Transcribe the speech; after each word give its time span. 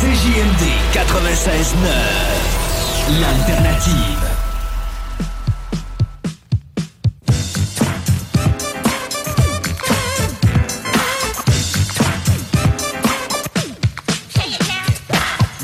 CJMD 0.00 0.64
96.9. 0.94 3.20
L'alternative. 3.20 4.28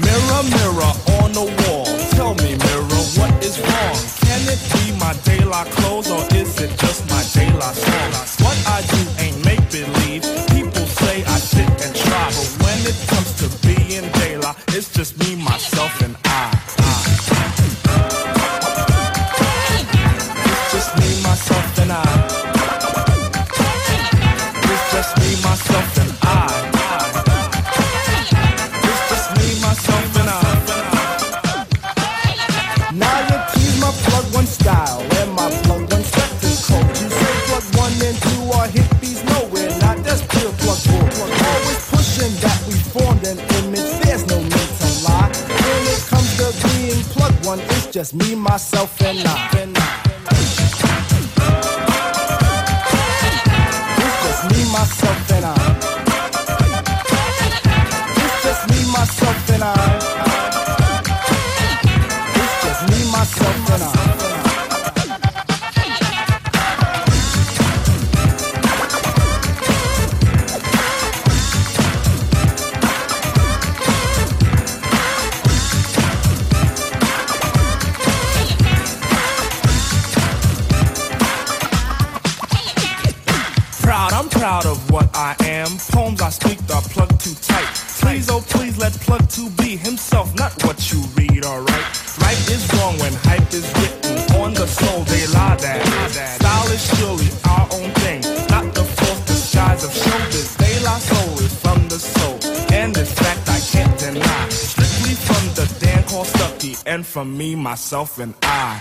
Mirror, 0.03 0.43
mirror 0.51 0.93
on 1.23 1.33
the 1.33 1.47
wall. 1.65 1.87
Tell 2.11 2.35
me, 2.35 2.57
mirror, 2.57 3.03
what 3.17 3.33
is 3.43 3.59
wrong? 3.59 3.97
Can 4.21 4.43
it 4.53 4.61
be 4.75 4.93
my 5.01 5.15
daylight 5.25 5.71
clothes 5.73 6.11
or 6.11 6.21
is 6.37 6.61
it 6.61 6.77
just 6.79 7.09
my 7.09 7.23
daylight 7.33 7.75
songs? 7.75 8.37
What 8.45 8.59
I 8.69 8.83
do 8.83 9.01
ain't 9.25 9.43
make 9.47 9.65
believe. 9.73 10.21
People 10.53 10.85
say 10.85 11.25
I 11.25 11.39
sit 11.39 11.69
and 11.85 11.97
try, 11.97 12.29
but 12.37 12.51
when 12.63 12.79
it 12.85 12.99
comes 13.09 13.33
to 13.41 13.46
just 47.97 48.13
me, 48.13 48.35
myself, 48.35 49.01
and 49.01 49.27
I. 49.27 49.76
myself, 107.77 108.19
and 108.19 108.35
I. 108.41 108.81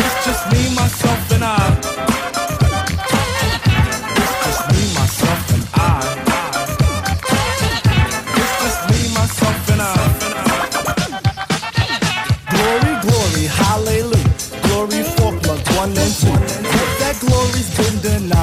It's 0.00 0.18
just 0.24 0.42
me, 0.50 0.74
myself, 0.74 1.32
and 1.32 1.44
I. 1.44 1.56
It's 4.20 4.34
just 4.44 4.62
me, 4.72 4.82
myself, 4.98 5.42
and 5.54 5.64
I. 5.74 5.86
It's 8.40 8.54
just 8.62 8.80
me, 8.90 9.00
myself, 9.18 9.68
and 9.72 9.82
I. 9.82 9.94
Glory, 12.54 12.94
glory, 13.04 13.44
hallelujah. 13.60 14.32
Glory 14.64 15.02
for 15.14 15.30
plug 15.42 15.62
one 15.76 15.92
and 16.04 16.14
two. 16.20 16.36
But 16.72 16.88
that 17.00 17.16
glory's 17.20 17.68
been 17.76 17.96
denied 18.00 18.41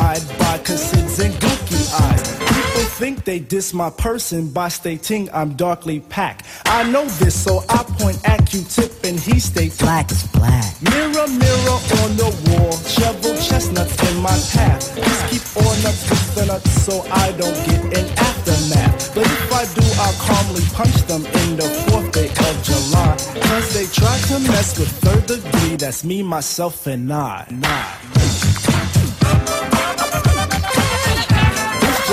think 3.00 3.24
they 3.24 3.40
diss 3.40 3.74
my 3.74 3.90
person 3.90 4.50
by 4.50 4.68
stating 4.68 5.30
I'm 5.32 5.54
darkly 5.56 6.02
packed. 6.02 6.46
I 6.66 6.84
know 6.92 7.06
this, 7.24 7.34
so 7.34 7.64
I 7.70 7.84
point 7.98 8.20
at 8.28 8.46
Q-tip 8.46 8.92
and 9.06 9.18
he 9.18 9.40
states 9.40 9.78
black 9.78 10.12
is 10.12 10.28
black. 10.34 10.76
Mirror, 10.82 11.30
mirror 11.32 11.80
on 12.04 12.12
the 12.20 12.30
wall, 12.48 12.76
shovel 12.92 13.34
chestnuts 13.40 13.96
in 14.12 14.18
my 14.22 14.38
path. 14.52 14.84
Just 14.98 15.22
keep 15.32 15.46
on 15.64 15.78
up 15.88 15.96
with 16.12 16.36
the 16.36 16.46
nuts 16.48 16.72
so 16.84 17.00
I 17.10 17.32
don't 17.40 17.56
get 17.68 17.82
an 18.00 18.08
aftermath. 18.20 19.16
But 19.16 19.28
if 19.28 19.54
I 19.54 19.64
do, 19.80 19.86
I'll 20.04 20.20
calmly 20.28 20.66
punch 20.74 20.98
them 21.08 21.24
in 21.26 21.56
the 21.56 21.70
fourth 21.88 22.12
day 22.12 22.28
of 22.28 22.56
July. 22.68 23.16
Cause 23.48 23.74
they 23.74 23.86
try 23.96 24.18
to 24.28 24.40
mess 24.52 24.78
with 24.78 24.92
third 25.00 25.26
degree, 25.26 25.78
that's 25.78 26.04
me, 26.04 26.22
myself, 26.22 26.86
and 26.86 27.14
I. 27.14 27.48
Nah. 27.50 27.99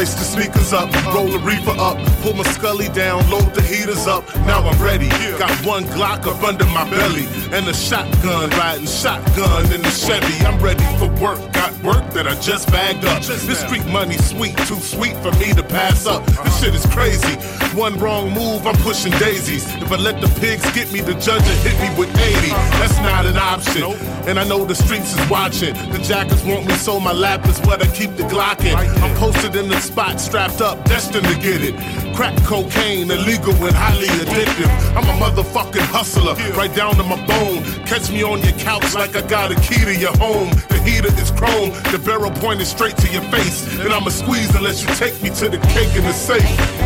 lace 0.00 0.14
the 0.14 0.24
sneakers 0.24 0.72
up, 0.72 0.88
roll 1.14 1.28
the 1.28 1.38
reefer 1.40 1.76
up, 1.78 1.98
pull 2.22 2.32
my 2.32 2.42
scully 2.54 2.88
down, 2.88 3.18
load 3.28 3.54
the 3.54 3.60
heaters 3.60 4.06
up. 4.06 4.24
Now 4.46 4.66
I'm 4.66 4.82
ready. 4.82 5.10
Got 5.38 5.52
one 5.66 5.84
Glock 5.84 6.26
up 6.26 6.42
under 6.42 6.64
my 6.66 6.88
belly 6.88 7.26
and 7.52 7.68
a 7.68 7.74
shotgun, 7.74 8.48
riding 8.50 8.86
shotgun 8.86 9.70
in 9.70 9.82
the 9.82 9.90
Chevy. 9.90 10.42
I'm 10.46 10.58
ready 10.62 10.84
for 10.96 11.08
work. 11.22 11.40
Got 11.52 11.76
work 11.82 12.08
that 12.14 12.26
I 12.26 12.34
just 12.40 12.70
bagged 12.70 13.04
up. 13.04 13.22
This 13.22 13.60
street 13.60 13.84
money 13.88 14.16
sweet, 14.16 14.56
too 14.68 14.80
sweet 14.80 15.16
for 15.18 15.32
me 15.32 15.52
to 15.52 15.62
pass 15.62 16.06
up. 16.06 16.24
This 16.24 16.60
shit 16.60 16.74
is 16.74 16.86
crazy. 16.86 17.36
One 17.74 17.96
wrong 18.00 18.32
move, 18.32 18.66
I'm 18.66 18.74
pushing 18.78 19.12
daisies. 19.12 19.64
If 19.76 19.92
I 19.92 19.96
let 19.96 20.20
the 20.20 20.26
pigs 20.40 20.68
get 20.72 20.92
me, 20.92 21.00
the 21.00 21.14
judge 21.14 21.42
will 21.42 21.62
hit 21.62 21.78
me 21.80 21.88
with 21.96 22.10
80. 22.18 22.48
That's 22.82 22.98
not 22.98 23.26
an 23.26 23.36
option. 23.36 23.84
And 24.28 24.40
I 24.40 24.44
know 24.44 24.64
the 24.64 24.74
streets 24.74 25.16
is 25.16 25.30
watching. 25.30 25.74
The 25.92 25.98
jackets 26.02 26.44
want 26.44 26.66
me, 26.66 26.74
so 26.74 26.98
my 26.98 27.12
lap 27.12 27.46
is 27.46 27.60
what 27.60 27.80
I 27.80 27.86
keep 27.86 28.16
the 28.16 28.24
Glock 28.24 28.64
in. 28.64 28.74
I'm 28.74 29.16
posted 29.16 29.54
in 29.54 29.68
the 29.68 29.80
spot, 29.80 30.18
strapped 30.18 30.60
up, 30.60 30.84
destined 30.84 31.26
to 31.26 31.34
get 31.36 31.62
it. 31.62 31.76
Crack 32.16 32.36
cocaine, 32.42 33.08
illegal 33.08 33.54
and 33.54 33.76
highly 33.76 34.08
addictive. 34.08 34.70
I'm 34.96 35.04
a 35.04 35.24
motherfucking 35.24 35.86
hustler, 35.94 36.34
right 36.56 36.74
down 36.74 36.96
to 36.96 37.04
my 37.04 37.24
bone. 37.24 37.62
Catch 37.86 38.10
me 38.10 38.24
on 38.24 38.42
your 38.42 38.58
couch 38.58 38.94
like 38.94 39.14
I 39.14 39.22
got 39.22 39.52
a 39.52 39.60
key 39.60 39.84
to 39.84 39.96
your 39.96 40.16
home. 40.18 40.50
The 40.68 40.82
heater 40.84 41.14
is 41.20 41.30
chrome, 41.30 41.70
the 41.92 42.02
barrel 42.04 42.32
pointed 42.32 42.66
straight 42.66 42.96
to 42.96 43.12
your 43.12 43.22
face. 43.30 43.78
And 43.78 43.92
I'ma 43.92 44.10
squeeze 44.10 44.52
unless 44.56 44.82
you 44.82 44.88
take 44.96 45.22
me 45.22 45.30
to 45.30 45.48
the 45.48 45.58
cake 45.68 45.94
in 45.94 46.02
the 46.02 46.12
safe. 46.12 46.79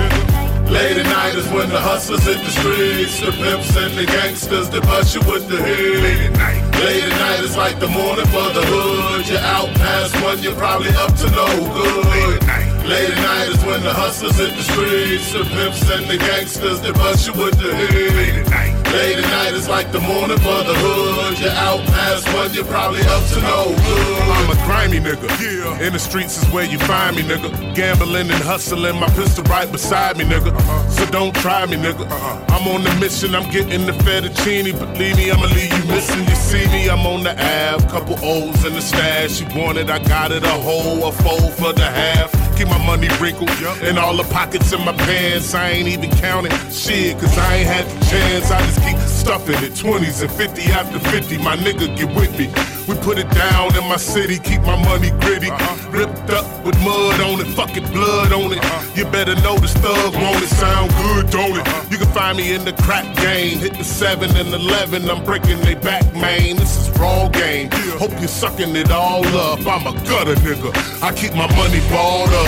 Late 0.71 0.97
at 0.97 1.07
night 1.07 1.35
is 1.35 1.47
when 1.49 1.69
the 1.69 1.81
hustlers 1.81 2.25
hit 2.25 2.39
the 2.39 2.51
streets, 2.51 3.21
the 3.21 3.33
pimps 3.33 3.77
and 3.77 3.95
the 3.97 4.07
gangsters 4.07 4.69
they 4.71 4.81
bust 4.81 5.15
you 5.15 5.21
with 5.31 5.49
the 5.49 5.57
heat. 5.57 6.03
Late 6.03 6.21
at 6.21 6.33
night. 6.33 6.63
Late 6.81 7.05
at 7.05 7.19
night 7.21 7.41
is 7.45 7.57
like 7.57 7.79
the 7.79 7.89
morning 7.89 8.27
for 8.27 8.49
the 8.53 8.65
hood. 8.65 9.29
You're 9.29 9.39
out 9.39 9.69
past 9.77 10.15
one, 10.23 10.43
you're 10.43 10.57
probably 10.57 10.91
up 10.91 11.15
to 11.17 11.31
no 11.31 11.47
good. 11.73 12.07
Late 12.07 12.43
at 12.43 12.47
night. 12.47 12.87
Late 12.87 13.11
at 13.11 13.23
night 13.23 13.49
is 13.49 13.65
when 13.65 13.83
the 13.83 13.93
hustlers 13.93 14.37
hit 14.37 14.57
the 14.57 14.63
streets, 14.63 15.33
the 15.33 15.45
pimps 15.45 15.89
and 15.91 16.07
the 16.07 16.19
gangsters 16.19 16.81
they 16.81 16.93
bust 16.93 17.27
you 17.27 17.33
with 17.35 17.57
the 17.59 17.77
heat. 17.77 18.13
Late 18.13 18.35
at 18.35 18.51
night. 18.51 18.74
Late 18.95 19.19
at 19.19 19.31
night 19.31 19.55
is 19.55 19.69
like 19.69 19.91
the 19.91 20.01
morning 20.01 20.39
for 20.39 20.63
the 20.63 20.75
hood. 20.75 21.41
You're 21.41 21.51
out 21.51 21.81
past 21.87 22.33
one, 22.33 22.55
you're 22.55 22.65
probably 22.65 23.01
up 23.03 23.25
to 23.31 23.41
no 23.43 23.75
good. 23.75 24.23
I'm 24.23 24.51
a 24.51 24.55
grimy 24.67 25.01
nigga. 25.01 25.27
Yeah. 25.43 25.87
In 25.87 25.93
the 25.93 25.99
streets 25.99 26.41
is 26.41 26.49
where 26.53 26.65
you 26.65 26.79
find 26.79 27.17
me, 27.17 27.23
nigga. 27.23 27.75
Gambling 27.75 28.31
and 28.31 28.43
hustling, 28.45 28.99
my 29.01 29.09
pistol 29.09 29.43
right 29.45 29.71
beside 29.71 30.17
me, 30.17 30.25
nigga. 30.25 30.55
Uh-huh. 30.55 30.91
So 30.91 31.07
don't 31.07 31.35
try 31.35 31.67
me, 31.67 31.77
nigga. 31.77 32.07
Uh-huh. 32.09 32.55
I'm 32.55 32.69
on 32.69 32.85
the 32.85 32.95
mission, 33.01 33.35
I'm 33.35 33.51
getting 33.51 33.85
the 33.85 33.93
fettuccine. 34.05 34.79
Believe 34.79 35.17
me, 35.17 35.31
I'ma 35.31 35.47
leave 35.47 35.73
you 35.77 35.85
missing. 35.91 36.25
You 36.29 36.37
see 36.37 36.67
me, 36.69 36.89
I'm 36.89 37.05
on 37.05 37.25
the 37.25 37.33
Ave. 37.33 37.89
Couple 37.89 38.17
O's 38.23 38.65
in 38.65 38.75
the 38.75 38.81
stash. 38.81 39.41
You 39.41 39.49
want 39.59 39.77
it, 39.77 39.91
I 39.91 39.99
got 40.05 40.31
it. 40.31 40.45
A 40.45 40.49
whole, 40.49 41.09
a 41.09 41.11
fold 41.11 41.53
for 41.55 41.73
the 41.73 41.85
half. 41.85 42.44
Keep 42.57 42.69
my 42.69 42.87
money 42.87 43.09
wrinkled 43.21 43.51
And 43.83 43.99
all 43.99 44.17
the 44.17 44.23
pockets 44.25 44.73
in 44.73 44.81
my 44.85 44.93
pants. 44.93 45.55
I 45.55 45.71
ain't 45.71 45.89
even 45.89 46.11
counting 46.11 46.53
shit, 46.71 47.19
cause 47.19 47.37
I 47.37 47.57
ain't 47.57 47.67
had 47.69 47.87
the 47.87 48.05
chance. 48.07 48.51
I 48.51 48.61
just 48.67 48.81
keep 48.83 48.99
stuffing 48.99 49.63
it. 49.65 49.73
20s 49.73 50.23
and 50.23 50.31
50 50.31 50.63
after 50.73 50.99
50. 51.11 51.39
My 51.39 51.57
nigga, 51.57 51.97
get 51.97 52.15
with 52.15 52.39
me. 52.39 52.47
We 52.87 52.95
put 53.01 53.19
it 53.19 53.31
down 53.31 53.75
in 53.77 53.89
my 53.89 53.97
city, 53.97 54.39
keep 54.39 54.61
my 54.61 54.77
money 54.85 55.11
gritty. 55.23 55.51
Uh-huh. 55.51 55.91
Ripped 55.91 56.31
up 56.31 56.45
with 56.65 56.79
mud 56.81 57.21
on 57.21 57.41
it, 57.41 57.49
fucking 57.57 57.91
blood 57.91 58.33
on 58.33 58.53
it. 58.53 58.59
Uh-huh. 58.59 58.93
You 58.95 59.05
better 59.07 59.35
know 59.37 59.57
this 59.57 59.73
thug 59.75 60.15
won't 60.15 60.43
it 60.43 60.49
sound 60.49 60.91
good, 61.03 61.31
don't 61.31 61.57
it? 61.59 61.67
Uh-huh. 61.67 61.89
You 61.91 61.97
can 61.97 62.09
find 62.09 62.37
me 62.37 62.55
in 62.55 62.65
the 62.65 62.75
crack 62.85 63.05
game, 63.17 63.59
hit 63.59 63.79
the 63.79 63.85
7 63.85 64.37
and 64.37 64.53
11. 64.53 65.09
I'm 65.09 65.25
breaking 65.25 65.61
they 65.61 65.75
back, 65.77 66.05
man. 66.15 66.57
This 66.57 66.77
is 66.77 66.99
raw 66.99 67.29
game. 67.29 67.71
Hope 67.99 68.13
you're 68.21 68.29
sucking 68.29 68.77
it 68.77 68.91
all 68.91 69.25
up. 69.27 69.61
I'm 69.67 69.87
a 69.87 69.93
gutter 70.05 70.35
nigga. 70.45 70.71
I 71.03 71.13
keep 71.13 71.33
my 71.33 71.49
money 71.57 71.81
balled 71.89 72.29
up. 72.29 72.44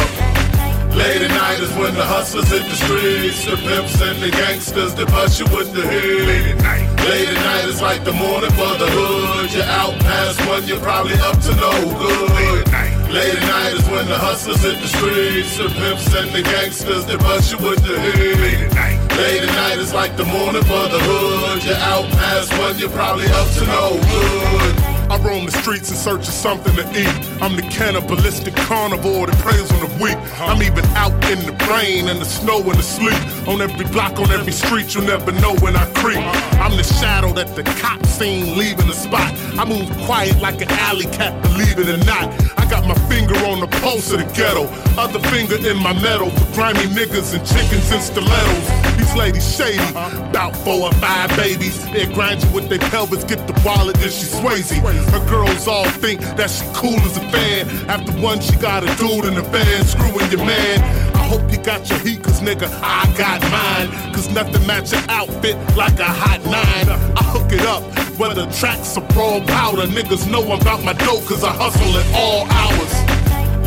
Late 0.96 1.20
at 1.20 1.30
night 1.30 1.60
is 1.60 1.70
when 1.76 1.92
the 1.94 2.04
hustlers 2.04 2.48
hit 2.48 2.64
the 2.64 2.74
streets, 2.74 3.44
the 3.44 3.56
pimps 3.56 4.00
and 4.00 4.16
the 4.16 4.30
gangsters 4.30 4.94
that 4.94 5.06
bust 5.08 5.38
you 5.38 5.44
with 5.54 5.72
the 5.76 5.84
heat. 5.84 6.24
Late 6.24 6.56
at 6.56 6.60
night. 6.64 6.88
Late 7.04 7.28
at 7.28 7.40
night 7.44 7.68
is 7.68 7.82
like 7.82 8.02
the 8.02 8.12
morning 8.12 8.50
for 8.56 8.72
the 8.80 8.88
hood. 8.88 9.52
You're 9.52 9.68
out 9.68 9.92
past 10.00 10.40
one, 10.48 10.64
you're 10.66 10.80
probably 10.80 11.20
up 11.20 11.36
to 11.44 11.52
no 11.60 11.72
good. 12.00 12.30
Late 12.32 12.64
at 12.64 12.72
night. 12.72 13.12
Late 13.12 13.36
at 13.36 13.44
night 13.44 13.72
is 13.76 13.86
when 13.92 14.08
the 14.08 14.16
hustlers 14.16 14.62
hit 14.62 14.80
the 14.80 14.88
streets, 14.88 15.56
the 15.60 15.68
pimps 15.68 16.08
and 16.16 16.32
the 16.32 16.42
gangsters 16.42 17.04
that 17.04 17.20
bust 17.20 17.52
you 17.52 17.58
with 17.60 17.84
the 17.84 18.00
heat. 18.00 18.40
Late 18.40 18.64
at 18.64 18.72
night. 18.72 18.98
Late 19.20 19.42
at 19.44 19.52
night 19.52 19.78
is 19.78 19.92
like 19.92 20.16
the 20.16 20.24
morning 20.24 20.64
for 20.64 20.88
the 20.88 21.00
hood. 21.00 21.62
You're 21.62 21.76
out 21.76 22.08
past 22.16 22.56
one, 22.56 22.78
you're 22.78 22.88
probably 22.88 23.28
up 23.36 23.48
to 23.60 23.64
no 23.68 24.00
good. 24.00 24.95
I 25.08 25.18
roam 25.18 25.46
the 25.46 25.52
streets 25.52 25.90
in 25.90 25.96
search 25.96 26.26
of 26.26 26.34
something 26.34 26.74
to 26.74 26.82
eat. 26.98 27.14
I'm 27.40 27.54
the 27.54 27.62
cannibalistic 27.62 28.56
carnivore 28.56 29.26
that 29.26 29.38
preys 29.38 29.70
on 29.70 29.80
the 29.80 30.02
weak. 30.02 30.18
I'm 30.40 30.62
even 30.62 30.84
out 30.96 31.12
in 31.30 31.38
the 31.46 31.54
rain 31.70 32.08
and 32.08 32.20
the 32.20 32.24
snow 32.24 32.58
and 32.58 32.74
the 32.74 32.82
sleet. 32.82 33.18
On 33.46 33.60
every 33.60 33.86
block, 33.86 34.18
on 34.18 34.30
every 34.32 34.52
street, 34.52 34.94
you'll 34.94 35.04
never 35.04 35.30
know 35.32 35.54
when 35.56 35.76
I 35.76 35.86
creep. 35.94 36.18
I'm 36.58 36.76
the 36.76 36.82
shadow 36.82 37.32
that 37.34 37.54
the 37.54 37.62
cops 37.62 38.08
seen 38.08 38.58
leaving 38.58 38.88
the 38.88 38.94
spot. 38.94 39.32
I 39.58 39.64
move 39.64 39.88
quiet 40.06 40.40
like 40.40 40.60
an 40.60 40.70
alley 40.70 41.06
cat, 41.06 41.40
believe 41.42 41.78
it 41.78 41.88
or 41.88 42.04
not. 42.04 42.26
I 42.58 42.68
got 42.68 42.86
my 42.86 42.94
finger 43.08 43.36
on 43.46 43.60
the 43.60 43.68
pulse 43.80 44.10
of 44.12 44.18
the 44.18 44.32
ghetto. 44.34 44.64
Other 44.98 45.20
finger 45.30 45.56
in 45.56 45.76
my 45.76 45.92
metal 46.00 46.30
for 46.30 46.54
grimy 46.54 46.86
niggas 46.90 47.34
and 47.34 47.46
chickens 47.46 47.92
and 47.92 48.02
stilettos. 48.02 48.85
These 48.96 49.14
ladies 49.14 49.56
shady, 49.56 49.78
about 49.90 50.56
four 50.56 50.88
or 50.88 50.92
five 50.94 51.34
babies. 51.36 51.84
They 51.90 52.06
grind 52.06 52.42
you 52.42 52.50
with 52.50 52.68
their 52.68 52.78
pelvis, 52.78 53.24
get 53.24 53.46
the 53.46 53.60
wallet, 53.64 53.96
then 53.96 54.10
she 54.10 54.26
Swayze. 54.26 54.72
Her 55.10 55.30
girls 55.30 55.68
all 55.68 55.88
think 55.88 56.20
that 56.36 56.50
she 56.50 56.64
cool 56.74 56.98
as 57.00 57.16
a 57.16 57.20
fan. 57.30 57.68
After 57.88 58.12
one, 58.20 58.40
she 58.40 58.56
got 58.56 58.82
a 58.82 58.86
dude 58.96 59.24
in 59.26 59.34
the 59.34 59.42
van, 59.42 59.84
screwing 59.84 60.30
your 60.30 60.44
man. 60.44 60.80
I 61.14 61.22
hope 61.28 61.50
you 61.50 61.58
got 61.58 61.88
your 61.90 61.98
heat, 62.00 62.22
cause 62.22 62.40
nigga, 62.40 62.68
I 62.82 63.04
got 63.16 63.40
mine. 63.50 64.14
Cause 64.14 64.28
nothing 64.30 64.66
match 64.66 64.92
your 64.92 65.02
outfit 65.08 65.56
like 65.76 65.98
a 65.98 66.04
hot 66.04 66.44
nine. 66.44 66.88
I 67.16 67.22
hook 67.22 67.52
it 67.52 67.66
up, 67.66 67.82
whether 68.18 68.46
the 68.46 68.52
tracks 68.52 68.96
or 68.96 69.02
pro 69.08 69.40
powder. 69.42 69.86
Niggas 69.86 70.30
know 70.30 70.52
about 70.52 70.82
my 70.84 70.92
dough, 70.92 71.22
cause 71.26 71.44
I 71.44 71.52
hustle 71.52 71.96
at 71.96 72.06
all 72.14 72.46
hours. 72.50 73.05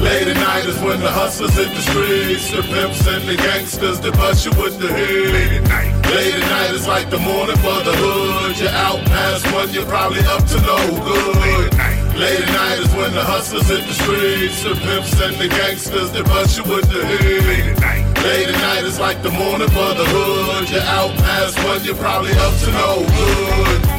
Late 0.02 0.28
at 0.28 0.38
night 0.38 0.66
is 0.66 0.80
when 0.80 1.00
the 1.02 1.12
hustlers 1.12 1.54
hit 1.56 1.68
the 1.76 1.82
streets, 1.82 2.52
the 2.52 2.64
pimps 2.64 3.06
and 3.06 3.28
the 3.28 3.36
gangsters 3.36 4.00
that 4.00 4.14
bust 4.14 4.46
you 4.46 4.52
with 4.56 4.80
the 4.80 4.88
heat. 4.88 5.28
Late 5.28 5.52
at 5.60 5.68
night. 5.68 5.92
Late 6.16 6.36
at 6.36 6.48
night 6.48 6.72
is 6.72 6.88
like 6.88 7.10
the 7.10 7.20
morning 7.20 7.58
for 7.58 7.84
the 7.84 7.92
hood. 7.92 8.58
You're 8.58 8.72
out 8.72 9.04
past 9.12 9.44
one, 9.52 9.70
you're 9.72 9.86
probably 9.86 10.24
up 10.24 10.48
to 10.48 10.58
no 10.64 10.80
good. 11.04 11.36
Late 11.36 11.68
at 11.68 11.78
night. 11.78 12.16
Late 12.16 12.40
at 12.40 12.52
night 12.56 12.80
is 12.80 12.92
when 12.96 13.12
the 13.14 13.24
hustlers 13.24 13.68
hit 13.68 13.84
the 13.88 13.94
streets, 13.94 14.64
the 14.64 14.76
pimps 14.88 15.20
and 15.20 15.36
the 15.36 15.50
gangsters 15.50 16.12
that 16.12 16.26
bust 16.26 16.58
you 16.58 16.64
with 16.64 16.88
the 16.88 17.04
heat. 17.04 17.44
Late 17.44 17.68
at 17.68 17.80
night. 17.84 18.24
Late 18.24 18.48
at 18.48 18.60
night 18.64 18.84
is 18.86 19.00
like 19.00 19.22
the 19.22 19.32
morning 19.32 19.68
for 19.68 19.92
the 20.00 20.08
hood. 20.08 20.70
You're 20.70 20.82
out 20.96 21.12
past 21.28 21.60
one, 21.68 21.84
you're 21.84 22.00
probably 22.00 22.32
up 22.40 22.56
to 22.64 22.72
no 22.72 23.04
good. 23.04 23.99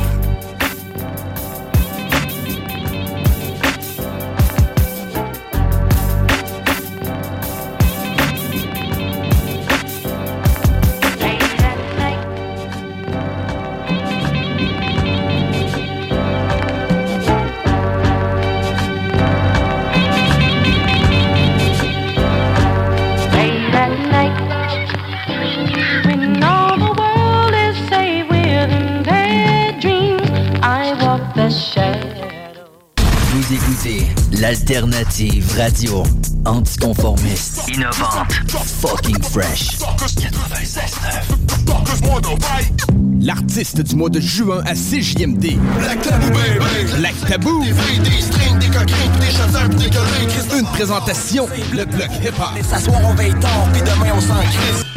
L'alternative 34.51 35.47
radio 35.57 36.03
anticonformiste, 36.45 37.63
innovante, 37.69 38.33
fucking 38.81 39.23
fresh. 39.23 39.79
96.9. 39.79 40.91
L'artiste 43.21 43.81
du 43.81 43.95
mois 43.95 44.11
de 44.11 44.19
juin 44.19 44.61
à 44.67 44.75
CJMD. 44.75 45.57
Black 45.79 46.03
Tabou, 46.03 46.31
baby. 46.31 46.59
Black 46.99 47.15
Tabou. 47.29 47.63
Des 47.63 47.73
fruits, 47.73 48.01
des 48.01 48.21
strings, 48.21 48.59
des 48.59 48.67
coquins, 48.67 49.09
des 49.21 49.31
chasseurs, 49.31 49.69
des 49.69 49.89
gueulins. 49.89 50.59
Une 50.59 50.67
présentation, 50.67 51.47
le 51.73 51.85
bloc 51.85 52.11
hip-hop. 52.21 52.59
S'asseoir, 52.69 53.03
on 53.05 53.15
veille 53.15 53.39
tard, 53.39 53.69
puis 53.73 53.83
demain 53.83 54.15
on 54.17 54.21
s'en 54.21 54.41
crisse. 54.41 54.90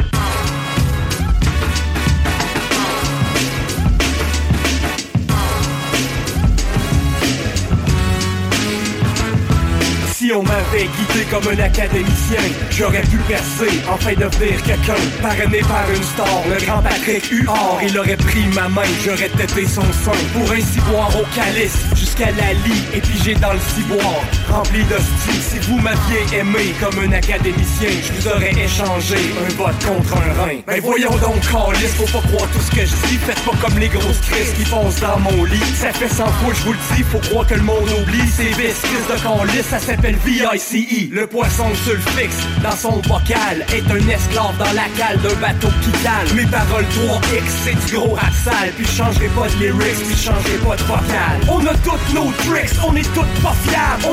On 10.34 10.42
m'avait 10.42 10.88
guidé 10.96 11.24
comme 11.30 11.46
un 11.48 11.62
académicien, 11.62 12.40
j'aurais 12.70 13.02
pu 13.02 13.18
percer, 13.28 13.82
enfin 13.88 14.12
devenir 14.14 14.62
quelqu'un. 14.62 14.94
Parrainé 15.22 15.60
par 15.60 15.90
une 15.90 16.02
star, 16.02 16.42
le 16.48 16.64
grand 16.64 16.82
Patrick 16.82 17.24
Huard, 17.26 17.78
il 17.82 17.98
aurait 17.98 18.16
pris 18.16 18.46
ma 18.54 18.68
main, 18.68 18.82
j'aurais 19.04 19.28
têté 19.28 19.66
son 19.66 19.82
sein. 19.92 20.18
Pour 20.32 20.50
ainsi 20.50 20.80
boire 20.90 21.10
au 21.16 21.24
calice, 21.34 21.84
jusqu'à 21.94 22.30
la 22.32 22.52
lie, 22.52 22.84
et 22.94 23.00
pigé 23.00 23.34
dans 23.34 23.52
le 23.52 23.60
ciboire. 23.60 24.24
Rempli 24.54 24.84
d'hostie. 24.84 25.40
Si 25.40 25.58
vous 25.68 25.78
m'aviez 25.80 26.38
aimé 26.38 26.74
comme 26.80 26.98
un 27.04 27.12
académicien, 27.12 27.90
je 27.90 28.12
vous 28.12 28.28
aurais 28.28 28.52
échangé 28.52 29.16
un 29.44 29.50
vote 29.54 29.78
contre 29.84 30.16
un 30.16 30.42
rein. 30.42 30.58
Mais 30.68 30.80
voyons 30.80 31.16
donc, 31.16 31.40
Carlis, 31.50 31.92
faut 31.98 32.18
pas 32.18 32.26
croire 32.28 32.48
tout 32.52 32.60
ce 32.60 32.70
que 32.70 32.86
je 32.86 32.94
dis. 33.08 33.18
Faites 33.18 33.40
pas 33.40 33.56
comme 33.60 33.78
les 33.78 33.88
grosses 33.88 34.20
crises 34.20 34.52
qui 34.56 34.64
foncent 34.64 35.00
dans 35.00 35.18
mon 35.18 35.44
lit. 35.44 35.60
Ça 35.74 35.92
fait 35.92 36.08
100 36.08 36.24
fois, 36.24 36.54
je 36.54 36.62
vous 36.62 36.72
le 36.72 36.78
dis, 36.94 37.02
faut 37.02 37.18
croire 37.18 37.46
que 37.46 37.54
le 37.54 37.62
monde 37.62 37.88
oublie. 38.00 38.28
Ces 38.28 38.50
biscuits 38.54 39.04
de 39.10 39.20
Carlis, 39.22 39.62
ça 39.68 39.78
s'appelle 39.78 40.16
VICE. 40.24 41.10
Le 41.10 41.26
poisson 41.26 41.66
sulfixe 41.84 42.46
dans 42.62 42.76
son 42.76 42.98
bocal 42.98 43.66
est 43.74 43.86
un 43.90 44.08
esclave 44.08 44.56
dans 44.58 44.72
la 44.72 44.88
cale 44.96 45.18
d'un 45.22 45.34
bateau 45.40 45.68
qui 45.82 45.90
cale. 46.02 46.28
Mes 46.34 46.46
paroles 46.46 46.86
3X, 46.94 47.42
c'est 47.64 47.86
du 47.86 47.96
gros 47.96 48.14
rap 48.14 48.32
sale. 48.44 48.70
Puis 48.76 48.86
je 48.86 49.02
changerai 49.02 49.28
pas 49.28 49.48
de 49.48 49.64
lyrics, 49.64 50.04
puis 50.06 50.16
je 50.16 50.24
changerai 50.30 50.58
pas 50.64 50.76
de 50.76 50.82
vocal. 50.84 51.36
On 51.50 51.60
a 51.66 51.74
toutes 51.82 52.14
nos 52.14 52.30
tricks, 52.46 52.78
on 52.86 52.94
est 52.94 53.14
toutes 53.14 53.42
pas 53.42 53.54
fiables. 53.66 54.04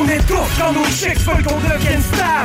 Quand 0.58 0.74
nos 0.74 0.86
chicks 0.86 1.20
veulent 1.20 1.44
qu'on 1.44 1.60
devienne. 1.60 2.02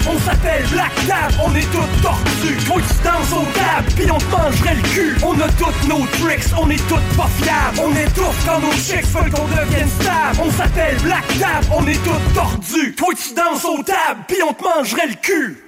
On 0.09 0.19
s'appelle 0.21 0.67
Black 0.71 0.93
Tab, 1.07 1.33
on 1.45 1.55
est 1.55 1.71
tous 1.73 2.03
tordus. 2.03 2.65
Toi 2.67 2.77
tu 2.77 3.05
danses 3.05 3.33
au 3.33 3.45
table, 3.53 3.89
puis 3.97 4.11
on 4.11 4.19
te 4.19 4.25
mangerait 4.25 4.75
le 4.75 4.83
cul. 4.83 5.17
On 5.25 5.41
a 5.41 5.49
toutes 5.49 5.89
nos 5.89 6.07
tricks, 6.07 6.53
on 6.59 6.71
est 6.71 6.89
toutes 6.89 7.17
pas 7.17 7.29
fiables. 7.41 7.81
On 7.83 7.95
est 7.97 8.15
tous 8.15 8.47
quand 8.47 8.61
nos 8.61 8.73
chicks 8.73 9.07
veulent 9.07 9.31
qu'on 9.31 9.49
devienne 9.49 9.89
stable. 10.01 10.39
On 10.45 10.51
s'appelle 10.51 10.97
Black 11.03 11.27
Tab, 11.39 11.65
on 11.73 11.87
est 11.87 12.03
tous 12.05 12.35
tordus. 12.35 12.95
Toi 12.95 13.09
tu 13.15 13.35
danses 13.35 13.65
au 13.65 13.83
table, 13.83 14.21
puis 14.29 14.39
on 14.49 14.53
te 14.53 14.63
mangerait 14.63 15.09
le 15.09 15.15
cul. 15.21 15.66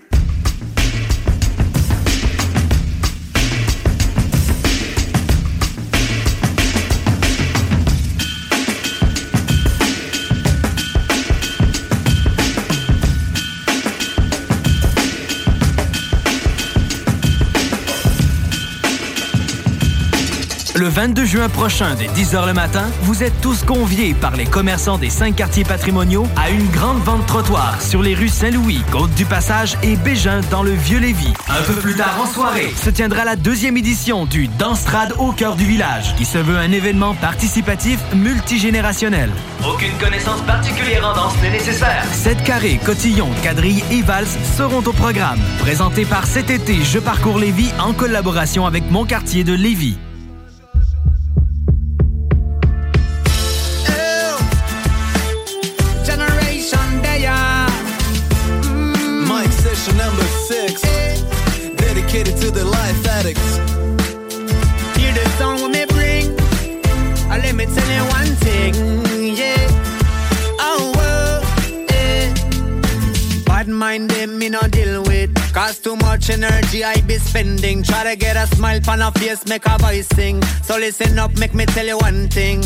Le 20.79 20.87
22 20.87 21.25
juin 21.25 21.49
prochain, 21.49 21.97
dès 21.97 22.07
10h 22.07 22.47
le 22.47 22.53
matin, 22.53 22.85
vous 23.03 23.25
êtes 23.25 23.41
tous 23.41 23.65
conviés 23.65 24.15
par 24.15 24.37
les 24.37 24.45
commerçants 24.45 24.97
des 24.97 25.11
cinq 25.11 25.35
quartiers 25.35 25.65
patrimoniaux 25.65 26.25
à 26.37 26.51
une 26.51 26.69
grande 26.69 27.03
vente 27.03 27.27
trottoir 27.27 27.83
sur 27.83 28.01
les 28.01 28.15
rues 28.15 28.29
Saint-Louis, 28.29 28.81
Côte-du-Passage 28.93 29.77
et 29.83 29.97
Bégin 29.97 30.41
dans 30.53 30.63
le 30.63 30.71
Vieux-Lévis. 30.71 31.33
Un 31.49 31.63
peu 31.63 31.73
plus 31.73 31.97
tard 31.97 32.17
en 32.23 32.27
soirée, 32.27 32.73
se 32.77 32.91
tiendra 32.91 33.25
la 33.25 33.35
deuxième 33.35 33.77
édition 33.77 34.25
du 34.25 34.47
Danstrad 34.47 35.15
au 35.19 35.33
cœur 35.33 35.57
du 35.57 35.65
village, 35.65 36.15
qui 36.15 36.25
se 36.25 36.39
veut 36.39 36.59
un 36.59 36.71
événement 36.71 37.17
participatif 37.17 37.99
multigénérationnel. 38.15 39.31
Aucune 39.69 39.99
connaissance 39.99 40.43
particulière 40.43 41.05
en 41.05 41.13
danse 41.13 41.35
n'est 41.43 41.51
nécessaire. 41.51 42.05
7 42.13 42.45
carrés, 42.45 42.79
cotillons, 42.87 43.31
quadrilles 43.43 43.83
et 43.91 44.03
valses 44.03 44.39
seront 44.57 44.85
au 44.87 44.93
programme. 44.93 45.41
Présenté 45.59 46.05
par 46.05 46.25
cet 46.29 46.51
été 46.51 46.77
Je 46.85 47.01
parcours 47.01 47.41
Lévis 47.41 47.73
en 47.81 47.93
collaboration 47.93 48.65
avec 48.65 48.89
mon 48.93 49.05
quartier 49.05 49.43
de 49.43 49.55
Lévis. 49.55 49.99
Mind 73.79 74.11
them 74.11 74.39
me 74.39 74.49
no 74.49 74.61
deal 74.63 75.03
with. 75.05 75.33
Cause 75.55 75.79
too 75.79 75.97
much 75.97 76.31
energy 76.31 76.83
I 76.85 77.01
be 77.03 77.17
spending. 77.19 77.83
Try 77.83 78.11
to 78.11 78.17
get 78.17 78.37
a 78.37 78.47
smile 78.57 78.81
on 78.89 79.01
a 79.01 79.13
face, 79.13 79.47
make 79.47 79.67
a 79.67 79.79
voice 79.79 80.09
sing. 80.09 80.43
So 80.63 80.77
listen 80.77 81.19
up, 81.19 81.37
make 81.39 81.55
me 81.55 81.65
tell 81.67 81.87
you 81.87 81.97
one 81.99 82.29
thing. 82.29 82.61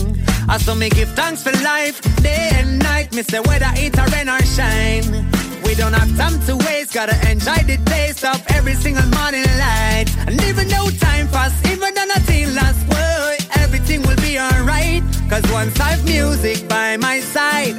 I 0.49 0.57
saw 0.59 0.75
me 0.75 0.89
give 0.89 1.11
thanks 1.11 1.43
for 1.43 1.53
life, 1.63 2.01
day 2.23 2.51
and 2.55 2.79
night. 2.79 3.15
Me 3.15 3.23
say 3.23 3.41
whether 3.41 3.71
it 3.77 3.99
a 3.99 4.05
rain 4.13 4.29
or 4.29 4.43
shine. 4.57 5.29
We 5.65 5.75
don't 5.75 5.93
have 5.93 6.17
time 6.17 6.41
to 6.47 6.57
waste, 6.65 6.95
gotta 6.95 7.17
enjoy 7.31 7.61
the 7.71 7.79
taste 7.85 8.25
of 8.25 8.43
every 8.49 8.75
single 8.75 9.07
morning 9.19 9.45
light. 9.59 10.07
And 10.27 10.43
even 10.45 10.69
though 10.69 10.89
time 10.99 11.29
pass, 11.29 11.53
even 11.71 11.95
though 11.95 12.07
nothing 12.07 12.55
lasts, 12.55 12.85
whoa, 12.89 13.37
everything 13.63 14.01
will 14.03 14.17
be 14.17 14.39
alright. 14.39 15.12
Cause 15.33 15.51
once 15.51 15.81
I've 15.81 16.05
music 16.05 16.69
by 16.69 16.99
my 16.99 17.19
side, 17.21 17.75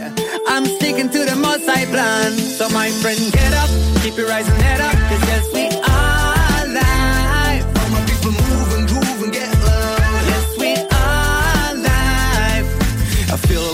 I'm 0.48 0.66
sticking 0.66 1.08
to 1.08 1.20
the 1.20 1.36
most 1.36 1.70
I 1.70 1.86
plan. 1.86 2.32
So 2.32 2.68
my 2.70 2.90
friend, 2.90 3.20
get 3.32 3.54
up, 3.54 3.70
keep 4.02 4.18
your 4.18 4.28
rising 4.28 4.56
head 4.56 4.82
up, 4.82 4.92
cause 4.92 5.22
yes, 5.30 5.46
we 5.54 5.66
are 5.68 6.66
live. 6.82 7.64
All 7.78 7.90
my 7.94 8.02
people 8.10 8.32
move 8.32 8.74
and 8.74 8.88
groove 8.90 9.22
and 9.26 9.32
get 9.32 9.54
loud. 9.70 10.26
Yes, 10.34 10.48
we 10.58 10.72
are 10.98 11.76
live. 11.78 12.66
I 13.32 13.38
feel 13.46 13.62
a 13.70 13.74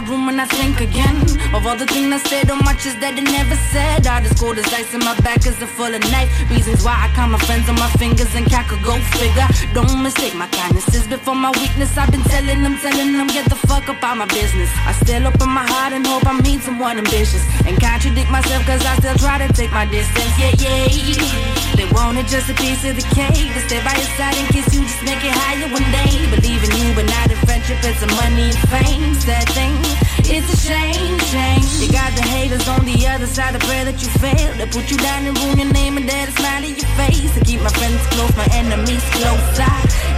room 0.09 0.29
and 0.29 0.41
I 0.41 0.47
think 0.47 0.81
again 0.81 1.17
of 1.55 1.67
all 1.67 1.77
the 1.77 1.87
things 1.87 2.13
I 2.13 2.19
said, 2.19 2.49
how 2.49 2.61
much 2.63 2.87
is 2.87 2.95
that 3.03 3.15
I 3.15 3.23
never 3.23 3.57
said. 3.73 4.07
All 4.07 4.21
this 4.23 4.35
cold 4.39 4.59
as 4.59 4.67
ice 4.73 4.93
in 4.95 5.01
my 5.01 5.15
back 5.21 5.47
is 5.47 5.61
a 5.63 5.67
full 5.67 5.93
of 5.93 6.03
knife. 6.11 6.31
Reasons 6.51 6.85
why 6.85 6.95
I 6.95 7.09
count 7.15 7.33
my 7.33 7.39
friends 7.39 7.69
on 7.69 7.77
my 7.77 7.91
fingers 7.99 8.35
and 8.35 8.47
can't 8.47 8.67
go 8.83 8.95
figure. 9.19 9.49
Don't 9.75 10.03
mistake 10.03 10.35
my 10.35 10.47
kindnesses 10.49 11.07
before 11.07 11.35
my 11.35 11.51
weakness. 11.51 11.97
I've 11.97 12.11
been 12.11 12.23
telling 12.23 12.63
them, 12.63 12.79
telling 12.79 13.13
them, 13.13 13.27
get 13.29 13.49
the 13.49 13.57
fuck 13.67 13.89
up 13.89 14.03
out 14.03 14.17
my 14.17 14.27
business. 14.27 14.71
I 14.87 14.93
still 14.93 15.27
open 15.27 15.51
my 15.51 15.67
heart 15.67 15.93
and 15.93 16.07
hope 16.07 16.27
I 16.27 16.35
meet 16.41 16.63
someone 16.63 16.99
ambitious. 16.99 17.43
And 17.67 17.79
contradict 17.81 18.31
myself 18.31 18.65
cause 18.67 18.85
I 18.85 18.97
still 18.99 19.17
try 19.17 19.39
to 19.39 19.53
take 19.53 19.73
my 19.73 19.87
distance. 19.87 20.33
Yeah, 20.39 20.55
yeah. 20.59 21.57
They 21.77 21.87
wanted 21.93 22.27
just 22.27 22.49
a 22.49 22.55
piece 22.55 22.85
of 22.85 22.97
the 22.97 23.07
cake. 23.15 23.53
To 23.55 23.61
stay 23.69 23.81
by 23.83 23.95
your 23.95 24.11
side 24.17 24.37
and 24.37 24.49
kiss 24.55 24.73
you, 24.75 24.83
just 24.83 25.03
make 25.03 25.23
it 25.25 25.35
higher 25.35 25.69
one 25.73 25.87
day. 25.93 26.27
Believe 26.31 26.63
in 26.65 26.73
you, 26.79 26.95
but 26.95 27.07
not 27.07 27.31
in 27.31 27.39
friendship. 27.45 27.79
It's 27.83 28.03
a 28.03 28.09
money 28.19 28.51
and 28.53 28.61
fame. 28.71 29.15
Sad 29.15 29.49
thing. 29.51 29.96
It's 30.29 30.49
a 30.53 30.59
shame, 30.59 31.19
shame. 31.31 31.65
You 31.81 31.93
got 31.93 32.11
the 32.19 32.23
haters 32.27 32.67
on 32.69 32.85
the 32.85 33.07
other 33.07 33.27
side. 33.27 33.55
I 33.55 33.59
pray 33.59 33.85
that 33.85 33.97
you 34.03 34.09
fail. 34.19 34.51
They 34.59 34.67
put 34.67 34.91
you 34.91 34.99
down 34.99 35.27
and 35.27 35.39
ruin 35.39 35.59
your 35.59 35.73
name 35.73 35.97
and 35.97 36.09
to 36.09 36.33
smile 36.33 36.65
in 36.65 36.75
your 36.75 36.91
face. 36.99 37.33
To 37.35 37.41
keep 37.45 37.61
my 37.63 37.71
friends 37.71 38.03
close, 38.11 38.35
my 38.37 38.49
enemies 38.53 39.05
closer. 39.15 39.73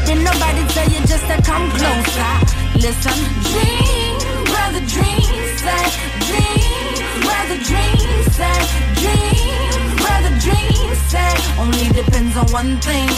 Didn't 0.09 0.25
nobody 0.25 0.65
tell 0.73 0.89
you 0.89 1.01
just 1.05 1.27
to 1.29 1.37
come 1.45 1.69
closer. 1.77 2.33
Listen, 2.81 3.19
dream, 3.53 4.17
brother, 4.49 4.83
dream, 4.89 5.39
say, 5.61 5.85
dream, 6.31 6.95
brother, 7.27 7.59
dream, 7.69 8.11
say, 8.33 8.59
dream, 8.97 9.83
brother, 10.01 10.33
dream, 10.41 10.89
say. 11.13 11.33
Only 11.61 11.87
depends 11.93 12.37
on 12.37 12.47
one 12.49 12.81
thing, 12.81 13.09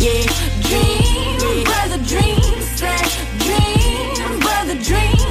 yeah. 0.00 0.24
Dream, 0.64 1.64
brother, 1.68 2.00
dream, 2.06 2.40
say, 2.78 2.96
dream, 3.44 4.40
brother, 4.40 4.76
dream, 4.80 5.23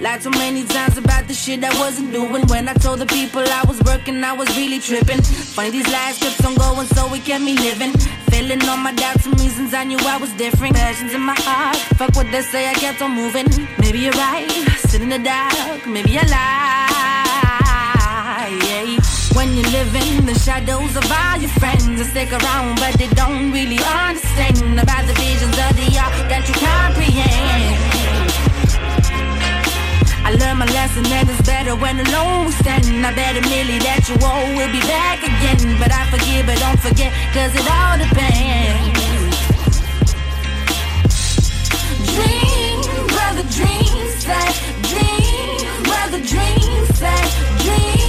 Lied 0.00 0.22
so 0.22 0.30
many 0.30 0.64
times 0.64 0.96
about 0.96 1.28
the 1.28 1.34
shit 1.34 1.62
I 1.62 1.78
wasn't 1.78 2.10
doing. 2.10 2.46
When 2.46 2.66
I 2.66 2.72
told 2.72 3.00
the 3.00 3.06
people 3.06 3.42
I 3.42 3.62
was 3.68 3.78
working, 3.82 4.24
I 4.24 4.32
was 4.32 4.48
really 4.56 4.78
tripping. 4.78 5.20
Funny, 5.20 5.68
these 5.68 5.86
lies 5.92 6.16
kept 6.18 6.42
on 6.42 6.54
going, 6.54 6.86
so 6.86 7.12
it 7.12 7.22
kept 7.26 7.44
me 7.44 7.54
living. 7.54 7.92
Feeling 8.30 8.66
all 8.66 8.78
my 8.78 8.94
doubts 8.94 9.26
and 9.26 9.38
reasons 9.38 9.74
I 9.74 9.84
knew 9.84 9.98
I 10.00 10.16
was 10.16 10.32
different. 10.32 10.74
Passions 10.74 11.12
in 11.12 11.20
my 11.20 11.36
heart, 11.36 11.76
fuck 11.98 12.16
what 12.16 12.32
they 12.32 12.40
say, 12.40 12.70
I 12.70 12.74
kept 12.74 13.02
on 13.02 13.10
moving. 13.14 13.48
Maybe 13.78 13.98
you're 13.98 14.12
right, 14.12 14.48
sit 14.88 15.02
in 15.02 15.10
the 15.10 15.18
dark, 15.18 15.86
maybe 15.86 16.18
I 16.18 16.22
lie. 16.22 16.99
You 19.60 19.66
live 19.72 19.94
in 19.94 20.24
the 20.24 20.32
shadows 20.32 20.96
of 20.96 21.04
all 21.12 21.36
your 21.36 21.50
friends, 21.60 21.84
they 21.84 22.04
stick 22.04 22.32
around, 22.32 22.80
but 22.80 22.94
they 22.96 23.08
don't 23.08 23.52
really 23.52 23.76
understand 23.76 24.80
about 24.80 25.04
the 25.04 25.12
visions 25.20 25.52
of 25.52 25.76
the 25.76 25.84
art 26.00 26.16
that 26.32 26.48
you 26.48 26.56
comprehend. 26.56 27.76
I 30.24 30.32
learned 30.32 30.60
my 30.60 30.64
lesson 30.72 31.04
and 31.04 31.28
it's 31.28 31.42
better 31.44 31.76
when 31.76 32.00
alone 32.00 32.46
we 32.46 32.52
stand. 32.52 33.04
I 33.04 33.12
bet 33.12 33.36
a 33.36 33.42
million 33.52 33.84
that 33.84 34.08
you 34.08 34.16
all 34.24 34.48
will 34.56 34.72
be 34.72 34.80
back 34.88 35.20
again. 35.28 35.76
But 35.76 35.92
I 35.92 36.08
forgive, 36.08 36.48
but 36.48 36.56
don't 36.56 36.80
forget, 36.80 37.12
cause 37.36 37.52
it 37.52 37.68
all 37.68 38.00
depends. 38.00 38.96
Dream, 42.16 42.80
brother, 43.12 43.44
dream, 43.52 44.08
say, 44.24 44.56
dream, 44.88 45.84
brother, 45.84 46.20
dream, 46.24 46.80
say, 46.96 47.20
dream, 47.60 47.99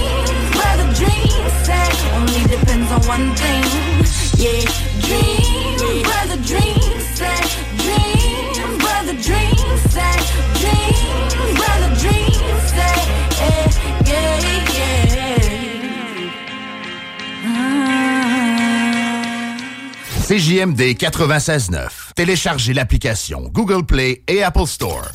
Only 1.68 2.42
depends 2.48 2.90
on 2.90 3.00
one 3.06 3.34
thing, 3.36 3.62
yeah. 4.36 4.64
Dream, 5.00 5.76
dream, 6.42 6.80
say, 7.14 7.40
dream, 7.78 8.78
brother, 8.78 9.16
dream, 9.22 9.54
say, 9.88 10.16
dream, 10.58 11.54
brother, 11.54 11.90
dream, 12.00 12.32
say, 12.66 12.96
eh, 13.40 13.70
yeah, 14.06 14.40
yeah. 14.74 15.02
CJMD 20.26 20.96
96.9. 20.96 22.12
Téléchargez 22.16 22.74
l'application 22.74 23.42
Google 23.52 23.84
Play 23.84 24.22
et 24.26 24.42
Apple 24.42 24.66
Store. 24.66 25.10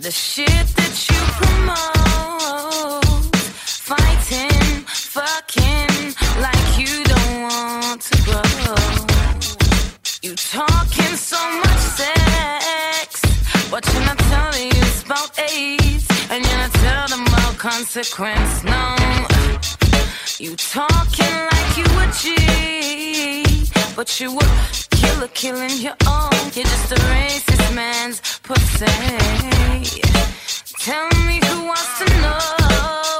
The 0.00 0.10
shit 0.10 0.48
that 0.48 1.08
you 1.08 1.20
promote, 1.38 3.04
fighting, 3.36 4.84
fucking 4.86 6.14
like 6.42 6.78
you 6.78 7.04
don't 7.04 7.42
want 7.42 8.02
to 8.02 8.16
grow. 8.24 8.42
You 10.22 10.34
talking 10.34 11.16
so 11.16 11.38
much 11.60 11.82
sex, 11.98 13.22
but 13.70 13.86
you're 13.92 14.06
not 14.06 14.18
telling 14.18 14.72
us 14.72 15.04
about 15.04 15.38
AIDS, 15.38 16.06
and 16.30 16.44
you're 16.44 16.58
not 16.58 16.72
telling 16.72 17.10
them 17.10 17.26
about 17.28 17.58
consequence. 17.58 18.64
No, 18.64 18.96
you 20.40 20.56
talking 20.56 21.46
like 21.52 21.76
you 21.78 21.84
a 21.84 22.06
G, 22.20 22.34
but 23.98 24.20
you 24.20 24.32
were 24.32 24.44
a 24.44 24.96
killer 24.96 25.26
killing 25.34 25.76
your 25.78 25.96
own. 26.06 26.30
You're 26.54 26.64
just 26.64 26.92
a 26.92 26.94
racist 26.94 27.74
man's 27.74 28.20
pussy. 28.44 28.86
Tell 30.78 31.08
me 31.26 31.40
who 31.44 31.66
wants 31.66 31.98
to 31.98 32.04
know 32.22 33.17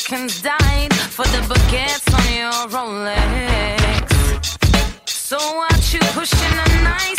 Africans 0.00 0.42
died 0.42 0.94
for 0.94 1.24
the 1.24 1.38
baguettes 1.50 2.06
on 2.14 2.22
your 2.32 2.52
Rolex. 2.70 4.06
So 5.08 5.36
what 5.56 5.92
you 5.92 5.98
pushing 6.14 6.38
a 6.38 6.82
nice 6.84 7.17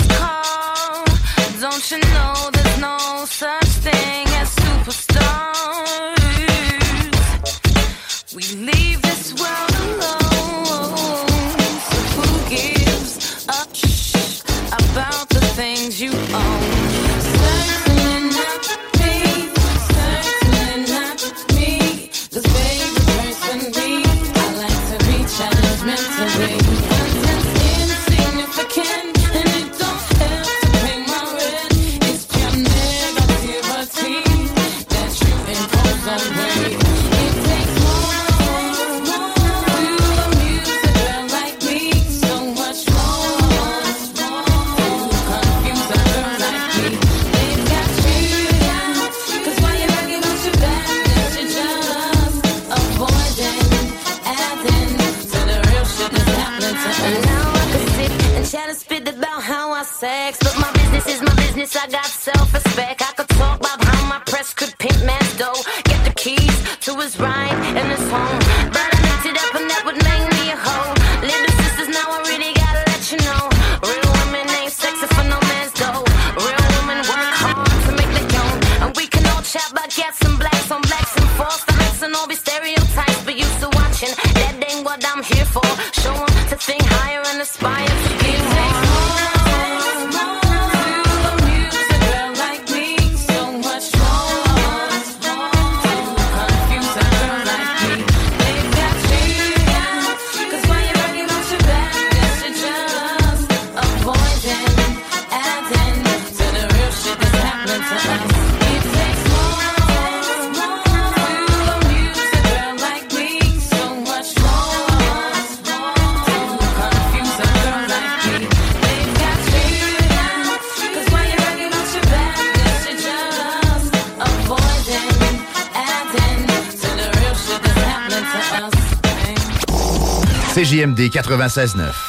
96.9. 131.09 132.08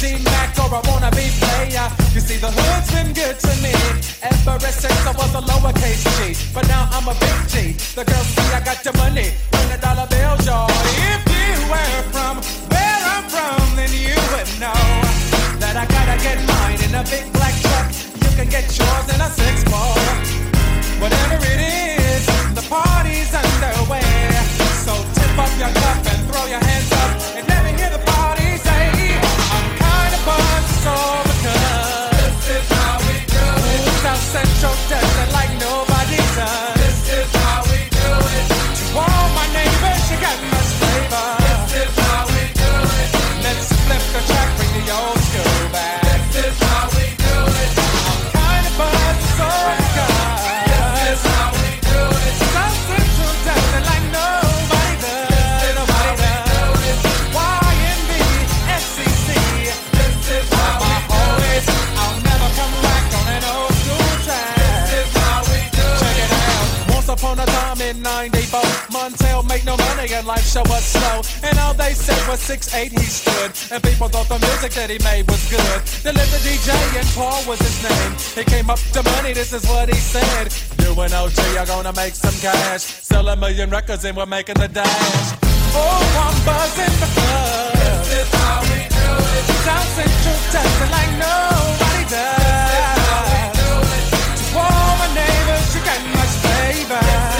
G 0.00 0.16
Mac 0.24 0.56
or 0.56 0.72
I 0.72 0.80
wanna 0.88 1.10
be 1.10 1.28
player. 1.44 1.84
You 2.14 2.20
see, 2.24 2.38
the 2.40 2.48
hood's 2.48 2.90
been 2.90 3.12
good 3.12 3.38
to 3.38 3.52
me 3.60 3.74
ever 4.24 4.58
since 4.72 4.96
I 5.04 5.12
was 5.12 5.34
a 5.34 5.42
lowercase 5.44 6.08
G. 6.16 6.32
But 6.54 6.66
now 6.68 6.88
I'm 6.90 7.06
a 7.06 7.12
big 7.20 7.38
G. 7.52 7.76
The 7.92 8.04
girls 8.08 8.28
see 8.32 8.48
I 8.56 8.64
got 8.64 8.82
your 8.82 8.96
money, 8.96 9.28
hundred 9.52 9.82
dollar 9.82 10.08
bills, 10.08 10.46
y'all. 10.46 10.72
If 11.04 11.20
you 11.28 11.52
were 11.68 12.00
from 12.16 12.40
where 12.72 13.00
I'm 13.12 13.28
from, 13.28 13.76
then 13.76 13.92
you 13.92 14.16
would 14.32 14.48
know 14.56 14.80
that 15.60 15.76
I 15.76 15.84
gotta 15.84 16.16
get 16.24 16.40
mine 16.48 16.80
in 16.80 16.94
a 16.96 17.04
big 17.04 17.30
black 17.36 17.52
truck. 17.60 17.92
You 18.24 18.30
can 18.40 18.48
get 18.48 18.64
yours 18.72 19.06
in 19.12 19.20
a 19.20 19.28
six 19.28 19.64
ball, 19.68 20.00
whatever 20.96 21.44
it 21.44 21.60
is. 21.60 21.69
life 70.30 70.46
show 70.46 70.62
was 70.70 70.84
slow. 70.84 71.18
And 71.42 71.58
all 71.58 71.74
they 71.74 71.92
said 71.92 72.20
was 72.28 72.38
six 72.38 72.72
eight 72.74 72.92
he 72.92 73.06
stood. 73.20 73.50
And 73.72 73.82
people 73.82 74.08
thought 74.08 74.28
the 74.28 74.38
music 74.38 74.72
that 74.78 74.88
he 74.94 74.98
made 75.10 75.26
was 75.26 75.42
good. 75.50 75.80
The 76.06 76.12
living 76.14 76.44
DJ 76.46 76.70
and 77.00 77.08
Paul 77.18 77.42
was 77.50 77.58
his 77.58 77.78
name. 77.82 78.12
He 78.38 78.44
came 78.46 78.70
up 78.70 78.78
to 78.94 79.02
money, 79.14 79.32
this 79.32 79.52
is 79.52 79.66
what 79.66 79.88
he 79.88 79.98
said. 79.98 80.54
You 80.82 80.94
and 81.02 81.12
OG 81.12 81.38
are 81.58 81.66
gonna 81.66 81.94
make 82.02 82.14
some 82.14 82.36
cash. 82.38 82.82
Sell 83.10 83.26
a 83.28 83.36
million 83.36 83.70
records 83.70 84.04
and 84.04 84.16
we're 84.16 84.32
making 84.38 84.58
the 84.62 84.68
dash. 84.68 85.26
Oh, 85.74 86.22
I'm 86.24 86.36
buzzing 86.46 86.96
the 87.02 87.10
club. 87.16 87.74
This 87.74 88.22
is 88.22 88.30
how 88.38 88.60
we 88.70 88.80
do 88.86 89.10
it. 89.34 89.44
South 89.66 89.90
Central 89.98 90.38
dancing 90.54 90.92
like 90.94 91.12
nobody 91.26 92.04
does. 92.14 92.70
This 92.70 92.86
is 92.86 93.06
how 93.10 93.22
we 93.34 93.42
do 93.58 93.70
it. 93.98 94.04
To 94.38 94.58
all 94.62 94.92
my 95.02 95.08
neighbors, 95.18 95.66
you 95.74 95.80
got 95.90 96.00
much 96.14 96.34
favor. 96.46 97.39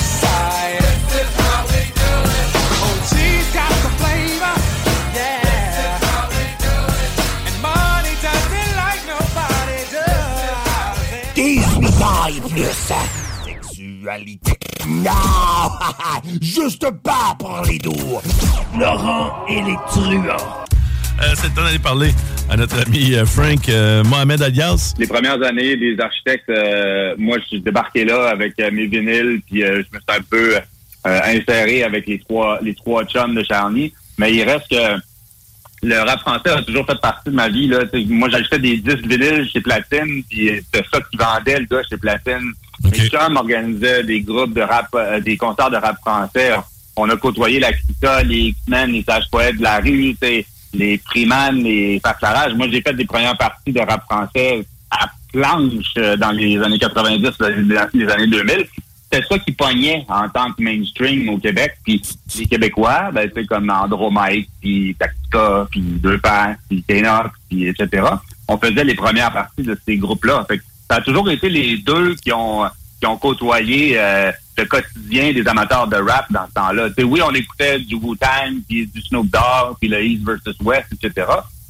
Le 12.53 12.63
sexe. 12.63 13.45
Sexualité. 13.45 14.51
Non! 14.85 15.11
Juste 16.41 16.85
pas 17.01 17.33
pour 17.39 17.61
les 17.65 17.77
doux. 17.77 18.19
Laurent 18.77 19.45
et 19.47 19.61
les 19.61 19.77
truands. 19.87 20.65
Euh, 21.21 21.33
c'est 21.35 21.47
le 21.47 21.53
temps 21.53 21.63
d'aller 21.63 21.79
parler 21.79 22.11
à 22.49 22.57
notre 22.57 22.85
ami 22.85 23.13
euh, 23.13 23.25
Frank 23.25 23.69
euh, 23.69 24.03
Mohamed 24.03 24.41
Alias. 24.41 24.93
Les 24.97 25.07
premières 25.07 25.41
années 25.43 25.77
des 25.77 25.97
architectes, 25.97 26.51
moi, 27.17 27.37
je 27.39 27.45
suis 27.45 27.61
débarqué 27.61 28.03
là 28.03 28.27
avec 28.27 28.57
mes 28.57 28.87
vinyles, 28.87 29.41
puis 29.49 29.61
je 29.61 29.77
me 29.77 29.83
suis 29.83 30.01
un 30.09 30.21
peu 30.29 30.55
inséré 31.05 31.83
avec 31.83 32.05
les 32.05 32.19
trois, 32.19 32.59
les 32.61 32.75
trois 32.75 33.05
chums 33.05 33.33
de 33.33 33.43
Charny. 33.43 33.93
Mais 34.17 34.33
il 34.33 34.43
reste 34.43 34.67
que 34.69 34.99
le 35.83 35.99
rap 35.99 36.19
français 36.19 36.49
a 36.49 36.61
toujours 36.61 36.85
fait 36.85 36.99
partie 36.99 37.29
de 37.29 37.35
ma 37.35 37.49
vie. 37.49 37.67
Là. 37.67 37.85
T'sais, 37.85 38.05
moi, 38.07 38.29
j'achetais 38.29 38.59
des 38.59 38.77
disques 38.77 39.05
vinyles 39.05 39.49
chez 39.51 39.61
Platine, 39.61 40.23
puis 40.29 40.49
c'était 40.65 40.85
ça 40.91 40.99
qui 41.01 41.17
vendait 41.17 41.59
le 41.59 41.65
gars 41.65 41.81
chez 41.89 41.97
Platine. 41.97 42.53
Mes 42.83 43.09
chums 43.09 43.35
organisaient 43.35 44.03
des 44.03 44.21
groupes 44.21 44.53
de 44.53 44.61
rap, 44.61 44.87
euh, 44.95 45.19
des 45.19 45.37
concerts 45.37 45.71
de 45.71 45.77
rap 45.77 45.97
français. 45.99 46.53
On 46.95 47.09
a 47.09 47.15
côtoyé 47.15 47.59
la 47.59 47.73
Clita, 47.73 48.23
les 48.23 48.49
X-Men, 48.49 48.91
les 48.91 49.03
sages 49.03 49.29
poètes 49.31 49.57
de 49.57 49.63
la 49.63 49.79
rue, 49.79 50.15
les 50.73 51.01
Freeman, 51.05 51.63
les 51.63 51.99
Farclarages. 51.99 52.53
Moi, 52.53 52.67
j'ai 52.71 52.81
fait 52.81 52.93
des 52.93 53.05
premières 53.05 53.37
parties 53.37 53.71
de 53.71 53.79
rap 53.79 54.03
français 54.09 54.63
à 54.91 55.07
planche 55.31 55.93
euh, 55.97 56.17
dans 56.17 56.31
les 56.31 56.61
années 56.61 56.79
90, 56.79 57.23
là, 57.39 57.49
les 57.93 58.09
années 58.09 58.27
2000. 58.27 58.67
C'était 59.11 59.27
ça 59.27 59.39
qui 59.39 59.51
pognait 59.51 60.05
en 60.07 60.29
tant 60.29 60.51
que 60.53 60.63
mainstream 60.63 61.27
au 61.29 61.37
Québec. 61.37 61.73
Puis 61.83 62.01
les 62.37 62.45
Québécois, 62.45 63.11
ben, 63.11 63.29
c'est 63.33 63.45
comme 63.45 63.69
Andromite, 63.69 64.49
puis 64.61 64.95
Tactica, 64.97 65.67
puis 65.69 65.81
Deux 65.81 66.17
Pères, 66.19 66.55
puis 66.69 66.81
Ténox, 66.83 67.31
puis 67.49 67.67
etc. 67.67 68.07
On 68.47 68.57
faisait 68.57 68.85
les 68.85 68.95
premières 68.95 69.33
parties 69.33 69.63
de 69.63 69.77
ces 69.85 69.97
groupes-là. 69.97 70.45
Fait 70.47 70.59
que 70.59 70.63
ça 70.89 70.97
a 70.97 71.01
toujours 71.01 71.29
été 71.29 71.49
les 71.49 71.77
deux 71.77 72.15
qui 72.15 72.31
ont 72.31 72.65
qui 73.01 73.07
ont 73.07 73.17
côtoyé 73.17 73.95
euh, 73.97 74.31
le 74.57 74.65
quotidien 74.65 75.33
des 75.33 75.45
amateurs 75.47 75.87
de 75.87 75.95
rap 75.95 76.31
dans 76.31 76.45
ce 76.47 76.53
temps-là. 76.53 76.89
Oui, 77.03 77.19
on 77.23 77.33
écoutait 77.33 77.79
du 77.79 77.95
Wu-Tang, 77.95 78.61
puis 78.69 78.85
du 78.85 79.01
Snoop 79.01 79.27
Dogg, 79.27 79.77
puis 79.79 79.89
le 79.89 80.03
East 80.03 80.23
versus 80.23 80.55
West, 80.61 80.85
etc. 80.93 81.27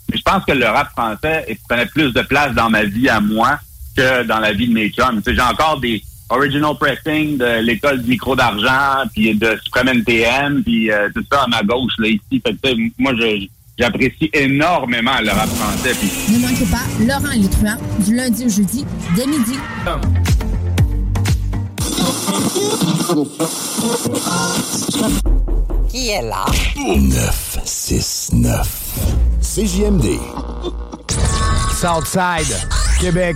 Mais 0.10 0.18
je 0.18 0.22
pense 0.22 0.44
que 0.44 0.52
le 0.52 0.66
rap 0.66 0.92
français 0.92 1.58
prenait 1.70 1.86
plus 1.86 2.12
de 2.12 2.22
place 2.22 2.54
dans 2.54 2.70
ma 2.70 2.84
vie 2.84 3.08
à 3.08 3.22
moi 3.22 3.60
que 3.96 4.24
dans 4.24 4.40
la 4.40 4.52
vie 4.52 4.68
de 4.68 4.74
mes 4.74 4.90
chums. 4.90 5.22
J'ai 5.26 5.42
encore 5.42 5.80
des 5.80 6.04
original 6.32 6.74
pressing 6.80 7.38
de 7.38 7.60
l'école 7.62 8.02
du 8.02 8.10
micro 8.10 8.36
d'argent, 8.36 9.08
puis 9.14 9.36
de 9.36 9.56
Supreme 9.64 9.90
NTM, 9.90 10.64
puis 10.64 10.90
euh, 10.92 11.10
tout 11.14 11.24
ça 11.32 11.44
à 11.44 11.48
ma 11.48 11.62
gauche, 11.62 11.94
là, 12.00 12.08
ici. 12.08 12.42
Fait 12.46 12.54
que, 12.54 12.76
moi, 12.98 13.14
je, 13.20 13.46
j'apprécie 13.78 14.32
énormément 14.34 15.20
le 15.22 15.30
rap 15.30 15.50
français. 15.50 15.94
Puis 16.00 16.10
Ne 16.34 16.40
manquez 16.40 16.66
pas 16.66 16.88
Laurent 17.06 17.36
truands 17.52 17.78
du 18.00 18.16
lundi 18.16 18.46
au 18.46 18.50
jeudi 18.50 18.84
dès 19.16 19.28
midi. 19.28 19.58
Qui 25.90 26.10
est 26.10 26.22
là? 26.22 26.46
969. 26.78 28.68
CJMD. 29.42 30.20
Southside, 31.74 32.56
Québec. 33.00 33.36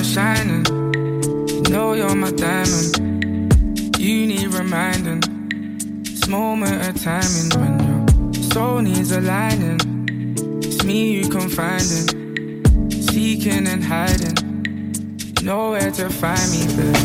you're 0.00 0.08
shining. 0.08 0.64
You 1.48 1.60
know 1.68 1.92
you're 1.92 2.14
my 2.14 2.30
diamond. 2.30 2.96
You 3.98 4.26
need 4.26 4.54
reminding. 4.54 5.20
This 6.04 6.26
moment 6.26 6.88
of 6.88 7.02
timing 7.02 7.50
when 7.60 8.32
your 8.32 8.42
soul 8.50 8.80
needs 8.80 9.12
aligning. 9.12 9.78
It's 10.62 10.82
me 10.84 11.12
you 11.12 11.28
confiding, 11.28 12.06
seeking 12.90 13.66
and 13.66 13.84
hiding. 13.84 14.36
Nowhere 15.42 15.90
to 15.90 16.08
find 16.08 16.50
me, 16.50 16.66
babe. 16.76 16.96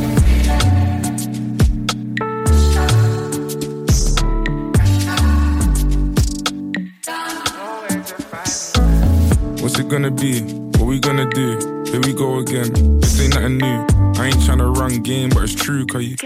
What's 9.61 9.79
it 9.79 9.89
gonna 9.89 10.11
be? 10.11 10.39
What 10.77 10.87
we 10.87 10.99
gonna 10.99 11.29
do? 11.31 11.74
Here 11.95 12.03
we 12.03 12.11
go 12.11 12.39
again. 12.39 12.99
This 12.99 13.21
ain't 13.21 13.35
nothing 13.35 13.57
new. 13.57 13.87
I 14.19 14.25
ain't 14.25 14.35
tryna 14.43 14.75
run 14.75 15.01
game, 15.01 15.29
but 15.29 15.43
it's 15.43 15.55
true, 15.55 15.85
cause 15.85 16.03
you. 16.03 16.17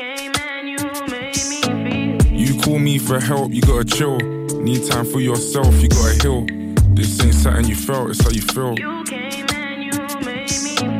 You 2.36 2.60
call 2.60 2.80
me 2.80 2.98
for 2.98 3.20
help, 3.20 3.52
you 3.52 3.62
gotta 3.62 3.86
chill. 3.86 4.18
Need 4.18 4.90
time 4.90 5.06
for 5.06 5.20
yourself, 5.20 5.80
you 5.80 5.90
gotta 5.90 6.24
heal. 6.24 6.48
This 6.96 7.24
ain't 7.24 7.36
something 7.36 7.68
you 7.68 7.76
felt, 7.76 8.10
it's 8.10 8.24
how 8.24 8.32
you 8.32 8.42
feel. 8.42 8.78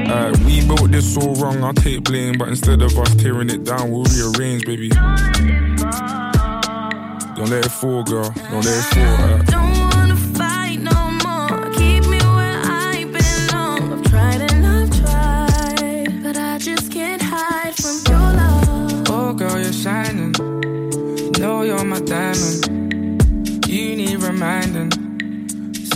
Uh, 0.08 0.38
we 0.46 0.64
built 0.68 0.92
this 0.92 1.18
all 1.18 1.34
wrong, 1.34 1.64
I'll 1.64 1.74
take 1.74 2.04
blame, 2.04 2.38
but 2.38 2.50
instead 2.50 2.84
of 2.84 2.96
us 2.96 3.16
tearing 3.16 3.50
it 3.50 3.64
down, 3.64 3.90
we'll 3.90 4.04
rearrange, 4.04 4.68
baby. 4.68 4.90
Don't 4.90 5.10
let 7.50 7.66
it 7.66 7.72
fall, 7.72 8.04
girl. 8.04 8.30
Don't 8.52 8.64
let 8.64 8.78
it 8.78 8.86
fall. 8.94 9.56
Uh. 9.56 9.69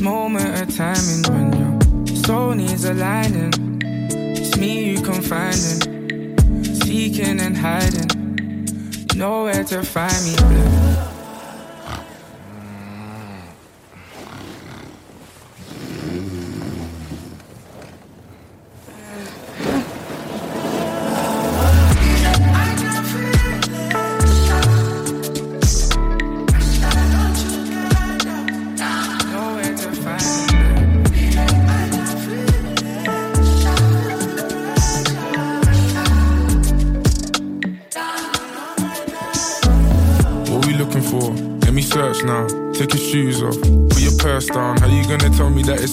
Moment 0.03 0.61
of 0.61 0.75
timing 0.75 1.23
when 1.29 1.53
your 2.07 2.23
soul 2.25 2.51
needs 2.53 2.83
aligning. 2.83 3.53
It's 4.35 4.57
me 4.57 4.91
you 4.91 5.01
confiding, 5.01 5.79
seeking 6.81 7.39
and 7.39 7.55
hiding. 7.55 9.07
Nowhere 9.15 9.63
to 9.63 9.81
find 9.81 10.13
me, 10.25 10.35
babe. 10.35 11.02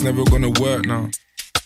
It's 0.01 0.05
never 0.07 0.25
gonna 0.31 0.49
work 0.59 0.87
now? 0.87 1.11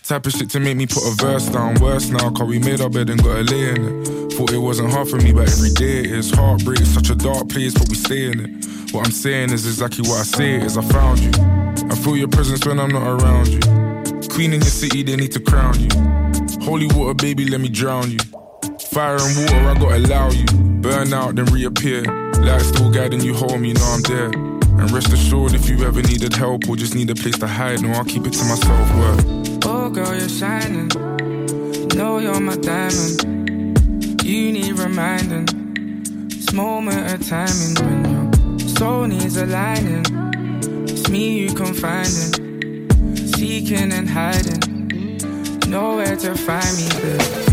Type 0.03 0.25
of 0.25 0.33
shit 0.33 0.49
to 0.49 0.59
make 0.59 0.75
me 0.75 0.85
put 0.85 1.03
a 1.07 1.15
verse 1.15 1.47
down. 1.47 1.75
Worse 1.75 2.09
now, 2.09 2.29
cause 2.31 2.47
we 2.47 2.59
made 2.59 2.81
our 2.81 2.89
bed 2.89 3.09
and 3.09 3.23
got 3.23 3.37
a 3.37 3.43
lay 3.43 3.69
in 3.69 3.77
it. 3.77 4.33
Thought 4.33 4.51
it 4.51 4.57
wasn't 4.57 4.91
hard 4.91 5.07
for 5.07 5.15
me, 5.17 5.31
but 5.31 5.47
every 5.47 5.69
day 5.69 5.99
it 5.99 6.07
is. 6.07 6.31
Heartbreak 6.31 6.79
such 6.79 7.09
a 7.09 7.15
dark 7.15 7.47
place, 7.47 7.73
but 7.73 7.87
we 7.87 7.95
stay 7.95 8.31
in 8.31 8.39
it. 8.41 8.93
What 8.93 9.05
I'm 9.05 9.13
saying 9.13 9.53
is 9.53 9.65
exactly 9.65 10.01
what 10.09 10.19
I 10.19 10.23
say 10.23 10.55
is 10.55 10.77
I 10.77 10.81
found 10.81 11.19
you. 11.19 11.31
I 11.89 11.95
feel 11.95 12.17
your 12.17 12.27
presence 12.27 12.65
when 12.65 12.77
I'm 12.77 12.91
not 12.91 13.07
around 13.07 13.47
you. 13.47 13.59
Queen 14.27 14.51
in 14.51 14.59
your 14.59 14.75
city, 14.83 15.01
they 15.03 15.15
need 15.15 15.31
to 15.31 15.39
crown 15.39 15.79
you. 15.79 15.89
Holy 16.61 16.87
water, 16.87 17.13
baby, 17.13 17.45
let 17.45 17.61
me 17.61 17.69
drown 17.69 18.11
you. 18.11 18.19
Fire 18.91 19.17
and 19.17 19.37
water, 19.37 19.69
I 19.69 19.79
gotta 19.79 19.97
allow 19.97 20.29
you. 20.31 20.45
Burn 20.81 21.13
out, 21.13 21.35
then 21.35 21.45
reappear. 21.45 22.01
Light 22.43 22.61
still 22.61 22.91
guiding 22.91 23.21
you 23.21 23.33
home, 23.33 23.63
you 23.63 23.75
know 23.75 23.95
I'm 23.95 24.01
there. 24.01 24.54
And 24.77 24.91
rest 24.91 25.13
assured, 25.13 25.53
if 25.53 25.69
you 25.69 25.83
ever 25.85 26.01
needed 26.01 26.33
help 26.33 26.67
or 26.69 26.75
just 26.75 26.95
need 26.95 27.09
a 27.09 27.15
place 27.15 27.37
to 27.39 27.47
hide, 27.47 27.81
no, 27.81 27.91
I'll 27.91 28.03
keep 28.05 28.25
it 28.27 28.33
to 28.33 28.45
myself. 28.45 28.89
Oh, 29.65 29.89
girl, 29.89 30.13
you're 30.13 30.27
shining. 30.27 30.89
Know 31.95 32.19
you're 32.19 32.39
my 32.39 32.57
diamond. 32.57 33.23
You 34.23 34.51
need 34.51 34.77
reminding. 34.77 35.45
This 36.27 36.51
moment 36.51 37.13
of 37.13 37.27
timing 37.27 37.75
when 37.81 38.59
your 38.59 38.69
soul 38.75 39.05
needs 39.07 39.37
aligning. 39.37 40.05
It's 40.83 41.05
It's 41.05 41.11
me 41.11 41.37
you 41.37 41.53
confiding, 41.53 42.89
seeking 43.35 43.91
and 43.91 44.09
hiding. 44.09 45.19
Nowhere 45.69 46.15
to 46.15 46.33
find 46.33 46.77
me, 46.77 46.89
babe. 46.99 47.44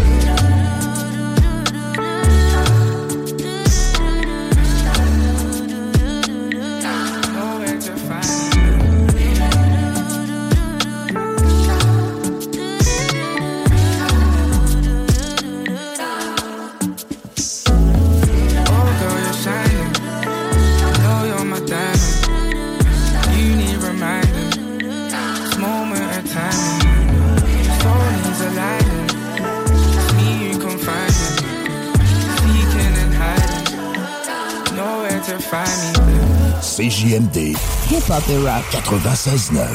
CJMD. 36.82 37.54
Hip-hop 37.92 38.24
et 38.28 38.38
rap 38.44 38.64
96.9. 38.72 39.68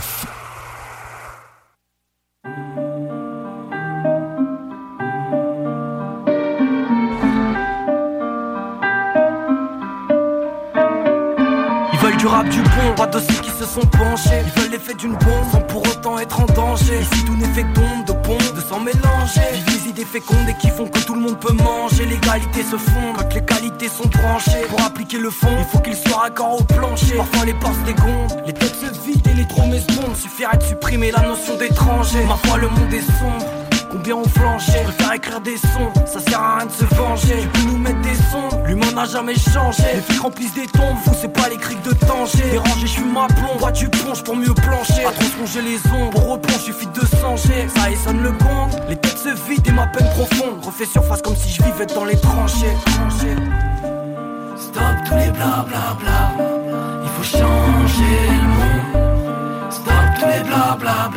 Ils 11.94 12.00
veulent 12.00 12.18
du 12.18 12.28
rap 12.28 12.50
du 12.50 12.62
bon, 12.62 12.68
pas 12.98 13.08
de 13.08 13.20
ceux 13.20 13.42
qui 13.42 13.52
se 13.52 13.64
sont 13.64 13.80
penchés. 13.88 14.30
Ils 14.44 14.62
veulent 14.62 14.72
l'effet 14.72 14.94
d'une 14.96 15.14
bombe 15.14 15.50
sans 15.50 15.62
pour 15.62 15.84
autant 15.84 16.20
être 16.20 16.42
en 16.42 16.46
danger. 16.48 17.00
Ici 17.00 17.24
tout 17.24 17.38
n'est 17.38 17.48
fait 17.54 17.64
que 17.64 17.74
d'ombre, 17.74 18.06
de 18.06 18.14
pompe, 18.28 18.54
de 18.54 18.60
sang 18.60 18.82
mélangé. 18.82 19.40
Vivent 19.54 19.86
les 19.86 19.90
idées 19.92 20.06
fécondes 20.06 20.50
et 20.50 20.56
qui 20.56 20.70
font 20.70 20.88
que 20.88 21.00
tout 21.00 21.14
le 21.14 21.22
monde 21.22 21.40
peut 21.40 21.54
manger. 21.54 21.97
L'égalité 22.38 22.62
se 22.70 22.78
fond 22.78 23.14
quand 23.16 23.34
les 23.34 23.44
qualités 23.44 23.90
sont 23.90 24.08
branchées. 24.10 24.68
Pour 24.70 24.80
appliquer 24.84 25.18
le 25.18 25.32
fond, 25.32 25.48
il 25.58 25.66
faut 25.66 25.80
qu'il 25.80 25.96
soit 25.96 26.18
raccord 26.18 26.60
au 26.60 26.64
plancher. 26.64 27.16
Parfois 27.16 27.46
les 27.46 27.54
portes 27.56 27.84
dégondent, 27.84 28.44
les 28.46 28.54
têtes 28.54 28.76
se 28.76 29.08
vident 29.08 29.32
et 29.32 29.34
les 29.34 29.48
trommes 29.48 29.74
se 29.74 29.88
bondent. 29.88 30.16
Suffirait 30.16 30.58
de 30.58 30.64
supprimer 30.64 31.10
la 31.10 31.22
notion 31.22 31.58
d'étranger. 31.58 32.24
Ma 32.28 32.36
foi, 32.36 32.60
le 32.60 32.70
monde 32.70 32.94
est 32.94 33.02
sombre. 33.02 33.67
Ont 34.08 34.24
flanché, 34.24 34.72
préfère 34.86 35.14
écrire 35.14 35.42
des 35.42 35.58
sons, 35.58 35.92
ça 36.06 36.22
sert 36.22 36.40
à 36.40 36.56
rien 36.60 36.66
de 36.66 36.72
se 36.72 36.86
venger. 36.96 37.42
Tu 37.42 37.48
peux 37.50 37.68
nous 37.68 37.78
mettre 37.78 38.00
des 38.00 38.16
sons, 38.16 38.64
l'humain 38.66 38.90
n'a 38.96 39.04
jamais 39.04 39.36
changé. 39.36 39.84
Les 39.96 40.02
flics 40.02 40.22
remplissent 40.22 40.54
des 40.54 40.66
tombes, 40.66 40.96
vous 41.06 41.14
c'est 41.20 41.28
pas 41.28 41.50
les 41.50 41.58
criques 41.58 41.82
de 41.82 41.92
danger. 42.06 42.50
Dérangé, 42.52 42.82
je 42.84 42.88
suis 42.88 43.04
ma 43.04 43.28
plomb, 43.28 43.58
toi 43.60 43.70
tu 43.74 43.90
plonges 43.90 44.24
pour 44.24 44.38
mieux 44.38 44.54
plancher. 44.54 45.04
À 45.06 45.12
trop 45.12 45.26
songer 45.38 45.62
les 45.62 45.92
ombres, 45.92 46.12
pour 46.12 46.32
replonge, 46.32 46.62
suffit 46.62 46.88
de 46.88 47.02
changer. 47.20 47.68
Ça 47.76 47.92
et 47.92 47.98
sonne 47.98 48.24
le 48.24 48.32
gong, 48.32 48.70
les 48.88 48.96
têtes 48.96 49.18
se 49.18 49.30
vident 49.30 49.70
et 49.70 49.74
ma 49.74 49.88
peine 49.88 50.08
profonde. 50.12 50.64
Refais 50.64 50.86
surface 50.86 51.22
comme 51.22 51.36
si 51.36 51.50
je 51.54 51.62
vivais 51.64 51.86
dans 51.88 52.06
les 52.06 52.18
tranchées. 52.18 52.78
Stop 54.56 54.84
tous 55.06 55.16
les 55.16 55.32
bla 55.32 55.66
bla 55.68 55.98
bla, 56.00 56.46
il 57.04 57.10
faut 57.10 57.38
changer 57.38 58.20
le 58.32 58.48
monde. 58.48 59.70
Stop 59.70 59.86
tous 60.18 60.28
les 60.28 60.44
bla 60.46 60.78
bla 60.80 61.10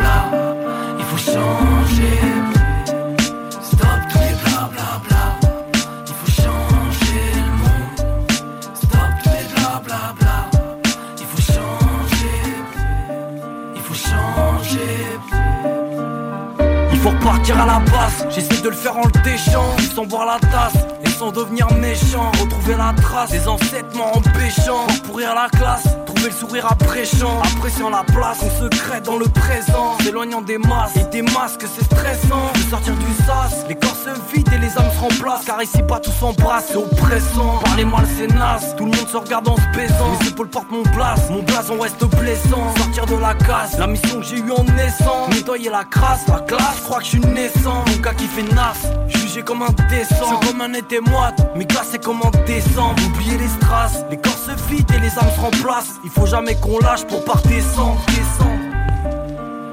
Repartir 17.40 17.62
à 17.62 17.66
la 17.66 17.79
base, 17.90 18.26
j'essaie 18.29 18.61
de 18.61 18.68
le 18.68 18.74
faire 18.74 18.98
en 18.98 19.05
le 19.05 19.22
déchant, 19.24 19.64
sans 19.94 20.05
boire 20.05 20.26
la 20.26 20.38
tasse 20.50 20.74
et 21.03 21.09
sans 21.09 21.33
devenir 21.33 21.72
méchant. 21.72 22.31
Retrouver 22.38 22.76
la 22.76 22.92
trace 23.00 23.31
des 23.31 23.48
ancêtres 23.48 23.98
en 23.98 24.20
péchant, 24.20 24.87
pourrir 25.07 25.35
la 25.35 25.48
classe, 25.48 25.88
trouver 26.20 26.30
le 26.30 26.37
sourire 26.37 26.66
appréciant, 26.66 27.40
appréciant 27.42 27.90
la 27.90 28.04
place, 28.04 28.38
on 28.42 28.64
secret 28.64 29.00
dans 29.00 29.16
le 29.16 29.26
présent, 29.26 29.96
s'éloignant 30.02 30.42
des 30.42 30.59
masses 30.59 30.96
et 30.96 31.04
des 31.04 31.22
masques, 31.22 31.64
c'est 31.74 31.85
stressant. 31.85 32.52
De 32.54 32.70
sortir 32.70 32.94
du 32.94 33.24
sas, 33.24 33.64
les 33.68 33.74
corps 33.74 33.96
se 33.96 34.11
vident 34.35 34.52
et 34.52 34.59
les 34.59 34.76
âmes 34.78 34.90
se 34.92 35.00
remplacent, 35.00 35.44
car 35.46 35.62
ici 35.62 35.83
pas 35.83 35.98
tous 35.98 36.12
s'embrassent, 36.12 36.66
c'est 36.68 36.76
oppressant. 36.76 37.59
Parler 37.64 37.85
mal 37.85 38.04
c'est 38.16 38.26
naze, 38.26 38.74
tout 38.76 38.85
le 38.85 38.90
monde 38.90 39.09
se 39.09 39.16
regarde 39.16 39.48
en 39.48 39.56
se 39.56 39.76
baisant. 39.76 40.18
Mes 40.20 40.28
épaules 40.28 40.48
portent 40.48 40.70
mon 40.70 40.83
blaze, 40.83 41.30
mon 41.30 41.42
blason 41.42 41.78
reste 41.78 42.04
blessant. 42.04 42.74
Sortir 42.76 43.06
de 43.06 43.16
la 43.16 43.35
casse, 43.35 43.78
la 43.78 43.87
mission 43.87 44.20
que 44.20 44.26
j'ai 44.26 44.38
eue 44.38 44.52
en 44.52 44.64
naissant, 44.64 45.28
nettoyer 45.33 45.70
la 45.70 45.85
crasse, 45.85 46.26
la 46.28 46.40
classe, 46.40 46.80
crois 46.85 46.98
que 46.98 47.04
je 47.04 47.11
suis 47.11 47.20
naissant. 47.20 47.85
Mon 47.87 47.96
gars 48.02 48.14
qui 48.14 48.26
fait 48.26 48.42
nasse, 48.54 48.88
jugé 49.30 49.42
comme 49.42 49.62
un 49.62 49.72
décent. 49.88 50.40
C'est 50.40 50.48
comme 50.48 50.60
un 50.60 50.72
été 50.74 51.00
moite, 51.00 51.40
mais 51.56 51.64
glacé 51.64 51.98
comme 51.98 52.20
en 52.22 52.30
décembre. 52.46 52.96
Oublier 53.06 53.38
les 53.38 53.48
strass, 53.48 54.04
les 54.10 54.16
corps 54.16 54.32
se 54.32 54.52
vident 54.68 54.94
et 54.94 55.00
les 55.00 55.18
âmes 55.18 55.30
se 55.34 55.40
remplacent. 55.40 56.00
Il 56.04 56.10
faut 56.10 56.26
jamais 56.26 56.54
qu'on 56.56 56.78
lâche 56.78 57.04
pour 57.06 57.24
pas 57.24 57.40
descendre, 57.46 58.00
descendre. 58.08 58.50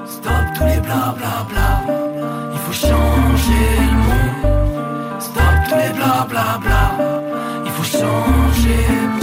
Stop 0.06 0.32
tous 0.54 0.64
les 0.64 0.80
bla 0.80 1.14
bla 1.18 1.46
il 2.52 2.58
faut 2.58 2.86
changer 2.86 3.68
le 3.90 3.98
monde. 4.06 5.20
Stop 5.20 5.42
tous 5.68 5.74
les 5.74 5.92
bla, 5.92 6.26
il 7.64 7.70
faut 7.72 7.98
changer. 7.98 9.17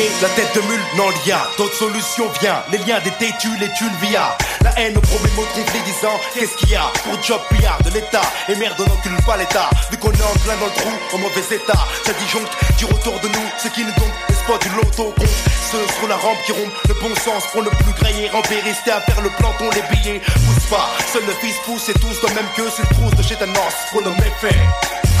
La 0.00 0.30
tête 0.30 0.54
de 0.54 0.62
mule, 0.62 0.80
non 0.96 1.10
l'IA 1.10 1.46
D'autres 1.58 1.76
solutions 1.76 2.24
vient, 2.40 2.62
les 2.72 2.78
liens 2.78 3.00
des 3.00 3.10
têtus, 3.20 3.52
les 3.60 3.68
thunes 3.76 3.92
via. 4.00 4.34
La 4.62 4.72
haine 4.80 4.96
au 4.96 5.00
problème 5.00 5.38
au 5.38 5.44
les 5.56 5.80
disant 5.92 6.16
Qu'est-ce 6.32 6.56
qu'il 6.56 6.70
y 6.70 6.74
a 6.74 6.90
pour 7.04 7.22
job 7.22 7.38
pillard 7.50 7.82
de 7.82 7.90
l'état. 7.90 8.22
Et 8.48 8.56
merde 8.56 8.80
on 8.80 8.88
n'encule 8.88 9.12
pas 9.26 9.36
l'état. 9.36 9.68
Vu 9.90 9.98
qu'on 9.98 10.10
est 10.10 10.22
en 10.22 10.38
plein 10.40 10.56
dans 10.56 10.72
le 10.72 10.72
trou, 10.72 10.88
en 11.12 11.18
mauvais 11.18 11.54
état. 11.54 11.84
Ça 12.06 12.14
disjoncte, 12.14 12.50
du 12.78 12.86
retour 12.86 13.20
de 13.20 13.28
nous 13.28 13.46
Ce 13.58 13.68
qui 13.68 13.84
ne 13.84 13.90
donc 13.90 14.08
n'est 14.30 14.46
pas 14.48 14.56
du 14.56 14.70
loto 14.74 15.12
compte 15.12 15.36
Ceux 15.70 15.84
sur 15.98 16.08
la 16.08 16.16
rampe 16.16 16.38
qui 16.46 16.52
rompent 16.52 16.80
le 16.88 16.94
bon 16.94 17.14
sens 17.16 17.44
Pour 17.52 17.62
ne 17.62 17.68
plus 17.68 17.92
grailler, 18.00 18.30
ramper, 18.30 18.60
rester 18.60 18.92
à 18.92 19.02
faire 19.02 19.20
le 19.20 19.28
planton 19.36 19.68
Les 19.76 19.84
billets 19.94 20.20
poussent 20.20 20.70
pas, 20.70 20.88
seul 21.12 21.26
le 21.26 21.34
fils 21.44 21.56
pousse 21.66 21.90
Et 21.90 21.94
tous 22.00 22.16
dans 22.22 22.34
même 22.34 22.48
que 22.56 22.62
c'est 22.74 22.88
trousse 22.94 23.14
de 23.16 23.22
chez 23.22 23.36
Thanos 23.36 23.76
Pour 23.92 24.00
nos 24.00 24.14
méfaits. 24.14 24.56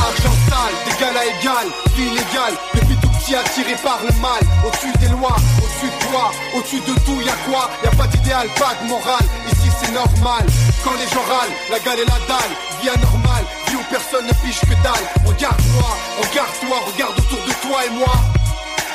Argent 0.00 0.36
sale, 0.48 0.72
d'égal 0.88 1.14
à 1.18 1.26
égal, 1.26 1.68
vie 1.94 2.89
petit 3.20 3.34
attiré 3.34 3.74
par 3.82 4.00
le 4.02 4.12
mal 4.20 4.40
Au-dessus 4.66 4.92
des 4.98 5.08
lois, 5.08 5.36
au-dessus 5.58 5.90
de 5.90 6.06
toi 6.08 6.30
Au-dessus 6.54 6.80
de 6.80 6.94
tout, 7.04 7.20
y'a 7.20 7.36
quoi? 7.48 7.70
Y'a 7.84 7.90
pas 7.90 8.06
d'idéal, 8.06 8.48
pas 8.58 8.74
de 8.82 8.88
morale. 8.88 9.26
Ici 9.52 9.70
c'est 9.80 9.92
normal, 9.92 10.44
quand 10.84 10.94
les 10.98 11.08
gens 11.08 11.24
râlent 11.28 11.54
La 11.70 11.78
gale 11.80 12.00
et 12.00 12.04
la 12.04 12.18
dalle, 12.28 12.54
vie 12.82 12.88
anormale 12.88 13.44
Vie 13.68 13.76
où 13.76 13.84
personne 13.90 14.26
ne 14.26 14.32
piche 14.44 14.60
que 14.60 14.74
dalle. 14.82 15.06
Regarde-moi, 15.26 15.90
regarde-toi, 16.22 16.76
regarde 16.92 17.18
autour 17.18 17.38
de 17.46 17.52
toi 17.68 17.84
et 17.86 17.90
moi. 17.90 18.14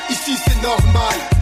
Ici 0.10 0.38
c'est 0.46 0.62
normal 0.62 1.35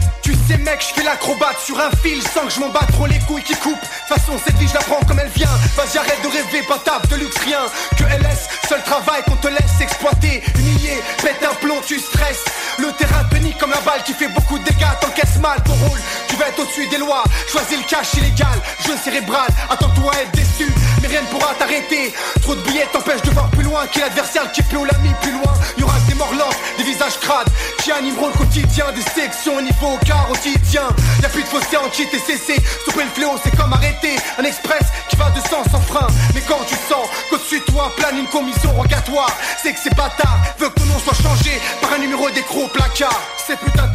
tu 0.46 0.52
sais 0.52 0.58
mec, 0.58 0.80
je 0.80 0.94
fais 0.94 1.02
l'acrobate 1.02 1.58
sur 1.64 1.78
un 1.78 1.90
fil 2.02 2.22
sans 2.22 2.46
que 2.46 2.52
je 2.52 2.60
m'en 2.60 2.68
batte 2.68 2.92
trop 2.92 3.06
les 3.06 3.18
couilles 3.20 3.42
qui 3.42 3.54
coupent. 3.54 3.84
Façon 4.08 4.32
cette 4.44 4.56
vie 4.56 4.68
je 4.68 4.74
la 4.74 4.80
prends 4.80 5.00
comme 5.06 5.18
elle 5.18 5.30
vient. 5.30 5.48
Vas-y 5.76 5.98
arrête 5.98 6.20
de 6.22 6.28
rêver, 6.28 6.66
pas 6.66 6.78
table 6.78 7.06
de 7.08 7.16
luxe 7.16 7.38
rien. 7.44 7.60
Que 7.96 8.04
LS, 8.04 8.48
seul 8.68 8.82
travail 8.82 9.22
qu'on 9.26 9.36
te 9.36 9.48
laisse 9.48 9.80
exploiter. 9.80 10.42
Humilié, 10.58 11.02
pète 11.22 11.42
un 11.42 11.54
plomb, 11.54 11.80
tu 11.86 11.98
stresses. 11.98 12.44
Le 12.78 12.92
terrain 12.92 13.24
te 13.24 13.34
comme 13.58 13.70
la 13.70 13.80
balle 13.80 14.02
qui 14.04 14.12
fait 14.12 14.28
beaucoup 14.28 14.58
de 14.58 14.64
dégâts. 14.64 14.94
T'encaisses 15.00 15.38
mal 15.40 15.62
ton 15.64 15.74
rôle, 15.74 15.98
tu 16.28 16.36
vas 16.36 16.48
être 16.48 16.58
au-dessus 16.58 16.86
des 16.88 16.98
lois. 16.98 17.24
Choisis 17.50 17.78
le 17.78 17.84
cash 17.84 18.14
illégal, 18.14 18.58
jeu 18.86 18.94
cérébral. 19.02 19.48
Attends-toi 19.70 20.12
à 20.14 20.22
être 20.22 20.32
déçu, 20.32 20.70
rien 21.06 21.22
ne 21.22 21.26
pourra 21.26 21.54
t'arrêter. 21.54 22.12
Trop 22.42 22.54
de 22.54 22.60
billets 22.62 22.86
t'empêchent 22.92 23.22
de 23.22 23.30
voir 23.30 23.48
plus 23.50 23.62
loin. 23.62 23.86
Qui 23.86 24.00
l'adversaire 24.00 24.50
qui 24.52 24.62
peut 24.62 24.76
ou 24.76 24.84
l'ami 24.84 25.10
plus 25.22 25.32
loin. 25.32 25.52
Y 25.78 25.82
aura 25.82 25.98
des 26.08 26.14
morts 26.14 26.34
lentes, 26.34 26.56
des 26.78 26.84
visages 26.84 27.18
crades 27.20 27.48
qui 27.82 27.92
animeront 27.92 28.28
le 28.28 28.34
quotidien 28.34 28.86
des 28.92 29.02
sections 29.02 29.56
au 29.56 29.60
niveau 29.60 29.98
car 30.06 30.26
quotidien? 30.28 30.88
Y 31.22 31.24
a 31.24 31.28
plus 31.28 31.42
de 31.42 31.48
fossé 31.48 31.76
entier, 31.76 32.08
t'es 32.10 32.18
cessé. 32.18 32.56
Stopper 32.82 33.04
le 33.04 33.10
fléau, 33.10 33.38
c'est 33.42 33.56
comme 33.56 33.72
arrêter 33.72 34.16
un 34.38 34.44
express 34.44 34.84
qui 35.08 35.16
va 35.16 35.30
de 35.30 35.40
sens 35.40 35.66
sans 35.70 35.80
frein. 35.80 36.06
Mais 36.34 36.42
quand 36.48 36.60
tu 36.66 36.74
sens 36.88 37.06
qu'au-dessus 37.30 37.60
de 37.60 37.64
toi 37.64 37.92
plane 37.96 38.18
une 38.18 38.26
commission 38.26 38.72
rogatoire, 38.72 39.30
c'est 39.62 39.72
que 39.72 39.78
ces 39.78 39.90
bâtards 39.90 40.38
veulent 40.58 40.72
que 40.72 40.80
ton 40.80 40.86
nom 40.86 40.98
soit 40.98 41.14
changé 41.14 41.60
par 41.80 41.92
un 41.92 41.98
numéro 41.98 42.30
d'écro 42.30 42.64
au 42.64 42.68
placard. 42.68 43.20
Ces 43.46 43.56
putains 43.56 43.88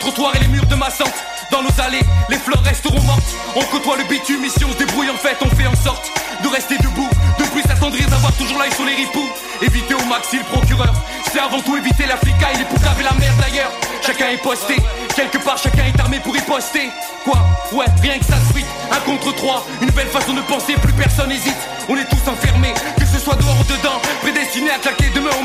trottoirs 0.00 0.34
et 0.34 0.40
les 0.40 0.48
murs 0.48 0.66
de 0.66 0.74
ma 0.74 0.90
sente. 0.90 1.14
Dans 1.52 1.62
nos 1.62 1.80
allées, 1.80 2.02
les 2.28 2.38
fleurs 2.38 2.62
resteront 2.62 3.00
mortes 3.02 3.34
On 3.54 3.62
côtoie 3.62 3.96
le 3.98 4.04
bitume, 4.04 4.44
ici 4.44 4.64
on 4.64 4.72
se 4.72 4.78
débrouille 4.78 5.10
en 5.10 5.16
fait 5.16 5.36
On 5.40 5.50
fait 5.50 5.66
en 5.66 5.74
sorte 5.74 6.10
de 6.42 6.48
rester 6.48 6.76
debout 6.78 7.08
De 7.38 7.44
plus 7.44 7.62
s'attendrir 7.62 8.08
d'avoir 8.08 8.32
toujours 8.34 8.58
l'œil 8.58 8.72
sur 8.72 8.84
les 8.84 8.94
ripoux. 8.94 9.28
Éviter 9.60 9.94
au 9.94 10.04
maxi 10.06 10.38
le 10.38 10.44
procureur 10.44 10.94
C'est 11.30 11.40
avant 11.40 11.60
tout 11.60 11.76
éviter 11.76 12.06
la 12.06 12.16
flicaille, 12.16 12.56
les 12.58 12.64
poucaves 12.64 12.98
et 13.00 13.04
la 13.04 13.12
merde 13.12 13.36
d'ailleurs. 13.40 13.72
Chacun 14.04 14.28
est 14.30 14.42
posté, 14.42 14.76
quelque 15.14 15.38
part 15.38 15.58
chacun 15.58 15.84
est 15.84 16.00
armé 16.00 16.20
pour 16.20 16.36
y 16.36 16.40
poster. 16.40 16.90
Quoi? 17.24 17.38
Ouais, 17.72 17.86
rien 18.00 18.18
que 18.18 18.24
ça 18.24 18.36
se 18.36 18.50
un 18.92 19.00
contre 19.00 19.32
trois 19.34 19.66
Une 19.80 19.90
belle 19.90 20.08
façon 20.08 20.34
de 20.34 20.40
penser, 20.42 20.74
plus 20.74 20.92
personne 20.92 21.28
n'hésite. 21.28 21.56
On 21.88 21.96
est 21.96 22.08
tous 22.08 22.28
enfermés, 22.28 22.74
que 22.98 23.06
ce 23.06 23.18
soit 23.18 23.36
dehors 23.36 23.56
ou 23.60 23.64
dedans 23.64 24.00
Prédestiné 24.22 24.70
à 24.70 24.78
claquer 24.78 24.99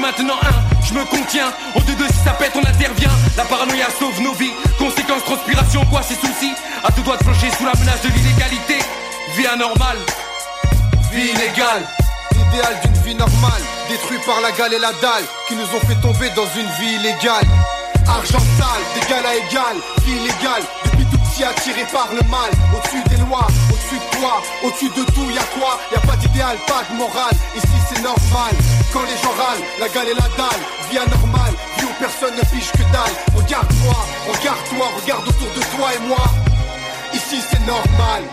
maintenant 0.05 0.37
un 0.43 0.85
Je 0.85 0.93
me 0.93 1.03
contiens, 1.05 1.51
en 1.75 1.79
deux 1.79 1.95
deux 1.95 2.07
si 2.07 2.21
ça 2.23 2.31
pète 2.31 2.53
on 2.55 2.65
intervient. 2.67 3.09
La 3.37 3.43
paranoïa 3.45 3.87
sauve 3.99 4.21
nos 4.21 4.33
vies, 4.33 4.53
conséquence 4.77 5.23
transpiration 5.25 5.83
quoi 5.85 6.01
ces 6.03 6.15
soucis 6.15 6.53
À 6.83 6.91
tout 6.91 7.01
doigt 7.01 7.17
de 7.17 7.23
flancher 7.23 7.49
sous 7.57 7.65
la 7.65 7.73
menace 7.73 8.01
de 8.03 8.09
l'illégalité. 8.09 8.77
Vie 9.35 9.47
anormale, 9.47 9.97
vie 11.11 11.29
illégale 11.33 11.83
L'idéal 12.33 12.75
d'une 12.83 13.01
vie 13.03 13.15
normale, 13.15 13.63
détruit 13.89 14.19
par 14.25 14.41
la 14.41 14.51
gale 14.51 14.73
et 14.73 14.79
la 14.79 14.91
dalle, 15.01 15.25
qui 15.47 15.55
nous 15.55 15.63
ont 15.63 15.83
fait 15.87 15.99
tomber 16.01 16.29
dans 16.35 16.47
une 16.55 16.69
vie 16.79 16.95
illégale. 16.95 17.47
Argent 18.07 18.43
sale, 18.57 18.83
d'égal 18.93 19.25
à 19.25 19.35
égal, 19.35 19.75
vie 20.05 20.11
illégale, 20.11 20.63
depuis 20.85 21.05
tout 21.05 21.17
petit 21.17 21.43
attiré 21.43 21.85
par 21.91 22.09
le 22.13 22.21
mal, 22.29 22.51
au-dessus 22.75 23.01
des 23.09 23.17
lois, 23.25 23.47
au-dessus 24.25 24.25
de 24.25 24.31
toi, 24.31 24.41
au-dessus 24.63 24.89
de 24.89 25.03
tout, 25.11 25.29
y 25.29 25.37
a 25.37 25.43
quoi? 25.59 25.79
Y 25.91 25.95
a 25.95 25.99
pas 26.01 26.15
d'idéal, 26.17 26.57
pas 26.67 26.83
de 26.89 26.97
morale, 26.97 27.37
ici 27.55 27.77
c'est 27.89 28.01
normal. 28.01 28.53
Quand 28.91 29.03
les 29.03 29.17
gens 29.21 29.33
râlent, 29.37 29.63
la 29.79 29.89
gale 29.89 30.09
et 30.09 30.13
la 30.13 30.29
dalle, 30.37 30.63
vie 30.89 30.97
anormale, 30.97 31.53
vie 31.77 31.85
où 31.85 31.93
personne 31.99 32.35
ne 32.35 32.45
fiche 32.45 32.71
que 32.71 32.83
dalle. 32.91 33.15
Regarde-moi, 33.35 33.95
regarde-toi, 34.27 34.87
regarde 35.01 35.27
autour 35.27 35.49
de 35.55 35.61
toi 35.75 35.93
et 35.93 35.99
moi. 36.07 36.25
Ici 37.13 37.41
c'est 37.49 37.65
normal. 37.65 38.23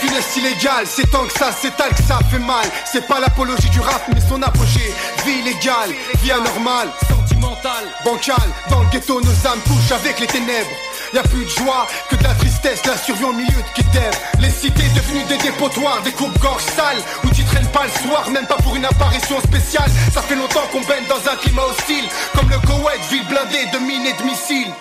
Finesse 0.00 0.36
illégale, 0.36 0.86
c'est 0.86 1.10
tant 1.10 1.24
que 1.24 1.32
ça 1.32 1.50
s'étale 1.50 1.90
que 1.90 2.02
ça 2.02 2.20
fait 2.30 2.38
mal. 2.38 2.64
C'est 2.84 3.06
pas 3.06 3.18
l'apologie 3.18 3.68
du 3.70 3.80
rap, 3.80 4.02
mais 4.14 4.20
son 4.28 4.40
apogée. 4.42 4.94
Vie 5.26 5.40
illégale, 5.40 5.90
vie 6.22 6.30
anormale, 6.30 6.88
sentimentale, 7.08 7.84
bancale. 8.04 8.50
Dans 8.70 8.82
le 8.82 8.88
ghetto, 8.90 9.20
nos 9.20 9.46
âmes 9.46 9.60
couchent 9.66 9.92
avec 9.92 10.20
les 10.20 10.28
ténèbres. 10.28 10.70
Y 11.14 11.16
a 11.16 11.22
plus 11.22 11.44
de 11.44 11.50
joie 11.50 11.86
que 12.10 12.16
de 12.16 12.22
la 12.22 12.34
tristesse, 12.34 12.84
la 12.84 12.96
survie 12.96 13.24
au 13.24 13.32
milieu 13.32 13.46
de 13.46 13.72
Kéter. 13.74 14.10
Les 14.40 14.50
cités 14.50 14.88
devenues 14.94 15.24
des 15.24 15.38
dépotoirs, 15.38 16.02
des 16.02 16.12
coupes-gorges 16.12 16.64
sales, 16.76 17.02
où 17.24 17.30
tu 17.30 17.42
traînes 17.44 17.66
pas 17.68 17.84
le 17.84 18.08
soir, 18.08 18.28
même 18.30 18.46
pas 18.46 18.56
pour 18.56 18.76
une 18.76 18.84
apparition 18.84 19.40
spéciale. 19.40 19.90
Ça 20.12 20.20
fait 20.20 20.34
longtemps 20.36 20.66
qu'on 20.70 20.82
baigne 20.82 21.06
dans 21.08 21.30
un 21.30 21.36
climat 21.36 21.62
hostile, 21.62 22.04
comme 22.36 22.50
le 22.50 22.58
Koweït, 22.58 23.00
ville 23.10 23.26
blindée 23.26 23.66
de 23.72 23.78
mines 23.78 24.04
et 24.04 24.12
de 24.12 24.22
missiles. 24.22 24.72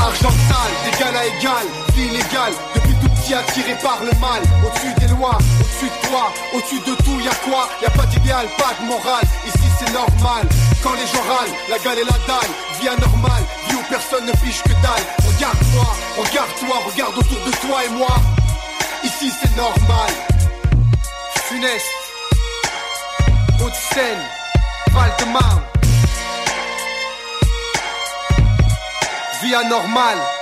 Argent 0.00 0.34
sale, 0.48 0.90
d'égal 0.90 1.14
à 1.14 1.26
égal, 1.26 1.66
vie 1.94 2.06
illégale, 2.06 2.52
depuis 2.74 2.94
tout 2.94 3.08
petit 3.08 3.34
attiré 3.34 3.76
par 3.80 4.00
le 4.00 4.10
mal, 4.18 4.42
au-dessus 4.66 4.97
au-dessus 5.26 5.90
de 5.90 6.08
toi, 6.08 6.32
au-dessus 6.54 6.80
de 6.80 6.94
tout, 7.02 7.20
y 7.20 7.28
a 7.28 7.34
quoi? 7.50 7.68
Y 7.82 7.86
a 7.86 7.90
pas 7.90 8.06
d'idéal, 8.06 8.46
pas 8.56 8.74
de 8.80 8.86
morale, 8.86 9.24
ici 9.46 9.68
c'est 9.78 9.92
normal. 9.92 10.46
Quand 10.82 10.92
les 10.92 11.06
gens 11.06 11.22
râlent, 11.28 11.54
la 11.68 11.78
gale 11.78 11.98
et 11.98 12.04
la 12.04 12.18
dalle, 12.26 12.52
vie 12.80 12.88
anormale, 12.88 13.42
vie 13.68 13.74
où 13.74 13.82
personne 13.88 14.26
ne 14.26 14.32
fiche 14.36 14.62
que 14.62 14.72
dalle. 14.82 15.04
Regarde-moi, 15.26 15.96
regarde-toi, 16.18 16.76
regarde 16.90 17.18
autour 17.18 17.40
de 17.44 17.50
toi 17.50 17.84
et 17.84 17.90
moi. 17.90 18.16
Ici 19.04 19.32
c'est 19.40 19.56
normal. 19.56 20.10
Funeste, 21.48 21.84
Haute-Seine, 23.60 24.22
Val-de-Marne. 24.92 25.62
Vie 29.42 29.54
anormale. 29.54 30.37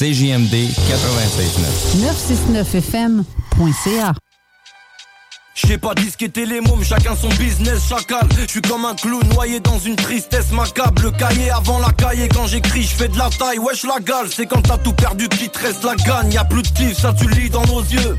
CJMD 0.00 0.54
96.9. 0.54 2.00
969fm.ca. 2.00 4.14
J'ai 5.54 5.76
pas 5.76 5.94
disqueté 5.94 6.46
les 6.46 6.62
mômes, 6.62 6.82
chacun 6.82 7.14
son 7.14 7.28
business, 7.28 7.86
chacal. 7.86 8.26
Je 8.38 8.46
suis 8.50 8.62
comme 8.62 8.86
un 8.86 8.94
clown 8.94 9.22
noyé 9.34 9.60
dans 9.60 9.78
une 9.78 9.96
tristesse 9.96 10.52
macabre. 10.52 11.02
Le 11.02 11.10
cahier 11.10 11.50
avant 11.50 11.78
la 11.80 11.92
cahier, 11.92 12.28
quand 12.28 12.46
j'écris, 12.46 12.84
je 12.84 12.94
fais 12.94 13.08
de 13.08 13.18
la 13.18 13.28
taille. 13.28 13.58
Wesh 13.58 13.84
la 13.84 14.00
gale, 14.00 14.28
c'est 14.34 14.46
quand 14.46 14.62
t'as 14.62 14.78
tout 14.78 14.94
perdu 14.94 15.28
qu'il 15.28 15.50
te 15.50 15.58
reste 15.58 15.84
la 15.84 15.96
gagne. 15.96 16.32
Y'a 16.32 16.44
plus 16.44 16.62
de 16.62 16.68
kiff, 16.68 16.96
ça 16.96 17.12
tu 17.12 17.28
lis 17.28 17.50
dans 17.50 17.66
nos 17.66 17.82
yeux. 17.82 18.16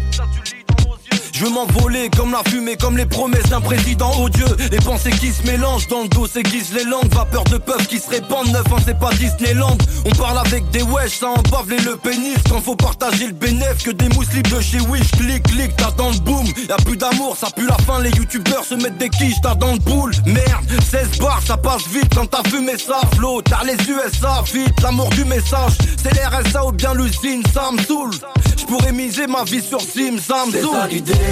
Je 1.42 1.48
veux 1.48 2.10
comme 2.16 2.32
la 2.32 2.44
fumée, 2.48 2.78
comme 2.78 2.98
les 2.98 3.06
promesses 3.08 3.50
d'un 3.50 3.62
président 3.62 4.12
odieux. 4.22 4.56
Les 4.72 4.78
pensées 4.78 5.10
qui 5.10 5.32
se 5.32 5.42
mélangent 5.44 5.88
dans 5.88 6.04
le 6.04 6.08
dos 6.08 6.28
s'aiguisent 6.28 6.72
les 6.76 6.84
langues. 6.84 7.12
Vapeur 7.12 7.44
de 7.46 7.58
peuple 7.58 7.86
qui 7.86 7.98
se 7.98 8.10
répandent, 8.12 8.50
neuf, 8.50 8.66
hein, 8.72 8.78
c'est 8.86 9.00
pas 9.00 9.10
Disneyland. 9.14 9.76
On 10.06 10.12
parle 10.12 10.38
avec 10.38 10.70
des 10.70 10.84
wesh, 10.84 11.18
ça 11.18 11.30
embave 11.30 11.70
les 11.70 11.80
le 11.80 11.96
pénis. 11.96 12.38
Quand 12.48 12.62
faut 12.62 12.76
partager 12.76 13.26
le 13.26 13.34
bénéf, 13.34 13.84
que 13.84 13.90
des 13.90 14.08
mousselibs 14.10 14.48
de 14.50 14.62
chez 14.62 14.82
Wish. 14.82 15.10
Clic, 15.18 15.42
clic, 15.44 15.76
t'as 15.78 15.90
dans 15.92 16.12
le 16.12 16.20
boom. 16.20 16.46
Y'a 16.70 16.78
plus 16.78 16.98
d'amour, 16.98 17.36
ça 17.36 17.48
pue 17.50 17.66
la 17.66 17.78
fin. 17.88 18.00
Les 18.02 18.12
youtubeurs 18.12 18.64
se 18.64 18.76
mettent 18.76 19.00
des 19.00 19.10
quiches, 19.10 19.42
t'as 19.42 19.56
dans 19.56 19.74
le 19.74 19.80
boule. 19.80 20.14
Merde, 20.28 20.66
16 20.92 21.20
bars, 21.20 21.42
ça 21.44 21.58
passe 21.58 21.88
vite 21.88 22.14
quand 22.14 22.28
t'as 22.28 22.48
fumé 22.50 22.78
ça. 22.78 23.02
Flow, 23.16 23.42
t'as 23.42 23.64
les 23.64 23.78
USA, 23.90 24.44
vite, 24.54 24.80
l'amour 24.84 25.10
du 25.10 25.26
message. 25.26 25.74
C'est 26.04 26.14
l'RSA 26.14 26.66
ou 26.66 26.72
bien 26.72 26.94
l'usine, 26.94 27.42
ça 27.52 27.72
me 27.72 27.82
saoule. 27.82 28.12
J'pourrais 28.58 28.92
miser 28.92 29.26
ma 29.26 29.44
vie 29.44 29.62
sur 29.62 29.82
Sim, 29.82 30.18
ça 30.20 30.46
me 30.46 30.52
saoule. 30.52 31.31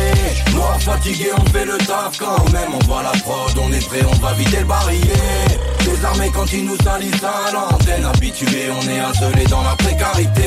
Moi 0.54 0.78
fatigué 0.80 1.32
on 1.38 1.46
fait 1.52 1.66
le 1.66 1.78
taf 1.78 2.18
quand 2.18 2.50
même. 2.52 2.72
On 2.74 2.86
voit 2.86 3.04
la 3.04 3.12
prod, 3.12 3.52
on 3.62 3.72
est 3.72 3.86
prêt, 3.88 4.02
on 4.06 4.16
va 4.26 4.34
vider 4.34 4.60
le 4.60 4.66
barillet 4.66 5.60
Désarmé 5.86 6.32
quand 6.34 6.52
ils 6.52 6.66
nous 6.66 6.78
salissent 6.84 7.24
à 7.24 7.52
l'antenne 7.52 8.06
Habitué, 8.06 8.70
on 8.72 8.82
est 8.82 9.00
isolé 9.14 9.46
dans 9.46 9.64
la 9.64 9.76
précarité. 9.76 10.46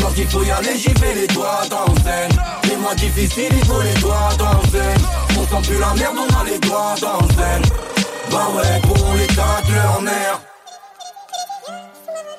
Quand 0.00 0.12
il 0.16 0.26
faut 0.26 0.42
y 0.42 0.50
aller, 0.50 0.76
j'y 0.76 0.92
vais 0.94 1.14
les 1.14 1.26
doigts 1.28 1.62
dans 1.70 1.94
scène 2.02 2.30
Les 2.68 2.76
mois 2.76 2.94
difficiles, 2.94 3.52
il 3.52 3.64
faut 3.64 3.80
les 3.80 4.00
doigts 4.00 4.30
dans 4.38 4.60
scène 4.70 5.00
On 5.38 5.46
sent 5.46 5.68
plus 5.68 5.78
la 5.78 5.94
merde, 5.94 6.16
on 6.16 6.40
a 6.40 6.44
les 6.44 6.58
doigts 6.58 6.94
dans 7.00 7.20
scène 7.28 7.62
Bah 8.30 8.48
ouais, 8.54 8.80
on 8.88 9.14
les 9.14 9.26
tâte 9.28 9.68
leur 9.72 10.02
nerf 10.02 10.51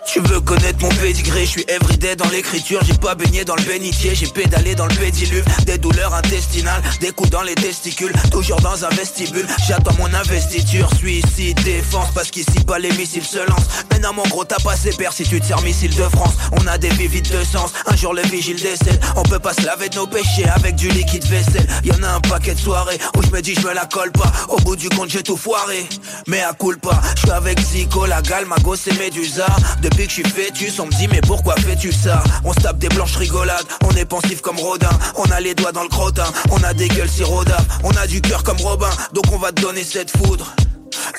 Tu 0.05 0.19
veux 0.19 0.41
connaître 0.41 0.79
mon 0.81 0.89
pédigré, 0.89 1.45
je 1.45 1.49
suis 1.49 1.65
everyday 1.67 2.15
dans 2.15 2.29
l'écriture, 2.29 2.81
j'ai 2.85 2.93
pas 2.93 3.15
baigné 3.15 3.45
dans 3.45 3.55
le 3.55 3.63
bénitier, 3.63 4.13
j'ai 4.13 4.27
pédalé 4.27 4.75
dans 4.75 4.85
le 4.85 4.93
pédiluve, 4.93 5.45
des 5.65 5.77
douleurs 5.77 6.13
intestinales, 6.13 6.83
des 6.99 7.11
coups 7.11 7.29
dans 7.29 7.41
les 7.41 7.55
testicules, 7.55 8.11
toujours 8.29 8.61
dans 8.61 8.85
un 8.85 8.89
vestibule, 8.89 9.47
j'attends 9.67 9.93
mon 9.97 10.13
investiture, 10.13 10.87
suicide, 10.97 11.59
défense, 11.63 12.09
parce 12.13 12.29
qu'ici 12.29 12.63
pas 12.65 12.77
les 12.79 12.91
missiles 12.91 13.23
se 13.23 13.39
lancent. 13.39 13.85
Maintenant 13.91 14.13
mon 14.13 14.23
gros 14.23 14.43
t'as 14.43 14.59
passé 14.63 14.91
père 14.91 15.13
si 15.13 15.23
tu 15.23 15.39
te 15.39 15.45
sers 15.45 15.61
missile 15.61 15.95
de 15.95 16.03
France, 16.03 16.33
on 16.51 16.67
a 16.67 16.77
des 16.77 16.89
vies 16.89 17.07
vides 17.07 17.31
de 17.31 17.43
sens, 17.43 17.71
un 17.87 17.95
jour 17.95 18.13
le 18.13 18.21
vigile 18.23 18.61
décède, 18.61 19.01
on 19.15 19.23
peut 19.23 19.39
pas 19.39 19.53
se 19.53 19.65
laver 19.65 19.89
de 19.89 19.95
nos 19.95 20.07
péchés 20.07 20.47
avec 20.53 20.75
du 20.75 20.89
liquide 20.89 21.25
vaisselle, 21.25 21.67
y'en 21.85 22.03
a 22.03 22.09
un 22.11 22.21
paquet 22.21 22.53
de 22.53 22.59
soirées 22.59 22.99
où 23.17 23.23
je 23.23 23.29
me 23.29 23.41
dis 23.41 23.55
je 23.55 23.65
me 23.65 23.73
la 23.73 23.85
colle 23.85 24.11
pas, 24.11 24.31
au 24.49 24.57
bout 24.57 24.75
du 24.75 24.89
compte 24.89 25.09
j'ai 25.09 25.23
tout 25.23 25.37
foiré, 25.37 25.87
mais 26.27 26.43
à 26.43 26.53
coule 26.53 26.77
pas, 26.77 27.01
je 27.15 27.21
suis 27.21 27.31
avec 27.31 27.59
Zico, 27.59 28.05
la 28.05 28.21
gale, 28.21 28.45
ma 28.45 28.57
gosse 28.57 28.87
et 28.87 28.93
Médusa, 28.93 29.47
depuis 29.93 30.07
que 30.07 30.09
je 30.09 30.21
suis 30.21 30.23
fœtus 30.23 30.79
On 30.79 30.85
me 30.85 30.91
dit 30.91 31.07
mais 31.07 31.21
pourquoi 31.21 31.55
fais-tu 31.55 31.91
ça? 31.91 32.23
On 32.43 32.53
se 32.53 32.59
tape 32.59 32.79
des 32.79 32.89
blanches 32.89 33.15
rigolades 33.15 33.65
On 33.85 33.95
est 33.95 34.05
pensif 34.05 34.41
comme 34.41 34.57
Rodin. 34.57 34.89
On 35.15 35.25
a 35.31 35.39
les 35.39 35.53
doigts 35.55 35.71
dans 35.71 35.83
le 35.83 35.89
crottin 35.89 36.25
On 36.51 36.61
a 36.63 36.73
des 36.73 36.87
gueules 36.87 37.09
siroda 37.09 37.57
On 37.83 37.91
a 37.91 38.07
du 38.07 38.21
cœur 38.21 38.43
comme 38.43 38.57
Robin 38.57 38.89
Donc 39.13 39.25
on 39.31 39.37
va 39.37 39.51
te 39.51 39.61
donner 39.61 39.83
cette 39.83 40.15
foudre. 40.17 40.53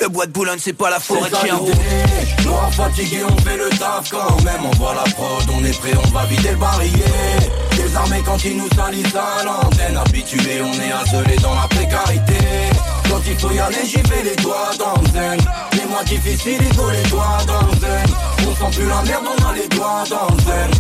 Le 0.01 0.09
bois 0.09 0.27
de 0.27 0.33
Boulogne 0.33 0.59
c'est 0.61 0.73
pas 0.73 0.91
la 0.91 0.99
forêt 0.99 1.31
de 1.31 1.37
chien. 1.37 1.59
Noir 2.45 2.73
fatigué 2.73 3.23
on 3.29 3.37
fait 3.43 3.57
le 3.57 3.69
taf 3.71 4.11
quand 4.11 4.43
même. 4.43 4.65
On 4.65 4.77
voit 4.77 4.95
la 4.95 5.11
prod, 5.13 5.45
on 5.53 5.65
est 5.65 5.79
prêt, 5.79 5.93
on 6.05 6.11
va 6.11 6.25
vider 6.27 6.51
le 6.51 6.57
barillet. 6.57 7.05
Désarmés 7.77 8.23
quand 8.25 8.45
ils 8.45 8.57
nous 8.57 8.69
salissent 8.75 9.15
à 9.15 9.45
l'antenne 9.45 9.97
Habitués, 9.97 10.63
on 10.63 10.73
est 10.73 11.09
isolés 11.09 11.37
dans 11.37 11.55
la 11.55 11.69
précarité 11.69 12.35
Quand 13.09 13.21
il 13.27 13.39
faut 13.39 13.51
y 13.51 13.59
aller 13.59 13.85
j'y 13.85 14.03
vais 14.03 14.23
les 14.23 14.37
doigts 14.37 14.71
dans 14.79 15.01
le 15.01 15.09
zen. 15.13 15.39
Les 15.73 15.85
mois 15.87 16.05
difficiles 16.05 16.61
il 16.61 16.75
faut 16.75 16.91
les 16.91 17.03
doigts 17.11 17.39
dans 17.47 17.67
le 17.67 17.81
zen. 17.81 18.07
On 18.41 18.71
sent 18.71 18.79
plus 18.79 18.89
la 18.89 19.03
merde, 19.03 19.25
on 19.27 19.49
a 19.49 19.53
les 19.55 19.69
doigts 19.69 20.05
dans 20.09 20.35
le 20.35 20.43
zen. 20.43 20.71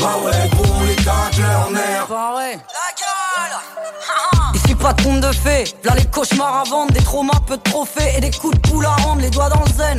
Bah 0.00 0.16
ouais 0.24 0.48
gros 0.50 0.84
les 0.86 0.96
quatre 0.96 1.38
leur 1.38 1.70
nerfs 1.70 2.06
Bah 2.08 2.34
ouais. 2.36 2.58
Ici 4.54 4.74
pas 4.74 4.92
de 4.92 5.02
conte 5.02 5.20
de 5.20 5.32
fées, 5.32 5.64
là 5.82 5.94
les 5.96 6.04
cauchemars 6.06 6.60
à 6.60 6.64
vendre, 6.64 6.92
des 6.92 7.02
traumas, 7.02 7.40
peu 7.46 7.56
de 7.56 7.62
trophées. 7.62 8.12
Et 8.16 8.20
des 8.20 8.30
coups 8.30 8.54
de 8.54 8.60
poule 8.68 8.86
à 8.86 8.94
rendre, 8.96 9.20
les 9.20 9.30
doigts 9.30 9.48
dans 9.48 9.62
le 9.64 9.72
zen. 9.72 9.98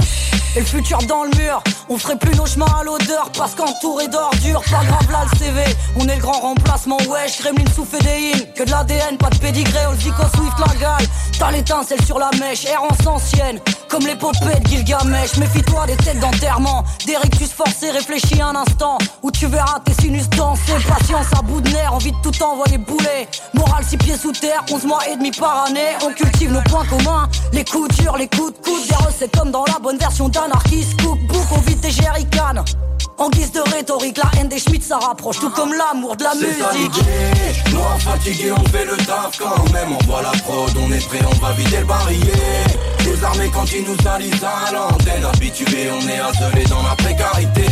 Et 0.55 0.59
le 0.59 0.65
futur 0.65 0.99
dans 0.99 1.25
le 1.25 1.31
mur, 1.37 1.61
on 1.89 1.97
ferait 1.97 2.15
plus 2.17 2.33
nos 2.37 2.45
chemins 2.45 2.73
à 2.79 2.83
l'odeur 2.83 3.29
parce 3.37 3.55
qu'entouré 3.55 4.07
d'ordures, 4.07 4.61
pas 4.71 4.85
grave 4.85 5.11
là 5.11 5.25
le 5.29 5.37
CV. 5.37 5.63
On 5.97 6.07
est 6.07 6.15
le 6.15 6.21
grand 6.21 6.39
remplacement, 6.39 6.97
wesh, 7.09 7.39
Kremlin 7.39 7.65
sous 7.75 7.83
fédéine, 7.83 8.39
que 8.55 8.63
de 8.63 8.71
l'ADN, 8.71 9.17
pas 9.17 9.29
de 9.31 9.37
pédigré, 9.37 9.79
on 9.91 9.95
Zico 9.99 10.23
Swift 10.33 10.57
la 10.59 10.75
gale. 10.75 11.05
T'as 11.37 11.51
l'étincelle 11.51 12.01
sur 12.05 12.19
la 12.19 12.31
mèche, 12.39 12.65
errance 12.67 13.05
ancienne, 13.05 13.59
comme 13.89 14.05
l'épopée 14.07 14.57
de 14.63 14.69
Gilgamesh. 14.69 15.35
Méfie-toi 15.37 15.87
des 15.87 15.97
têtes 15.97 16.21
d'enterrement, 16.21 16.85
des 17.05 17.17
rictus 17.17 17.51
forcés, 17.51 17.91
réfléchis 17.91 18.41
un 18.41 18.55
instant, 18.55 18.97
où 19.23 19.31
tu 19.31 19.47
verras 19.47 19.81
tes 19.83 19.93
sinus 20.01 20.29
danser. 20.29 20.73
Patience 20.87 21.27
à 21.37 21.41
bout 21.41 21.59
de 21.59 21.69
nerfs, 21.69 21.93
envie 21.93 22.13
de 22.13 22.17
tout 22.23 22.43
envoyer 22.43 22.77
bouler. 22.77 23.27
Morale 23.53 23.83
six 23.83 23.97
pieds 23.97 24.15
sous 24.17 24.31
terre, 24.31 24.63
11 24.71 24.85
mois 24.85 25.05
et 25.09 25.17
demi 25.17 25.31
par 25.31 25.65
année. 25.65 25.97
On 26.05 26.13
cultive 26.13 26.53
nos 26.53 26.61
points 26.61 26.85
communs, 26.85 27.27
les 27.51 27.65
coups 27.65 27.93
durs, 27.97 28.15
les 28.15 28.29
coups 28.29 28.53
de 28.53 28.65
coude, 28.65 28.87
des 28.87 29.05
recettes 29.05 29.35
comme 29.37 29.51
dans 29.51 29.65
la 29.65 29.79
bonne 29.79 29.97
version 29.97 30.29
d'anarchiste. 30.45 31.01
Cookbook, 31.01 31.45
on 31.51 31.59
vide 31.61 31.79
des 31.79 31.91
jerrycans. 31.91 32.63
En 33.17 33.29
guise 33.29 33.51
de 33.51 33.61
rhétorique, 33.61 34.17
la 34.17 34.39
haine 34.39 34.49
des 34.49 34.59
Schmitt 34.59 34.83
ça 34.83 34.97
rapproche, 34.97 35.39
tout 35.39 35.49
comme 35.49 35.73
l'amour 35.73 36.17
de 36.17 36.23
la 36.23 36.35
musique. 36.35 36.57
l'idée. 36.73 37.71
Noir 37.73 37.97
fatigué, 37.99 38.51
on 38.51 38.63
fait 38.65 38.85
le 38.85 38.97
taf 38.97 39.39
quand 39.39 39.71
même. 39.71 39.89
On 39.99 40.05
voit 40.05 40.21
la 40.21 40.31
prod, 40.41 40.71
on 40.77 40.91
est 40.91 41.07
prêt, 41.07 41.19
on 41.25 41.45
va 41.45 41.53
vider 41.53 41.79
le 41.79 41.85
barillet. 41.85 42.63
Désarmés 43.05 43.49
quand 43.53 43.71
ils 43.71 43.83
nous 43.83 43.97
salissent 44.03 44.43
à 44.43 44.71
l'antenne. 44.73 45.25
Habitués, 45.33 45.89
on 45.91 46.01
est 46.09 46.19
isolés 46.35 46.65
dans 46.65 46.83
la 46.83 46.95
précarité. 46.95 47.65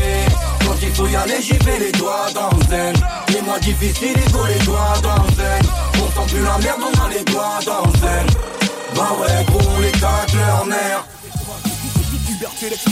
Quand 0.65 0.75
il 0.81 0.93
faut 0.93 1.07
y 1.07 1.15
aller, 1.15 1.41
j'y 1.41 1.57
vais 1.57 1.79
les 1.79 1.91
doigts 1.91 2.27
dans 2.33 2.49
le 2.57 2.63
zen. 2.69 2.95
Les 3.29 3.41
mois 3.41 3.59
difficiles, 3.59 4.15
il 4.15 4.31
faut 4.31 4.45
les 4.45 4.65
doigts 4.65 4.95
dans 5.03 5.23
le 5.23 5.29
zen. 5.35 5.61
On 5.95 6.21
sent 6.21 6.33
plus 6.33 6.43
la 6.43 6.57
merde, 6.59 6.81
on 6.81 7.05
a 7.05 7.09
les 7.09 7.23
doigts 7.25 7.59
dans 7.65 7.83
le 7.85 7.99
zen. 7.99 8.27
Bah 8.95 9.09
ouais, 9.19 9.45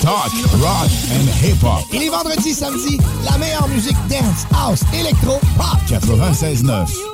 Talk, 0.01 0.34
rock 0.59 0.89
and 1.13 1.30
hip-hop. 1.41 1.86
Et 1.93 1.99
les 1.99 2.09
vendredis, 2.09 2.53
samedis, 2.53 2.97
la 3.24 3.38
meilleure 3.38 3.69
musique 3.69 3.95
dance, 4.09 4.45
house, 4.53 4.82
électro, 4.93 5.39
pop. 5.55 5.80
96.9. 5.88 7.11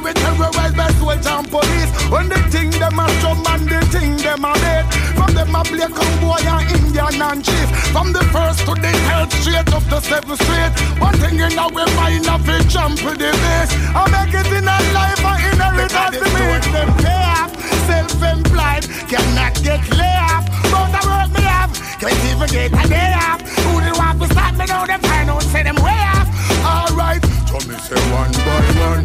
Day 0.00 0.06
we 0.06 0.12
terrorize 0.14 0.74
by 0.74 0.88
soldier 0.98 1.28
and 1.28 1.50
police. 1.50 1.90
When 2.10 2.28
they 2.28 2.40
think 2.50 2.74
them 2.74 2.98
a 2.98 3.06
drum 3.20 3.44
and 3.46 3.68
they 3.68 3.80
think 3.92 4.20
them 4.22 4.44
a 4.44 4.52
beat. 4.54 4.84
From 5.16 5.34
them 5.34 5.54
a 5.54 5.62
black 5.64 5.92
boy 6.20 6.40
and 6.40 6.70
Indian 6.76 7.20
and 7.20 7.44
chief. 7.44 7.68
From 7.92 8.12
the 8.12 8.24
first 8.32 8.60
to 8.66 8.74
the 8.74 8.92
third 9.06 9.32
straight 9.32 9.72
up 9.72 9.84
the 9.84 10.00
seventh 10.00 10.40
street. 10.42 10.72
One 11.00 11.16
thing 11.18 11.40
in 11.40 11.58
our 11.58 11.70
mind 11.70 12.28
of 12.28 12.48
it 12.48 12.68
jump 12.68 12.98
to 13.00 13.10
the 13.10 13.30
base. 13.30 13.72
I 13.92 14.08
make 14.10 14.34
it 14.34 14.46
in 14.52 14.64
a 14.64 14.76
life 14.96 15.24
and 15.24 15.40
inheritance 15.52 16.16
to 16.16 16.28
me. 16.32 16.44
Them 16.72 16.90
pay 17.04 17.24
off, 17.36 17.50
self-employed, 17.86 18.84
cannot 19.08 19.54
get 19.62 19.84
lay 19.96 20.16
off. 20.16 20.44
But 20.70 20.96
I 20.96 21.02
work 21.08 21.30
me 21.36 21.44
off, 21.44 21.70
can't 22.00 22.24
even 22.30 22.48
get 22.48 22.72
a 22.72 22.88
day 22.88 23.12
off. 23.16 23.40
Who 23.64 23.80
they 23.80 23.92
want 23.92 24.20
to 24.22 24.26
stop 24.32 24.54
me 24.56 24.64
now? 24.66 24.86
Them 24.86 25.00
find 25.00 25.30
out, 25.30 25.42
say 25.42 25.62
them 25.62 25.76
way 25.76 26.00
off. 26.14 26.28
Alright, 26.64 27.22
me 27.68 27.76
say 27.84 28.00
one 28.12 28.32
by 28.32 28.64
one, 28.88 29.04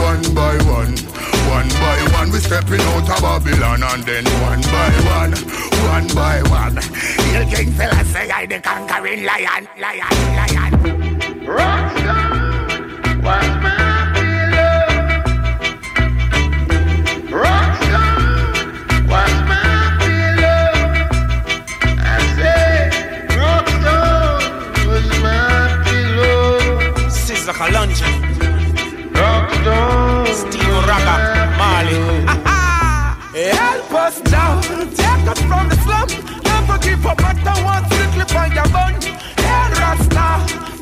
one 0.00 0.22
by 0.34 0.56
one, 0.64 0.96
one 1.50 1.68
by 1.68 1.98
one. 2.12 2.30
We 2.30 2.38
stepping 2.38 2.80
out 2.80 3.10
of 3.10 3.20
Babylon 3.22 3.82
and 3.82 4.02
then 4.04 4.24
one 4.42 4.62
by 4.62 4.90
one, 5.18 5.32
one 5.92 6.08
by 6.14 6.42
one. 6.48 6.76
Hill 6.76 7.48
King 7.50 7.72
say 7.72 8.30
I 8.30 8.46
the 8.46 8.60
conquering 8.60 9.24
lion, 9.24 9.68
lion, 9.78 10.14
lion. 10.38 10.72
Rockstar, 11.46 12.23
Steve 29.64 30.84
Ragga. 30.86 31.56
Marley. 31.56 31.94
Help 33.56 33.92
us 33.94 34.22
now, 34.24 34.60
take 34.60 35.26
us 35.26 35.40
from 35.40 35.68
the 35.70 35.76
slum. 35.84 36.08
Never 36.44 36.78
give 36.78 37.06
up, 37.06 37.18
matter 37.20 37.64
what, 37.64 37.84
strictly 37.90 38.24
for 38.26 38.46
your 38.54 38.68
bun. 38.68 39.00
Hey, 39.40 39.72
Rasta, 39.80 40.26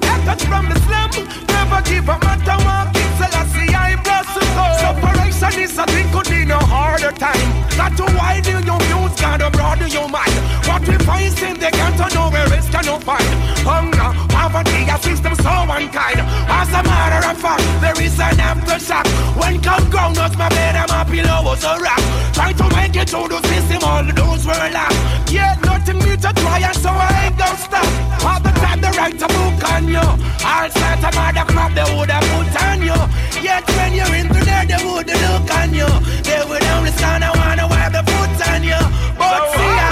take 0.00 0.26
us 0.26 0.44
from 0.44 0.68
the 0.68 0.78
slum. 0.80 1.51
Never 1.62 1.82
give 1.82 2.08
up, 2.08 2.20
matter 2.24 2.58
what, 2.66 2.90
King 2.92 3.12
Selassie, 3.22 3.70
I 3.70 3.94
bless 4.02 4.26
you 4.34 4.42
go. 4.50 4.66
Separation 4.82 5.62
is 5.62 5.78
a 5.78 5.86
thing, 5.86 6.10
could 6.10 6.26
be 6.26 6.44
no 6.44 6.58
harder 6.58 7.12
time. 7.12 7.38
Got 7.78 7.94
to 7.98 8.04
widen 8.18 8.66
your 8.66 8.80
views, 8.82 9.14
gotta 9.14 9.48
broaden 9.48 9.86
your 9.86 10.08
mind. 10.08 10.34
What 10.66 10.82
we 10.82 10.98
find 11.06 11.30
in 11.38 11.54
the 11.62 11.70
ghetto, 11.70 12.10
nowhere 12.18 12.50
else 12.50 12.68
can 12.68 12.82
you 12.82 12.98
find. 13.06 13.30
Hunger, 13.62 14.10
poverty, 14.26 14.90
a 14.90 14.98
system 14.98 15.36
so 15.38 15.54
unkind. 15.70 16.18
As 16.50 16.68
a 16.74 16.82
matter 16.82 17.30
of 17.30 17.38
fact, 17.38 17.62
there 17.78 17.94
is 18.02 18.18
an 18.18 18.42
aftershock. 18.42 19.06
When 19.38 19.62
come 19.62 19.88
ground, 19.88 20.18
us 20.18 20.34
my 20.34 20.48
bed 20.48 20.74
and 20.74 20.90
my 20.90 21.04
pillow 21.04 21.46
was 21.46 21.62
a 21.62 21.78
rock. 21.78 22.02
Try 22.34 22.52
to 22.58 22.66
make 22.74 22.96
it 22.96 23.08
through 23.08 23.28
the 23.28 23.40
system, 23.46 23.86
all 23.86 24.02
those 24.02 24.42
were 24.44 24.66
locked. 24.74 25.30
Yeah, 25.30 25.54
nothing 25.62 25.98
new 26.02 26.16
to 26.16 26.30
try, 26.42 26.58
and 26.58 26.76
so 26.76 26.90
I 26.90 27.30
ain't 27.30 27.38
gonna 27.38 27.56
stop. 27.56 27.86
All 28.26 28.40
the 28.42 28.50
time 28.58 28.80
they 28.82 28.90
write 28.98 29.22
a 29.22 29.28
book 29.30 29.62
on 29.70 29.86
you. 29.86 30.32
All 30.42 30.68
sorts 30.68 31.04
of 31.06 31.14
other 31.14 31.51
crap 31.52 31.72
they 31.74 31.86
would 31.96 32.10
have 32.10 32.24
put 32.32 32.48
on 32.64 32.80
you. 32.82 32.98
Yet 33.42 33.64
when 33.76 33.92
you're 33.94 34.14
into 34.14 34.40
there, 34.44 34.64
they 34.66 34.80
would 34.84 35.06
look 35.06 35.48
on 35.60 35.70
you. 35.74 35.90
They 36.28 36.42
would 36.48 36.64
only 36.74 36.92
stand 36.98 37.24
and 37.24 37.34
wanna 37.38 37.66
wear 37.68 37.88
the 37.90 38.02
foot 38.10 38.40
on 38.48 38.62
you. 38.64 38.80
But 39.20 39.40
see 39.52 39.72
ya. 39.78 39.90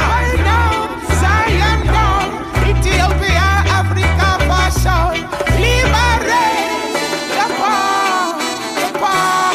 Zion 1.20 1.80
down, 1.86 2.28
Ethiopia, 2.70 3.48
Africa, 3.78 4.28
fashion, 4.48 5.28
liberate 5.60 6.96
the 7.36 7.46
poor, 7.58 8.24
the 8.80 8.88
poor. 9.00 9.52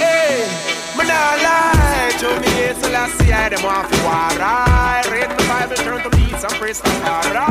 Hey, 0.00 0.48
me 0.96 1.02
nah 1.10 1.44
lie 1.44 2.12
to 2.20 2.28
me, 2.40 2.50
yes, 2.60 2.76
Selassie, 2.80 3.32
I 3.32 3.48
them 3.50 3.62
want 3.62 3.84
to 3.92 3.96
war, 4.06 4.30
right? 4.40 5.04
Read 5.12 5.30
the 5.36 5.44
Bible, 5.50 5.76
turn 5.76 6.00
to 6.04 6.10
and 6.44 6.54
praise 6.60 6.80
the 6.80 6.90
Lord, 7.04 7.34
right? 7.34 7.47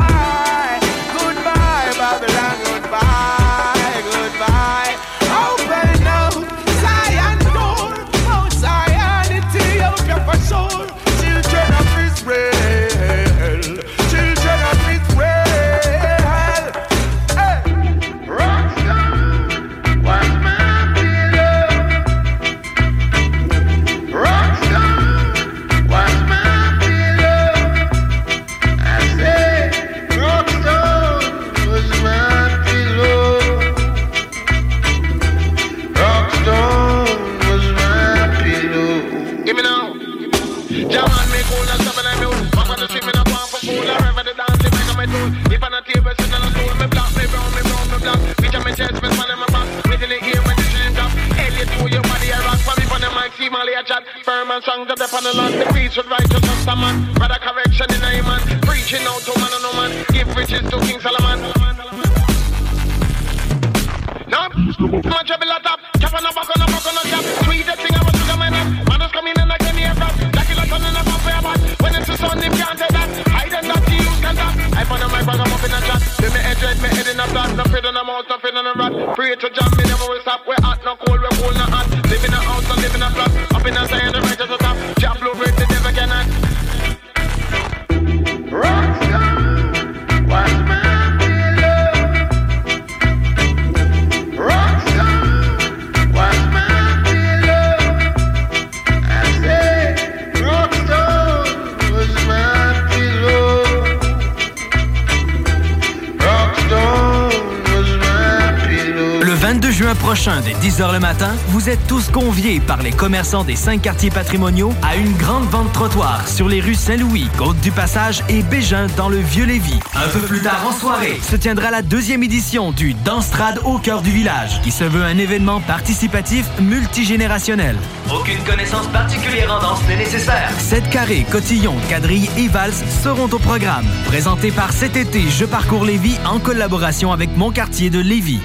Par 112.68 112.82
les 112.82 112.92
commerçants 112.92 113.44
des 113.44 113.56
cinq 113.56 113.82
quartiers 113.82 114.10
patrimoniaux 114.10 114.72
à 114.82 114.96
une 114.96 115.14
grande 115.14 115.48
vente 115.48 115.72
trottoir 115.72 116.28
sur 116.28 116.48
les 116.48 116.60
rues 116.60 116.74
Saint-Louis, 116.74 117.26
Côte-du-Passage 117.38 118.22
et 118.28 118.42
Bégin 118.42 118.86
dans 118.96 119.08
le 119.08 119.16
Vieux-Lévis. 119.16 119.80
Un 119.96 120.08
peu 120.08 120.20
plus 120.20 120.42
tard 120.42 120.64
en 120.68 120.72
soirée, 120.72 121.18
se 121.22 121.34
tiendra 121.34 121.70
la 121.70 121.80
deuxième 121.80 122.22
édition 122.22 122.70
du 122.70 122.92
Danstrad 122.92 123.58
au 123.64 123.78
cœur 123.78 124.02
du 124.02 124.10
village, 124.10 124.60
qui 124.62 124.70
se 124.70 124.84
veut 124.84 125.02
un 125.02 125.16
événement 125.16 125.60
participatif 125.62 126.46
multigénérationnel. 126.60 127.76
Aucune 128.14 128.44
connaissance 128.44 128.86
particulière 128.88 129.50
en 129.50 129.62
danse 129.62 129.80
n'est 129.88 129.96
nécessaire. 129.96 130.50
7 130.58 130.90
carrés, 130.90 131.26
cotillons, 131.32 131.76
quadrilles 131.88 132.30
et 132.36 132.48
valses 132.48 132.84
seront 133.02 133.30
au 133.32 133.38
programme. 133.38 133.86
Présenté 134.06 134.50
par 134.50 134.72
cet 134.72 134.94
été 134.94 135.22
Je 135.30 135.46
parcours 135.46 135.86
Lévis 135.86 136.18
en 136.26 136.38
collaboration 136.38 137.12
avec 137.12 137.34
mon 137.34 137.50
quartier 137.50 137.88
de 137.88 137.98
Lévis. 137.98 138.40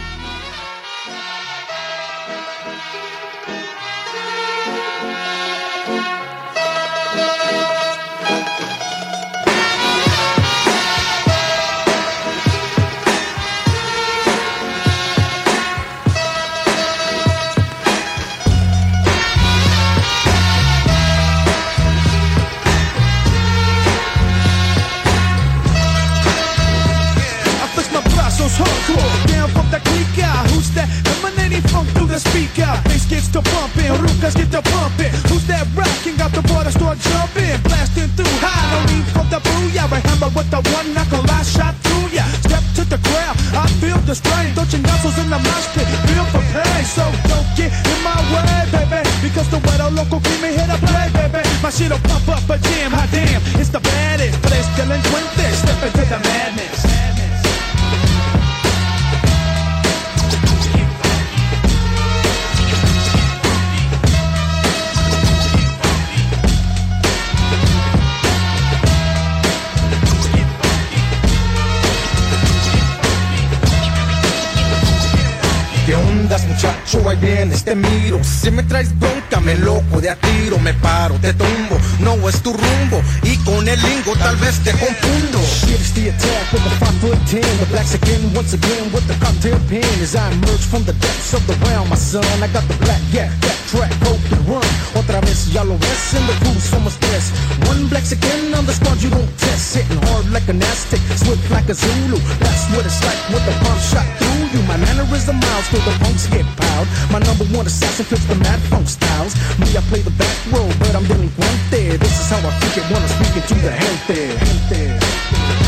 Ahí 77.09 77.17
vienes, 77.17 77.63
te 77.63 77.75
miro. 77.75 78.19
Si 78.23 78.49
me 78.49 78.63
traes 78.63 78.97
bronca, 78.97 79.39
me 79.41 79.55
loco 79.55 79.99
de 79.99 80.09
a 80.09 80.15
tiro 80.15 80.57
Me 80.59 80.73
paro, 80.75 81.15
te 81.15 81.33
tumbo, 81.33 81.77
no 81.99 82.29
es 82.29 82.41
tu 82.41 82.53
rumbo 82.53 83.01
Y 83.23 83.35
con 83.43 83.67
el 83.67 83.81
lingo 83.81 84.13
tal 84.17 84.35
vez 84.37 84.59
te 84.63 84.71
confundo. 84.71 85.39
Shit 85.65 85.79
the 85.95 86.09
attack 86.09 86.53
with 86.53 86.63
the 86.63 86.69
5 86.79 86.93
foot 87.01 87.19
10 87.29 87.41
The 87.59 87.65
blacks 87.71 87.93
again, 87.93 88.21
once 88.33 88.53
again 88.53 88.91
with 88.93 89.05
the 89.07 89.15
cocktail 89.19 89.59
pen. 89.67 89.83
As 90.01 90.15
I 90.15 90.31
emerge 90.31 90.63
from 90.63 90.83
the 90.85 90.93
depths 90.93 91.33
of 91.33 91.45
the 91.45 91.53
realm, 91.67 91.89
my 91.89 91.97
son 91.97 92.23
I 92.41 92.47
got 92.47 92.63
the 92.67 92.77
black, 92.85 93.01
yeah, 93.11 93.29
that 93.41 93.57
track, 93.67 93.91
hope 94.07 94.23
to 94.29 94.37
run. 94.47 94.65
Otra 94.95 95.19
vez 95.21 95.51
ya 95.51 95.63
lo 95.63 95.75
ves 95.77 96.13
in 96.13 96.25
the 96.25 96.33
crew, 96.39 96.55
somos 96.59 96.97
tres. 96.99 97.31
One 97.67 97.87
blacks 97.89 98.11
again 98.11 98.53
on 98.55 98.65
the 98.65 98.73
squad, 98.73 99.01
you 99.03 99.09
don't 99.09 99.29
test. 99.37 99.75
Hitting 99.75 100.01
hard 100.07 100.31
like 100.31 100.47
an 100.47 100.63
Aztec, 100.63 101.01
swift 101.19 101.51
like 101.51 101.67
a 101.69 101.75
Zulu. 101.75 102.19
That's 102.39 102.63
what 102.71 102.85
it's 102.85 103.03
like 103.03 103.21
with 103.29 103.43
the 103.45 103.53
pump 103.59 103.81
shot 103.81 104.07
through 104.17 104.42
you. 104.53 104.61
My 104.63 104.77
mannerism 104.77 105.39
miles 105.39 105.67
till 105.69 105.81
the 105.81 105.91
punks 105.99 106.27
get 106.27 106.45
piled 106.55 106.87
My 107.11 107.19
number 107.19 107.45
one 107.57 107.65
assassin 107.65 108.05
flips 108.05 108.25
the 108.25 108.35
mad 108.35 108.59
funk 108.69 108.87
styles. 108.87 109.33
Me, 109.59 109.67
I 109.75 109.81
play 109.89 110.01
the 110.01 110.11
back 110.11 110.37
row, 110.53 110.67
but 110.79 110.95
I'm 110.95 111.05
delinquente 111.05 111.97
This 111.97 112.15
is 112.21 112.29
how 112.29 112.37
I 112.37 112.51
freak 112.59 112.77
it 112.77 112.85
when 112.91 113.01
I'm 113.01 113.09
speaking 113.09 113.43
to 113.49 113.55
the 113.65 113.71
gente, 113.73 114.19
gente. 114.45 115.23
Guacha, 115.33 115.62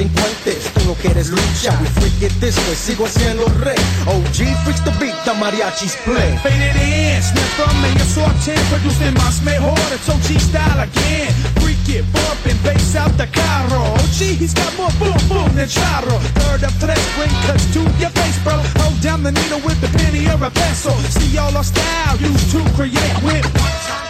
delincuentes, 0.00 0.72
tú 0.72 0.84
no 0.86 0.94
quieres 0.94 1.28
lucha 1.28 1.76
We 1.80 1.86
freak 2.00 2.22
it 2.22 2.40
this 2.40 2.56
way, 2.66 2.76
sigo 2.76 3.06
siendo 3.06 3.44
rey 3.60 3.76
OG 4.06 4.64
freaks 4.64 4.80
the 4.84 4.90
beat, 4.98 5.14
the 5.24 5.34
mariachis 5.34 5.96
play 6.04 6.38
Faded 6.42 6.76
in, 6.76 7.22
snap 7.22 7.44
from 7.56 7.82
me, 7.82 7.88
a 8.00 8.04
sorting, 8.04 8.60
producing 8.70 9.14
más 9.14 9.42
mejor, 9.42 9.76
it's 9.92 10.08
OG 10.08 10.40
style 10.40 10.80
again. 10.80 11.32
Freak 11.60 11.88
it, 11.88 12.04
bumping, 12.12 12.56
bass 12.64 12.96
out 12.96 13.12
the 13.18 13.26
carro. 13.26 13.82
OG, 14.00 14.40
he's 14.40 14.54
got 14.54 14.72
more 14.76 14.92
boom 14.98 15.16
boom 15.28 15.54
than 15.54 15.68
charro. 15.68 16.16
Third 16.40 16.64
of 16.64 16.72
tres, 16.80 17.00
bring 17.16 17.32
cuts 17.46 17.66
to 17.74 17.80
your 18.00 18.10
face, 18.10 18.38
bro. 18.42 18.56
Hold 18.80 19.00
down 19.02 19.22
the 19.22 19.32
needle 19.32 19.60
with 19.60 19.80
the 19.80 19.88
penny 19.98 20.26
or 20.28 20.42
a 20.42 20.50
pencil. 20.50 20.96
See 21.12 21.36
all 21.36 21.54
our 21.56 21.64
style, 21.64 22.16
used 22.16 22.50
to 22.52 22.60
create 22.74 23.16
with 23.22 23.44
one 23.44 23.76
time. 23.84 24.09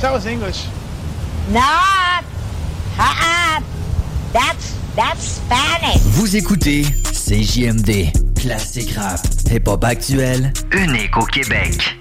That 0.00 0.12
was 0.12 0.24
English. 0.24 0.64
Not. 1.50 2.24
Uh-uh. 2.98 3.60
That's, 4.32 4.74
that's 4.96 5.22
Spanish. 5.36 6.00
Vous 6.14 6.36
écoutez 6.36 6.84
CJMD, 7.12 8.10
classique 8.40 8.94
rap, 8.96 9.20
hip-hop 9.50 9.84
actuel, 9.84 10.52
unique 10.72 11.14
au 11.18 11.24
Québec. 11.26 11.96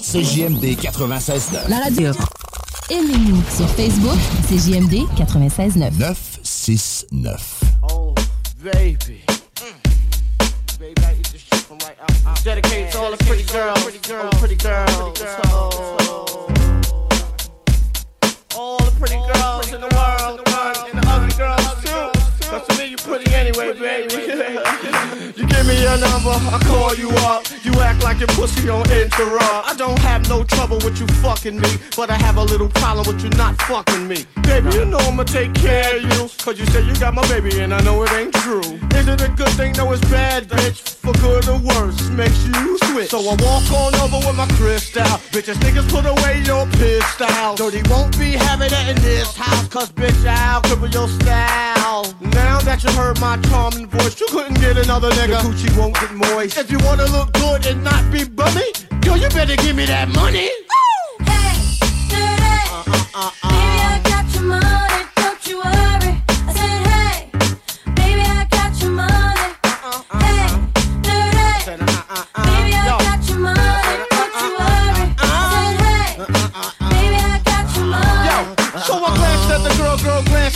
CJMD 0.00 0.76
96 0.78 1.50
La 1.68 1.78
radio. 1.80 2.12
Aimez-nous 2.90 3.42
sur 3.56 3.68
Facebook, 3.70 4.18
CJMD 4.48 5.06
96.9. 5.16 5.98
969. 5.98 7.60
Oh, 7.90 8.14
baby. 8.62 9.24
Baby, 10.78 10.94
I 11.04 11.14
eat 11.18 11.28
this 11.32 11.40
shit 11.40 11.60
from 11.60 11.78
right 11.78 11.96
out. 12.00 12.44
Dedicated 12.44 12.87
all 12.98 13.10
the 13.12 13.24
pretty 13.24 13.44
girls. 13.44 13.78
Oh, 13.78 13.82
pretty 13.82 13.98
girls. 14.08 14.34
Oh, 14.34 14.38
pretty 14.38 14.56
girls. 14.56 14.90
Oh, 15.46 15.96
oh. 16.00 16.46
All 18.56 18.78
the 18.78 18.90
pretty 18.98 19.14
girls 19.32 19.72
in 19.72 19.80
the 19.80 19.88
world. 19.94 20.48
Cause 22.48 22.66
to 22.66 22.78
me 22.78 22.86
you 22.86 22.96
pretty 22.96 23.30
anyway, 23.34 23.74
baby. 23.74 24.14
you 25.36 25.46
give 25.46 25.66
me 25.66 25.82
your 25.82 25.98
number, 25.98 26.32
I 26.32 26.58
call 26.64 26.94
you 26.94 27.10
up. 27.28 27.44
You 27.62 27.72
act 27.82 28.02
like 28.02 28.20
your 28.20 28.28
pussy 28.28 28.64
don't 28.64 28.90
interrupt. 28.90 29.68
I 29.68 29.74
don't 29.76 29.98
have 29.98 30.26
no 30.30 30.44
trouble 30.44 30.78
with 30.78 30.98
you 30.98 31.06
fucking 31.20 31.60
me, 31.60 31.68
but 31.94 32.08
I 32.08 32.16
have 32.16 32.38
a 32.38 32.42
little 32.42 32.70
problem 32.70 33.06
with 33.06 33.22
you 33.22 33.28
not 33.36 33.60
fucking 33.62 34.08
me. 34.08 34.24
Baby, 34.44 34.70
you 34.76 34.86
know 34.86 34.96
I'ma 34.96 35.24
take 35.24 35.52
care 35.52 35.96
of 35.96 36.02
you. 36.02 36.30
Cause 36.38 36.58
you 36.58 36.64
say 36.66 36.82
you 36.86 36.94
got 36.96 37.12
my 37.12 37.26
baby 37.28 37.60
and 37.60 37.74
I 37.74 37.82
know 37.82 38.02
it 38.02 38.12
ain't 38.12 38.32
true. 38.36 38.64
Is 38.96 39.06
it 39.06 39.20
a 39.20 39.28
good 39.28 39.52
thing? 39.60 39.72
No, 39.72 39.92
it's 39.92 40.00
bad, 40.10 40.48
bitch. 40.48 40.96
For 41.04 41.12
good 41.20 41.46
or 41.48 41.58
worse, 41.58 42.08
makes 42.10 42.46
you 42.46 42.78
switch. 42.84 43.10
So 43.10 43.18
I 43.20 43.36
walk 43.44 43.70
on 43.72 43.94
over 43.96 44.26
with 44.26 44.36
my 44.36 44.48
crystal. 44.56 45.04
Bitches, 45.32 45.56
niggas 45.56 45.88
put 45.90 46.06
away 46.06 46.40
your 46.46 46.64
pistol. 46.80 47.56
Dirty 47.56 47.82
won't 47.90 48.18
be 48.18 48.32
having 48.32 48.72
it 48.72 48.88
in 48.88 48.96
this 49.02 49.36
house. 49.36 49.68
Cause 49.68 49.92
bitch, 49.92 50.26
I'll 50.26 50.62
cripple 50.62 50.92
your 50.92 51.08
style. 51.08 52.04
Now 52.38 52.60
that 52.60 52.82
you 52.84 52.90
heard 52.92 53.18
my 53.20 53.36
charming 53.48 53.88
voice, 53.88 54.18
you 54.20 54.26
couldn't 54.28 54.60
get 54.60 54.76
another 54.78 55.10
nigga. 55.10 55.42
The 55.42 55.48
Gucci 55.48 55.68
won't 55.76 55.94
get 55.94 56.12
moist. 56.14 56.56
If 56.56 56.70
you 56.70 56.78
wanna 56.86 57.06
look 57.06 57.32
good 57.32 57.66
and 57.66 57.82
not 57.82 58.10
be 58.12 58.24
bummy, 58.24 58.72
girl, 59.00 59.16
you 59.16 59.28
better 59.30 59.56
give 59.56 59.74
me 59.76 59.86
that 59.86 60.08
money. 60.08 60.48
Hey, 61.26 61.54
dirty 62.12 62.54
uh-uh, 62.70 63.22
uh-uh. 63.22 63.48
Baby, 63.50 63.78
I 63.90 64.00
got 64.10 64.24
your 64.34 64.44
money, 64.44 65.00
don't 65.16 65.46
you 65.48 65.56
worry. 65.58 65.77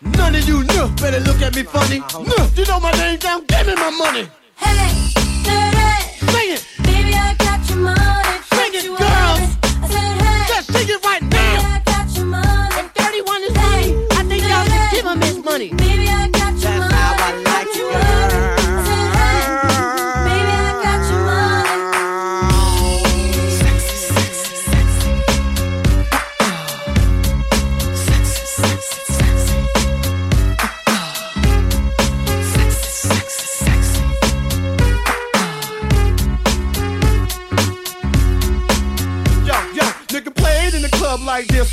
None 0.00 0.34
of 0.34 0.48
you 0.48 0.62
know, 0.64 0.88
better 1.00 1.20
look 1.20 1.42
at 1.42 1.54
me 1.56 1.64
funny. 1.64 1.98
Uh-huh. 1.98 2.22
No, 2.22 2.48
you 2.54 2.64
know 2.66 2.78
my 2.80 2.92
name 2.92 3.18
down, 3.18 3.44
give 3.46 3.66
me 3.66 3.74
my 3.74 3.90
money. 3.90 4.28
Hey, 4.56 5.12
dirty. 5.42 6.32
Sing 6.32 6.52
it. 6.54 6.77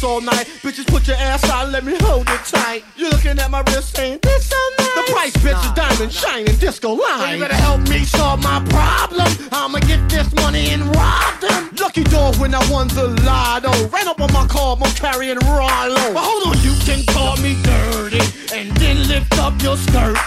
All 0.05 0.21
night. 0.21 0.45
Bitches 0.61 0.87
put 0.87 1.07
your 1.07 1.17
ass 1.17 1.43
out 1.49 1.69
let 1.69 1.83
me 1.83 1.97
hold 2.01 2.29
it 2.29 2.45
tight. 2.45 2.83
You're 2.95 3.09
looking 3.09 3.37
at 3.39 3.49
my 3.49 3.61
wrist 3.67 3.95
saying, 3.95 4.19
this 4.21 4.47
so 4.47 4.55
nice. 4.77 4.95
The 4.95 5.11
price, 5.11 5.37
bitch, 5.37 5.65
is 5.65 5.71
diamond 5.73 6.13
shining 6.13 6.55
disco 6.57 6.93
line. 6.93 7.33
You 7.33 7.41
better 7.41 7.55
help 7.55 7.81
me 7.89 8.05
solve 8.05 8.41
my 8.43 8.63
problem. 8.69 9.27
I'ma 9.51 9.79
get 9.79 10.07
this 10.09 10.33
money 10.35 10.69
and 10.69 10.83
rob 10.95 11.41
them. 11.41 11.71
Lucky 11.79 12.03
dog 12.03 12.35
when 12.37 12.53
I 12.53 12.63
won 12.71 12.87
the 12.89 13.07
lotto. 13.25 13.71
Ran 13.89 14.07
up 14.07 14.21
on 14.21 14.31
my 14.31 14.45
car, 14.47 14.77
I'm 14.79 14.91
carrying 14.93 15.39
Rollo. 15.39 16.13
But 16.13 16.23
hold 16.23 16.55
on, 16.55 16.63
you 16.63 16.75
can 16.85 17.03
call 17.07 17.35
me 17.37 17.57
dirty 17.63 18.21
and 18.53 18.71
then 18.77 19.07
lift 19.07 19.37
up 19.39 19.59
your 19.61 19.75
skirt. 19.75 20.17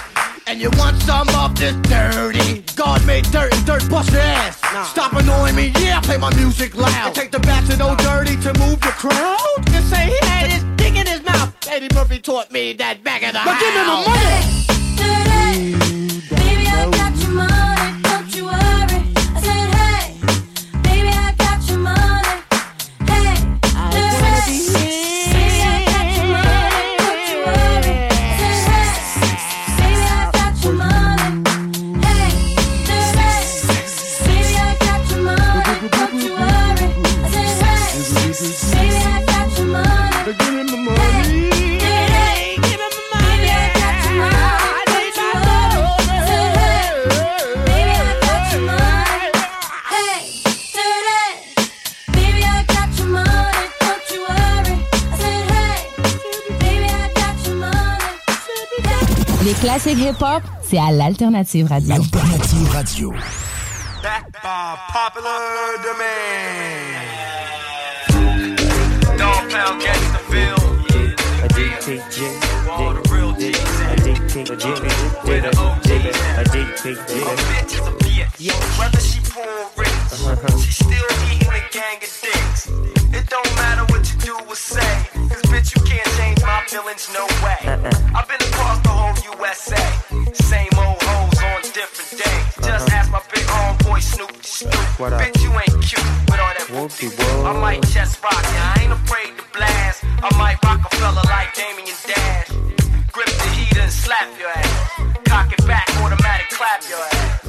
And 0.48 0.62
you 0.62 0.70
want 0.78 0.96
some 1.02 1.28
of 1.28 1.54
this 1.58 1.74
dirty? 1.82 2.64
God 2.74 3.04
made 3.06 3.24
dirt 3.30 3.54
and 3.54 3.66
dirt 3.66 3.86
bust 3.90 4.10
your 4.10 4.22
ass. 4.22 4.56
Stop 4.88 5.12
annoying 5.12 5.54
me, 5.54 5.72
yeah, 5.78 6.00
play 6.00 6.16
my 6.16 6.34
music 6.36 6.74
loud. 6.74 6.88
And 7.08 7.14
Take 7.14 7.30
the 7.32 7.38
back 7.40 7.66
to 7.66 7.76
no 7.76 7.94
dirty 7.96 8.34
to 8.36 8.58
move 8.58 8.80
the 8.80 8.94
crowd? 8.96 9.38
And 9.74 9.84
say 9.84 10.06
he 10.06 10.26
had 10.26 10.50
his 10.50 10.64
dick 10.76 10.96
in 10.96 11.06
his 11.06 11.22
mouth. 11.22 11.54
Eddie 11.68 11.94
Murphy 11.94 12.18
taught 12.18 12.50
me 12.50 12.72
that 12.72 13.04
back 13.04 13.22
of 13.24 13.34
the 13.34 13.40
But 13.44 13.56
house 13.56 13.60
give 13.60 13.74
me 13.74 13.82
my 13.84 14.00
money. 14.08 14.40
Dirty. 14.96 16.34
Baby, 16.34 16.66
I 16.66 16.90
got 16.92 17.14
your 17.18 17.30
money, 17.30 17.67
classiques 59.60 59.98
hip-hop, 59.98 60.42
c'est 60.62 60.78
à 60.78 60.90
l'Alternative 60.90 61.66
Radio. 61.68 61.94
Alternative 61.94 62.70
Radio. 62.72 63.12
That 64.02 64.24
by 64.42 64.76
popular 64.92 65.78
demand. 65.82 67.18
Dog 69.18 69.50
pound 69.50 69.80
gangsta 69.82 70.18
feel. 70.30 70.56
A 71.42 71.48
DPG, 71.48 72.22
all 72.70 72.94
the 72.94 73.00
real 73.12 73.32
G's. 73.32 73.58
A 73.58 73.96
DPG, 73.96 74.64
with 75.24 75.44
a 75.44 75.52
OG. 75.58 75.90
A 76.38 76.44
DPG. 76.44 77.10
A 77.18 77.34
bitch 77.48 77.72
is 77.72 77.80
a 77.80 77.90
bitch. 77.98 78.78
Whether 78.78 79.00
she 79.00 79.20
poor 79.30 79.44
or 79.44 79.70
rich, 79.76 79.90
she 80.62 80.72
still 80.72 81.08
eating 81.32 81.48
a 81.48 81.52
gang 81.72 81.98
of 81.98 82.10
dicks. 82.22 82.68
It 83.12 83.24
don't 83.28 83.52
matter 83.56 83.84
what 83.92 84.06
you 84.12 84.16
do 84.20 84.34
or 84.46 84.54
say. 84.54 85.08
Cause 85.14 85.42
bitch, 85.50 85.74
you 85.74 85.82
can't 85.82 86.06
change 86.16 86.40
my 86.42 86.62
feelings, 86.68 87.08
no 87.12 87.26
way. 87.42 87.58
I've 88.14 88.28
been 88.28 88.42
across 88.48 88.77
the 88.77 88.77
USA. 89.24 89.80
Same 90.32 90.72
old 90.78 91.00
hoes 91.02 91.38
on 91.42 91.62
different 91.72 92.10
days. 92.22 92.44
Just 92.62 92.88
uh-huh. 92.88 92.96
ask 92.96 93.10
my 93.10 93.22
big 93.32 93.44
homeboy 93.44 94.00
Snoop 94.02 94.32
Snoop. 94.44 94.74
What 95.00 95.12
up? 95.12 95.20
Bitch, 95.20 95.42
you 95.42 95.50
ain't 95.50 95.76
cute 95.82 96.04
with 96.30 96.40
all 96.40 96.54
that 96.54 96.68
I 96.70 97.52
might 97.60 97.82
just 97.88 98.22
rock 98.22 98.42
ya, 98.54 98.74
I 98.74 98.82
ain't 98.82 98.92
afraid 98.92 99.36
to 99.38 99.44
blast. 99.56 100.04
I 100.04 100.28
might 100.36 100.58
rock 100.64 100.80
a 100.84 100.90
fella 100.96 101.22
like 101.26 101.54
Damon 101.54 101.86
Dash. 102.06 102.48
Grip 103.12 103.26
the 103.26 103.50
heater 103.56 103.80
and 103.80 103.92
slap 103.92 104.28
your 104.38 104.50
ass. 104.50 105.08
Cock 105.24 105.52
it 105.52 105.66
back, 105.66 105.88
automatic 106.02 106.48
clap 106.50 106.82
your 106.88 107.00
ass. 107.00 107.44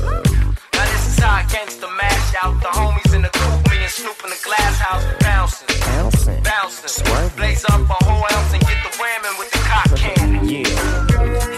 Now 0.73 0.85
this 0.89 1.03
is 1.07 1.19
how 1.19 1.41
gangsta 1.51 1.89
mash 1.97 2.33
out. 2.41 2.61
The 2.61 2.71
homies 2.73 3.13
in 3.13 3.21
the 3.21 3.31
me 3.69 3.83
and 3.83 3.91
Snoop 3.91 4.17
in 4.23 4.29
the 4.29 4.41
glass 4.43 4.79
house, 4.79 5.03
bouncing, 5.19 5.67
Bouncing. 5.85 6.43
bouncing. 6.43 7.35
Blaze 7.35 7.65
up 7.65 7.81
a 7.89 7.98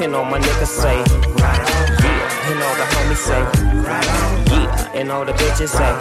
And 0.02 0.16
all 0.16 0.26
my 0.26 0.40
niggas 0.40 0.66
say, 0.66 0.98
yeah. 0.98 2.50
And 2.50 2.64
all 2.64 2.76
the 2.76 2.86
homies 2.94 3.18
say, 3.18 3.42
yeah. 3.86 4.92
And 4.96 5.12
all 5.12 5.24
the 5.24 5.32
bitches 5.34 5.70
say, 5.70 5.94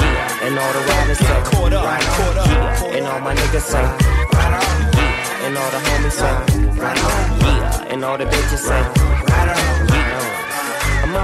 yeah. 0.00 0.44
And 0.44 0.58
all 0.58 0.72
the 0.72 0.80
riders 0.88 1.18
say, 1.18 1.42
yeah. 1.70 2.96
And 2.96 3.06
all 3.06 3.20
my 3.20 3.34
niggas 3.34 3.60
say, 3.60 3.82
yeah. 3.82 5.44
And 5.44 5.58
all 5.58 5.70
the 5.70 5.78
homies 5.86 6.12
say, 6.12 6.32
yeah. 6.78 7.92
And 7.92 8.04
all 8.04 8.16
the 8.16 8.24
bitches 8.24 8.58
say, 8.58 8.80
yeah. 8.80 9.33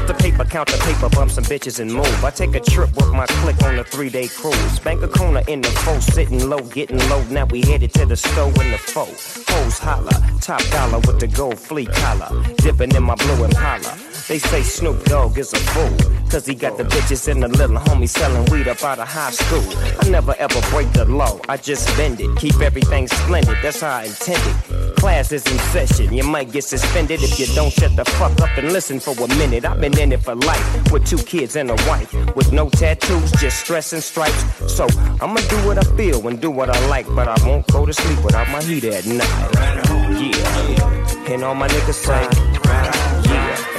I'm 0.00 0.06
the 0.06 0.14
paper, 0.14 0.46
count 0.46 0.70
the 0.70 0.78
paper, 0.78 1.10
bump 1.10 1.30
some 1.30 1.44
bitches 1.44 1.78
and 1.78 1.92
move. 1.92 2.24
I 2.24 2.30
take 2.30 2.54
a 2.54 2.60
trip 2.60 2.88
with 2.96 3.12
my 3.12 3.26
clique 3.26 3.62
on 3.64 3.78
a 3.78 3.84
three 3.84 4.08
day 4.08 4.28
cruise. 4.28 4.78
Bank 4.78 5.02
a 5.02 5.08
corner 5.08 5.42
in 5.46 5.60
the 5.60 5.68
foe, 5.68 6.00
sitting 6.00 6.48
low, 6.48 6.60
getting 6.60 6.98
low. 7.10 7.22
Now 7.24 7.44
we 7.44 7.60
headed 7.60 7.92
to 7.94 8.06
the 8.06 8.16
store 8.16 8.48
in 8.48 8.70
the 8.70 8.78
foe. 8.78 9.04
Hoes 9.04 9.78
holla, 9.78 10.12
top 10.40 10.62
dollar 10.70 11.00
with 11.00 11.20
the 11.20 11.26
gold 11.26 11.58
flea 11.58 11.84
collar. 11.84 12.30
Dipping 12.56 12.94
in 12.94 13.02
my 13.02 13.14
blue 13.14 13.44
Impala. 13.44 13.94
They 14.26 14.38
say 14.38 14.62
Snoop 14.62 15.04
Dogg 15.04 15.36
is 15.36 15.52
a 15.52 15.58
fool. 15.58 16.19
Cause 16.30 16.46
he 16.46 16.54
got 16.54 16.78
the 16.78 16.84
bitches 16.84 17.26
and 17.26 17.42
the 17.42 17.48
little 17.48 17.76
homie 17.76 18.08
selling 18.08 18.44
weed 18.52 18.68
up 18.68 18.84
out 18.84 19.00
of 19.00 19.08
high 19.08 19.32
school. 19.32 19.64
I 20.00 20.08
never 20.08 20.34
ever 20.38 20.60
break 20.70 20.92
the 20.92 21.04
law, 21.04 21.40
I 21.48 21.56
just 21.56 21.88
bend 21.96 22.20
it. 22.20 22.36
Keep 22.38 22.60
everything 22.60 23.08
splendid, 23.08 23.58
that's 23.62 23.80
how 23.80 23.96
I 23.98 24.04
intended. 24.04 24.96
Class 24.96 25.32
is 25.32 25.44
in 25.50 25.58
session, 25.58 26.12
you 26.14 26.22
might 26.22 26.52
get 26.52 26.62
suspended 26.62 27.20
if 27.22 27.40
you 27.40 27.46
don't 27.54 27.72
shut 27.72 27.96
the 27.96 28.04
fuck 28.04 28.40
up 28.40 28.56
and 28.56 28.72
listen 28.72 29.00
for 29.00 29.12
a 29.12 29.28
minute. 29.38 29.64
I've 29.64 29.80
been 29.80 29.98
in 29.98 30.12
it 30.12 30.22
for 30.22 30.36
life, 30.36 30.92
with 30.92 31.04
two 31.04 31.18
kids 31.18 31.56
and 31.56 31.68
a 31.68 31.74
wife. 31.88 32.12
With 32.36 32.52
no 32.52 32.68
tattoos, 32.70 33.32
just 33.32 33.58
stress 33.58 33.92
and 33.92 34.02
stripes. 34.02 34.72
So 34.72 34.86
I'ma 35.20 35.40
do 35.48 35.56
what 35.66 35.78
I 35.78 35.96
feel 35.96 36.28
and 36.28 36.40
do 36.40 36.50
what 36.50 36.70
I 36.70 36.86
like, 36.86 37.06
but 37.08 37.26
I 37.26 37.36
won't 37.44 37.66
go 37.72 37.86
to 37.86 37.92
sleep 37.92 38.22
without 38.24 38.48
my 38.50 38.62
heater 38.62 38.92
at 38.92 39.04
night. 39.04 39.80
Yeah, 40.20 41.32
and 41.32 41.42
all 41.42 41.54
my 41.56 41.66
niggas 41.66 41.94
say, 41.94 42.59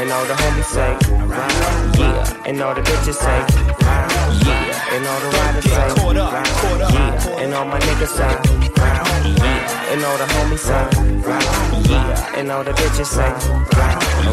and 0.02 0.12
all 0.12 0.26
the 0.26 0.34
homies 0.34 0.66
say, 0.66 0.98
yeah, 2.02 2.48
and 2.48 2.60
all 2.60 2.74
the 2.74 2.82
bitches 2.82 3.14
say, 3.14 3.40
yeah, 4.48 4.96
and 4.96 5.06
all 5.06 5.20
the 5.20 5.30
riders 5.38 5.64
say, 5.64 5.88
yeah, 6.16 7.42
and 7.42 7.54
all 7.54 7.66
my 7.66 7.80
niggas 7.80 8.08
say, 8.08 8.34
yeah, 9.38 9.92
and 9.92 10.04
all 10.04 10.18
the 10.18 10.26
homies 10.34 10.64
say, 10.70 10.84
yeah, 11.92 12.36
and 12.36 12.52
all 12.52 12.64
the 12.64 12.72
bitches 12.72 13.06
say, 13.06 13.30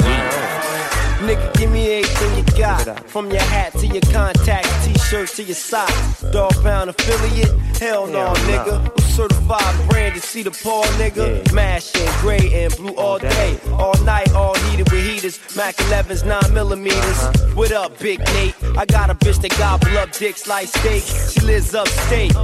yeah. 0.07 0.48
Nigga, 1.19 1.53
give 1.55 1.71
me 1.71 1.99
everything 1.99 2.37
you 2.39 2.45
got. 2.59 3.09
From 3.09 3.31
your 3.31 3.41
hat 3.43 3.73
to 3.75 3.87
your 3.87 4.01
contacts, 4.13 4.87
t-shirt 4.87 5.29
to 5.31 5.43
your 5.43 5.57
socks. 5.57 6.23
Dog 6.31 6.53
pound 6.63 6.91
affiliate? 6.91 7.51
Hell 7.79 8.07
no, 8.07 8.33
nigga. 8.47 8.89
I'm 8.91 9.05
certified 9.11 9.89
branded, 9.89 10.23
see 10.23 10.43
the 10.45 10.53
Paul 10.53 10.85
nigga. 10.97 11.53
Mashing 11.53 12.07
gray 12.21 12.65
and 12.65 12.77
blue 12.77 12.95
all 12.95 13.19
day, 13.19 13.59
all 13.73 13.95
night, 14.05 14.33
all 14.33 14.55
heated 14.55 14.91
with 14.93 15.05
heaters. 15.05 15.41
Mac 15.57 15.75
11s, 15.77 16.25
9 16.25 16.55
millimeters. 16.55 16.97
Uh-huh. 17.03 17.55
What 17.55 17.73
up, 17.73 17.99
Big 17.99 18.21
Nate? 18.21 18.55
I 18.77 18.85
got 18.87 19.11
a 19.11 19.15
bitch 19.15 19.41
that 19.43 19.59
gobble 19.59 19.99
up 19.99 20.13
dicks 20.13 20.47
like 20.47 20.69
steak. 20.69 21.03
She 21.03 21.41
lives 21.41 21.75
upstate. 21.75 22.35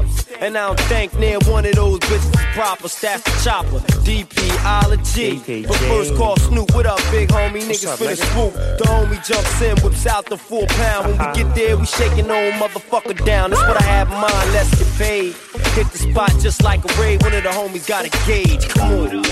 And 0.41 0.59
I 0.59 0.67
don't 0.67 0.81
think 0.81 1.15
near 1.17 1.39
one 1.47 1.65
of 1.65 1.75
those 1.77 2.01
bitches 2.01 2.27
is 2.27 2.55
proper. 2.57 2.89
Staff 2.89 3.23
the 3.23 3.31
chopper, 3.45 3.79
DPology. 4.03 5.67
But 5.69 5.77
first 5.77 6.17
call 6.17 6.37
Snoop, 6.39 6.75
what 6.75 6.87
up, 6.87 6.99
big 7.13 7.29
homie? 7.29 7.63
Niggas 7.63 7.97
finna 7.97 8.17
nigga? 8.17 8.33
swoop. 8.33 8.64
The 8.79 8.85
homie 8.85 9.25
jumps 9.27 9.61
in, 9.63 9.77
whips 9.83 10.07
out 10.07 10.27
the 10.27 10.37
full 10.37 10.67
pound. 10.67 11.07
When 11.07 11.19
we 11.19 11.35
get 11.35 11.55
there, 11.55 11.77
we 11.77 11.87
shaking 11.87 12.31
old 12.31 12.55
motherfucker 12.55 13.25
down. 13.25 13.51
That's 13.51 13.63
what 13.63 13.81
I 13.81 13.85
have 13.85 14.09
in 14.09 14.19
mind, 14.19 14.53
let's 14.53 14.71
get 14.79 14.89
paid. 14.99 15.35
Hit 15.75 15.87
the 15.93 15.99
spot 15.99 16.33
just 16.41 16.63
like 16.63 16.81
a 16.85 17.01
raid. 17.01 17.23
One 17.23 17.35
of 17.35 17.43
the 17.43 17.51
homies 17.51 17.87
got 17.87 18.05
a 18.07 18.11
gauge. 18.27 18.69
Come 18.69 18.93
on. 18.93 19.25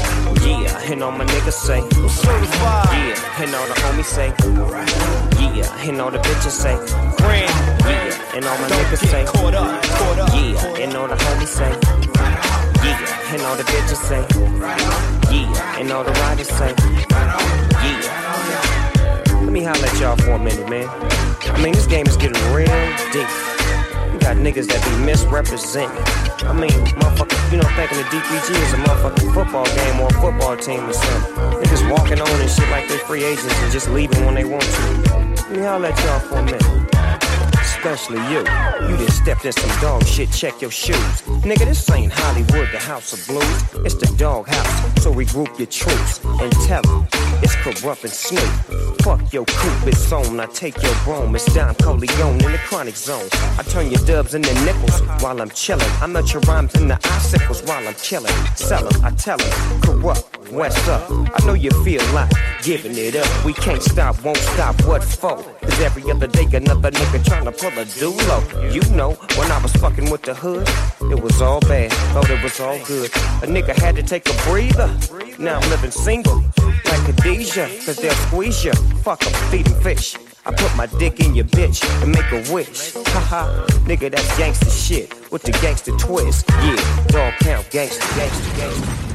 Yeah, 0.42 0.90
and 0.92 1.02
all 1.02 1.12
my 1.12 1.24
niggas 1.24 1.52
say, 1.52 1.78
I'm 1.80 2.08
certified. 2.08 2.88
yeah, 2.92 3.42
and 3.42 3.54
all 3.54 3.66
the 3.66 3.74
homies 3.74 4.04
say, 4.04 4.28
yeah, 5.56 5.88
and 5.88 6.00
all 6.00 6.10
the 6.10 6.18
bitches 6.18 6.50
say, 6.50 6.74
Grand. 7.18 7.50
yeah, 7.86 8.34
and 8.36 8.44
all 8.44 8.58
my 8.58 8.68
niggas 8.68 9.06
say, 9.10 9.24
Caught 9.26 9.54
up, 9.54 9.82
caught 9.84 10.18
up. 10.18 10.28
yeah, 10.34 10.82
and 10.82 10.96
all 10.96 11.08
the 11.08 11.14
homies 11.16 11.48
say, 11.48 11.70
yeah, 12.84 13.34
and 13.34 13.42
all 13.42 13.56
the 13.56 13.62
bitches 13.64 14.00
say, 14.08 14.26
yeah, 15.32 15.78
and 15.78 15.92
all 15.92 16.04
the 16.04 16.12
riders 16.12 16.48
say, 16.48 16.74
yeah. 16.78 18.21
Let 19.52 19.60
me 19.60 19.64
holler 19.64 19.84
at 19.84 20.00
y'all 20.00 20.16
for 20.16 20.30
a 20.30 20.38
minute, 20.38 20.66
man. 20.70 20.88
I 20.88 21.62
mean, 21.62 21.74
this 21.74 21.86
game 21.86 22.06
is 22.06 22.16
getting 22.16 22.40
real 22.54 22.72
deep. 23.12 23.28
You 24.08 24.18
got 24.18 24.40
niggas 24.40 24.66
that 24.72 24.80
be 24.80 25.04
misrepresenting. 25.04 25.92
I 26.48 26.54
mean, 26.54 26.72
motherfucker, 26.96 27.52
you 27.52 27.58
know, 27.58 27.68
thinking 27.76 27.98
the 27.98 28.04
DPG 28.04 28.48
is 28.48 28.72
a 28.72 28.76
motherfucking 28.76 29.34
football 29.34 29.66
game 29.66 30.00
or 30.00 30.08
a 30.08 30.12
football 30.14 30.56
team 30.56 30.88
or 30.88 30.94
something. 30.94 31.34
Niggas 31.60 31.90
walking 31.90 32.18
on 32.18 32.40
and 32.40 32.50
shit 32.50 32.66
like 32.70 32.88
they 32.88 32.96
free 32.96 33.24
agents 33.24 33.54
and 33.60 33.70
just 33.70 33.90
leaving 33.90 34.24
when 34.24 34.36
they 34.36 34.44
want 34.46 34.62
to. 34.62 34.80
Let 35.36 35.50
me 35.50 35.58
holler 35.58 35.88
at 35.88 35.98
y'all 36.02 36.20
for 36.20 36.38
a 36.38 36.42
minute. 36.44 36.91
Especially 37.84 38.18
you. 38.30 38.38
You 38.88 38.96
just 38.96 39.18
stepped 39.24 39.44
in 39.44 39.50
some 39.50 39.80
dog 39.80 40.06
shit, 40.06 40.30
check 40.30 40.62
your 40.62 40.70
shoes. 40.70 41.22
Nigga, 41.42 41.64
this 41.64 41.90
ain't 41.90 42.12
Hollywood, 42.12 42.68
the 42.70 42.78
house 42.78 43.12
of 43.12 43.26
blues. 43.26 43.84
It's 43.84 43.96
the 43.96 44.06
dog 44.16 44.46
house. 44.46 45.02
So 45.02 45.12
regroup 45.12 45.58
your 45.58 45.66
troops 45.66 46.24
and 46.24 46.52
tell 46.62 46.82
them 46.82 47.08
it's 47.42 47.56
Kurupt 47.56 48.04
and 48.04 48.12
snoop. 48.12 49.02
Fuck 49.02 49.32
your 49.32 49.44
coupe, 49.46 49.88
it's 49.88 50.12
on. 50.12 50.38
I 50.38 50.46
take 50.46 50.80
your 50.80 50.94
brome. 51.02 51.34
It's 51.34 51.52
Don 51.52 51.74
Corleone 51.74 52.44
in 52.44 52.52
the 52.52 52.60
chronic 52.66 52.94
zone. 52.94 53.28
I 53.58 53.64
turn 53.64 53.90
your 53.90 54.04
dubs 54.06 54.34
into 54.34 54.54
nickels 54.64 55.00
while 55.20 55.42
I'm 55.42 55.50
chillin'. 55.50 56.00
I 56.00 56.06
melt 56.06 56.32
your 56.32 56.42
rhymes 56.42 56.72
into 56.76 56.94
icicles 57.02 57.62
while 57.64 57.84
I'm 57.84 57.94
chillin'. 57.94 58.30
Sell 58.56 58.86
'em, 58.86 59.04
I 59.04 59.10
tell 59.10 59.40
'em, 59.42 59.80
Kurupt, 59.80 60.41
what's 60.52 60.86
up? 60.86 61.10
Uh, 61.10 61.24
I 61.34 61.46
know 61.46 61.54
you 61.54 61.70
feel 61.82 62.02
like 62.12 62.30
giving 62.62 62.96
it 62.96 63.16
up. 63.16 63.44
We 63.44 63.54
can't 63.54 63.82
stop, 63.82 64.22
won't 64.22 64.36
stop, 64.36 64.80
what 64.84 65.02
for? 65.02 65.36
Cause 65.36 65.80
every 65.80 66.10
other 66.10 66.26
day 66.26 66.44
another 66.52 66.90
nigga 66.90 67.24
trying 67.24 67.44
to 67.46 67.52
pull 67.52 67.70
a 67.70 67.84
dulo. 67.84 68.72
You 68.72 68.82
know, 68.94 69.12
when 69.36 69.50
I 69.50 69.60
was 69.62 69.72
fucking 69.76 70.10
with 70.10 70.22
the 70.22 70.34
hood, 70.34 70.68
it 71.10 71.20
was 71.20 71.40
all 71.40 71.60
bad, 71.60 71.90
thought 72.12 72.28
it 72.28 72.42
was 72.42 72.60
all 72.60 72.78
good. 72.84 73.10
A 73.42 73.46
nigga 73.46 73.74
had 73.74 73.96
to 73.96 74.02
take 74.02 74.28
a 74.28 74.34
breather. 74.44 74.94
Now 75.38 75.58
I'm 75.58 75.70
living 75.70 75.90
single, 75.90 76.44
like 76.84 77.00
Khadijah, 77.06 77.68
cause 77.84 77.96
they'll 77.96 78.12
squeeze 78.12 78.64
you. 78.64 78.72
Fuck 79.02 79.26
'em, 79.26 79.32
feed 79.50 79.68
fish. 79.82 80.16
I 80.44 80.52
put 80.52 80.74
my 80.76 80.86
dick 80.98 81.20
in 81.20 81.34
your 81.34 81.44
bitch 81.46 81.82
and 82.02 82.10
make 82.10 82.30
a 82.32 82.52
wish. 82.52 82.92
Haha, 82.94 83.64
nigga, 83.86 84.10
that's 84.10 84.36
gangster 84.36 84.70
shit 84.70 85.30
with 85.30 85.42
the 85.42 85.52
gangster 85.62 85.92
twist. 85.92 86.44
Yeah, 86.50 86.76
dog 87.08 87.32
count, 87.40 87.70
gangster, 87.70 88.04
gangster, 88.16 88.56
gangster. 88.56 89.11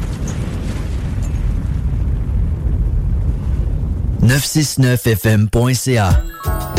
969fm.ca. 4.28 6.77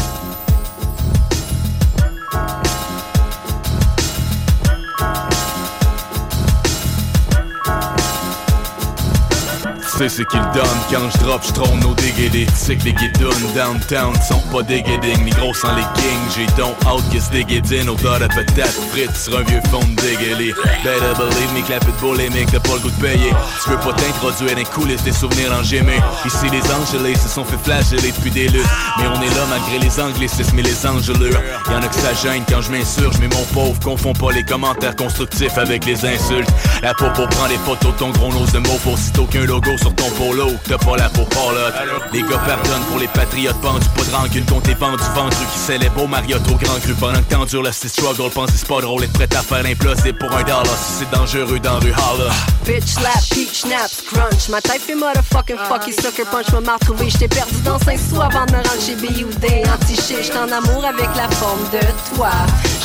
sais 9.99 10.09
c'est 10.09 10.25
qu'il 10.27 10.41
donne. 10.55 10.79
Quand 10.91 11.11
je 11.11 11.19
drop, 11.25 11.43
je 11.45 11.53
trône 11.53 11.81
Tu 11.97 12.47
sais 12.55 12.77
que 12.77 12.85
les 12.85 12.93
guédounes 12.93 13.53
downtown 13.55 14.15
sont 14.23 14.41
pas 14.53 14.63
des 14.63 14.83
guédings 14.83 15.25
Ni 15.25 15.31
gros 15.31 15.53
sans 15.55 15.75
les 15.75 15.83
kings 15.95 16.29
J'ai 16.37 16.47
donc 16.57 16.77
out 16.87 17.03
que 17.13 17.19
ce 17.19 17.31
déguédine 17.31 17.89
Odeur 17.89 18.21
de 18.21 18.27
patate 18.27 18.77
frite 18.91 19.17
sur 19.17 19.37
un 19.39 19.43
vieux 19.43 19.61
fond 19.71 19.81
de 19.81 20.01
dégueulé. 20.01 20.55
Better 20.85 21.15
believe 21.19 21.53
me 21.55 21.67
que 21.67 21.73
la 21.73 21.81
pitbull 21.81 22.17
les 22.17 22.31
mecs 22.31 22.51
t'as 22.51 22.61
pas 22.61 22.75
le 22.75 22.81
goût 22.81 22.91
de 22.91 23.03
payer. 23.03 23.33
Tu 23.65 23.71
veux 23.71 23.77
pas 23.77 23.93
t'introduire 23.93 24.53
dans 24.53 24.59
les 24.59 24.65
coulisses 24.65 25.03
des 25.03 25.13
souvenirs 25.13 25.53
en 25.53 25.63
gémé 25.63 25.99
Ici 26.25 26.47
les 26.53 26.63
angelés 26.73 27.17
se 27.17 27.29
sont 27.29 27.45
fait 27.45 27.59
flageller 27.59 28.13
depuis 28.13 28.31
des 28.31 28.49
luttes. 28.49 28.67
Mais 28.99 29.07
on 29.09 29.21
est 29.21 29.35
là 29.35 29.45
malgré 29.51 29.79
les 29.79 30.01
anglicismes 30.01 30.59
et 30.59 30.63
les 30.63 30.87
engelures 30.87 31.41
Y'en 31.71 31.83
a 31.83 31.89
que 31.89 31.95
ça 31.95 32.15
gêne 32.23 32.45
quand 32.49 32.63
je 32.63 32.71
m'insurge 32.71 33.17
Mais 33.21 33.29
mon 33.29 33.45
pauvre 33.53 33.79
confonds 33.81 34.13
pas 34.13 34.33
les 34.33 34.45
commentaires 34.45 34.95
constructifs 34.95 35.59
avec 35.59 35.85
les 35.85 36.05
insultes. 36.07 36.51
La 36.83 36.95
peau 36.95 37.07
pour 37.15 37.29
prendre 37.29 37.49
des 37.49 37.59
photos 37.59 37.95
ton 37.99 38.11
gros 38.11 38.33
nose 38.33 38.53
de 38.53 38.59
mots 38.59 38.79
Aussitôt 38.87 39.25
qu'un 39.25 39.45
logo 39.45 39.77
sur 39.77 39.88
ton 39.95 40.11
polo 40.11 40.53
T'as 40.65 40.79
pas 40.79 40.97
la 40.97 41.09
peau 41.09 41.23
parlotte 41.23 41.75
Les 42.13 42.23
gars 42.23 42.39
pardonnent 42.39 42.85
pour 42.89 42.99
les 42.99 43.09
patriotes 43.09 43.61
pendus 43.61 43.87
Pas 43.97 44.05
de 44.05 44.17
rancune 44.17 44.45
contre 44.45 44.69
les 44.69 44.75
vendus 44.75 45.03
ventrus 45.15 45.47
Qui 45.53 45.59
célèbrent 45.59 46.03
au 46.03 46.07
Marriott 46.07 46.43
au 46.51 46.55
grand 46.55 46.79
cru 46.81 46.95
Pendant 46.95 47.21
que 47.21 47.35
t'endures 47.35 47.63
le 47.63 47.73
style 47.73 47.91
struggle 47.91 48.31
Pense 48.31 48.51
c'est 48.55 48.67
pas 48.67 48.81
drôle 48.81 49.05
Être 49.05 49.13
prêt 49.13 49.29
à 49.37 49.43
faire 49.43 49.63
l'imploser 49.63 50.13
pour 50.13 50.33
un 50.33 50.43
dollar 50.43 50.65
Si 50.67 51.01
c'est 51.01 51.11
dangereux 51.11 51.59
dans 51.61 51.79
rue 51.79 51.93
holla 51.93 52.33
Bitch 52.69 52.99
slap, 52.99 53.23
peach 53.31 53.63
snaps, 53.63 54.03
crunch. 54.03 54.49
Ma 54.51 54.61
taille 54.61 54.79
fait 54.79 54.95
motherfucking 54.95 55.57
fucky 55.57 55.93
sucker 55.93 56.27
punch. 56.27 56.53
Me 56.53 56.61
m'a 56.61 56.75
retrouvé, 56.75 57.09
j't'ai 57.09 57.29
perdu 57.29 57.55
dans 57.65 57.79
5 57.79 57.99
sous 57.99 58.21
avant 58.21 58.45
de 58.45 58.53
me 58.53 58.57
rendre 58.57 58.83
chez 58.85 58.95
BUD. 58.95 59.45
Anti-shit, 59.73 60.25
j't'en 60.25 60.45
en 60.45 60.53
amour 60.53 60.85
avec 60.85 61.09
la 61.17 61.29
forme 61.31 61.65
de 61.73 61.81
toi. 62.15 62.31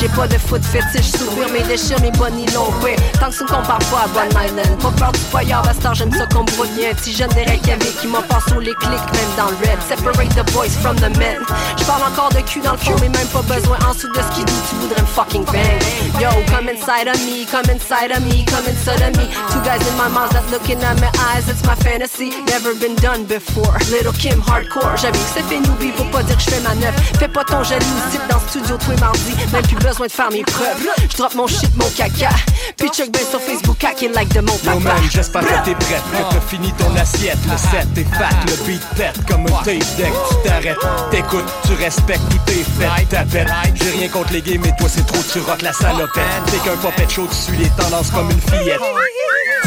J'ai 0.00 0.08
pas 0.08 0.26
de 0.26 0.38
foot 0.38 0.62
fétiche, 0.64 1.10
sourire 1.10 1.48
mes 1.52 1.62
déchires, 1.62 2.00
mes 2.00 2.10
bonnies 2.12 2.46
longs, 2.54 2.72
ouais. 2.82 2.96
Tant 3.20 3.28
que 3.28 3.34
ça 3.34 3.44
ne 3.44 3.48
compare 3.50 3.78
pas 3.78 4.04
à 4.04 4.08
Bonne 4.08 4.42
Island. 4.42 4.78
Pas 4.80 4.90
peur 4.92 5.12
du 5.12 5.20
foyer, 5.20 5.54
bastard, 5.64 5.94
j'aime 5.94 6.12
ça 6.12 6.26
qu'on 6.26 6.44
broute 6.44 6.70
Petit 6.96 7.14
jeune 7.14 7.30
des 7.30 7.42
Reykjavik 7.44 8.00
qui 8.00 8.06
m'en 8.06 8.22
passe 8.22 8.46
sur 8.48 8.60
les 8.60 8.74
clics, 8.74 8.90
même 8.90 9.32
dans 9.36 9.50
le 9.50 9.56
red. 9.56 9.78
Separate 9.88 10.34
the 10.34 10.44
boys 10.52 10.70
from 10.80 10.96
the 10.96 11.10
men. 11.18 11.42
J'parle 11.76 12.02
encore 12.10 12.30
de 12.30 12.40
cul 12.40 12.60
dans 12.60 12.72
le 12.72 12.78
fond, 12.78 12.94
mais 13.00 13.08
même 13.08 13.26
pas 13.28 13.42
besoin 13.42 13.78
en 13.88 13.92
dessous 13.94 14.08
de 14.12 14.20
ce 14.20 14.36
qui 14.36 14.44
dit, 14.44 14.60
tu 14.70 14.76
voudrais 14.76 15.02
me 15.02 15.06
fucking 15.06 15.44
bang. 15.46 15.80
Yo, 16.20 16.30
come 16.48 16.68
inside 16.68 17.08
of 17.08 17.18
me, 17.26 17.44
come 17.46 17.68
inside 17.70 18.12
of 18.12 18.20
me, 18.24 18.44
come 18.46 18.66
inside 18.68 19.02
of 19.02 19.16
me. 19.18 19.26
Two 19.50 19.60
guys 19.64 19.82
in 19.86 19.96
my 19.96 20.08
mouth 20.08 20.30
that 20.32 20.44
looking 20.50 20.82
at 20.82 20.98
my 21.00 21.10
eyes, 21.32 21.48
it's 21.48 21.64
my 21.64 21.74
fantasy. 21.74 22.30
Never 22.46 22.74
been 22.74 22.94
done 22.96 23.24
before. 23.24 23.76
Little 23.90 24.12
Kim 24.12 24.40
hardcore, 24.40 24.96
j'avoue 24.96 25.18
que 25.18 25.30
c'est 25.34 25.42
fait 25.44 25.60
newbie, 25.60 25.92
faut 25.96 26.04
pas 26.04 26.22
dire 26.22 26.36
que 26.36 26.42
je 26.42 26.50
fais 26.50 26.60
ma 26.60 26.74
neuf. 26.74 26.94
Fais 27.18 27.28
pas 27.28 27.44
ton 27.44 27.62
jaloux, 27.62 27.84
type 28.10 28.22
dans 28.30 28.38
le 28.38 28.48
studio 28.48 28.76
tous 28.78 28.90
les 28.90 29.00
mardis. 29.00 29.34
Même 29.52 29.66
plus 29.66 29.76
besoin 29.76 30.06
de 30.06 30.12
faire 30.12 30.30
mes 30.30 30.44
preuves. 30.44 30.88
Je 31.10 31.16
drop 31.16 31.34
mon 31.34 31.46
shit, 31.46 31.74
mon 31.76 31.88
caca. 31.90 32.30
Puis 32.76 32.88
check 32.90 33.10
ben 33.12 33.22
sur 33.28 33.40
Facebook, 33.40 33.82
hack 33.84 34.00
like 34.14 34.32
de 34.32 34.40
mon 34.40 34.52
Yo 34.52 34.58
papa. 34.64 34.80
man, 34.80 35.02
j'espère 35.10 35.42
que 35.42 35.64
t'es 35.64 35.74
prête, 35.74 36.02
que 36.12 36.34
t'as 36.34 36.40
fini 36.40 36.72
ton 36.72 36.83
assiette. 36.96 37.38
Le 37.50 37.56
set 37.56 37.88
est 37.96 38.14
fat, 38.14 38.28
le 38.46 38.66
beat 38.66 38.82
pète 38.96 39.26
comme 39.26 39.46
un 39.46 39.62
tape 39.62 39.96
deck. 39.96 40.12
Tu 40.28 40.48
t'arrêtes, 40.48 40.76
t'écoutes, 41.10 41.52
tu 41.66 41.74
respectes, 41.74 42.22
tout 42.30 42.52
est 42.52 42.64
fait, 42.64 43.04
t'appelles 43.06 43.52
J'ai 43.74 43.90
rien 43.90 44.08
contre 44.08 44.32
les 44.32 44.42
gays, 44.42 44.58
mais 44.58 44.72
toi 44.78 44.88
c'est 44.88 45.06
trop, 45.06 45.22
tu 45.32 45.40
rock 45.40 45.62
la 45.62 45.72
salopette 45.72 46.24
T'es 46.46 46.58
qu'un 46.58 46.76
popette 46.76 47.10
chaud, 47.10 47.28
tu 47.28 47.36
suis 47.36 47.56
les 47.56 47.70
tendances 47.70 48.10
comme 48.10 48.30
une 48.30 48.40
fillette 48.40 48.80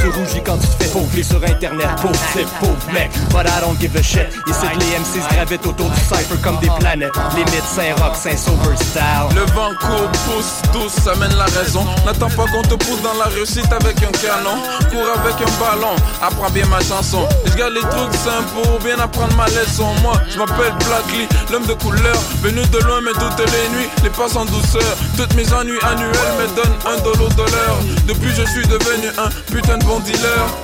tu 0.01 0.09
rougis 0.09 0.41
quand 0.45 0.57
tu 0.57 0.67
te 0.67 0.83
fais 0.83 0.89
pauvrer 0.89 1.23
sur 1.23 1.43
internet 1.43 1.87
Pauvre 2.01 2.19
type, 2.33 2.49
pauvre 2.59 2.93
mec, 2.93 3.11
but 3.29 3.45
I 3.47 3.61
don't 3.61 3.79
give 3.79 3.95
a 3.95 4.03
shit 4.03 4.27
Ici 4.47 4.65
les 4.79 4.99
MCs 4.99 5.27
gravitent 5.33 5.65
autour 5.65 5.89
du 5.89 5.99
cypher 5.99 6.37
comme 6.41 6.59
des 6.59 6.69
planètes 6.79 7.13
Limite 7.35 7.63
Saint-Roch, 7.75 8.15
Saint-Sauveur 8.15 8.77
style 8.77 9.35
Le 9.35 9.41
vent 9.53 9.73
court, 9.79 10.09
pousse, 10.25 10.61
douce, 10.73 10.93
ça 11.03 11.15
mène 11.15 11.35
la 11.35 11.45
raison. 11.45 11.85
N'attends 12.05 12.29
pas 12.29 12.45
qu'on 12.45 12.61
te 12.61 12.75
pousse 12.75 13.01
dans 13.01 13.13
la 13.13 13.25
réussite 13.25 13.71
avec 13.71 13.97
un 14.03 14.11
canon. 14.11 14.57
Cours 14.89 15.09
avec 15.15 15.35
un 15.41 15.51
ballon, 15.59 15.95
apprends 16.21 16.49
bien 16.49 16.65
ma 16.67 16.79
chanson. 16.79 17.27
Je 17.45 17.53
garde 17.55 17.73
les 17.73 17.81
trucs 17.81 18.13
simples 18.15 18.49
pour 18.55 18.79
bien 18.79 18.97
apprendre 18.99 19.35
ma 19.35 19.45
leçon. 19.47 19.87
Moi, 20.01 20.13
je 20.29 20.37
m'appelle 20.37 20.73
Blackly, 20.85 21.27
l'homme 21.51 21.65
de 21.65 21.73
couleur. 21.73 22.17
Venu 22.41 22.61
de 22.61 22.79
loin, 22.79 23.01
mais 23.01 23.13
toutes 23.13 23.39
les 23.39 23.69
nuits, 23.75 23.89
les 24.03 24.09
passes 24.09 24.35
en 24.35 24.45
douceur. 24.45 24.97
Toutes 25.17 25.33
mes 25.35 25.51
ennuis 25.53 25.79
annuels 25.83 26.33
me 26.39 26.47
donnent 26.55 26.79
un 26.85 26.97
dollar 27.03 27.29
de 27.29 27.43
l'heure. 27.51 27.79
Depuis, 28.07 28.33
je 28.35 28.43
suis 28.51 28.67
devenu 28.67 29.07
un 29.17 29.29
putain 29.51 29.77
de 29.77 29.83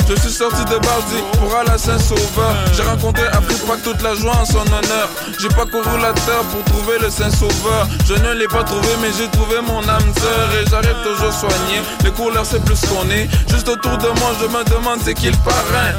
Je 0.08 0.16
suis 0.20 0.32
sorti 0.32 0.64
de 0.66 0.78
Bardi 0.80 1.16
pour 1.40 1.56
aller 1.56 1.70
à 1.70 1.78
Saint-Sauveur. 1.78 2.56
J'ai 2.74 2.84
rencontré 2.84 3.26
Afrique 3.28 3.62
toute 3.84 4.02
la 4.02 4.16
joie 4.16 4.36
en 4.36 4.46
son 4.46 4.60
honneur. 4.60 5.10
J'ai 5.40 5.48
pas 5.48 5.66
couru 5.66 5.98
la 6.02 6.12
terre 6.12 6.44
pour 6.52 6.64
trouver 6.66 7.00
le 7.00 7.10
Saint-Sauveur. 7.10 7.88
Je 8.06 8.16
ne 8.16 8.34
l'ai 8.34 8.48
pas 8.48 8.64
trouvé, 8.64 8.90
mais 9.02 9.10
j'ai 9.18 9.30
trouvé 9.30 9.62
mon 9.66 9.80
âme 9.88 10.14
sœur. 10.20 10.50
Et 10.62 10.70
j'arrive 10.70 11.02
toujours 11.04 11.32
soigné. 11.32 11.82
Les 12.04 12.12
couleurs, 12.12 12.46
c'est 12.46 12.64
plus 12.66 12.82
qu'on 12.82 13.10
est. 13.10 13.30
Juste 13.50 13.70
autour 13.70 13.98
de 13.98 14.08
moi, 14.20 14.32
je 14.42 14.46
me 14.46 14.64
demande 14.66 15.00
c'est 15.04 15.14
qui 15.14 15.28
le 15.28 15.38
parrain? 15.38 15.94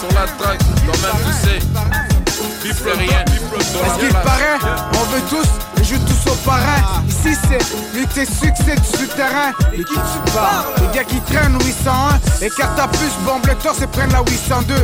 Sur 0.00 0.08
la 0.18 0.26
track, 0.38 0.58
toi-même 0.58 1.18
tu 1.26 1.32
sais. 1.48 1.58
Est-ce 2.40 3.98
qu'il 3.98 4.12
paraît 4.12 4.58
On 4.94 5.04
veut 5.04 5.22
tous, 5.28 5.48
mais 5.76 5.84
joue 5.84 5.98
tous 5.98 6.30
au 6.30 6.34
parrain. 6.36 7.02
Ici 7.08 7.36
c'est 7.48 7.96
lutter 7.96 8.24
succès 8.24 8.76
du 8.76 8.98
souterrain. 8.98 9.52
Et 9.72 9.78
qui 9.78 9.94
tu 9.94 10.32
parles? 10.32 10.64
Les 10.80 10.96
gars 10.96 11.04
qui 11.04 11.20
traînent 11.20 11.58
801. 11.58 12.44
Et 12.44 12.48
puce, 12.48 13.16
bombe 13.24 13.46
le 13.46 13.54
torse 13.56 13.82
et 13.82 13.86
prennent 13.86 14.12
la 14.12 14.20
802. 14.20 14.74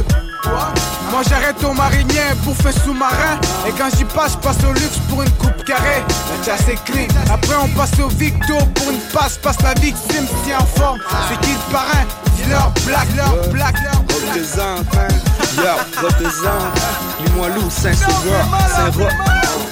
Moi 1.11 1.23
j'arrête 1.29 1.63
au 1.65 1.73
marinier, 1.73 2.35
bouffe 2.45 2.67
un 2.67 2.73
sous-marin. 2.73 3.39
Et 3.67 3.73
quand 3.73 3.89
j'y 3.97 4.05
passe, 4.05 4.33
je 4.33 4.39
passe 4.39 4.65
au 4.69 4.73
luxe 4.73 4.99
pour 5.09 5.23
une 5.23 5.31
coupe 5.33 5.65
carrée. 5.65 6.03
La 6.09 6.45
chasse 6.45 6.69
est 6.69 6.83
clean, 6.85 7.07
après 7.33 7.55
on 7.63 7.69
passe 7.69 7.99
au 8.01 8.09
victo 8.09 8.55
Pour 8.75 8.91
une 8.91 9.01
passe, 9.13 9.39
passe 9.39 9.61
la 9.63 9.75
victime 9.75 10.27
si 10.45 10.55
en 10.55 10.67
forme. 10.79 10.99
C'est 11.29 11.41
qui 11.41 11.53
le 11.53 11.73
parrain? 11.73 12.05
Black, 12.47 13.09
leur 13.17 13.35
black, 13.51 13.75
leur. 13.83 13.93
black 13.93 14.06
Représente, 14.17 14.87
hein. 14.97 15.09
Yo, 15.57 16.07
représente. 16.07 16.81
Limoilou, 17.25 17.71
Saint-Sauveur, 17.71 18.47
Saint-Roch. 18.75 19.13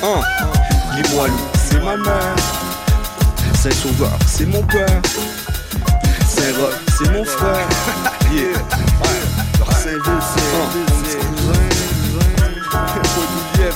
Hein? 0.03 0.20
Limoilou, 0.97 1.34
c'est 1.68 1.80
ma 1.82 1.97
mère. 1.97 2.36
Saint-Sauveur, 3.55 4.18
c'est 4.26 4.47
mon 4.47 4.62
père. 4.62 5.01
Saint-Roch, 6.28 6.74
c'est 6.99 7.11
mon 7.11 7.24
frère. 7.24 7.66
Yeah. 8.30 8.59
Saint-Ville, 9.82 10.22
c'est 10.34 10.45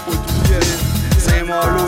Poitoulier. 0.05 0.61
Saint-Malo, 1.19 1.85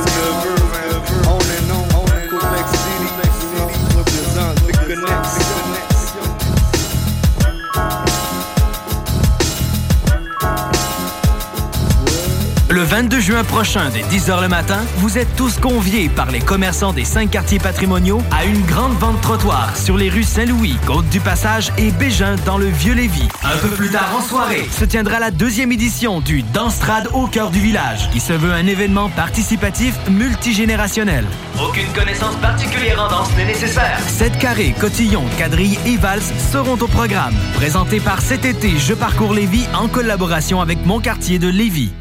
Le 12.81 12.87
22 12.87 13.20
juin 13.20 13.45
prochain, 13.45 13.91
dès 13.91 14.01
10h 14.01 14.41
le 14.41 14.49
matin, 14.49 14.81
vous 14.97 15.18
êtes 15.18 15.37
tous 15.37 15.59
conviés 15.59 16.09
par 16.09 16.31
les 16.31 16.39
commerçants 16.39 16.95
des 16.95 17.05
cinq 17.05 17.31
quartiers 17.31 17.59
patrimoniaux 17.59 18.22
à 18.31 18.47
une 18.47 18.64
grande 18.64 18.95
vente 18.95 19.20
trottoir 19.20 19.76
sur 19.76 19.99
les 19.99 20.09
rues 20.09 20.22
Saint-Louis, 20.22 20.76
Côte-du-Passage 20.87 21.72
et 21.76 21.91
Bégin 21.91 22.37
dans 22.47 22.57
le 22.57 22.68
Vieux-Lévis. 22.68 23.28
Un 23.45 23.59
peu 23.59 23.68
plus 23.68 23.91
tard 23.91 24.16
en 24.16 24.22
soirée, 24.22 24.66
se 24.70 24.87
tiendra 24.87 25.18
la 25.18 25.31
deuxième 25.31 25.72
édition 25.72 26.22
du 26.22 26.43
Danstrad 26.43 27.07
au 27.12 27.26
cœur 27.26 27.51
du 27.51 27.61
village, 27.61 28.09
qui 28.12 28.18
se 28.18 28.33
veut 28.33 28.55
un 28.55 28.66
événement 28.66 29.11
participatif 29.11 29.95
multigénérationnel. 30.09 31.26
Aucune 31.62 31.93
connaissance 31.93 32.37
particulière 32.37 33.05
en 33.05 33.11
danse 33.11 33.37
n'est 33.37 33.45
nécessaire. 33.45 34.01
7 34.09 34.39
carrés, 34.39 34.74
cotillons, 34.81 35.26
quadrilles 35.37 35.78
et 35.85 35.99
valses 35.99 36.33
seront 36.51 36.78
au 36.81 36.89
programme. 36.89 37.35
Présenté 37.57 38.01
par 38.01 38.22
cet 38.22 38.47
été 38.47 38.78
Je 38.78 38.95
parcours 38.95 39.35
Lévis 39.35 39.66
en 39.74 39.87
collaboration 39.87 40.62
avec 40.62 40.87
mon 40.87 40.99
quartier 40.99 41.39
de 41.39 41.49
Lévis. 41.49 41.93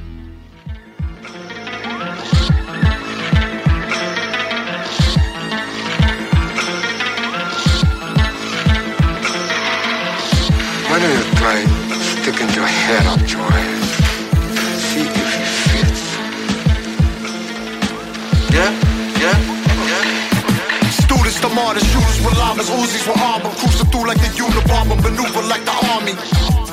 Llamas, 22.60 22.70
Uzis 22.70 23.08
with 23.08 23.22
armor, 23.22 23.50
cruising 23.56 23.88
through 23.88 24.08
like 24.08 24.20
the 24.20 24.28
Unabomber, 24.36 24.98
maneuver 25.02 25.42
like 25.48 25.64
the 25.64 25.76
army. 25.96 26.14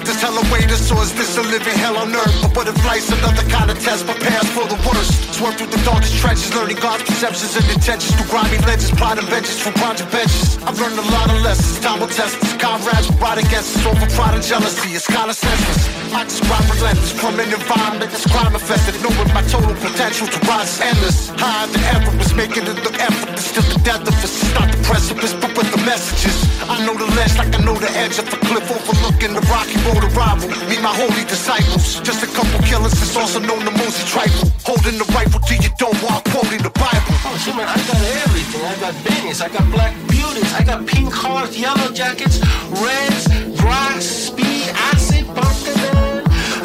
This 0.05 0.22
hell 0.22 0.39
away, 0.39 0.62
this 0.66 0.91
or 0.91 1.03
is 1.03 1.12
this 1.14 1.37
a 1.37 1.43
living 1.43 1.74
hell 1.74 1.97
on 1.97 2.14
earth? 2.14 2.34
But 2.43 2.57
what 2.57 2.68
if 2.68 2.78
life's 2.87 3.11
another 3.11 3.43
kind 3.51 3.70
of 3.70 3.78
test, 3.78 4.07
prepares 4.07 4.49
for 4.55 4.66
the 4.66 4.78
worst? 4.87 5.34
Swerve 5.34 5.57
through 5.57 5.70
the 5.70 5.82
darkest 5.84 6.18
trenches, 6.18 6.55
learning 6.55 6.76
God's 6.76 7.03
perceptions 7.03 7.57
and 7.57 7.66
intentions 7.70 8.14
through 8.14 8.30
grimy 8.30 8.59
legends, 8.66 8.91
plotting 8.93 9.26
benches 9.26 9.59
from 9.59 9.74
project 9.74 10.11
benches. 10.12 10.59
I've 10.62 10.78
learned 10.78 10.99
a 10.99 11.07
lot 11.11 11.30
of 11.30 11.43
lessons, 11.43 11.80
time 11.80 12.01
will 12.01 12.09
test. 12.09 12.39
Comrades 12.59 13.11
will 13.11 13.18
ride 13.18 13.39
against 13.39 13.76
us 13.76 13.87
over 13.87 14.07
pride 14.14 14.34
and 14.34 14.45
jealousy. 14.45 14.95
It's 14.95 15.07
kind 15.07 15.30
of 15.30 15.37
senseless. 15.37 16.06
I 16.13 16.25
describe 16.25 16.67
relentless 16.71 17.13
from 17.13 17.39
an 17.41 17.51
environment 17.53 18.11
that's 18.11 18.27
crime 18.27 18.55
infested, 18.55 18.95
knowing 19.03 19.31
my 19.35 19.43
total 19.49 19.75
potential 19.79 20.27
to 20.27 20.39
rise 20.47 20.77
is 20.77 20.81
endless. 20.81 21.19
Higher 21.35 21.67
than 21.73 21.83
ever 21.97 22.11
was 22.19 22.35
making 22.35 22.65
it 22.67 22.79
look 22.85 22.99
effortless. 22.99 23.47
Still 23.47 23.67
the 23.73 23.81
death 23.83 24.03
of 24.07 24.15
us. 24.23 24.35
It's 24.43 24.55
not 24.55 24.71
the 24.71 24.79
precipice, 24.85 25.35
but 25.35 25.57
with 25.57 25.71
the 25.73 25.83
messages. 25.83 26.37
I 26.69 26.85
know 26.85 26.95
the 26.95 27.07
ledge 27.17 27.37
like 27.39 27.55
I 27.55 27.61
know 27.65 27.75
the 27.75 27.91
edge 27.97 28.19
of 28.19 28.27
the 28.31 28.39
cliff 28.43 28.67
overlooking 28.71 29.35
the 29.35 29.45
rocky 29.51 29.79
road 29.87 30.03
of 30.05 30.17
rival. 30.17 30.49
my 30.83 30.95
holy 30.95 31.25
disciples. 31.27 32.01
Just 32.01 32.23
a 32.23 32.31
couple 32.31 32.59
killers 32.63 32.93
that's 32.93 33.17
also 33.17 33.41
known 33.41 33.61
to 33.65 33.73
Mosey 33.75 34.05
Trifle. 34.07 34.51
Holding 34.65 34.99
the 34.99 35.09
rifle 35.15 35.41
till 35.41 35.63
you 35.63 35.71
don't 35.79 35.97
while 36.03 36.23
quoting 36.31 36.63
the 36.63 36.71
Bible. 36.71 37.15
Oh, 37.27 37.37
see, 37.39 37.55
man, 37.57 37.67
I 37.67 37.77
got 37.87 38.03
everything. 38.27 38.63
I 38.63 38.75
got 38.81 38.95
Benny's, 39.05 39.41
I 39.41 39.49
got 39.49 39.67
black 39.71 39.95
beauties, 40.09 40.53
I 40.55 40.63
got 40.63 40.87
pink 40.87 41.13
hearts, 41.13 41.57
yellow 41.59 41.93
jackets, 41.93 42.39
reds, 42.83 43.27
grass, 43.61 44.05
speed, 44.05 44.69
acid, 44.93 45.27
pumpkin, 45.27 45.96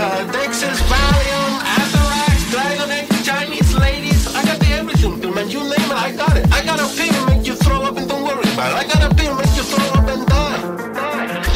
uh, 0.01 0.25
Valium, 0.89 1.51
Atarax, 1.77 2.37
Dragon 2.49 2.89
Chinese 3.23 3.73
ladies. 3.75 4.27
I 4.35 4.43
got 4.43 4.59
the 4.59 4.69
everything, 4.73 5.33
man. 5.33 5.49
You 5.49 5.61
name 5.61 5.89
it, 5.93 5.99
I 6.07 6.11
got 6.11 6.35
it. 6.37 6.45
I 6.51 6.65
got 6.65 6.79
a 6.81 6.87
pill 6.97 7.25
make 7.27 7.45
you 7.45 7.55
throw 7.55 7.83
up 7.83 7.97
and 7.97 8.09
don't 8.09 8.23
worry 8.23 8.41
about 8.53 8.73
it. 8.73 8.77
I 8.81 8.83
got 8.89 9.01
a 9.05 9.13
pill 9.13 9.35
make 9.35 9.53
you 9.53 9.63
throw 9.63 9.85
up 9.93 10.07
and 10.09 10.25
die. 10.25 10.57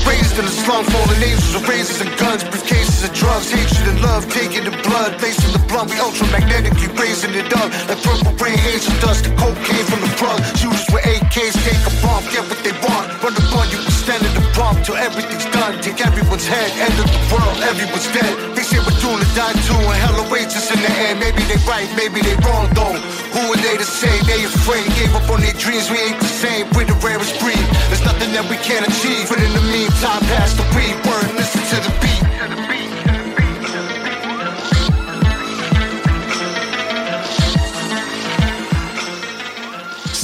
Raised 0.06 0.38
in 0.38 0.46
the 0.46 0.56
slum, 0.62 0.86
fallen 0.86 1.24
angels 1.24 1.54
with 1.56 1.68
razors 1.68 2.02
and 2.06 2.12
guns, 2.22 2.44
briefcases 2.44 3.02
of 3.08 3.14
drugs, 3.18 3.50
hatred 3.50 3.88
and 3.90 4.00
love, 4.02 4.30
taking 4.30 4.64
the 4.64 4.76
blood, 4.86 5.18
lacing 5.22 5.52
the 5.52 5.64
blunt, 5.66 5.90
we 5.90 5.98
ultramagnetically 5.98 6.90
raising 7.00 7.34
it 7.34 7.50
up, 7.58 7.70
like 7.90 8.02
purple 8.06 8.34
rain, 8.38 8.60
angel 8.70 8.94
dust, 9.02 9.26
the 9.26 9.34
cocaine 9.42 9.86
from 9.90 10.02
the 10.06 10.12
plug, 10.22 10.38
shooters 10.54 10.86
with 10.94 11.02
AKs, 11.02 11.58
take 11.66 11.82
a 11.90 11.94
bomb, 12.06 12.22
get 12.30 12.46
what 12.46 12.62
they 12.62 12.76
want, 12.86 13.10
run 13.26 13.34
the 13.34 13.42
bun, 13.50 13.66
you 13.74 13.82
extended 13.82 14.30
the 14.38 14.45
bump 14.56 14.80
till 14.84 14.96
everything's 14.96 15.46
done, 15.52 15.76
take 15.84 16.00
everyone's 16.00 16.48
head, 16.48 16.72
end 16.80 16.96
of 16.96 17.08
the 17.12 17.22
world, 17.30 17.60
everyone's 17.68 18.08
dead, 18.16 18.32
they 18.56 18.64
say 18.64 18.80
we're 18.80 19.00
doing 19.04 19.20
to 19.20 19.30
die 19.36 19.52
too, 19.68 19.76
and 19.76 20.00
hell 20.00 20.16
awaits 20.26 20.56
us 20.56 20.72
in 20.72 20.80
the 20.80 20.92
end, 21.06 21.20
maybe 21.20 21.44
they 21.52 21.60
right, 21.68 21.88
maybe 22.00 22.24
they 22.24 22.36
wrong 22.48 22.66
though, 22.74 22.96
who 23.36 23.52
are 23.52 23.60
they 23.60 23.76
to 23.76 23.84
say, 23.84 24.12
they 24.24 24.48
afraid, 24.48 24.88
gave 24.96 25.14
up 25.14 25.28
on 25.30 25.44
their 25.44 25.54
dreams, 25.60 25.92
we 25.92 26.00
ain't 26.00 26.20
the 26.20 26.32
same, 26.32 26.66
we're 26.74 26.88
the 26.88 26.98
rarest 27.04 27.36
breed, 27.44 27.60
there's 27.92 28.04
nothing 28.08 28.32
that 28.32 28.48
we 28.50 28.56
can't 28.64 28.88
achieve, 28.88 29.28
but 29.28 29.44
in 29.44 29.52
the 29.52 29.66
meantime, 29.70 30.24
pass 30.32 30.56
the 30.56 30.66
weed, 30.74 30.96
word, 31.04 31.28
listen 31.36 31.62
to 31.70 31.78
the 31.84 31.92
beat. 32.00 32.24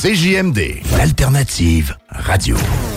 CJMD, 0.01 0.81
l'alternative 0.97 1.95
radio. 2.25 2.90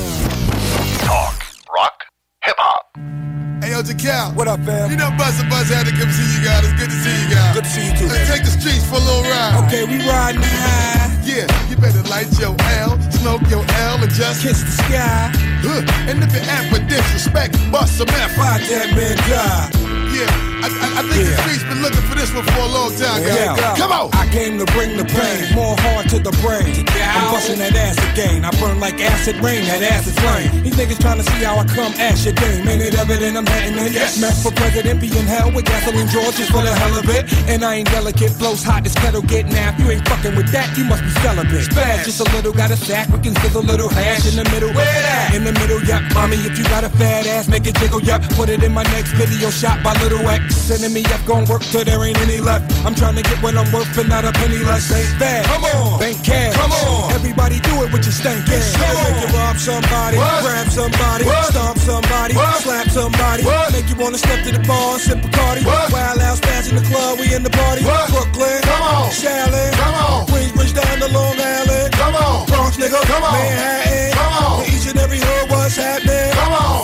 Jacal. 4.25 4.37
What 4.37 4.49
up, 4.49 4.61
fam? 4.61 4.91
You 4.91 4.97
know 4.97 5.09
and 5.09 5.19
Buzz 5.51 5.69
had 5.69 5.87
to 5.87 5.93
come 5.93 6.11
see 6.11 6.39
you 6.39 6.45
guys. 6.45 6.65
It's 6.65 6.73
good 6.79 6.91
to 6.91 6.99
see 7.05 7.15
you 7.23 7.35
guys. 7.35 7.55
Good 7.55 7.65
to 7.65 7.71
see 7.71 7.87
you 7.87 7.97
too. 7.97 8.07
Let's 8.07 8.31
take 8.31 8.45
the 8.45 8.51
streets 8.51 8.87
for 8.89 8.97
a 8.97 9.05
little 9.05 9.23
ride. 9.23 9.65
Okay, 9.67 9.85
we 9.85 9.99
riding 10.09 10.43
high. 10.43 11.13
Yeah, 11.25 11.49
you 11.69 11.77
better 11.77 12.03
light 12.09 12.29
your 12.39 12.55
L, 12.85 13.01
smoke 13.11 13.43
your 13.49 13.65
L, 13.89 14.03
and 14.03 14.13
just 14.13 14.43
kiss 14.43 14.63
the 14.63 14.71
sky. 14.71 15.33
Huh. 15.65 16.09
And 16.09 16.23
if 16.23 16.33
you're 16.33 16.45
at 16.45 16.69
for 16.73 16.81
disrespect, 16.85 17.57
bust 17.73 17.99
some 17.99 18.09
F. 18.09 18.37
Fight 18.37 18.61
that 18.69 18.93
man 18.93 19.17
die. 19.29 19.71
Yeah, 20.13 20.54
I, 20.65 20.73
I, 20.73 20.89
I 20.97 21.03
think 21.13 21.29
the 21.29 21.37
streets 21.45 21.65
been 21.69 21.85
looking 21.85 22.01
for 22.09 22.17
this 22.17 22.33
one 22.33 22.41
for 22.49 22.65
a 22.65 22.73
long 22.73 22.89
time, 22.97 23.21
guys. 23.21 23.77
Come 23.77 23.93
on. 23.93 24.09
I 24.17 24.25
came 24.33 24.57
to 24.57 24.65
bring 24.73 24.97
the 24.97 25.05
pain, 25.05 25.53
more 25.53 25.77
hard 25.85 26.09
to 26.09 26.17
the 26.17 26.33
brain. 26.41 26.89
I'm 26.89 27.29
busting 27.29 27.61
that 27.61 27.77
ass 27.77 28.01
again. 28.01 28.49
I 28.49 28.51
burn 28.57 28.81
like 28.81 28.97
acid 28.97 29.37
rain, 29.45 29.69
that 29.69 29.85
ass 29.85 30.09
is 30.09 30.17
flame. 30.17 30.65
These 30.65 30.73
niggas 30.81 31.01
trying 31.05 31.21
to 31.21 31.27
see 31.29 31.45
how 31.45 31.61
I 31.61 31.69
come 31.69 31.93
ash 32.01 32.25
your 32.25 32.33
game. 32.33 32.65
Ain't 32.65 32.81
it 32.81 32.97
evident 32.97 33.37
I'm 33.37 33.45
heading 33.45 33.77
in? 33.77 33.93
Yes. 33.93 34.17
Mess 34.17 34.41
for 34.41 34.57
president, 34.57 35.05
be 35.05 35.13
in 35.13 35.29
hell 35.29 35.53
with 35.53 35.69
gasoline 35.69 36.09
George 36.09 36.41
just 36.41 36.49
for 36.49 36.65
the 36.65 36.73
hell 36.73 36.97
of 36.97 37.05
it. 37.13 37.29
And 37.45 37.61
I 37.61 37.85
ain't 37.85 37.91
delicate, 37.93 38.33
flows 38.33 38.65
hot, 38.65 38.85
this 38.85 38.95
kettle 38.97 39.21
get 39.21 39.45
napped. 39.53 39.81
You 39.81 39.93
ain't 39.93 40.09
fucking 40.09 40.35
with 40.35 40.49
that, 40.57 40.73
you 40.81 40.89
must 40.89 41.05
be 41.05 41.13
celibate. 41.21 41.69
Spaz, 41.69 42.09
just 42.09 42.25
a 42.25 42.27
little, 42.33 42.57
got 42.57 42.71
a 42.73 42.77
sack, 42.77 43.13
we 43.13 43.21
can 43.21 43.37
sizzle 43.45 43.61
a 43.61 43.69
little 43.69 43.93
hash 43.93 44.25
in 44.25 44.41
the 44.41 44.49
middle. 44.49 44.73
Where 44.73 44.89
that? 44.89 45.37
In 45.37 45.45
the 45.45 45.53
middle, 45.53 45.85
yep. 45.85 46.01
Mommy, 46.17 46.41
if 46.41 46.57
you 46.57 46.65
got 46.65 46.85
a 46.85 46.89
fat 46.89 47.27
ass, 47.29 47.49
make 47.53 47.67
it 47.67 47.77
jiggle, 47.77 48.01
yep. 48.01 48.25
Put 48.33 48.49
it 48.49 48.65
in 48.65 48.73
my 48.73 48.85
next 48.97 49.13
video 49.13 49.51
shot 49.51 49.85
by 49.85 49.93
Little 50.01 50.25
X. 50.25 50.54
Sending 50.55 50.93
me 50.93 51.05
up, 51.13 51.21
gon' 51.27 51.45
work 51.47 51.63
till 51.63 51.85
there 51.85 52.03
ain't 52.05 52.19
any 52.23 52.41
left. 52.41 52.65
I'm 52.87 52.95
trying 52.95 53.17
to 53.17 53.23
get 53.23 53.43
what 53.43 53.57
I'm 53.57 53.71
worth 53.73 53.99
and 53.99 54.09
not 54.09 54.25
a 54.25 54.33
penny 54.33 54.59
less. 54.65 54.91
Ain't 54.91 55.19
fair. 55.19 55.45
Come 55.45 55.65
on. 55.65 56.01
Bank 56.01 56.23
cash. 56.25 56.55
Come 56.55 56.73
on. 56.73 57.13
Everybody 57.13 57.61
do 57.61 57.83
it 57.85 57.93
with 57.93 58.05
your 58.05 58.17
stank 58.17 58.49
ass. 58.49 58.73
Make 58.79 59.21
you 59.21 59.37
rob 59.37 59.57
somebody, 59.57 60.17
grab 60.17 60.69
somebody, 60.69 61.25
stomp 61.51 61.79
somebody, 61.79 62.35
slap 62.63 62.89
somebody. 62.89 63.45
Make 63.73 63.89
you 63.91 63.97
wanna 63.97 64.19
step 64.19 64.45
to 64.45 64.53
the 64.53 64.65
bar, 64.67 64.99
sip 64.99 65.19
Bacardi. 65.19 65.65
Wild 65.67 66.21
out, 66.21 66.39
spaz 66.39 66.71
in 66.71 66.77
the 66.77 66.87
club, 66.89 67.19
we 67.19 67.35
in 67.35 67.43
the 67.43 67.51
party. 67.51 67.83
Brooklyn. 67.85 68.61
Come 68.63 68.83
on. 68.83 69.11
Shaolin. 69.11 69.73
Come 69.73 69.95
on. 69.95 70.27
Queensbridge 70.27 70.75
down 70.75 70.99
to 71.01 71.09
Long 71.13 71.39
Island. 71.39 71.93
Come 71.93 72.15
on. 72.15 72.47
Bronx 72.47 72.77
nigga. 72.77 73.01
Come 73.07 73.23
on. 73.23 73.33
Manhattan. 73.33 74.13
Come 74.13 74.33
on. 74.45 74.65
Each 74.65 74.87
and 74.87 74.99
every 74.99 75.19
hood, 75.19 75.51
what's 75.51 75.77
happening? 75.77 76.33
Come 76.33 76.53
on. 76.53 76.84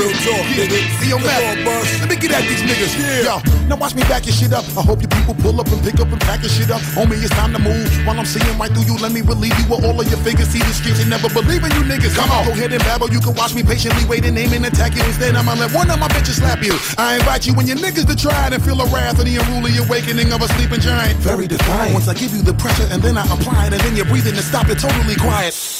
Yeah, 0.00 0.08
real 0.08 0.16
talk, 0.24 0.46
nigga. 0.56 0.80
See, 0.96 1.10
yo, 1.10 1.18
Matt, 1.20 1.60
let 2.00 2.08
me 2.08 2.16
get 2.16 2.32
at 2.32 2.48
these 2.48 2.64
niggas. 2.64 2.96
Yo, 3.20 3.36
now 3.68 3.76
watch 3.76 3.94
me 3.94 4.02
back 4.08 4.24
your 4.24 4.32
shit 4.32 4.52
up. 4.52 4.64
I 4.72 4.80
hope 4.80 5.02
you 5.02 5.08
people 5.08 5.34
pull 5.34 5.60
up 5.60 5.68
and 5.68 5.82
pick 5.84 6.00
up 6.00 6.08
and 6.08 6.20
pack 6.20 6.40
your 6.40 6.48
shit 6.48 6.70
up. 6.70 6.80
Homie, 6.96 7.20
it's 7.20 7.28
time 7.36 7.52
to 7.52 7.58
move. 7.58 7.84
While 8.06 8.18
I'm 8.18 8.24
seeing 8.24 8.56
right 8.56 8.72
through 8.72 8.88
you, 8.88 8.96
let 8.96 9.12
me 9.12 9.20
relieve 9.20 9.52
you 9.60 9.66
with 9.68 9.84
all 9.84 10.00
of 10.00 10.08
your 10.08 10.16
figures. 10.24 10.48
See 10.48 10.58
the 10.58 10.72
streets 10.72 11.00
and 11.00 11.10
never 11.10 11.28
believe 11.28 11.62
in 11.64 11.70
you 11.76 11.84
niggas. 11.84 12.16
Come 12.16 12.30
on, 12.30 12.46
go 12.46 12.52
ahead 12.52 12.72
and 12.72 12.80
babble. 12.80 13.10
You 13.12 13.20
can 13.20 13.34
watch 13.34 13.54
me 13.54 13.62
patiently 13.62 14.08
wait 14.08 14.24
and 14.24 14.38
aim 14.38 14.52
and 14.54 14.64
attack 14.64 14.96
you. 14.96 15.04
Instead, 15.04 15.36
I'ma 15.36 15.52
let 15.54 15.72
one 15.74 15.90
of 15.90 16.00
my 16.00 16.08
bitches 16.08 16.40
slap 16.40 16.64
you. 16.64 16.72
I 16.96 17.20
invite 17.20 17.46
you 17.46 17.52
and 17.60 17.68
your 17.68 17.76
niggas 17.76 18.08
to 18.08 18.16
try 18.16 18.48
it 18.48 18.54
and 18.54 18.62
feel 18.64 18.76
the 18.76 18.88
wrath 18.88 19.18
of 19.18 19.26
the 19.26 19.36
unruly 19.36 19.76
awakening 19.76 20.32
of 20.32 20.40
a 20.40 20.48
sleeping 20.56 20.80
giant. 20.80 21.20
Very 21.20 21.46
defiant. 21.46 21.92
Once 21.92 22.08
I 22.08 22.14
give 22.14 22.32
you 22.32 22.40
the 22.40 22.54
pressure 22.54 22.88
and 22.90 23.02
then 23.02 23.18
I 23.18 23.24
apply 23.28 23.68
it 23.68 23.72
and 23.74 23.82
then 23.82 23.96
you're 23.96 24.08
breathing 24.08 24.32
and 24.32 24.44
stop 24.44 24.68
it 24.70 24.78
totally 24.78 25.16
quiet. 25.16 25.79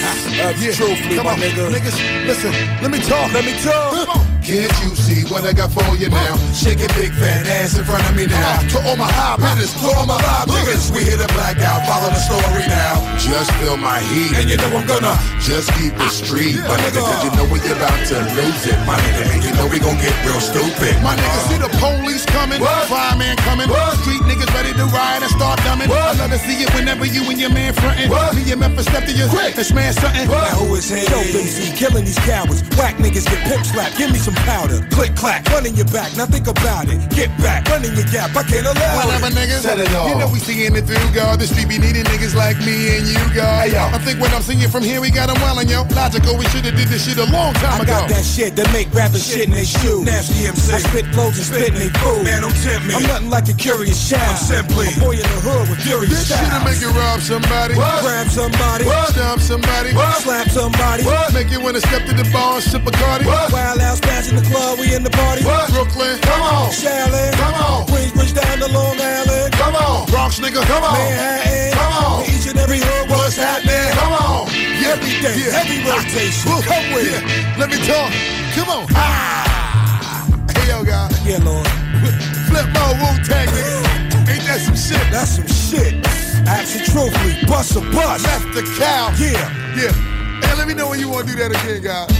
That's 0.40 0.76
truthfully, 0.76 1.16
Come 1.16 1.26
my 1.26 1.32
on, 1.32 1.38
nigga. 1.38 1.68
Niggas, 1.68 2.26
listen, 2.26 2.52
let 2.80 2.90
me 2.90 3.00
talk. 3.00 3.32
Let 3.32 3.44
me 3.44 3.52
talk. 3.60 4.30
Can't 4.40 4.72
you 4.80 4.96
see 4.96 5.22
what 5.28 5.44
I 5.44 5.52
got 5.52 5.70
for 5.70 5.84
you 6.00 6.08
now? 6.08 6.34
Shake 6.56 6.80
your 6.80 6.88
big 6.96 7.12
fat 7.12 7.44
ass 7.60 7.76
in 7.76 7.84
front 7.84 8.02
of 8.08 8.16
me 8.16 8.24
now. 8.24 8.64
To 8.72 8.78
all 8.88 8.96
my 8.96 9.04
high 9.04 9.36
hitters, 9.36 9.76
to 9.76 9.86
all 9.92 10.06
my 10.08 10.16
live 10.16 10.48
niggas, 10.48 10.88
we 10.96 11.04
hit 11.04 11.20
a 11.20 11.28
blackout. 11.36 11.84
Follow 11.84 12.08
the 12.08 12.18
story 12.18 12.64
now. 12.64 12.98
Just 13.20 13.52
feel 13.60 13.76
my 13.76 14.00
heat, 14.00 14.32
and 14.40 14.48
you 14.48 14.56
know 14.56 14.72
I'm 14.72 14.86
gonna 14.88 15.12
just 15.44 15.68
keep 15.76 15.92
it 15.92 16.08
ah, 16.08 16.08
street, 16.08 16.56
my 16.64 16.74
nigga. 16.80 17.04
Cause 17.04 17.20
you 17.20 17.32
know 17.36 17.44
we 17.52 17.60
about 17.68 18.00
to 18.10 18.16
lose 18.32 18.64
it, 18.64 18.78
my 18.88 18.96
nigga. 18.96 19.22
And 19.28 19.40
you 19.44 19.52
know 19.54 19.68
we 19.68 19.78
gon' 19.78 20.00
get 20.00 20.16
real 20.24 20.40
stupid, 20.40 20.96
my 21.04 21.12
nigga. 21.14 21.36
Ah. 21.36 21.48
See 21.52 21.60
the 21.60 21.70
police 21.76 22.24
coming, 22.32 22.64
fireman 22.88 23.36
coming, 23.44 23.68
street 24.00 24.24
niggas 24.24 24.50
ready 24.56 24.72
to 24.72 24.86
ride 24.88 25.20
and 25.20 25.30
start 25.30 25.60
dumbing. 25.68 25.92
I 25.92 26.16
love 26.16 26.32
to 26.32 26.40
see 26.40 26.64
it 26.64 26.72
whenever 26.72 27.04
you 27.04 27.28
and 27.28 27.38
your 27.38 27.52
man 27.52 27.76
frontin'. 27.76 28.08
Me 28.34 28.50
and 28.50 28.60
Memphis 28.60 28.86
step 28.86 29.04
to 29.04 29.12
your 29.12 29.28
quick 29.28 29.54
and 29.54 29.66
smash 29.66 29.89
something. 29.92 30.28
Now 30.28 30.56
who 30.60 30.74
is 30.76 30.88
here? 30.90 31.04
Dope 31.08 31.26
MC, 31.34 31.72
killing 31.76 32.04
these 32.04 32.18
cowards. 32.26 32.62
Whack 32.76 32.96
niggas 32.96 33.26
get 33.26 33.40
pimp 33.48 33.64
slapped. 33.66 33.96
Give 33.98 34.10
me 34.10 34.18
some 34.18 34.34
powder. 34.46 34.80
Click 34.90 35.14
clack, 35.16 35.46
run 35.50 35.66
in 35.66 35.74
your 35.74 35.86
back. 35.90 36.14
Now 36.16 36.26
think 36.26 36.46
about 36.46 36.88
it. 36.88 36.98
Get 37.10 37.28
back, 37.38 37.68
run 37.68 37.84
in 37.84 37.94
your 37.94 38.06
gap. 38.10 38.34
I 38.36 38.42
can't 38.44 38.66
allow 38.66 38.96
Whatever, 39.06 39.28
it. 39.28 39.34
niggas. 39.34 39.60
Set 39.62 39.78
it 39.78 39.92
off. 39.94 40.08
You 40.10 40.16
know 40.18 40.28
we 40.28 40.38
seeing 40.38 40.74
it 40.76 40.84
through, 40.86 41.10
God. 41.14 41.40
The 41.40 41.46
street 41.46 41.68
be 41.68 41.78
needing 41.78 42.04
niggas 42.04 42.34
like 42.34 42.58
me 42.60 42.96
and 42.98 43.06
you, 43.06 43.20
God. 43.34 43.70
I 43.70 43.98
think 43.98 44.20
when 44.20 44.30
I'm 44.32 44.42
singing 44.42 44.68
from 44.68 44.82
here, 44.82 45.00
we 45.00 45.10
got 45.10 45.28
them 45.28 45.36
wildin', 45.38 45.70
yo. 45.70 45.82
Logical, 45.94 46.36
we 46.36 46.44
should've 46.52 46.76
did 46.76 46.88
this 46.88 47.06
shit 47.08 47.18
a 47.18 47.24
long 47.32 47.54
time 47.54 47.80
I 47.80 47.84
ago. 47.84 48.04
got 48.04 48.08
that 48.10 48.24
shit 48.24 48.54
that 48.56 48.68
make 48.72 48.92
rappers 48.92 49.24
shit 49.26 49.46
in 49.48 49.50
they 49.50 49.64
shoes. 49.64 50.04
Nasty 50.04 50.46
MC. 50.46 50.72
I 50.74 50.78
spit 50.78 51.06
flows 51.14 51.36
and 51.40 51.46
spit 51.46 51.68
in 51.72 51.74
they 51.74 51.88
food. 52.00 52.24
Man, 52.24 52.42
don't 52.42 52.54
tempt 52.60 52.86
me. 52.86 52.94
I'm 52.94 53.02
nothing 53.08 53.30
like 53.30 53.48
a 53.48 53.54
curious 53.56 53.96
child. 54.08 54.20
I'm 54.28 54.36
simply 54.36 54.92
a 54.92 55.00
boy 55.00 55.16
in 55.16 55.24
the 55.24 55.40
hood 55.40 55.68
with 55.72 55.80
furious 55.80 56.12
This 56.12 56.28
shit'll 56.28 56.60
make 56.68 56.80
you 56.84 56.92
rob 56.92 57.20
somebody, 57.20 57.74
Grab 57.74 58.28
somebody, 58.28 58.84
stomp 58.84 59.40
somebody, 59.40 59.79
slap 60.20 60.48
somebody, 60.48 61.04
make 61.32 61.50
you 61.50 61.60
wanna 61.60 61.80
step 61.80 62.04
to 62.06 62.14
the 62.14 62.28
bar 62.32 62.54
and 62.54 62.62
sip 62.62 62.82
Bacardi. 62.82 63.24
Wild 63.26 63.80
out, 63.80 64.00
in 64.30 64.36
the 64.36 64.46
club, 64.50 64.78
we 64.78 64.94
in 64.94 65.02
the 65.02 65.10
party. 65.10 65.42
Brooklyn, 65.42 66.18
come 66.20 66.42
on, 66.42 66.70
Shaolin, 66.70 67.32
come 67.32 67.54
on, 67.54 67.86
Queensbridge 67.86 68.34
down 68.34 68.58
to 68.58 68.68
Long 68.72 69.00
Island, 69.00 69.52
come 69.52 69.74
on, 69.76 70.06
Bronx 70.10 70.38
nigga, 70.40 70.62
come 70.66 70.84
on, 70.84 70.92
Manhattan, 70.92 71.72
come 71.72 71.92
on, 72.04 72.24
each 72.24 72.46
and 72.46 72.58
every 72.58 72.78
hood, 72.78 73.10
what's 73.10 73.36
happening? 73.36 73.92
come 73.96 74.12
on, 74.12 74.48
yeah, 74.52 74.90
Every 74.92 75.10
day, 75.22 75.36
yeah. 75.38 75.52
heavy 75.54 75.78
rotation. 75.86 76.50
Woo. 76.50 76.62
Come 76.62 76.92
with 76.94 77.06
it. 77.06 77.22
Yeah. 77.22 77.54
Let 77.58 77.70
me 77.70 77.76
talk. 77.86 78.10
Come 78.56 78.68
on. 78.70 78.86
Ah. 78.96 80.26
Hey 80.56 80.68
yo, 80.68 80.84
guys. 80.84 81.14
Yeah, 81.26 81.38
Lord. 81.44 81.66
Flip 82.48 82.66
my 82.74 82.92
Wu 82.98 83.08
Tang, 83.24 83.46
nigga. 83.48 84.30
Ain't 84.30 84.44
that 84.46 84.60
some 84.60 84.74
shit? 84.74 85.10
That's 85.12 85.36
some 85.36 85.46
shit. 85.46 86.19
Action 86.46 86.84
truthfully, 86.84 87.34
bust 87.46 87.76
a 87.76 87.80
bust. 87.80 88.24
Left 88.24 88.54
the 88.54 88.62
cow. 88.78 89.12
Yeah. 89.18 89.50
Yeah. 89.76 89.92
Hey, 90.40 90.54
let 90.56 90.66
me 90.68 90.74
know 90.74 90.88
when 90.88 90.98
you 91.00 91.08
want 91.08 91.26
to 91.28 91.32
do 91.34 91.38
that 91.40 91.50
again, 91.50 91.82
guys. 91.82 92.10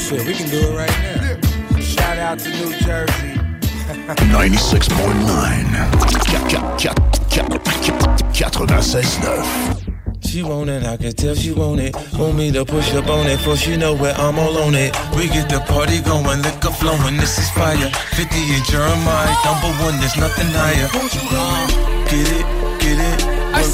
Shit, 0.00 0.26
we 0.26 0.34
can 0.34 0.48
do 0.50 0.60
it 0.60 0.76
right 0.76 0.90
now. 0.90 1.22
Yeah. 1.22 1.40
Shout 1.80 2.14
Shout 2.14 2.18
out 2.18 2.38
to 2.40 2.48
New 2.50 2.70
Jersey. 2.78 3.34
96.9. 4.04 5.94
She 10.34 10.42
want 10.42 10.68
it, 10.68 10.84
I 10.84 10.96
can 10.96 11.12
tell 11.12 11.34
she 11.34 11.52
want 11.52 11.80
it. 11.80 11.94
Want 12.18 12.36
me 12.36 12.50
to 12.52 12.64
push 12.64 12.92
up 12.94 13.06
on 13.08 13.26
it, 13.26 13.38
for 13.38 13.56
she 13.56 13.76
know 13.76 13.94
where 13.94 14.14
I'm 14.14 14.38
all 14.38 14.58
on 14.58 14.74
it. 14.74 14.96
We 15.16 15.28
get 15.28 15.48
the 15.48 15.60
party 15.60 16.00
going, 16.00 16.42
liquor 16.42 16.72
flowing, 16.72 17.16
this 17.16 17.38
is 17.38 17.48
fire. 17.50 17.76
50 17.76 18.22
and 18.22 18.64
Jeremih, 18.64 19.44
number 19.44 19.70
one, 19.84 20.00
there's 20.00 20.16
nothing 20.16 20.48
higher. 20.50 20.88
Uh, 20.92 21.68
get 22.10 22.26
it, 22.32 22.44
get 22.44 22.44
it. 22.44 22.46
I 22.46 22.63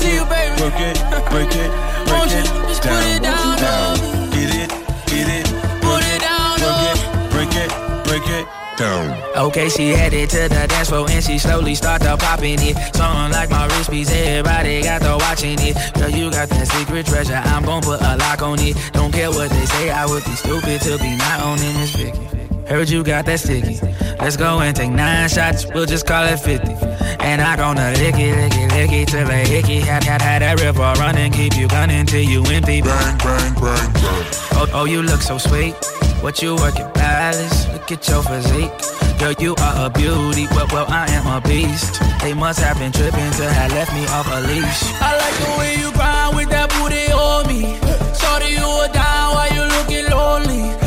see 0.01 0.15
you, 0.17 0.25
baby. 0.25 0.57
Work 0.63 0.81
it, 0.81 0.97
break 1.31 1.53
it, 1.53 1.71
break 2.09 2.17
Won't 2.17 2.33
it. 2.33 2.47
just 2.69 2.83
put 2.83 3.05
it 3.05 3.23
down, 3.23 3.57
down. 3.61 3.97
Get 4.33 4.51
it, 4.57 4.71
get 5.07 5.29
it. 5.29 5.47
Put 5.85 6.03
it 6.03 6.21
down, 6.21 6.57
Work 6.65 6.89
it, 6.91 6.99
break 7.33 7.53
it, 7.55 7.71
break 8.09 8.27
it. 8.27 8.47
Down. 8.79 9.13
Okay, 9.37 9.69
she 9.69 9.91
headed 9.91 10.31
to 10.31 10.49
the 10.49 10.67
dance 10.67 10.89
floor 10.89 11.07
and 11.11 11.23
she 11.23 11.39
slowly 11.39 11.75
start 11.75 12.01
to 12.03 12.17
popping 12.17 12.59
it. 12.61 12.77
Something 12.97 13.33
like 13.33 13.51
my 13.51 13.67
wrist 13.67 13.91
piece, 13.91 14.11
everybody 14.11 14.83
got 14.83 15.03
to 15.03 15.17
watching 15.21 15.59
it. 15.61 15.77
Girl, 15.95 16.09
you 16.09 16.31
got 16.31 16.49
that 16.49 16.67
secret 16.67 17.05
treasure, 17.05 17.43
I'm 17.45 17.65
gon' 17.65 17.83
put 17.83 18.01
a 18.01 18.17
lock 18.17 18.41
on 18.41 18.59
it. 18.61 18.77
Don't 18.93 19.13
care 19.13 19.31
what 19.31 19.51
they 19.51 19.67
say, 19.67 19.91
I 19.91 20.07
would 20.07 20.25
be 20.25 20.31
stupid 20.31 20.81
to 20.83 20.97
be 20.97 21.15
not 21.17 21.41
owning 21.43 21.75
this 21.75 21.95
Vicky. 21.95 22.40
Heard 22.71 22.89
you 22.89 23.03
got 23.03 23.27
that 23.27 23.41
sticky. 23.41 23.81
Let's 24.21 24.37
go 24.37 24.61
and 24.61 24.77
take 24.77 24.93
nine 24.93 25.29
shots, 25.29 25.67
we'll 25.75 25.87
just 25.87 26.07
call 26.07 26.25
it 26.25 26.39
50. 26.39 26.71
And 27.19 27.43
I 27.43 27.57
gonna 27.57 27.91
lick 27.99 28.15
it, 28.15 28.37
lick 28.37 28.55
it, 28.55 28.73
lick 28.73 28.93
it 28.93 29.09
till 29.09 29.27
they 29.27 29.45
hickey. 29.45 29.81
Had, 29.81 30.05
had, 30.05 30.23
had 30.23 30.43
that 30.43 30.61
river 30.61 30.93
running, 31.03 31.33
keep 31.33 31.57
you 31.57 31.67
gunning 31.67 32.07
till 32.07 32.23
you 32.23 32.45
empty. 32.45 32.81
Bang, 32.81 33.19
bang, 33.19 33.55
bang, 33.55 33.93
bang. 33.93 34.27
Oh, 34.55 34.71
oh, 34.73 34.85
you 34.85 35.03
look 35.03 35.21
so 35.21 35.37
sweet. 35.37 35.75
What 36.23 36.41
you 36.43 36.55
working, 36.55 36.87
balance? 36.95 37.67
Look 37.73 37.91
at 37.91 38.07
your 38.07 38.23
physique. 38.23 38.71
Girl, 39.19 39.35
you 39.41 39.57
are 39.59 39.87
a 39.87 39.91
beauty, 39.91 40.47
well, 40.55 40.69
well, 40.71 40.87
I 40.89 41.11
am 41.11 41.27
a 41.27 41.41
beast. 41.41 42.01
They 42.23 42.35
must 42.35 42.61
have 42.61 42.79
been 42.79 42.93
tripping 42.93 43.33
to 43.33 43.51
have 43.51 43.73
left 43.73 43.93
me 43.93 44.07
off 44.15 44.31
a 44.31 44.41
leash. 44.47 44.83
I 45.03 45.19
like 45.19 45.37
the 45.43 45.59
way 45.59 45.75
you 45.75 45.91
grind 45.91 46.37
with 46.37 46.49
that 46.51 46.71
booty 46.71 47.11
on 47.11 47.49
me. 47.51 47.75
Shorty, 48.15 48.55
you 48.55 48.63
are 48.63 48.93
down 48.95 49.35
while 49.35 49.51
you 49.51 49.63
looking 49.75 50.07
lonely. 50.09 50.80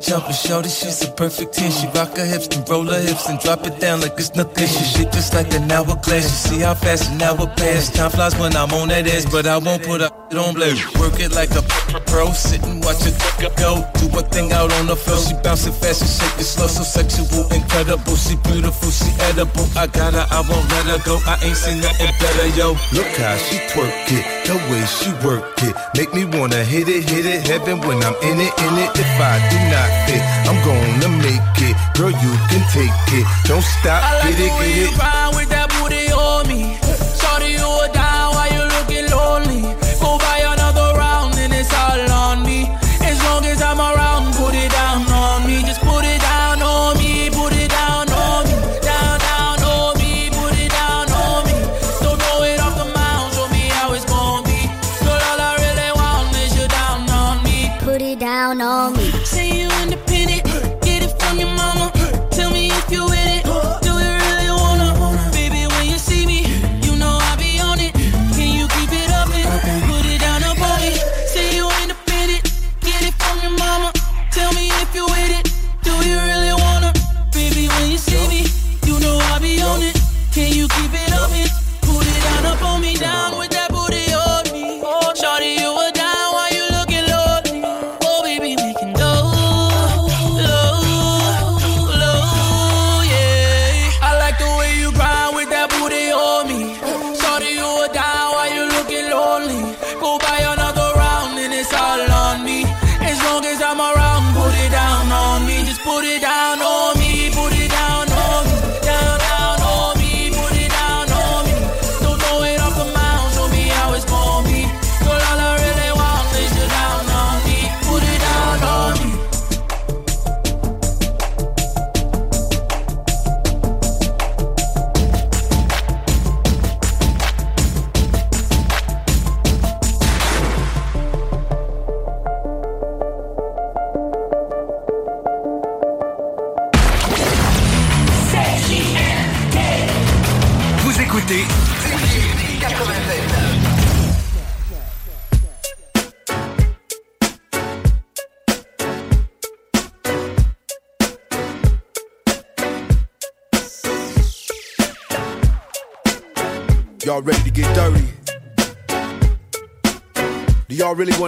Jumping, 0.00 0.32
shorty, 0.32 0.68
she's 0.68 1.02
a 1.02 1.10
perfect 1.12 1.54
10. 1.54 1.70
She 1.70 1.86
rock 1.88 2.16
her 2.16 2.24
hips 2.24 2.48
and 2.48 2.68
roll 2.68 2.84
her 2.84 3.00
hips 3.00 3.28
and 3.28 3.38
drop 3.40 3.66
it 3.66 3.78
down 3.80 4.00
like 4.00 4.14
it's 4.18 4.34
nothing. 4.34 4.66
She 4.66 4.84
shit 4.84 5.12
just 5.12 5.34
like 5.34 5.52
an 5.54 5.70
hourglass. 5.70 6.24
You 6.24 6.56
see 6.56 6.60
how 6.60 6.74
fast 6.74 7.10
an 7.10 7.22
hour 7.22 7.46
pass. 7.56 7.90
Time 7.90 8.10
flies 8.10 8.36
when 8.36 8.56
I'm 8.56 8.72
on 8.72 8.88
that 8.88 9.06
ass, 9.06 9.26
but 9.30 9.46
I 9.46 9.58
won't 9.58 9.82
put 9.82 10.00
a 10.00 10.10
on 10.38 10.54
blast. 10.54 10.86
Work 10.98 11.18
it 11.18 11.32
like 11.32 11.50
a 11.50 11.62
pro, 12.06 12.30
sit 12.32 12.62
and 12.62 12.82
watch 12.84 13.02
it 13.06 13.14
go. 13.58 13.82
Do 13.98 14.06
a 14.18 14.22
thing 14.22 14.52
out 14.52 14.72
on 14.72 14.86
the 14.86 14.94
floor. 14.96 15.18
She 15.18 15.34
bouncing 15.42 15.72
fast 15.72 16.02
and 16.02 16.10
shake 16.10 16.40
it 16.40 16.46
slow, 16.46 16.66
so 16.66 16.82
sexual, 16.82 17.50
incredible. 17.50 18.14
She 18.14 18.36
beautiful, 18.36 18.90
she 18.90 19.10
edible. 19.26 19.66
I 19.76 19.86
got 19.86 20.14
her, 20.14 20.26
I 20.30 20.40
won't 20.46 20.66
let 20.70 20.86
her 20.86 21.00
go. 21.04 21.18
I 21.26 21.38
ain't 21.42 21.56
seen 21.56 21.80
nothing 21.80 22.12
better, 22.20 22.46
yo. 22.54 22.78
Look 22.94 23.10
how 23.18 23.36
she 23.36 23.58
twerk 23.74 23.90
it, 24.14 24.24
the 24.46 24.54
way 24.70 24.82
she 24.86 25.10
work 25.26 25.44
it. 25.62 25.74
Make 25.96 26.14
me 26.14 26.24
wanna 26.24 26.62
hit 26.64 26.88
it, 26.88 27.08
hit 27.08 27.26
it, 27.26 27.46
heaven 27.46 27.80
when 27.80 27.98
I'm 28.02 28.14
in 28.22 28.38
it, 28.38 28.54
in 28.54 28.74
it. 28.78 28.90
If 28.94 29.10
I 29.18 29.34
do 29.50 29.58
not 29.74 29.89
fit, 30.06 30.22
I'm 30.48 30.58
gonna 30.64 31.10
make 31.22 31.58
it. 31.68 31.76
Girl, 31.96 32.10
you 32.10 32.32
can 32.50 32.62
take 32.72 32.94
it. 33.18 33.26
Don't 33.44 33.64
stop, 33.64 34.02
I 34.02 34.18
like 34.24 34.36
get 34.36 34.46
it, 34.46 34.52
get 34.58 34.94
it. 34.94 35.59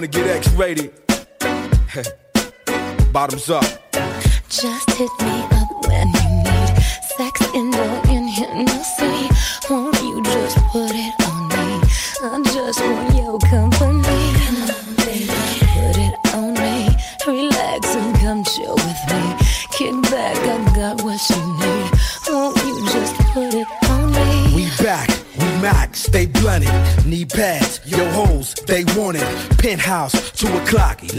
To 0.01 0.09
get 0.09 0.27
X-rated? 0.27 0.91
Bottoms 3.13 3.51
up. 3.51 3.82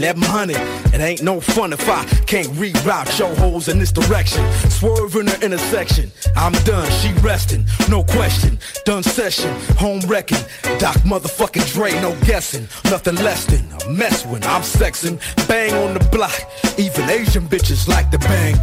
1100. 0.04 0.56
It 0.94 1.00
ain't 1.00 1.22
no 1.22 1.40
fun 1.40 1.72
if 1.72 1.88
I 1.88 2.04
can't 2.26 2.48
reroute 2.48 3.18
your 3.18 3.34
hoes 3.36 3.68
in 3.68 3.78
this 3.78 3.92
direction. 3.92 4.44
Swerve 4.70 5.16
in 5.16 5.26
the 5.26 5.38
intersection. 5.44 6.10
I'm 6.36 6.52
done, 6.64 6.90
she 7.00 7.12
resting, 7.14 7.66
no 7.88 8.04
question. 8.04 8.58
Done 8.84 9.02
session, 9.02 9.54
home 9.76 10.00
wrecking. 10.00 10.38
Doc 10.78 10.96
motherfucking 10.98 11.72
Dre, 11.72 11.92
no 12.00 12.14
guessing. 12.24 12.68
Nothing 12.84 13.16
less 13.16 13.46
than 13.46 13.64
a 13.82 13.90
mess 13.90 14.26
when 14.26 14.42
I'm 14.44 14.62
sexing. 14.62 15.18
Bang 15.48 15.72
on 15.74 15.94
the 15.94 16.04
block. 16.10 16.38
Even 16.78 17.08
Asian 17.08 17.46
bitches 17.48 17.88
like 17.88 18.10
the 18.10 18.18
bang 18.18 18.58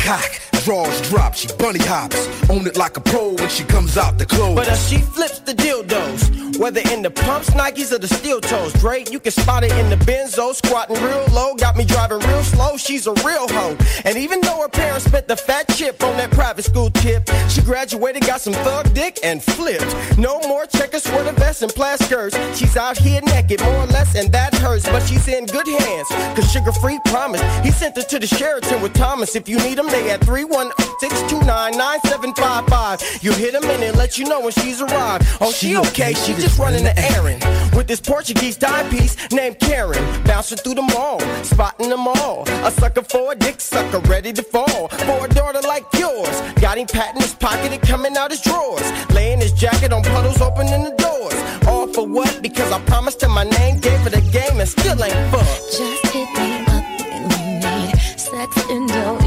Draws 0.64 1.02
drop, 1.10 1.34
she 1.34 1.48
bunny 1.58 1.80
hops. 1.80 2.28
Own 2.50 2.68
it 2.68 2.78
like 2.78 2.96
a 2.96 3.02
pro 3.02 3.30
when 3.34 3.50
she 3.50 3.64
comes 3.64 3.98
out 3.98 4.20
the 4.20 4.26
clothes. 4.28 4.56
But 4.56 4.76
she 4.76 5.00
flips 5.00 5.40
the 5.40 5.54
dildos, 5.54 6.60
whether 6.60 6.82
in 6.92 7.02
the 7.02 7.10
pumps, 7.10 7.50
Nikes, 7.52 7.92
or 7.92 7.98
the 7.98 8.08
steel 8.08 8.40
toes. 8.40 8.72
Great, 8.74 9.12
you 9.12 9.20
can 9.20 9.32
spot 9.32 9.64
it 9.64 9.72
in 9.72 9.90
the 9.90 9.96
Benzo, 10.06 10.54
squatting 10.54 11.02
real 11.02 11.26
low, 11.32 11.56
got 11.56 11.76
me 11.78 11.84
driving 11.84 12.20
real 12.20 12.44
slow. 12.44 12.78
She's 12.78 13.08
a 13.08 13.14
real 13.26 13.48
hoe, 13.48 13.76
and 14.06 14.18
even 14.18 14.40
though 14.42 14.62
her 14.62 14.70
parents 14.70 15.06
spent 15.06 15.28
the 15.28 15.36
fat 15.36 15.68
chip 15.70 16.04
on 16.04 16.16
that 16.18 16.30
private 16.32 16.66
school 16.66 16.92
tip, 16.92 17.28
she 17.50 17.62
graduated, 17.62 18.22
got 18.28 18.42
some 18.42 18.54
thug 18.54 18.94
dick, 18.94 19.20
and 19.24 19.42
flipped. 19.42 19.96
No 20.20 20.40
more 20.42 20.68
checkers, 20.68 21.04
sweater 21.04 21.32
vests, 21.32 21.64
and 21.64 21.74
plaid 21.74 22.00
skirts. 22.00 22.38
She's 22.58 22.78
out 22.78 22.98
here 22.98 23.22
naked, 23.22 23.62
more 23.62 23.78
or 23.78 23.88
less, 23.88 24.16
and 24.16 24.32
that 24.32 24.54
hurts. 24.54 24.86
But 24.86 25.02
she's 25.08 25.28
in 25.28 25.48
good 25.48 25.68
hands, 25.68 26.08
cause 26.36 26.54
Suga 26.54 26.80
Free 26.80 27.00
promised. 27.06 27.44
He 27.66 27.72
sent 27.72 27.96
her 27.96 28.04
to 28.04 28.20
the 28.20 28.28
Sheraton 28.28 28.82
with 28.82 28.94
Thomas. 28.94 29.36
If 29.36 29.50
you 29.50 29.58
need 29.58 29.80
him, 29.80 29.88
they 29.88 30.12
at 30.12 30.22
316299755. 30.52 33.24
You 33.24 33.32
hit 33.34 33.54
him 33.54 33.64
and 33.64 33.84
it 33.84 33.96
let 33.96 34.18
you 34.18 34.26
know 34.26 34.42
when 34.42 34.52
she's 34.52 34.82
arrived. 34.82 35.26
Oh, 35.40 35.52
she 35.52 35.78
okay, 35.78 36.14
she 36.14 36.34
just 36.34 36.58
running 36.60 36.84
the 36.84 36.98
errand. 37.14 37.46
With 37.76 37.88
this 37.88 38.02
Portuguese 38.02 38.58
timepiece 38.58 39.16
named 39.32 39.60
Karen. 39.60 40.04
Bouncing 40.24 40.58
through 40.58 40.74
the 40.76 40.82
mall, 40.82 41.22
spotting 41.44 41.90
them 41.90 42.08
all. 42.08 42.44
A 42.66 42.72
sucker 42.72 43.04
for 43.04 43.32
a 43.32 43.36
dick 43.36 43.62
sucker, 43.62 44.00
ready 44.10 44.34
to 44.34 44.44
fall. 44.44 44.90
For 44.90 45.26
a 45.26 45.30
daughter 45.30 45.62
like 45.62 45.86
yours. 45.98 46.42
Got 46.60 46.78
him 46.78 46.88
patting 46.88 47.22
his 47.22 47.34
pocket 47.34 47.72
and 47.72 47.82
coming 47.82 48.18
out 48.18 48.32
his 48.32 48.42
drawers. 48.42 48.92
Laying 49.12 49.40
his 49.40 49.54
jacket 49.54 49.94
on 49.94 50.04
puddles, 50.04 50.42
opening 50.42 50.84
the 50.84 50.92
doors. 50.98 51.34
All 51.68 51.88
for 51.88 52.06
what? 52.06 52.42
Because 52.42 52.70
I 52.72 52.80
promised 52.82 53.22
her 53.22 53.30
my 53.30 53.46
name, 53.46 53.80
gave 53.80 54.00
her 54.00 54.10
the 54.10 54.20
game, 54.32 54.60
and 54.60 54.68
still 54.68 55.02
ain't 55.02 55.32
fucked. 55.32 55.78
Just 55.78 56.06
hit 56.08 56.28
me 56.38 56.66
up 56.68 56.84
when 57.00 57.32
you 57.32 57.60
need 57.60 57.96
sex 58.20 58.58
and 58.70 58.90
dough 58.90 59.21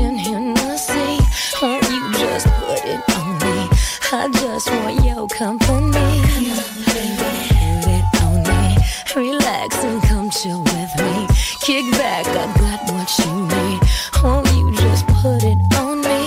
on 3.11 3.39
me? 3.39 3.69
I 4.13 4.29
just 4.33 4.71
want 4.71 5.05
your 5.05 5.27
company. 5.29 6.23
Put 6.85 6.97
it 7.97 8.05
on 8.23 8.37
me. 8.49 8.65
Relax 9.17 9.85
and 9.85 10.03
come 10.05 10.31
chill 10.31 10.63
with 10.63 10.93
me. 10.99 11.27
Kick 11.61 11.91
back, 11.93 12.27
I 12.27 12.47
got 12.61 12.81
what 12.93 13.11
you 13.19 13.33
need. 13.55 13.81
Won't 14.23 14.47
you 14.55 14.73
just 14.77 15.07
put 15.23 15.43
it 15.45 15.59
on 15.79 15.97
me? 16.01 16.21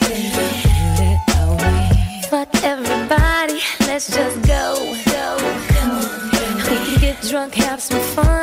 Put 0.00 1.00
it 1.10 1.20
on 1.40 1.56
me. 1.64 2.22
Fuck 2.30 2.50
everybody, 2.62 3.60
let's 3.86 4.08
just 4.14 4.36
go. 4.46 4.94
Go. 5.06 5.26
We 6.68 6.76
can 6.84 7.00
get 7.00 7.16
drunk, 7.22 7.54
have 7.54 7.80
some 7.80 8.00
fun, 8.14 8.37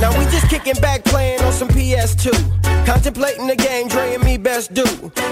Now 0.00 0.10
we 0.18 0.24
just 0.26 0.48
kicking 0.48 0.80
back, 0.80 1.04
playing 1.04 1.40
on 1.42 1.52
some 1.52 1.68
PS2. 1.68 2.32
Contemplating 2.86 3.46
the 3.46 3.56
game, 3.56 3.88
Dre 3.88 4.14
do. 4.52 4.84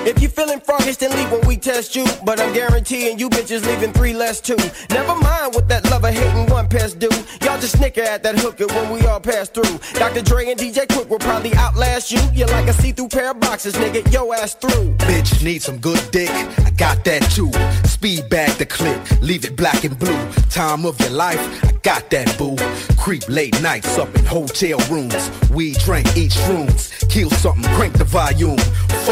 If 0.07 0.23
you 0.23 0.29
feeling 0.29 0.61
froggish, 0.61 0.97
then 0.97 1.11
leave 1.15 1.31
when 1.31 1.47
we 1.47 1.57
test 1.57 1.95
you. 1.95 2.07
But 2.25 2.41
I'm 2.41 2.53
guaranteeing 2.55 3.19
you 3.19 3.29
bitches 3.29 3.67
leaving 3.67 3.93
three 3.93 4.15
less 4.15 4.41
too. 4.41 4.57
Never 4.89 5.15
mind 5.15 5.55
what 5.55 5.69
that 5.69 5.85
lover 5.91 6.11
hating 6.11 6.47
one 6.47 6.69
pest 6.69 6.99
do. 6.99 7.09
Y'all 7.43 7.61
just 7.61 7.77
snicker 7.77 8.01
at 8.01 8.23
that 8.23 8.39
hooker 8.39 8.67
when 8.69 8.91
we 8.91 9.07
all 9.07 9.21
pass 9.21 9.49
through. 9.49 9.79
Dr. 9.95 10.23
Dre 10.23 10.51
and 10.51 10.59
DJ 10.59 10.87
Quik 10.87 11.09
will 11.09 11.19
probably 11.19 11.55
outlast 11.55 12.11
you. 12.11 12.21
You're 12.33 12.49
like 12.49 12.67
a 12.67 12.73
see-through 12.73 13.09
pair 13.09 13.33
of 13.33 13.41
boxes, 13.41 13.75
nigga. 13.75 14.11
Yo 14.13 14.33
ass 14.33 14.55
through. 14.55 14.95
Bitch 15.11 15.45
need 15.45 15.63
some 15.63 15.79
good 15.79 16.03
dick, 16.11 16.31
I 16.65 16.71
got 16.71 17.05
that 17.05 17.23
too. 17.33 17.53
Speed 17.87 18.31
bag 18.31 18.57
the 18.57 18.67
clip, 18.67 18.99
leave 19.21 19.45
it 19.45 19.55
black 19.55 19.85
and 19.85 19.99
blue. 19.99 20.19
Time 20.49 20.87
of 20.87 20.99
your 21.01 21.11
life, 21.11 21.41
I 21.65 21.73
got 21.83 22.09
that 22.11 22.37
boo. 22.39 22.57
Creep 22.97 23.29
late 23.29 23.61
nights 23.61 23.99
up 23.99 24.15
in 24.15 24.25
hotel 24.25 24.79
rooms. 24.91 25.31
We 25.51 25.75
drink, 25.75 26.17
each 26.17 26.33
shrooms. 26.33 27.09
Kill 27.11 27.31
something, 27.31 27.65
crank 27.75 27.99
the 27.99 28.05
volume. 28.05 28.59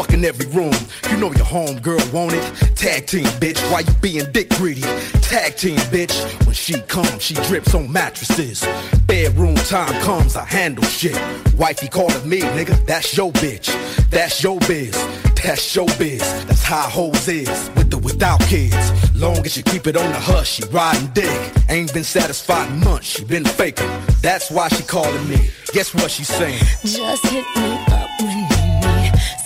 Fucking 0.09 0.25
every 0.25 0.47
room. 0.47 0.73
You 1.11 1.19
know 1.19 1.33
your 1.33 1.45
homegirl 1.45 2.13
want 2.13 2.33
it. 2.33 2.77
Tag 2.77 3.07
team, 3.07 3.27
bitch. 3.41 3.61
Why 3.71 3.81
you 3.81 3.93
being 4.01 4.31
dick 4.33 4.49
greedy? 4.51 4.81
Tag 5.21 5.57
team, 5.57 5.77
bitch. 5.93 6.17
When 6.47 6.55
she 6.55 6.81
comes, 6.83 7.23
she 7.23 7.35
drips 7.35 7.75
on 7.75 7.93
mattresses. 7.93 8.67
Bedroom 9.07 9.55
time 9.57 9.93
comes, 10.03 10.35
I 10.37 10.47
handle 10.47 10.85
shit. 10.85 11.19
Wifey 11.57 11.89
calling 11.89 12.27
me, 12.27 12.41
nigga. 12.41 12.87
That's 12.87 13.17
your 13.17 13.33
bitch. 13.33 13.69
That's 14.11 14.43
your 14.43 14.59
biz. 14.61 14.97
That's 15.43 15.77
your 15.77 15.87
biz. 15.99 16.21
That's 16.47 16.63
how 16.63 16.89
hoes 16.89 17.29
is. 17.29 17.71
With 17.77 17.93
or 17.93 17.99
without 17.99 18.41
kids. 18.43 19.15
Long 19.15 19.45
as 19.45 19.57
you 19.59 19.63
keep 19.63 19.87
it 19.87 19.97
on 19.97 20.11
the 20.11 20.19
hush, 20.19 20.53
she 20.53 20.65
riding 20.69 21.09
dick. 21.09 21.53
Ain't 21.69 21.93
been 21.93 22.05
satisfied 22.05 22.71
in 22.71 22.81
months, 22.81 23.09
she 23.09 23.25
been 23.25 23.45
faking. 23.45 23.91
That's 24.23 24.51
why 24.51 24.69
she 24.69 24.85
calling 24.85 25.29
me. 25.29 25.51
Guess 25.73 25.95
what 25.95 26.11
she 26.11 26.25
saying? 26.25 26.63
Just 26.83 27.27
hit 27.27 27.45
me 27.57 27.77
up 27.93 28.08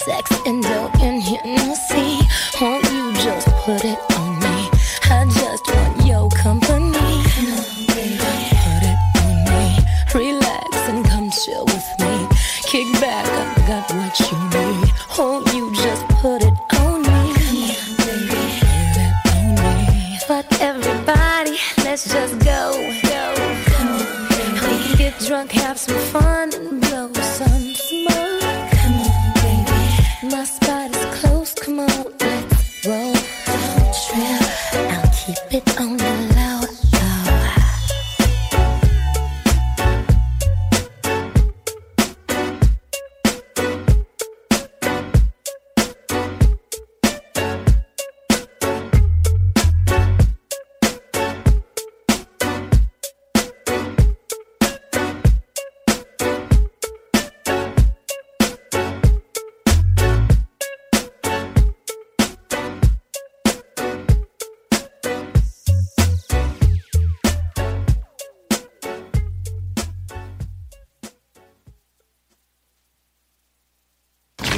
sex 0.04 0.30
and 0.46 0.64
in 1.00 1.20
Hennessy. 1.20 2.18
Won't 2.60 2.84
you 2.90 3.12
just 3.14 3.46
put 3.64 3.84
it 3.84 3.98
on 4.18 4.38
me? 4.40 4.68
I 5.04 5.24
just 5.30 5.66
want 5.74 6.06
your 6.06 6.28
company. 6.30 7.22
Put 7.86 8.82
it 8.82 8.98
on 9.22 9.34
me. 9.46 9.78
Relax 10.14 10.76
and 10.88 11.04
come 11.04 11.30
chill 11.30 11.64
with 11.66 11.88
me. 12.00 12.26
Kick 12.62 12.92
back, 13.00 13.26
I 13.26 13.66
got 13.68 13.90
what 13.94 14.18
you 14.20 14.38
need. 14.56 14.92
Won't 15.18 15.52
you 15.54 15.72
just 15.74 16.06
put 16.20 16.42
it 16.42 16.54
on 16.80 17.02
me? 17.02 17.34
Put 17.98 18.96
it 19.06 19.14
on 19.34 19.54
me. 19.54 20.18
Fuck 20.26 20.46
everybody, 20.60 21.58
let's 21.84 22.12
just 22.12 22.38
go. 22.40 22.72
Go. 23.04 23.34
We 24.68 24.78
can 24.82 24.96
get 24.96 25.20
drunk, 25.20 25.52
have 25.52 25.78
some 25.78 25.98
fun, 26.12 26.81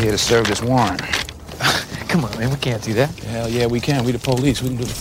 Here 0.05 0.13
to 0.13 0.19
serve 0.19 0.47
this 0.47 0.63
warrant. 0.63 1.01
Come 2.09 2.27
on, 2.27 2.39
man, 2.39 2.51
we 2.51 2.57
can't 2.57 2.83
do 2.83 2.93
that. 2.93 3.09
Hell 3.21 3.49
yeah, 3.49 3.67
we 3.67 3.81
can. 3.81 4.05
We 4.05 4.13
the 4.13 4.19
police. 4.19 4.61
We 4.61 4.69
can 4.69 4.77
do 4.77 4.85
the 4.85 4.93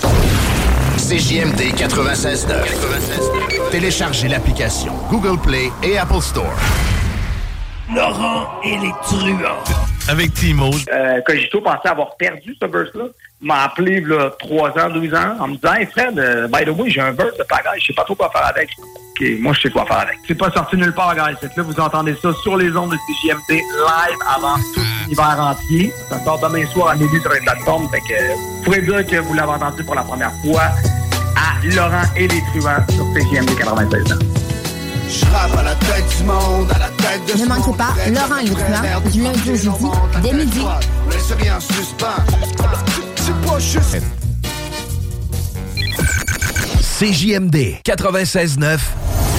CJMD 0.95 1.73
96.9. 1.75 3.69
Téléchargez 3.69 4.29
l'application 4.29 4.93
Google 5.09 5.37
Play 5.41 5.69
et 5.83 5.97
Apple 5.97 6.21
Store. 6.21 6.53
Laurent 7.93 8.61
et 8.63 8.77
les 8.77 8.93
truands. 9.01 9.61
Avec 10.07 10.33
Timo. 10.35 10.69
Euh, 10.93 11.19
Cogito 11.25 11.59
pensait 11.59 11.89
avoir 11.89 12.15
perdu 12.15 12.55
ce 12.57 12.65
verse-là. 12.65 13.07
Il 13.41 13.47
m'a 13.47 13.63
appelé 13.63 13.99
là, 13.99 14.31
3 14.39 14.69
ans, 14.79 14.89
12 14.89 15.13
ans, 15.15 15.35
en 15.37 15.49
me 15.49 15.55
disant 15.55 15.73
Hey 15.73 15.85
Fred, 15.85 16.17
euh, 16.17 16.47
by 16.47 16.63
the 16.63 16.69
way, 16.69 16.89
j'ai 16.89 17.01
un 17.01 17.11
verse 17.11 17.37
de 17.37 17.43
pagaille, 17.43 17.81
je 17.81 17.87
sais 17.87 17.93
pas 17.93 18.05
trop 18.05 18.15
quoi 18.15 18.29
faire 18.29 18.45
avec. 18.45 18.69
OK, 19.13 19.27
moi 19.39 19.53
je 19.53 19.61
sais 19.61 19.69
quoi 19.69 19.85
faire 19.85 19.99
avec. 19.99 20.19
C'est 20.27 20.35
pas 20.35 20.51
sorti 20.51 20.75
nulle 20.75 20.93
part, 20.93 21.15
guys. 21.15 21.35
Fait 21.39 21.55
là, 21.55 21.63
vous 21.63 21.79
entendez 21.79 22.15
ça 22.21 22.29
sur 22.41 22.57
les 22.57 22.75
ondes 22.75 22.91
de 22.91 22.97
CJMT 22.97 23.51
live 23.51 24.17
avant 24.27 24.55
tout 24.73 24.81
l'hiver 25.07 25.37
entier. 25.39 25.93
Ça 26.09 26.23
sort 26.23 26.39
demain 26.39 26.65
soir 26.67 26.89
à 26.89 26.95
midi 26.95 27.19
sur 27.21 27.31
les 27.31 27.41
plateformes. 27.41 27.87
Fait 27.89 27.99
que 28.01 28.33
vous 28.33 28.63
pourrez 28.63 28.81
dire 28.81 29.05
que 29.05 29.17
vous 29.17 29.33
l'avez 29.33 29.51
entendu 29.51 29.83
pour 29.83 29.95
la 29.95 30.03
première 30.03 30.31
fois 30.43 30.63
à 31.35 31.65
Laurent 31.65 32.03
et 32.15 32.27
les 32.27 32.41
truands 32.53 32.83
sur 32.89 33.05
CJMT 33.13 33.55
96 33.57 34.13
ans. 34.13 34.15
Je 35.09 35.25
rappe 35.25 35.57
à 35.57 35.63
la 35.63 35.75
tête 35.75 36.17
du 36.17 36.23
monde, 36.23 36.71
à 36.73 36.79
la 36.79 36.87
tête 36.87 37.37
de 37.37 37.43
Ne 37.43 37.47
manquez 37.47 37.77
pas 37.77 37.93
Laurent 38.07 38.39
et 38.39 38.47
Lieutenant, 38.47 39.11
du 39.11 39.21
lundi 39.21 39.51
au 39.51 39.55
jeudi, 39.55 39.87
dès 40.23 40.33
midi. 40.33 40.65
Laisse 41.11 41.31
rien 41.39 41.57
en 41.57 41.59
suspens. 41.59 42.07
C'est 43.15 43.47
pas 43.47 43.59
juste. 43.59 44.22
CJMD 47.03 47.81
96.9 47.83 48.79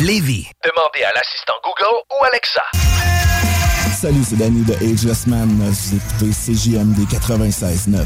Lévis. 0.02 0.50
Demandez 0.62 1.02
à 1.02 1.12
l'assistant 1.14 1.54
Google 1.64 1.96
ou 2.10 2.24
Alexa. 2.26 2.60
Salut, 3.98 4.22
c'est 4.22 4.36
Danny 4.36 4.62
de 4.64 4.74
Ageless 4.74 5.26
Man. 5.26 5.48
Vous 5.48 5.96
écoutez 5.96 6.30
CJMD 6.30 7.08
96.9. 7.08 8.04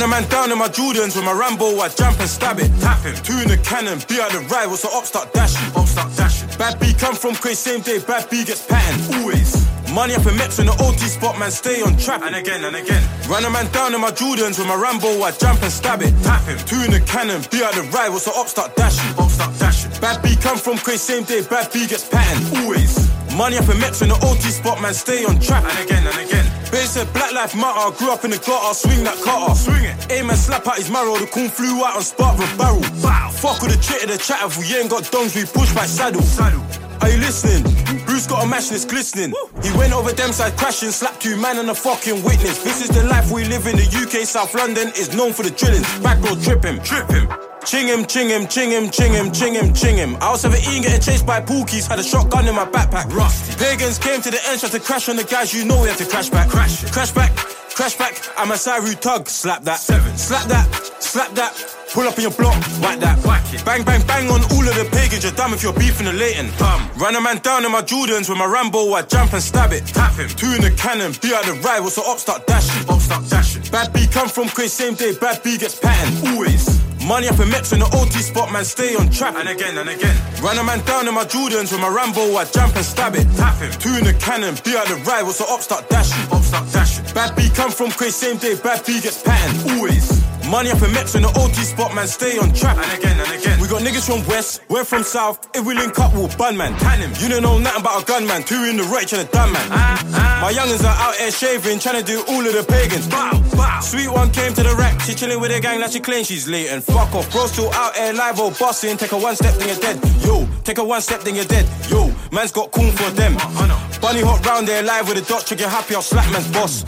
Ran 0.00 0.08
a 0.08 0.16
man 0.16 0.30
down 0.30 0.50
in 0.50 0.56
my 0.56 0.68
Jordans 0.68 1.14
with 1.14 1.26
my 1.26 1.32
Rambo, 1.32 1.76
I 1.76 1.90
jump 1.90 2.18
and 2.20 2.30
stab 2.30 2.58
it. 2.58 2.72
Tap 2.80 3.04
him. 3.04 3.14
Two 3.16 3.36
in 3.36 3.48
the 3.48 3.58
cannon, 3.58 4.00
be 4.08 4.18
out 4.18 4.32
the 4.32 4.40
ride, 4.48 4.64
what's 4.64 4.80
the 4.80 4.88
up 4.96 5.04
start 5.04 5.30
dashing? 5.34 5.60
Up 5.76 5.86
start 5.86 6.08
dashing. 6.16 6.48
Bad 6.56 6.80
B 6.80 6.94
come 6.94 7.14
from 7.14 7.34
crazy 7.34 7.56
same 7.56 7.80
day, 7.82 7.98
bad 7.98 8.24
B 8.30 8.42
gets 8.42 8.64
patterned. 8.64 9.20
Always. 9.20 9.52
Money 9.92 10.14
up 10.14 10.24
in 10.24 10.38
Mex 10.38 10.58
in 10.58 10.64
the 10.64 10.76
OT 10.80 11.04
spot, 11.04 11.38
man, 11.38 11.50
stay 11.50 11.82
on 11.82 11.98
trap. 11.98 12.22
And 12.22 12.34
again, 12.34 12.64
and 12.64 12.76
again. 12.76 13.04
Run 13.28 13.44
a 13.44 13.50
man 13.50 13.70
down 13.72 13.92
in 13.92 14.00
my 14.00 14.10
Jordans 14.10 14.56
with 14.56 14.68
my 14.68 14.74
Rambo, 14.74 15.20
I 15.20 15.32
jump 15.32 15.60
and 15.60 15.70
stab 15.70 16.00
it. 16.00 16.16
Tap 16.24 16.48
him. 16.48 16.56
Two 16.64 16.80
in 16.80 16.92
the 16.92 17.00
cannon, 17.00 17.44
be 17.50 17.62
out 17.62 17.74
the 17.74 17.82
ride, 17.92 18.08
what's 18.08 18.24
the 18.24 18.32
up 18.32 18.48
start 18.48 18.74
dashing? 18.76 19.04
Up 19.20 19.28
start 19.28 19.52
dashing. 19.58 19.92
Bad 20.00 20.22
B 20.22 20.34
come 20.40 20.56
from 20.56 20.78
crazy 20.78 21.12
same 21.12 21.24
day, 21.24 21.42
bad 21.44 21.70
B 21.74 21.86
gets 21.86 22.08
patterned. 22.08 22.64
Always. 22.64 22.99
Money 23.40 23.56
up 23.56 23.70
in 23.70 23.80
Mex 23.80 24.02
in 24.02 24.10
the 24.10 24.20
OT 24.20 24.52
spot, 24.52 24.82
man, 24.82 24.92
stay 24.92 25.24
on 25.24 25.40
track. 25.40 25.64
And 25.64 25.88
again, 25.88 26.04
and 26.04 26.28
again. 26.28 26.44
Bitch 26.68 26.92
said 26.92 27.10
Black 27.14 27.32
Life 27.32 27.56
Matter, 27.56 27.88
grew 27.96 28.12
up 28.12 28.22
in 28.22 28.32
the 28.32 28.36
gutter, 28.36 28.74
swing 28.74 29.02
that 29.04 29.16
cutter. 29.24 29.56
Swing 29.56 29.80
it. 29.80 29.96
Aim 30.12 30.28
and 30.28 30.38
slap 30.38 30.68
out 30.68 30.76
his 30.76 30.90
marrow, 30.90 31.16
the 31.16 31.24
coon 31.24 31.48
flew 31.48 31.82
out 31.82 31.96
and 31.96 32.04
spark 32.04 32.36
with 32.36 32.52
barrel. 32.58 32.84
Bow. 33.00 33.32
Fuck 33.32 33.62
with 33.62 33.72
the 33.72 33.80
chitter, 33.80 34.12
the 34.12 34.18
chat, 34.18 34.44
if 34.44 34.60
we 34.60 34.68
ain't 34.76 34.90
got 34.90 35.04
dongs, 35.04 35.32
we 35.32 35.48
push 35.48 35.72
by 35.72 35.86
saddle. 35.86 36.20
Saddle. 36.20 36.60
Are 37.00 37.08
you 37.08 37.16
listening? 37.16 37.64
Bruce 38.04 38.26
got 38.26 38.44
a 38.44 38.46
match 38.46 38.68
that's 38.68 38.84
glistening. 38.84 39.32
He 39.64 39.72
went 39.72 39.94
over 39.94 40.12
them 40.12 40.32
side 40.32 40.58
crashing, 40.58 40.90
slapped 40.90 41.22
two 41.22 41.40
man 41.40 41.56
and 41.56 41.70
a 41.70 41.74
fucking 41.74 42.20
witness. 42.22 42.62
This 42.62 42.84
is 42.84 42.90
the 42.92 43.04
life 43.04 43.32
we 43.32 43.48
live 43.48 43.64
in. 43.66 43.76
The 43.80 43.88
UK, 43.88 44.28
South 44.28 44.52
London 44.52 44.88
is 45.00 45.16
known 45.16 45.32
for 45.32 45.44
the 45.44 45.50
drillings. 45.50 45.88
Back 46.00 46.20
road 46.20 46.44
trip 46.44 46.62
him, 46.62 46.76
trip 46.84 47.08
him. 47.08 47.24
Ching 47.64 47.86
him, 47.86 48.06
ching 48.06 48.28
him, 48.28 48.46
ching 48.46 48.70
him, 48.70 48.90
ching 48.90 49.12
him, 49.12 49.30
ching 49.30 49.54
him, 49.54 49.74
ching 49.74 49.96
him. 49.96 50.16
I 50.20 50.30
was 50.30 50.40
17 50.40 50.82
getting 50.82 51.00
chased 51.00 51.26
by 51.26 51.40
pookies, 51.40 51.86
had 51.86 51.98
a 51.98 52.02
shotgun 52.02 52.48
in 52.48 52.54
my 52.54 52.64
backpack. 52.64 53.12
Rusty. 53.12 53.54
Pagans 53.62 53.98
came 53.98 54.22
to 54.22 54.30
the 54.30 54.40
end, 54.48 54.60
tried 54.60 54.72
to 54.72 54.80
crash 54.80 55.08
on 55.08 55.16
the 55.16 55.24
guys, 55.24 55.52
you 55.52 55.64
know 55.66 55.82
we 55.82 55.88
had 55.88 55.98
to 55.98 56.06
crash 56.06 56.30
back. 56.30 56.48
Crash, 56.48 56.90
crash 56.90 57.12
back, 57.12 57.36
crash 57.36 57.96
back. 57.96 58.14
I'm 58.38 58.50
a 58.50 58.56
Saru 58.56 58.94
tug, 58.94 59.28
slap 59.28 59.62
that. 59.64 59.78
Seven. 59.78 60.16
Slap 60.16 60.46
that, 60.48 60.66
slap 61.00 61.32
that. 61.32 61.52
Pull 61.92 62.08
up 62.08 62.16
in 62.16 62.22
your 62.22 62.32
block, 62.32 62.56
whack 62.80 62.98
that. 63.00 63.18
Whack 63.26 63.52
it. 63.52 63.62
Bang, 63.64 63.84
bang, 63.84 64.06
bang 64.06 64.30
on 64.30 64.40
all 64.40 64.66
of 64.66 64.74
the 64.74 64.88
pagans, 64.90 65.22
you're 65.22 65.32
dumb 65.32 65.52
if 65.52 65.62
you're 65.62 65.74
beefing 65.74 66.06
the 66.06 66.14
Leighton. 66.14 66.48
Bum. 66.58 66.88
Run 66.96 67.14
a 67.14 67.20
man 67.20 67.38
down 67.38 67.66
in 67.66 67.70
my 67.70 67.82
Jordans 67.82 68.30
with 68.30 68.38
my 68.38 68.46
Rambo, 68.46 68.92
I 68.94 69.02
jump 69.02 69.34
and 69.34 69.42
stab 69.42 69.72
it. 69.72 69.86
Tap 69.86 70.14
him. 70.14 70.28
Two 70.30 70.54
in 70.54 70.62
the 70.62 70.70
cannon, 70.70 71.12
be 71.20 71.34
out 71.34 71.44
the 71.44 71.52
ride, 71.60 71.80
what's 71.80 71.96
the 71.96 72.02
up 72.02 72.18
start 72.18 72.46
dashing? 72.46 72.88
Up 72.88 73.00
start 73.00 73.28
dashing. 73.28 73.62
Bad 73.70 73.92
B 73.92 74.06
come 74.06 74.28
from 74.28 74.48
crazy 74.48 74.70
same 74.70 74.94
day, 74.94 75.12
bad 75.20 75.42
B 75.42 75.58
gets 75.58 75.78
patterned. 75.78 76.28
Always. 76.28 76.79
Money 77.10 77.26
up 77.26 77.40
in 77.40 77.50
Mex 77.50 77.72
in 77.72 77.80
the 77.80 77.90
OT 77.98 78.22
spot, 78.22 78.52
man, 78.52 78.64
stay 78.64 78.94
on 78.94 79.10
track. 79.10 79.34
And 79.36 79.48
again, 79.48 79.76
and 79.78 79.88
again. 79.88 80.16
Run 80.40 80.56
a 80.58 80.62
man 80.62 80.78
down 80.84 81.08
in 81.08 81.14
my 81.14 81.24
Jordans 81.24 81.72
with 81.72 81.80
my 81.80 81.88
Rambo, 81.88 82.36
I 82.36 82.44
jump 82.44 82.76
and 82.76 82.84
stab 82.84 83.16
it. 83.16 83.26
Tap 83.36 83.56
him. 83.56 83.72
Two 83.80 83.96
in 83.98 84.04
the 84.04 84.14
cannon, 84.14 84.54
be 84.64 84.76
out 84.76 84.86
the 84.86 84.94
ride, 85.02 85.24
what's 85.24 85.38
the 85.38 85.44
up 85.50 85.60
start 85.60 85.88
dashing? 85.88 86.32
Up 86.32 86.44
start 86.44 86.70
dashing. 86.70 87.04
Bad 87.12 87.34
B 87.34 87.50
come 87.52 87.72
from 87.72 87.90
crazy 87.90 88.12
same 88.12 88.36
day, 88.36 88.54
bad 88.62 88.86
B 88.86 89.00
gets 89.00 89.20
patterned. 89.24 89.72
Always. 89.72 90.19
Money 90.50 90.72
up 90.72 90.82
in 90.82 90.90
Mex 90.92 91.14
in 91.14 91.22
the 91.22 91.30
OT 91.38 91.62
spot, 91.62 91.94
man, 91.94 92.08
stay 92.08 92.36
on 92.36 92.52
trap. 92.52 92.76
And 92.76 92.98
again, 92.98 93.20
and 93.20 93.30
again. 93.30 93.60
We 93.60 93.68
got 93.68 93.82
niggas 93.82 94.04
from 94.04 94.26
West, 94.26 94.62
we're 94.68 94.84
from 94.84 95.04
South. 95.04 95.48
If 95.54 95.64
we 95.64 95.74
link 95.74 95.96
up, 96.00 96.12
we'll 96.12 96.26
bun 96.36 96.56
man. 96.56 96.76
Tan 96.80 96.98
him. 96.98 97.12
You 97.22 97.28
don't 97.28 97.42
know 97.42 97.58
nothing 97.58 97.80
about 97.80 98.02
a 98.02 98.04
gun, 98.04 98.26
man. 98.26 98.42
Two 98.42 98.64
in 98.64 98.76
the 98.76 98.82
right, 98.90 99.06
to 99.06 99.22
done 99.30 99.52
man. 99.52 99.62
Ah, 99.70 100.02
ah. 100.12 100.38
My 100.42 100.52
youngins 100.52 100.82
are 100.82 100.98
out 101.06 101.14
here 101.14 101.30
shaving, 101.30 101.78
trying 101.78 102.02
to 102.02 102.04
do 102.04 102.24
all 102.26 102.44
of 102.44 102.52
the 102.52 102.64
pagans. 102.66 103.06
Bow, 103.06 103.38
bow. 103.54 103.78
Sweet 103.80 104.10
one 104.10 104.32
came 104.32 104.52
to 104.54 104.64
the 104.64 104.74
rack, 104.74 105.00
she 105.02 105.14
chilling 105.14 105.40
with 105.40 105.52
her 105.52 105.60
gang 105.60 105.80
like 105.80 105.92
she 105.92 106.00
claims 106.00 106.26
she's 106.26 106.48
late. 106.48 106.66
And 106.66 106.82
fuck 106.82 107.14
off, 107.14 107.30
bro, 107.30 107.46
still 107.46 107.70
out 107.72 107.94
here 107.94 108.12
live 108.12 108.40
or 108.40 108.50
bossing. 108.50 108.96
Take 108.96 109.12
a 109.12 109.18
one 109.18 109.36
step, 109.36 109.54
then 109.54 109.68
you're 109.68 109.78
dead. 109.78 110.02
Yo, 110.26 110.48
take 110.64 110.78
a 110.78 110.84
one 110.84 111.00
step, 111.00 111.20
then 111.20 111.36
you're 111.36 111.44
dead. 111.44 111.64
Yo, 111.88 112.10
man's 112.32 112.50
got 112.50 112.72
coon 112.72 112.90
for 112.90 113.10
them. 113.14 113.36
Oh, 113.38 113.70
oh, 113.70 113.98
Bunny 114.00 114.22
hot 114.22 114.44
round 114.44 114.66
there 114.66 114.82
live 114.82 115.06
with 115.06 115.18
a 115.18 115.28
dot, 115.28 115.46
trigger 115.46 115.68
happy, 115.68 115.94
I'll 115.94 116.02
slap 116.02 116.26
man's 116.32 116.50
boss. 116.50 116.82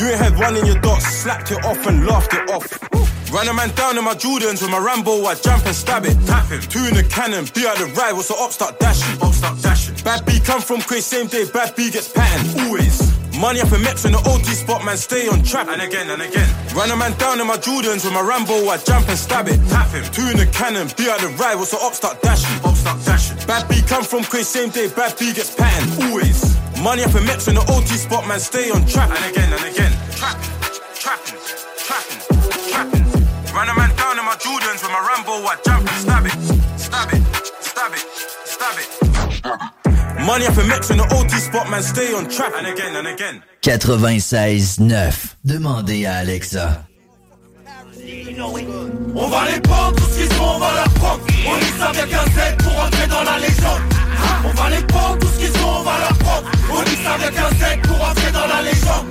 You 0.00 0.08
ain't 0.08 0.18
had 0.18 0.38
one 0.38 0.56
in 0.56 0.64
your 0.64 0.80
dots, 0.80 1.04
slapped 1.04 1.50
it 1.50 1.62
off 1.62 1.86
and 1.86 2.06
laughed 2.06 2.32
it 2.32 2.48
off. 2.48 3.01
Run 3.32 3.48
a 3.48 3.54
man 3.54 3.70
down 3.70 3.96
in 3.96 4.04
my 4.04 4.12
Jordans 4.12 4.60
with 4.60 4.70
my 4.70 4.76
Rambo, 4.76 5.24
I 5.24 5.34
jump 5.34 5.64
and 5.64 5.74
stab 5.74 6.04
it. 6.04 6.12
Tap 6.26 6.52
him. 6.52 6.60
Two 6.60 6.84
in 6.84 6.92
the 6.92 7.02
cannon, 7.02 7.48
be 7.54 7.64
out 7.66 7.78
the 7.78 7.86
ride, 7.96 8.12
what's 8.12 8.28
the 8.28 8.36
up 8.36 8.52
start 8.52 8.78
dashing? 8.78 9.16
Up 9.22 9.32
start 9.32 9.56
dashing. 9.62 9.96
Bad 10.04 10.26
B 10.26 10.38
come 10.38 10.60
from 10.60 10.82
crazy 10.82 11.16
same 11.16 11.26
day, 11.28 11.48
bad 11.48 11.74
B 11.74 11.90
gets 11.90 12.12
patterned. 12.12 12.60
Always. 12.60 13.00
Money 13.40 13.62
up 13.62 13.72
in 13.72 13.80
Mex 13.80 14.04
in 14.04 14.12
the 14.12 14.20
OT 14.28 14.44
spot, 14.52 14.84
man, 14.84 14.98
stay 14.98 15.28
on 15.28 15.42
trap. 15.42 15.68
And 15.68 15.80
again, 15.80 16.10
and 16.10 16.20
again. 16.20 16.44
Run 16.76 16.90
a 16.90 16.96
man 16.96 17.16
down 17.16 17.40
in 17.40 17.46
my 17.46 17.56
Jordans 17.56 18.04
with 18.04 18.12
my 18.12 18.20
Rambo, 18.20 18.68
I 18.68 18.76
jump 18.76 19.08
and 19.08 19.16
stab 19.16 19.48
it. 19.48 19.56
Tap 19.72 19.88
him. 19.88 20.04
Two 20.12 20.28
in 20.28 20.36
the 20.36 20.44
cannon, 20.52 20.92
be 20.98 21.08
out 21.08 21.20
the 21.24 21.32
ride, 21.40 21.56
what's 21.56 21.70
the 21.70 21.80
up 21.80 21.94
start 21.94 22.20
dashing? 22.20 22.52
Up 22.68 22.76
start 22.76 23.00
dashing. 23.00 23.40
Bad 23.46 23.66
B 23.66 23.80
come 23.88 24.04
from 24.04 24.24
crazy 24.24 24.44
same 24.60 24.68
day, 24.68 24.92
bad 24.92 25.16
B 25.18 25.32
gets 25.32 25.56
patterned. 25.56 26.04
Always. 26.04 26.52
Money 26.84 27.02
up 27.02 27.14
in 27.16 27.24
Mex 27.24 27.48
in 27.48 27.54
the 27.54 27.64
OT 27.72 27.96
spot, 27.96 28.28
man, 28.28 28.40
stay 28.40 28.68
on 28.68 28.84
trap. 28.84 29.08
And 29.08 29.24
again, 29.24 29.48
and 29.48 29.64
again. 29.64 29.92
Trapping, 30.20 30.51
Run 33.54 33.68
a 33.68 33.74
man 33.74 33.94
down 33.96 34.18
in 34.18 34.24
my 34.24 34.34
Jordans 34.36 34.80
with 34.82 34.90
my 34.90 35.00
Rambo, 35.08 35.44
I 35.46 35.56
jump 35.64 35.86
and 35.86 36.00
stab 36.00 36.24
it, 36.24 36.32
stab 36.78 37.12
it, 37.12 37.22
stab 37.60 37.92
it, 37.92 38.06
stab 38.44 38.78
it. 38.78 40.24
Money 40.26 40.46
up 40.46 40.56
in 40.56 40.68
Mex 40.68 40.90
in 40.90 40.96
the 40.96 41.04
OT 41.14 41.28
spot, 41.36 41.68
man, 41.68 41.82
stay 41.82 42.14
on 42.14 42.28
trap. 42.28 42.54
And 42.56 42.66
again, 42.66 42.96
and 42.96 43.08
again. 43.08 43.42
96.9. 43.62 45.34
Demandez 45.44 46.06
à 46.06 46.16
Alexa. 46.16 46.84
On 49.14 49.28
va 49.28 49.50
les 49.50 49.60
prendre, 49.60 49.96
tout 49.96 50.04
ce 50.04 50.18
qu'ils 50.18 50.32
sont, 50.32 50.44
on 50.44 50.58
va 50.58 50.72
leur 50.74 50.88
prendre 50.94 51.22
On 51.46 51.78
ça 51.78 51.92
vient 51.92 52.06
qu'un 52.06 52.24
Z 52.24 52.56
pour 52.58 52.78
entrer 52.78 53.06
dans 53.06 53.22
la 53.22 53.38
légende 53.38 53.82
On 54.44 54.50
va 54.54 54.70
les 54.70 54.82
prendre, 54.86 55.18
tout 55.18 55.28
ce 55.28 55.38
qu'ils 55.38 55.60
sont, 55.60 55.68
on 55.68 55.82
va 55.82 55.98
leur 55.98 56.18
prendre 56.18 56.50
On 56.70 56.82
ça 57.04 57.16
vient 57.18 57.30
qu'un 57.30 57.50
Z 57.50 57.82
pour 57.86 57.96
entrer 58.02 58.32
dans 58.32 58.46
la 58.46 58.62
légende 58.62 59.06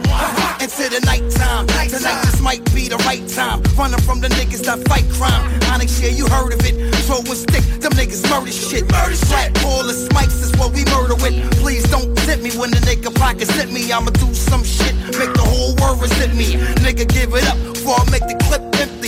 Into 0.62 0.90
the 0.90 1.04
nighttime. 1.06 1.66
Tonight 1.90 2.22
this 2.22 2.40
might 2.40 2.64
be 2.74 2.88
the 2.88 2.98
right 3.10 3.26
time. 3.28 3.64
Running 3.76 4.00
from 4.02 4.22
the 4.22 4.30
niggas 4.30 4.62
that 4.66 4.78
fight 4.88 5.10
crime. 5.18 5.50
Onyx, 5.74 6.00
yeah, 6.00 6.10
you 6.10 6.28
heard 6.28 6.54
of 6.54 6.62
it. 6.64 6.78
Throw 7.10 7.18
a 7.18 7.36
stick, 7.36 7.64
them 7.82 7.92
niggas 7.94 8.22
murder 8.30 8.52
shit. 8.52 8.86
Murder 8.92 9.16
Flat 9.26 9.54
ball 9.64 9.90
of 9.90 9.96
smikes 9.96 10.38
is 10.44 10.52
what 10.60 10.72
we 10.74 10.86
murder 10.86 11.16
with. 11.16 11.34
Please 11.60 11.84
don't 11.90 12.18
zip 12.20 12.42
me 12.42 12.52
when 12.52 12.70
the 12.70 12.78
nigga 12.86 13.10
pockets 13.16 13.50
hit 13.58 13.72
me. 13.72 13.92
I'ma 13.92 14.12
do 14.12 14.32
some 14.34 14.64
shit, 14.64 14.94
make 15.18 15.34
the 15.34 15.42
whole 15.42 15.74
world 15.82 16.00
resent 16.02 16.36
me. 16.36 16.54
Nigga, 16.86 17.08
give 17.10 17.34
it 17.34 17.48
up 17.50 17.58
before 17.74 17.98
I 17.98 18.06
make 18.12 18.28
the 18.30 18.38
clip 18.46 18.62
empty. 18.80 19.01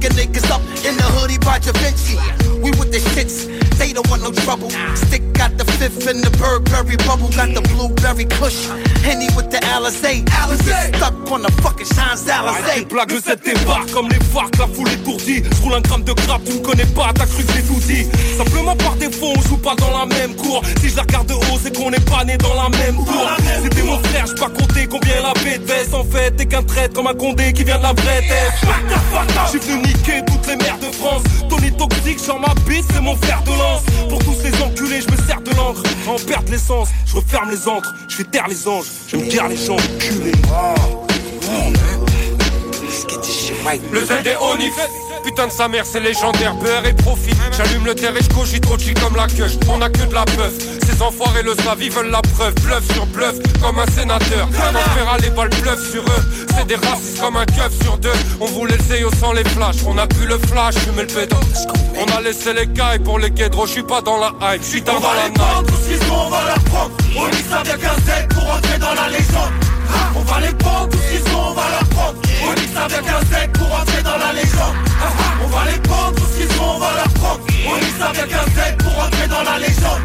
Sticking 0.00 0.16
niggas 0.16 0.50
up 0.50 0.62
in 0.84 0.96
the 0.96 1.04
hoodie 1.12 1.36
by 1.38 1.58
Da 1.58 1.72
Vinci. 1.72 2.16
We 2.62 2.70
with 2.80 2.90
the 2.90 3.00
shits, 3.12 3.48
they 3.78 3.92
don't 3.92 4.08
want 4.08 4.22
no 4.22 4.32
trouble. 4.32 4.70
Stick 4.96 5.22
got 5.34 5.56
the 5.58 5.64
fifth 5.76 6.08
in 6.08 6.20
the 6.20 6.30
Burberry 6.40 6.96
bubble, 7.04 7.28
got 7.28 7.52
the 7.52 7.60
blueberry 7.72 8.24
kush. 8.24 8.68
Henny 9.04 9.28
with 9.36 9.50
the 9.50 9.60
Alizé. 9.72 10.24
Alizé. 10.40 10.96
Stuck 10.96 11.14
on 11.30 11.42
the 11.42 11.52
fucking 11.60 11.86
Champs 11.86 12.24
Alizé. 12.28 12.84
Blague 12.88 13.12
le 13.12 13.20
7 13.20 13.44
débarque 13.44 13.90
comme 13.92 14.08
les 14.08 14.20
farcs, 14.32 14.56
la 14.58 14.66
foule 14.68 14.88
étourdie 14.88 15.42
Je 15.44 15.62
roule 15.62 15.74
un 15.74 15.80
gramme 15.80 16.04
de 16.04 16.12
grappe, 16.12 16.44
tu 16.44 16.52
me 16.54 16.60
connais 16.60 16.86
pas, 16.86 17.12
t'as 17.14 17.26
cru 17.26 17.44
que 17.44 17.52
j'ai 17.52 17.62
tout 17.62 17.80
dit 17.86 18.06
Simplement 18.36 18.76
par 18.76 18.96
défaut, 18.96 19.32
on 19.36 19.42
joue 19.48 19.58
pas 19.58 19.74
dans 19.76 19.96
la 19.98 20.06
même 20.06 20.34
cour 20.34 20.62
Si 20.80 20.88
je 20.88 20.96
la 20.96 21.02
regarde 21.02 21.28
de 21.28 21.34
haut, 21.34 21.58
c'est 21.62 21.76
qu'on 21.76 21.90
n'est 21.90 22.00
pas 22.00 22.24
né 22.24 22.36
dans 22.38 22.54
la 22.54 22.68
même 22.70 22.96
cour 22.96 23.30
C'était 23.62 23.82
mon 23.82 23.98
frère, 23.98 24.26
j'ai 24.26 24.34
pas 24.34 24.50
compté 24.50 24.86
combien 24.86 25.20
la 25.22 25.32
paix 25.32 25.58
baisse 25.58 25.92
En 25.92 26.04
fait, 26.04 26.30
t'es 26.36 26.46
qu'un 26.46 26.62
traître 26.62 26.94
comme 26.94 27.06
un 27.06 27.14
condé 27.14 27.52
qui 27.52 27.64
vient 27.64 27.78
de 27.78 27.82
la 27.82 27.92
vraie 27.92 28.20
tête 28.20 28.52
J'suis 29.46 29.60
venu 29.60 29.89
niquer 29.92 30.22
toutes 30.26 30.46
les 30.46 30.56
mères 30.56 30.78
de 30.78 30.94
France. 30.94 31.22
Tony 31.48 31.72
toxique, 31.72 32.20
sur 32.20 32.38
ma 32.38 32.54
bite, 32.66 32.84
c'est 32.92 33.00
mon 33.00 33.16
fer 33.16 33.42
de 33.44 33.50
lance. 33.50 33.82
Pour 34.08 34.18
tous 34.20 34.34
ces 34.34 34.62
enculés, 34.62 35.00
je 35.00 35.10
me 35.10 35.16
sers 35.26 35.40
de 35.40 35.50
l'encre. 35.56 35.82
En 36.06 36.16
perte 36.16 36.48
l'essence, 36.48 36.88
je 37.06 37.16
referme 37.16 37.50
les 37.50 37.68
encres. 37.68 37.94
Je 38.08 38.16
fais 38.16 38.24
taire 38.24 38.48
les 38.48 38.68
anges, 38.68 38.86
je 39.08 39.16
me 39.16 39.26
garde 39.30 39.50
les 39.50 39.56
gens 39.56 39.76
culés 39.98 40.32
Le 43.92 44.04
Z 44.04 44.10
est 44.24 44.36
onif 44.36 44.74
Putain 45.24 45.46
de 45.46 45.52
sa 45.52 45.68
mère, 45.68 45.84
c'est 45.84 46.00
légendaire, 46.00 46.54
beurre 46.54 46.86
et 46.86 46.92
profit. 46.92 47.34
J'allume 47.56 47.84
le 47.84 47.94
terre 47.94 48.16
et 48.16 48.22
je 48.22 48.28
cogite 48.28 48.66
OG 48.66 48.94
comme 49.00 49.16
la 49.16 49.26
queue. 49.26 49.50
On 49.68 49.80
a 49.82 49.88
que 49.88 50.04
de 50.06 50.14
la 50.14 50.24
bœuf. 50.24 50.54
Ces 50.86 51.02
enfoirés 51.02 51.42
le 51.42 51.54
savent, 51.54 51.82
ils 51.82 51.90
veulent 51.90 52.10
la 52.10 52.22
preuve. 52.22 52.54
Bluff 52.62 52.92
sur 52.92 53.06
bluff, 53.06 53.36
comme 53.60 53.78
un 53.78 53.86
sénateur. 53.86 54.48
On 54.48 54.94
verra 54.94 55.18
les 55.18 55.30
balles 55.30 55.50
bluff 55.50 55.90
sur 55.90 56.02
eux. 56.02 56.46
C'est 56.56 56.66
des 56.66 56.76
racistes 56.76 57.20
comme 57.20 57.36
un 57.36 57.46
keuf 57.46 57.72
sur 57.82 57.98
deux. 57.98 58.12
On 58.40 58.46
voulait 58.46 58.76
le 58.76 59.06
au 59.06 59.14
sans 59.14 59.32
les 59.32 59.44
flashs. 59.44 59.76
On 59.86 59.96
a 59.98 60.06
pu 60.06 60.26
le 60.26 60.38
flash, 60.38 60.74
fumer 60.74 61.02
le 61.02 61.08
pédo. 61.08 61.36
On 61.96 62.16
a 62.16 62.20
laissé 62.20 62.52
les 62.52 62.66
cailles 62.66 62.98
pour 62.98 63.18
les 63.18 63.30
guédros. 63.30 63.66
Je 63.66 63.72
suis 63.72 63.82
pas 63.82 64.00
dans 64.00 64.18
la 64.18 64.32
hype, 64.42 64.62
je 64.62 64.68
suis 64.68 64.82
dans, 64.82 64.94
la 64.94 65.28
night. 65.28 65.66
Tout 65.66 65.74
ce 65.74 65.88
qu'ils 65.88 66.10
ont, 66.10 66.26
on 66.26 66.30
va 66.30 66.44
leur 66.46 66.64
prendre. 66.64 66.90
On 67.16 67.28
y 67.28 67.42
savait 67.50 67.78
qu'un 67.78 68.34
pour 68.34 68.50
entrer 68.50 68.78
dans 68.78 68.94
la 68.94 69.08
légende. 69.08 69.52
On 70.16 70.20
va 70.20 70.40
les 70.40 70.54
prendre, 70.54 70.88
tout 70.88 70.98
ce 70.98 71.18
qu'ils 71.18 71.34
ont, 71.34 71.50
on 71.50 71.54
va 71.54 71.62
leur 71.70 71.88
prendre. 71.90 72.18
On 72.44 72.54
y 72.54 72.74
savait 72.74 73.02
qu'un 73.02 73.48
pour 73.58 73.80
entrer 73.80 74.02
dans 74.02 74.18
la 74.18 74.32
légende. 74.32 74.76
On 75.42 75.48
va 75.48 75.64
les 75.70 75.78
prendre, 75.80 76.14
tout 76.14 76.24
ce 76.32 76.38
qu'ils 76.38 76.60
ont, 76.60 76.76
on 76.76 76.78
va 76.78 76.94
leur 76.94 77.08
prendre. 77.14 77.40
On 77.66 77.76
est 77.76 78.02
avec 78.02 78.32
un 78.32 78.44
Z 78.44 78.76
pour 78.78 79.04
entrer 79.04 79.28
dans 79.28 79.42
la 79.42 79.58
légende. 79.58 80.02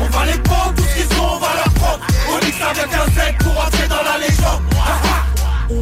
On 0.00 0.08
va 0.16 0.26
les 0.26 0.38
prendre, 0.38 0.74
tout 0.74 0.82
ce 0.82 0.94
qu'ils 0.94 1.18
ont, 1.20 1.34
on 1.34 1.38
va 1.38 1.48
leur 1.54 1.72
prendre. 1.74 2.00
On 2.30 2.38
est 2.38 2.62
avec 2.62 2.94
un 2.94 3.06
Z 3.06 3.44
pour 3.44 3.52
entrer 3.52 3.88
dans 3.88 4.02
la 4.02 4.18
légende. 4.18 4.62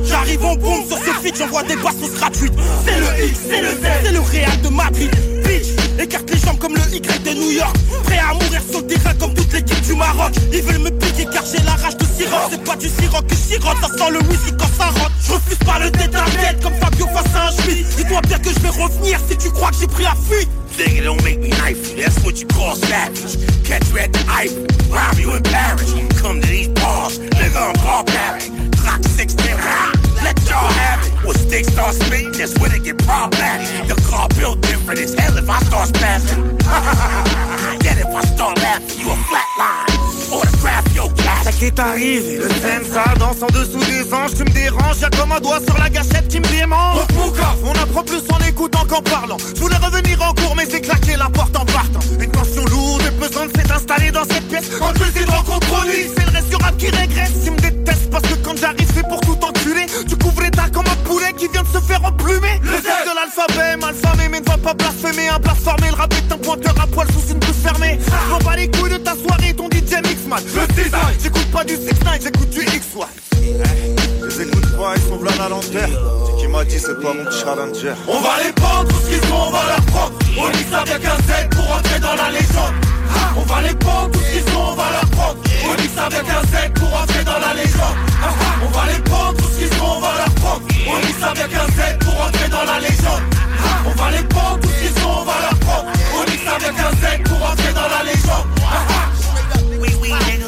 J'arrive 0.05 0.45
en 0.45 0.57
bombe 0.57 0.87
sur 0.87 0.99
ce 0.99 1.11
feat, 1.23 1.37
j'envoie 1.37 1.63
des 1.63 1.77
basses 1.77 2.13
gratuites 2.15 2.55
C'est 2.85 2.99
le 2.99 3.27
X, 3.27 3.39
c'est 3.49 3.61
le 3.61 3.71
Z, 3.71 3.87
c'est 4.03 4.13
le 4.13 4.21
Real 4.21 4.61
de 4.63 4.69
Madrid. 4.69 5.34
Y 6.95 7.01
de 7.01 7.35
New 7.35 7.51
York. 7.51 7.77
Prêt 8.05 8.19
à 8.19 8.35
mourir 8.35 8.63
sur 8.71 8.81
le 8.81 8.87
terrain 8.87 9.15
comme 9.19 9.35
toute 9.35 9.53
l'équipe 9.53 9.81
du 9.83 9.95
Maroc. 9.95 10.33
Ils 10.53 10.63
veulent 10.63 10.79
me 10.79 10.91
piquer 10.91 11.27
car 11.33 11.43
j'ai 11.45 11.63
la 11.65 11.73
rage 11.73 11.97
de 11.97 12.05
sirop. 12.05 12.49
C'est 12.51 12.63
pas 12.63 12.77
du 12.77 12.89
sirop 12.89 13.23
que 13.23 13.35
sirote, 13.35 13.77
ça 13.81 13.89
sent 13.89 14.11
le 14.13 14.19
whisky 14.29 14.53
quand 14.57 14.71
ça 14.79 14.87
rentre. 14.87 15.11
Je 15.27 15.33
refuse 15.33 15.59
pas 15.67 15.81
le 15.81 15.91
tête 15.91 16.15
à 16.15 16.25
tête 16.31 16.63
comme 16.63 16.75
Fabio 16.75 17.07
face 17.09 17.35
à 17.35 17.49
un 17.49 17.51
schmitt. 17.51 17.85
Dis-toi 17.97 18.21
bien 18.29 18.39
que 18.39 18.51
je 18.51 18.61
vais 18.61 18.69
revenir 18.69 19.19
si 19.29 19.37
tu 19.37 19.51
crois 19.51 19.71
que 19.71 19.77
j'ai 19.81 19.87
pris 19.89 20.05
la 20.05 20.15
fuite. 20.15 20.49
Nigga, 20.79 21.05
don't 21.05 21.23
make 21.25 21.41
me 21.41 21.51
knife 21.51 21.91
you. 21.91 22.03
That's 22.03 22.19
what 22.25 22.41
you 22.41 22.47
call 22.47 22.77
savage. 22.77 23.39
Catch 23.65 23.91
you 23.91 23.99
at 23.99 24.13
the 24.13 24.25
Eiffel, 24.31 24.67
rob 24.91 25.19
you 25.19 25.33
in 25.35 25.43
Paris. 25.43 25.95
Come 26.21 26.41
to 26.41 26.47
these 26.47 26.69
bars, 26.69 27.19
nigga, 27.19 27.59
I'm 27.59 27.75
barbaric. 27.83 28.51
Clock 28.79 29.03
16, 29.03 29.57
ah, 29.59 29.94
let 30.25 30.37
y'all 30.49 30.73
have 30.83 31.07
it. 31.07 31.13
When 31.25 31.37
sticks 31.37 31.69
start 31.69 31.95
spitting, 31.95 32.33
that's 32.33 32.59
when 32.59 32.73
it 32.73 32.83
get 32.83 32.99
problematic. 32.99 33.69
The 33.89 33.97
car 34.09 34.29
built 34.39 34.61
different 34.63 34.99
as 35.01 35.15
hell 35.15 35.37
if 35.37 35.49
I 35.49 35.59
start 35.69 35.89
spazzing. 35.91 36.43
Yet 37.85 37.99
if 37.99 38.07
I 38.07 38.23
start 38.35 38.59
laughing, 38.59 38.99
you 39.01 39.11
a 39.13 39.17
flatline. 39.29 39.95
Ça 41.45 41.53
qui 41.53 41.67
est 41.67 41.79
arrivé, 41.79 42.39
le 42.39 42.49
ça 42.93 43.05
danse 43.19 43.43
en 43.43 43.47
dessous 43.47 43.79
des 43.85 44.13
anges, 44.13 44.35
tu 44.35 44.45
me 44.45 44.51
déranges, 44.51 45.01
y'a 45.01 45.11
comme 45.11 45.31
un 45.33 45.41
doigt 45.41 45.61
sur 45.61 45.77
la 45.79 45.91
gâchette 45.91 46.29
qui 46.29 46.41
me 46.41 46.47
démange. 46.47 46.99
On 47.63 47.73
apprend 47.73 48.03
plus 48.03 48.23
en 48.33 48.39
écoutant 48.49 48.85
qu'en 48.87 49.03
parlant. 49.03 49.37
Je 49.55 49.61
voulais 49.61 49.77
revenir 49.77 50.21
en 50.23 50.33
cours, 50.35 50.57
mais 50.57 50.67
j'ai 50.71 50.81
claqué 50.81 51.17
la 51.17 51.29
porte 51.29 51.55
en 51.57 51.65
partant. 51.67 52.01
Une 52.19 52.31
tension 52.31 52.65
lourde 52.65 53.03
et 53.07 53.11
pesante 53.21 53.51
s'est 53.55 53.71
installée 53.71 54.11
dans 54.11 54.25
cette 54.25 54.49
pièce. 54.49 54.71
Quand 54.79 54.93
je 54.97 55.05
les 55.05 55.23
ai 55.23 55.25
compromis, 55.25 56.11
c'est 56.17 56.25
le 56.25 56.33
reste 56.33 56.49
du 56.49 56.57
rap 56.57 56.77
qui 56.79 56.89
régresse. 56.89 57.33
Ils 57.45 57.53
me 57.53 57.59
détestent 57.59 58.11
parce 58.11 58.25
que 58.25 58.35
quand 58.43 58.57
j'arrive, 58.57 58.89
c'est 58.95 59.07
pour 59.07 59.21
tout 59.21 59.39
enculer. 59.43 59.54
Poulet 61.05 61.33
qui 61.37 61.49
vient 61.49 61.63
de 61.63 61.69
se 61.69 61.81
faire 61.81 62.05
emplumer. 62.05 62.61
Le 62.63 62.79
Z 62.79 62.83
de 62.83 63.15
l'alphabet, 63.15 63.77
malfamé, 63.81 64.29
mais 64.31 64.41
ne 64.41 64.47
va 64.47 64.59
pas 64.59 64.75
blasphémer. 64.75 65.29
Un 65.29 65.39
blasphémé, 65.39 65.89
le 65.91 65.97
rap 65.97 66.13
est 66.15 66.33
un 66.33 66.39
pointeur 66.39 66.75
à 66.83 66.87
poil 66.87 67.07
sous 67.13 67.33
une 67.33 67.39
bouche 67.39 67.63
fermée. 67.63 67.99
M'en 68.29 68.39
bats 68.39 68.57
les 68.57 68.71
couilles 68.71 68.93
de 68.93 68.99
ta 68.99 69.15
soirée, 69.15 69.55
ton 69.55 69.69
DJ 69.69 70.01
mix 70.03 70.27
man. 70.27 70.43
Le 70.55 70.67
design, 70.75 71.17
j'écoute 71.23 71.51
pas 71.53 71.65
du 71.65 71.75
6 71.75 71.85
9 71.85 72.19
j'écoute 72.23 72.51
du 72.51 72.61
X1. 72.61 73.07
Les 74.27 74.43
écoute 74.43 74.77
pas, 74.77 74.95
ils 74.97 75.03
sont 75.03 75.17
blancs 75.17 75.41
à 75.41 75.49
l'envers. 75.49 75.89
C'est 76.27 76.41
qui 76.41 76.49
m'a 76.49 76.65
dit, 76.65 76.79
c'est 76.79 77.01
pas 77.01 77.13
mon 77.13 77.31
challenger. 77.31 77.95
On 78.09 78.21
va 78.21 78.43
les 78.45 78.53
prendre, 78.53 78.89
tout 78.89 78.97
ce 79.05 79.11
qu'ils 79.11 79.29
sont, 79.29 79.35
on 79.35 79.51
va 79.51 79.61
leur 79.69 79.85
prendre. 79.87 80.13
On 80.37 80.71
ça 80.71 80.81
avec 80.81 81.05
un 81.05 81.17
Z 81.17 81.49
pour 81.51 81.71
entrer 81.77 82.01
dans 82.01 82.15
la 82.15 82.31
légende. 82.31 82.75
On 83.37 83.43
va 83.43 83.63
les 83.63 83.75
prendre, 83.75 84.11
tout 84.11 84.21
ce 84.21 84.33
qu'ils 84.33 84.53
sont, 84.53 84.61
on 84.61 84.75
va 84.75 84.91
leur 84.91 85.11
prendre. 85.11 85.37
On 85.65 85.97
ça 85.97 86.07
avec 86.07 86.29
un 86.29 86.43
Z 86.43 86.73
pour 86.75 86.89
entrer 87.01 87.25
dans 87.25 87.39
la 87.39 87.55
légende. 87.55 87.97
On 88.65 88.71
va 88.71 88.93
les 88.93 89.03
prendre, 89.03 89.44
on 89.95 90.01
va 90.01 90.13
leur 90.17 90.35
prendre. 90.35 90.63
On 90.87 91.21
ça 91.21 91.31
avec 91.31 91.55
un 91.55 91.67
Z 91.67 91.99
pour 92.01 92.21
entrer 92.21 92.49
dans 92.49 92.65
la 92.65 92.81
légende. 92.81 93.23
On 93.87 93.91
va 93.91 94.11
les 94.11 94.25
prendre, 94.25 94.61
tout 94.61 94.69
ce 94.69 94.81
qu'ils 94.81 95.03
sont, 95.03 95.09
on 95.09 95.25
va 95.25 95.41
leur 95.41 95.59
prendre. 95.61 95.87
On 96.15 96.25
ça 96.45 96.55
avec 96.57 96.79
un 96.79 96.91
Z 96.91 97.23
pour 97.25 97.51
entrer 97.51 97.73
dans 97.73 97.89
la 97.89 98.03
légende. 98.05 98.47
Oui, 99.81 99.89
oui, 100.01 100.09
nigga. 100.13 100.47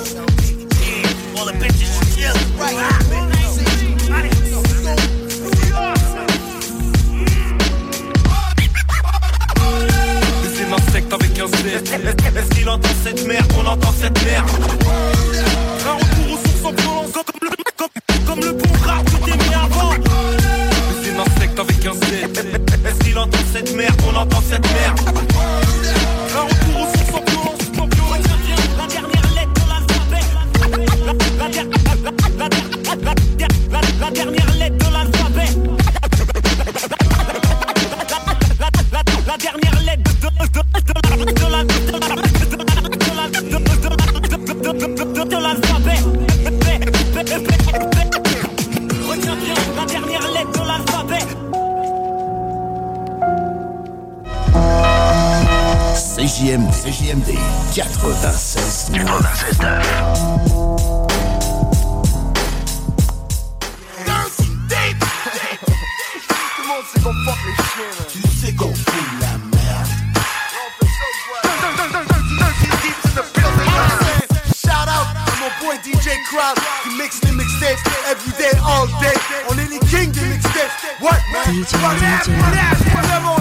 All 1.38 1.46
the 1.46 1.54
bitches. 1.58 1.86
Right. 2.58 2.76
Insectes 10.76 11.12
avec 11.12 11.38
un 11.38 11.46
Z. 11.46 11.50
Est-ce 12.36 12.50
qu'il 12.50 12.68
entend 12.68 12.88
cette 13.02 13.26
merde? 13.26 13.52
On 13.56 13.66
entend 13.66 13.94
cette 13.98 14.24
merde. 14.24 14.50
Un 15.86 15.94
retour 15.94 16.32
aux 16.32 16.36
sources 16.36 16.64
en 16.64 16.72
violence 16.72 17.12
comme 17.12 17.40
le, 17.40 17.48
comme, 17.76 18.26
comme 18.26 18.40
le 18.40 18.52
bon 18.52 18.75
entend 24.16 24.40
cette 24.40 24.66
merde. 24.72 25.15
CJMD, 56.16 56.72
CJMD 56.72 57.36
96 57.74 58.90
96 58.90 59.58
Tout 59.58 59.64
le 66.62 66.68
monde 66.68 66.84
sait 66.90 67.00
qu'on 67.00 67.12
fuck 67.12 67.36
les 67.44 67.54
chiens, 67.54 67.92
man. 67.98 68.06
Tu 68.10 68.20
sais 68.46 68.52
qu'on 68.54 68.74
fout 68.74 68.94
la 69.20 69.36
merde. 69.54 69.90
Shout 74.56 74.88
out 74.88 74.88
à 74.88 74.90
mon 75.38 75.50
boy 75.66 75.76
DJ 75.84 76.08
Crowd 76.30 76.56
qui 76.82 76.88
mixe 76.96 77.20
les 77.24 77.32
mixtapes 77.32 77.84
every 78.10 78.32
day, 78.38 78.52
all 78.66 78.86
day. 79.00 79.16
On 79.50 79.54
est 79.58 79.68
les 79.68 79.78
kings 79.90 80.12
des 80.12 80.24
mixtapes. 80.28 80.72
What, 81.02 81.20
man? 81.30 81.44
DJ, 81.54 81.74
What 81.82 81.92
up, 81.92 81.98
DJ. 82.00 82.04
what 82.38 82.56
up, 82.56 82.78
what 82.94 83.04
up, 83.04 83.22
mon 83.22 83.36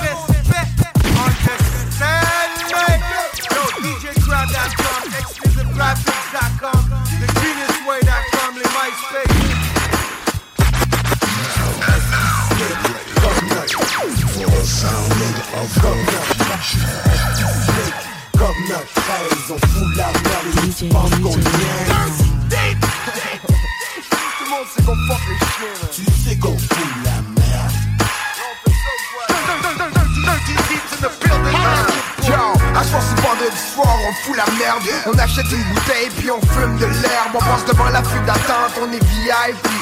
On 35.05 35.17
achète 35.17 35.49
une 35.51 35.63
bouteille 35.63 36.09
puis 36.17 36.29
on 36.31 36.41
fume 36.53 36.77
de 36.77 36.85
l'herbe. 36.85 37.33
On 37.33 37.39
passe 37.39 37.65
devant 37.65 37.89
la 37.89 38.03
file 38.03 38.25
d'attente, 38.25 38.75
on 38.81 38.91
est 38.91 39.03
VIP 39.03 39.75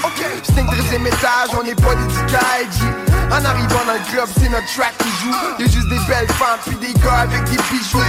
Sting 0.43 0.65
13 0.65 0.93
étage, 1.07 1.49
on 1.59 1.63
n'est 1.63 1.75
pas 1.75 1.95
des 1.95 2.13
En 3.31 3.45
arrivant 3.45 3.85
dans 3.87 3.93
le 3.93 4.11
club, 4.11 4.27
c'est 4.37 4.49
notre 4.49 4.67
track 4.73 4.93
qui 4.99 5.09
joue. 5.23 5.35
Y'a 5.59 5.65
juste 5.65 5.89
des 5.89 5.99
belles 6.07 6.31
femmes 6.37 6.59
puis 6.65 6.75
des 6.75 6.93
gars 6.99 7.25
avec 7.25 7.43
des 7.45 7.57
bijoux. 7.71 7.99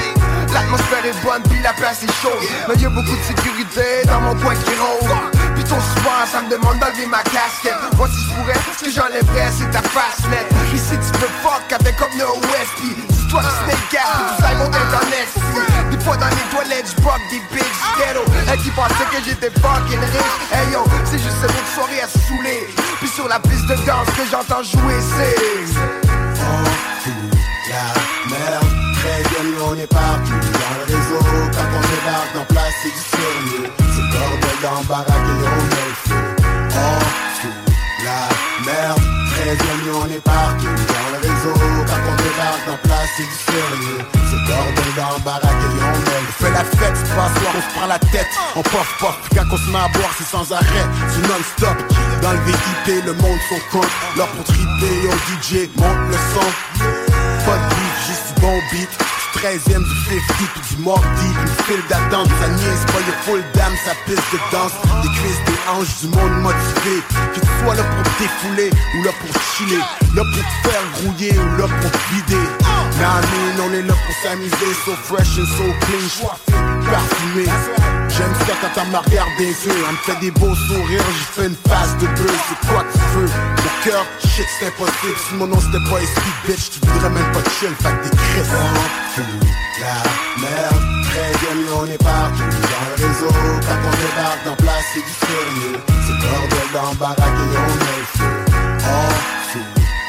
L'atmosphère 0.52 1.04
est 1.04 1.24
bonne 1.24 1.42
puis 1.48 1.60
la 1.62 1.72
place 1.72 2.02
est 2.02 2.12
chaude. 2.20 2.44
Mais 2.68 2.74
y'a 2.76 2.90
beaucoup 2.90 3.16
de 3.16 3.24
sécurité 3.24 4.04
dans 4.06 4.20
mon 4.20 4.34
coin 4.36 4.54
qui 4.54 4.74
rôde. 4.76 5.10
Puis 5.54 5.64
ton 5.64 5.80
soir, 5.80 6.26
ça 6.30 6.42
me 6.42 6.50
demande 6.50 6.78
d'enlever 6.80 7.06
ma 7.06 7.22
casquette. 7.22 7.80
Moi 7.96 8.08
si 8.12 8.20
je 8.20 8.34
pourrais, 8.34 8.60
ce 8.78 8.84
que 8.84 8.90
j'enlèverais 8.90 9.50
c'est 9.56 9.70
ta 9.70 9.82
face 9.82 10.20
nette 10.28 10.52
Puis 10.68 10.78
si 10.78 10.92
tu 10.92 11.18
peux 11.18 11.32
fuck 11.42 11.64
avec 11.72 11.96
comme 11.96 12.16
No 12.18 12.36
West 12.52 12.76
Dis-toi 13.34 13.50
que 13.50 13.64
Snake 13.64 13.88
que 13.90 13.96
tout 13.96 14.42
ça 14.42 14.54
monte 14.54 14.76
internet 14.76 15.28
Des 15.90 15.98
fois 16.04 16.16
dans 16.16 16.28
les 16.28 16.46
toilettes, 16.54 16.94
j'brock 16.96 17.20
des 17.30 17.42
bitches 17.50 17.64
ghetto 17.98 18.22
Elle 18.48 18.58
qui 18.60 18.70
pensait 18.70 19.06
que 19.10 19.24
j'étais 19.24 19.50
fucking 19.50 19.98
riche 19.98 20.52
Hey 20.52 20.72
yo, 20.72 20.84
c'est 21.04 21.18
juste 21.18 21.42
une 21.42 21.74
soirée 21.74 22.00
à 22.02 22.06
se 22.06 22.18
saouler 22.28 22.68
Puis 23.00 23.08
sur 23.08 23.26
la 23.26 23.40
piste 23.40 23.66
de 23.66 23.74
danse 23.86 24.06
que 24.16 24.22
j'entends 24.30 24.62
jouer 24.62 25.00
c'est 25.00 25.34
On 26.38 26.64
fout 27.02 27.12
la 27.70 27.90
merde. 28.30 28.66
Très 29.02 29.22
bien, 29.22 29.64
on 29.68 29.74
est 29.74 29.86
partout 29.86 30.30
dans 30.30 30.74
le 30.78 30.84
réseau. 30.86 31.50
Quand 31.52 31.70
on 31.74 31.80
débarque 31.80 32.34
dans 32.34 32.44
place, 32.54 32.74
c'est 32.82 32.88
du 32.88 33.02
sérieux. 33.18 33.70
C'est 33.78 34.00
le 34.00 34.10
bordel 34.12 34.58
dans 34.62 34.80
le 34.80 34.86
baraque 34.86 35.08
et 35.08 35.44
on 35.44 35.64
le 35.64 35.94
feu. 36.06 36.22
On 36.70 37.00
fout 37.40 37.50
la 38.04 38.28
merde. 38.64 39.00
Très 39.34 39.56
bien, 39.56 39.92
on 39.92 40.06
est 40.06 40.22
partout 40.22 40.93
c'est 43.16 43.22
du 43.22 43.38
sérieux? 43.46 43.98
C'est 44.12 44.42
bordel 44.46 44.94
dans 44.96 45.14
le 45.16 45.22
baraque 45.24 45.44
on 45.44 46.40
feu. 46.40 46.46
fait 46.46 46.50
la 46.50 46.64
fête, 46.64 46.96
c'est 46.96 47.14
pas 47.14 47.30
soir, 47.40 47.54
on 47.56 47.60
se 47.60 47.78
prend 47.78 47.86
la 47.86 47.98
tête, 47.98 48.26
on 48.56 48.62
puff, 48.62 48.96
puis 48.98 49.38
quand 49.38 49.44
on 49.52 49.56
se 49.56 49.70
met 49.70 49.78
à 49.78 49.88
boire, 49.88 50.10
c'est 50.18 50.26
sans 50.26 50.50
arrêt, 50.52 50.86
c'est 51.10 51.28
non-stop. 51.28 51.76
Dans 52.22 52.32
le 52.32 52.38
VIP, 52.46 53.04
le 53.04 53.12
monde 53.14 53.38
son 53.48 53.78
compte, 53.78 53.90
là 54.16 54.26
pour 54.26 54.44
au 54.44 55.16
DJ, 55.42 55.68
monte 55.76 56.08
le 56.08 56.18
son. 56.34 56.84
Pas 57.46 57.56
de 57.56 57.74
beat, 57.74 57.96
juste 58.06 58.34
du 58.34 58.40
bon 58.40 58.58
beat, 58.72 58.88
13ème 59.34 59.84
du 59.84 59.94
50 60.08 60.22
puis 60.38 60.76
du 60.76 60.82
Deep 60.82 61.36
Une 61.42 61.64
file 61.64 61.84
d'attente, 61.88 62.28
ça 62.40 62.48
niaise 62.48 62.84
pas, 62.86 63.00
y'a 63.00 63.16
full 63.24 63.44
d'âme, 63.54 63.74
sa 63.84 63.94
piste 64.06 64.22
de 64.32 64.38
danse. 64.50 64.72
Des 65.02 65.08
cuisses, 65.08 65.44
des 65.46 65.70
hanches, 65.70 66.00
du 66.00 66.08
monde 66.08 66.42
motivé. 66.42 67.02
Que 67.34 67.40
tu 67.40 67.46
sois 67.62 67.74
là 67.74 67.82
pour 67.82 68.12
défouler 68.18 68.70
ou 68.96 69.02
là 69.04 69.10
pour 69.20 69.42
chiller. 69.42 69.82
Là 70.14 70.22
pour 70.22 70.42
te 70.42 70.68
faire 70.68 70.82
grouiller 70.94 71.38
ou 71.38 71.56
là 71.58 71.68
pour 71.68 71.90
te 71.90 72.14
vider 72.14 72.63
Nah, 72.98 73.20
man, 73.20 73.60
on 73.66 73.72
est 73.72 73.82
là 73.82 73.94
pour 73.94 74.14
s'amuser. 74.22 74.72
So 74.84 74.92
fresh 74.94 75.38
and 75.38 75.46
so 75.46 75.64
clean, 75.82 76.06
j'suis 76.08 76.26
parfumé. 76.90 77.44
J'aime 78.08 78.34
ça 78.46 78.54
quand 78.60 78.80
elle 78.80 78.90
me 78.90 78.98
regarde 78.98 79.30
des 79.38 79.50
yeux. 79.50 79.84
Elle 79.88 79.92
me 79.92 79.98
fait 80.04 80.20
des 80.20 80.30
beaux 80.30 80.54
sourires, 80.54 81.02
j'ai 81.18 81.42
fait 81.42 81.48
une 81.48 81.56
face 81.68 81.96
de 81.98 82.06
bleu. 82.06 82.34
C'est 82.48 82.68
quoi 82.68 82.84
tu 82.92 82.98
veux? 83.14 83.26
Mon 83.26 83.84
cœur, 83.84 84.06
shit 84.20 84.46
c'est 84.58 84.66
impossible. 84.66 85.18
Si 85.28 85.34
mon 85.34 85.46
nom 85.48 85.58
c'était 85.60 85.84
pas 85.90 85.98
SP 85.98 86.22
bitch 86.46 86.70
Tu 86.70 86.88
voudrais 86.88 87.10
même 87.10 87.32
pas 87.32 87.50
chill, 87.58 87.74
fait 87.82 87.96
des 88.02 88.16
cris 88.16 88.44
fout 89.14 89.24
la 89.80 89.96
merde 90.40 90.82
Très 91.10 91.30
bien, 91.40 91.72
on 91.76 91.86
est 91.86 92.02
partout. 92.02 92.42
Dans 92.42 92.86
le 92.86 93.06
réseau 93.06 93.28
Quand 93.28 93.80
on 93.82 93.94
débarque 93.98 94.44
dans 94.44 94.56
place, 94.56 94.84
c'est 94.94 95.00
du 95.00 95.14
sérieux. 95.26 95.80
C'est 96.06 96.18
bordel 96.22 96.68
dans 96.72 96.94
baraque 96.94 97.18
et 97.18 97.58
on 97.58 97.74
met 97.84 97.98
le 97.98 98.18
feu. 98.18 98.34
On 98.86 99.34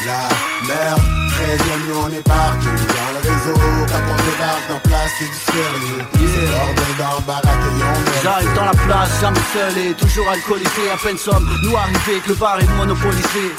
la 0.05 0.29
merde 0.67 1.14
On 1.47 2.09
est 2.09 2.21
partout. 2.23 2.65
Dans 2.65 3.11
le 3.13 3.19
réseau 3.21 3.53
Quand 3.87 4.05
on 4.09 4.17
débarque 4.25 4.67
dans 4.69 4.79
place, 4.89 5.11
c'est 5.19 5.25
du 5.25 5.39
sérieux. 5.45 6.05
C'est 6.13 6.41
le 6.41 6.47
bordel 6.47 6.93
dans 6.97 7.15
le 7.17 7.25
baraque 7.25 7.45
et 7.45 7.69
on 7.69 7.99
met 7.99 8.11
le 8.15 8.23
J'arrive 8.23 8.53
dans 8.55 8.65
la 8.65 8.71
place, 8.71 9.21
jamais 9.21 9.39
seul 9.53 9.77
et 9.77 9.93
toujours 9.93 10.29
alcoolisé 10.29 10.89
À 10.91 10.97
peine 10.97 11.17
somme, 11.17 11.47
nous 11.63 11.75
arrivé 11.77 12.19
que 12.23 12.29
le 12.29 12.35
bar 12.35 12.59
est 12.59 12.77
monopolisé. 12.77 13.53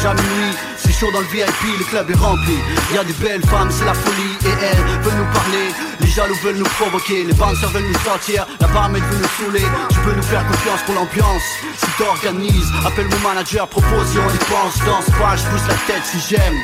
Minuit, 0.00 0.56
c'est 0.78 0.79
dans 1.08 1.20
le 1.20 1.26
VIP, 1.26 1.78
le 1.78 1.84
club 1.84 2.10
est 2.10 2.16
rempli. 2.16 2.58
Y 2.92 2.98
a 2.98 3.04
des 3.04 3.12
belles 3.14 3.44
femmes, 3.46 3.70
c'est 3.70 3.86
la 3.86 3.94
folie 3.94 4.36
Et 4.44 4.52
elles 4.60 5.00
veulent 5.00 5.16
nous 5.16 5.32
parler, 5.32 5.72
les 6.00 6.06
jaloux 6.06 6.34
veulent 6.42 6.58
nous 6.58 6.72
provoquer 6.76 7.24
Les 7.24 7.32
bouncers 7.32 7.70
veulent 7.70 7.88
nous 7.88 8.00
sortir, 8.04 8.46
la 8.60 8.66
barmaid 8.68 9.02
veut 9.04 9.18
nous 9.18 9.44
saouler. 9.44 9.64
Tu 9.88 9.98
peux 10.00 10.12
nous 10.12 10.22
faire 10.22 10.46
confiance 10.46 10.80
pour 10.84 10.94
l'ambiance. 10.94 11.42
Si 11.78 11.86
t'organises, 11.96 12.70
appelle 12.84 13.08
mon 13.08 13.28
manager, 13.28 13.66
propose 13.68 14.08
si 14.08 14.18
on 14.18 14.28
y 14.28 14.84
Danse 14.84 15.06
pas, 15.18 15.36
je 15.36 15.44
pousse 15.48 15.68
la 15.68 15.74
tête 15.88 16.04
si 16.04 16.20
j'aime. 16.28 16.58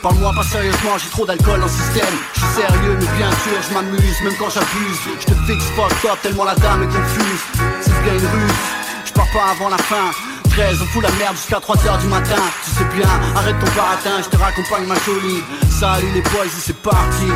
Parle-moi 0.00 0.32
pas 0.34 0.42
sérieusement, 0.42 0.96
j'ai 0.96 1.10
trop 1.10 1.26
d'alcool 1.26 1.60
le 1.60 1.68
système. 1.68 2.14
Je 2.34 2.40
suis 2.40 2.62
sérieux 2.62 2.96
mais 2.98 3.18
bien 3.18 3.30
sûr 3.30 3.56
je 3.68 3.74
m'amuse 3.74 4.20
Même 4.22 4.34
quand 4.38 4.50
j'abuse, 4.50 5.00
je 5.20 5.26
te 5.26 5.34
fixe 5.46 5.70
pas 5.76 5.88
top 6.02 6.18
Tellement 6.22 6.44
la 6.44 6.54
dame 6.54 6.82
est 6.82 6.86
confuse. 6.86 7.44
C'est 7.80 8.02
bien 8.04 8.14
une 8.14 8.40
ruse, 8.40 8.62
je 9.04 9.12
pars 9.12 9.30
pas 9.32 9.50
avant 9.52 9.68
la 9.68 9.78
fin 9.78 10.10
13, 10.54 10.82
on 10.82 10.86
fout 10.86 11.02
la 11.02 11.10
merde 11.18 11.34
jusqu'à 11.34 11.58
3h 11.58 12.00
du 12.00 12.06
matin. 12.06 12.36
Tu 12.64 12.70
sais 12.70 12.84
bien, 12.94 13.08
arrête 13.34 13.58
ton 13.58 13.66
baratin, 13.74 14.22
je 14.22 14.28
te 14.28 14.36
raccompagne 14.36 14.86
ma 14.86 14.94
jolie. 15.00 15.42
Salut 15.68 16.12
les 16.14 16.22
boys, 16.22 16.46
c'est 16.48 16.76
parti. 16.76 17.26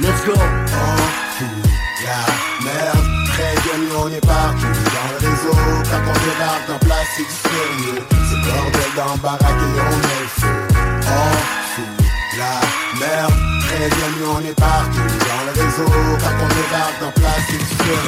Let's 0.00 0.22
go. 0.26 0.34
La 2.04 2.26
merde. 2.64 3.06
Très 3.26 3.54
bien, 3.62 3.96
on 3.98 4.08
est 4.08 4.20
partout. 4.20 4.66
Dans 4.66 5.08
le 5.12 5.30
réseau 5.30 5.56
Quand 5.90 6.02
on 6.08 6.12
débarque 6.12 6.68
dans 6.68 6.86
place, 6.86 7.08
c'est 7.16 7.22
du 7.22 7.36
sérieux. 7.48 8.02
C'est 8.10 8.36
bordel 8.36 8.92
dans 8.96 9.14
le 9.14 9.20
baraque 9.20 9.40
et 9.40 9.80
on 9.80 9.96
le 9.96 10.28
feu 10.28 10.54
On 11.06 11.32
fout 11.74 12.04
la 12.36 12.60
merde 12.98 13.57
13e, 13.68 14.20
nous 14.20 14.30
on 14.30 14.40
est 14.40 14.58
parti 14.58 14.98
dans 14.98 15.44
le 15.44 15.52
réseau 15.52 15.84
Quand 16.18 16.36
on 16.42 16.48
débarque 16.48 16.98
dans 17.00 17.12
plastique 17.12 17.66
sur 17.68 17.98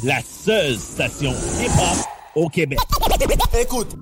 C'est 0.00 0.06
la 0.06 0.20
seule 0.20 0.78
station 0.78 1.32
hip-hop 1.60 2.06
au 2.34 2.48
Québec. 2.48 2.78
Écoute. 3.58 3.96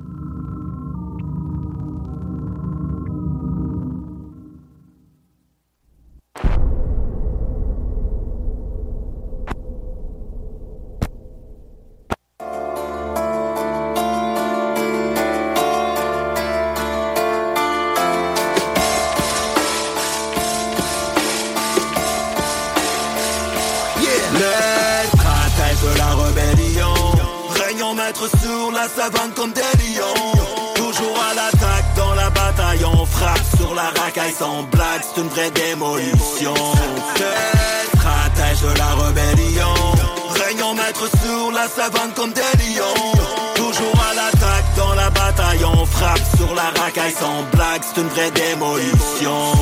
Savane 41.91 42.13
comme 42.15 42.33
des 42.33 42.41
lions. 42.41 43.13
Toujours 43.55 44.05
à 44.11 44.15
l'attaque 44.15 44.65
dans 44.77 44.95
la 44.95 45.11
bataille 45.11 45.65
On 45.65 45.85
frappe 45.85 46.21
sur 46.37 46.55
la 46.55 46.71
racaille 46.81 47.13
sans 47.13 47.43
blague 47.53 47.83
C'est 47.83 48.01
une 48.01 48.09
vraie 48.09 48.31
démolition 48.31 49.60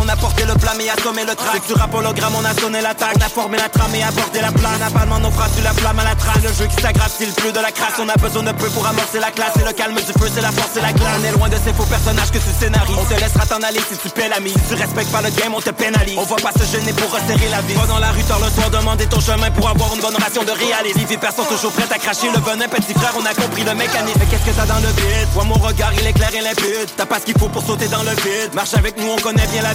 on 0.00 0.08
a 0.08 0.16
porté 0.16 0.44
le 0.44 0.54
plat 0.54 0.72
mais 0.76 0.88
assommé 0.88 1.24
le 1.24 1.34
track. 1.34 1.62
Sur 1.66 1.78
rap 1.78 1.94
hologramme, 1.94 2.34
on 2.36 2.44
a 2.44 2.54
sonné 2.54 2.80
l'attaque, 2.80 3.16
on 3.18 3.26
a 3.26 3.28
formé 3.28 3.58
la 3.58 3.68
trame 3.68 3.94
et 3.94 4.02
abordé 4.02 4.40
la 4.40 4.52
plane. 4.52 4.82
Avalement 4.82 5.18
nos 5.18 5.30
phrases 5.30 5.54
sur 5.54 5.64
la 5.64 5.72
flamme 5.72 5.98
à 5.98 6.04
la 6.04 6.14
trace. 6.14 6.42
Le 6.42 6.52
jeu 6.52 6.66
qui 6.66 6.80
s'aggrave, 6.80 7.10
le 7.20 7.32
plus 7.32 7.52
de 7.52 7.60
la 7.60 7.70
crasse. 7.72 7.98
On 8.00 8.08
a 8.08 8.16
besoin 8.16 8.42
de 8.42 8.52
peu 8.52 8.68
pour 8.70 8.86
amorcer 8.86 9.20
la 9.20 9.30
classe. 9.30 9.56
Et 9.60 9.64
le 9.64 9.72
calme 9.72 9.96
du 9.96 10.12
feu, 10.12 10.28
c'est 10.32 10.40
la 10.40 10.52
force 10.52 10.76
et 10.76 10.80
la 10.80 10.92
glace. 10.92 11.18
On 11.20 11.24
est 11.24 11.32
loin 11.32 11.48
de 11.48 11.56
ces 11.64 11.72
faux 11.72 11.86
personnages 11.86 12.30
que 12.30 12.38
tu 12.38 12.52
scénarises. 12.58 12.96
On 12.98 13.04
te 13.04 13.14
laissera 13.18 13.46
t'en 13.46 13.62
aller 13.62 13.80
si 13.88 13.96
tu 13.96 14.08
paies 14.10 14.28
la 14.28 14.40
mise. 14.40 14.54
Tu 14.68 14.74
respectes 14.74 15.10
pas 15.10 15.22
le 15.22 15.30
game, 15.30 15.54
on 15.54 15.60
te 15.60 15.70
pénalise. 15.70 16.18
On 16.18 16.24
va 16.24 16.36
pas 16.36 16.52
se 16.52 16.64
gêner 16.70 16.92
pour 16.92 17.10
resserrer 17.10 17.48
la 17.50 17.60
vie. 17.62 17.74
Va 17.74 17.86
dans 17.86 17.98
la 17.98 18.10
rue 18.12 18.24
tard 18.24 18.40
le 18.40 18.50
soir, 18.50 18.70
demander 18.70 19.06
ton 19.06 19.20
chemin 19.20 19.50
pour 19.50 19.68
avoir 19.68 19.94
une 19.94 20.00
bonne 20.00 20.16
ration 20.16 20.42
de 20.44 20.52
réalisme. 20.52 21.00
Les 21.08 21.16
personnes 21.16 21.46
toujours 21.46 21.72
prêtes 21.72 21.92
à 21.92 21.98
cracher 21.98 22.30
le 22.30 22.40
venin. 22.40 22.68
Petit 22.68 22.94
frère, 22.94 23.12
on 23.18 23.26
a 23.26 23.34
compris 23.34 23.64
le 23.64 23.74
mécanisme. 23.74 24.18
Mais 24.18 24.26
qu'est-ce 24.26 24.46
que 24.46 24.56
t'as 24.56 24.66
dans 24.66 24.80
le 24.80 24.88
vide? 24.88 25.28
Vois 25.34 25.44
mon 25.44 25.58
regard, 25.58 25.92
il 25.98 26.06
est 26.06 26.12
clair 26.12 26.30
et 26.34 26.40
limpide. 26.40 26.88
T'as 26.96 27.06
pas 27.06 27.20
ce 27.20 27.26
qu'il 27.26 27.38
faut 27.38 27.48
pour 27.48 27.64
sauter 27.64 27.88
dans 27.88 28.02
le 28.02 28.14
vide. 28.22 28.54
Marche 28.54 28.74
avec 28.74 28.96
nous, 28.96 29.10
on 29.10 29.20
connaît 29.20 29.46
bien 29.48 29.62
la 29.62 29.71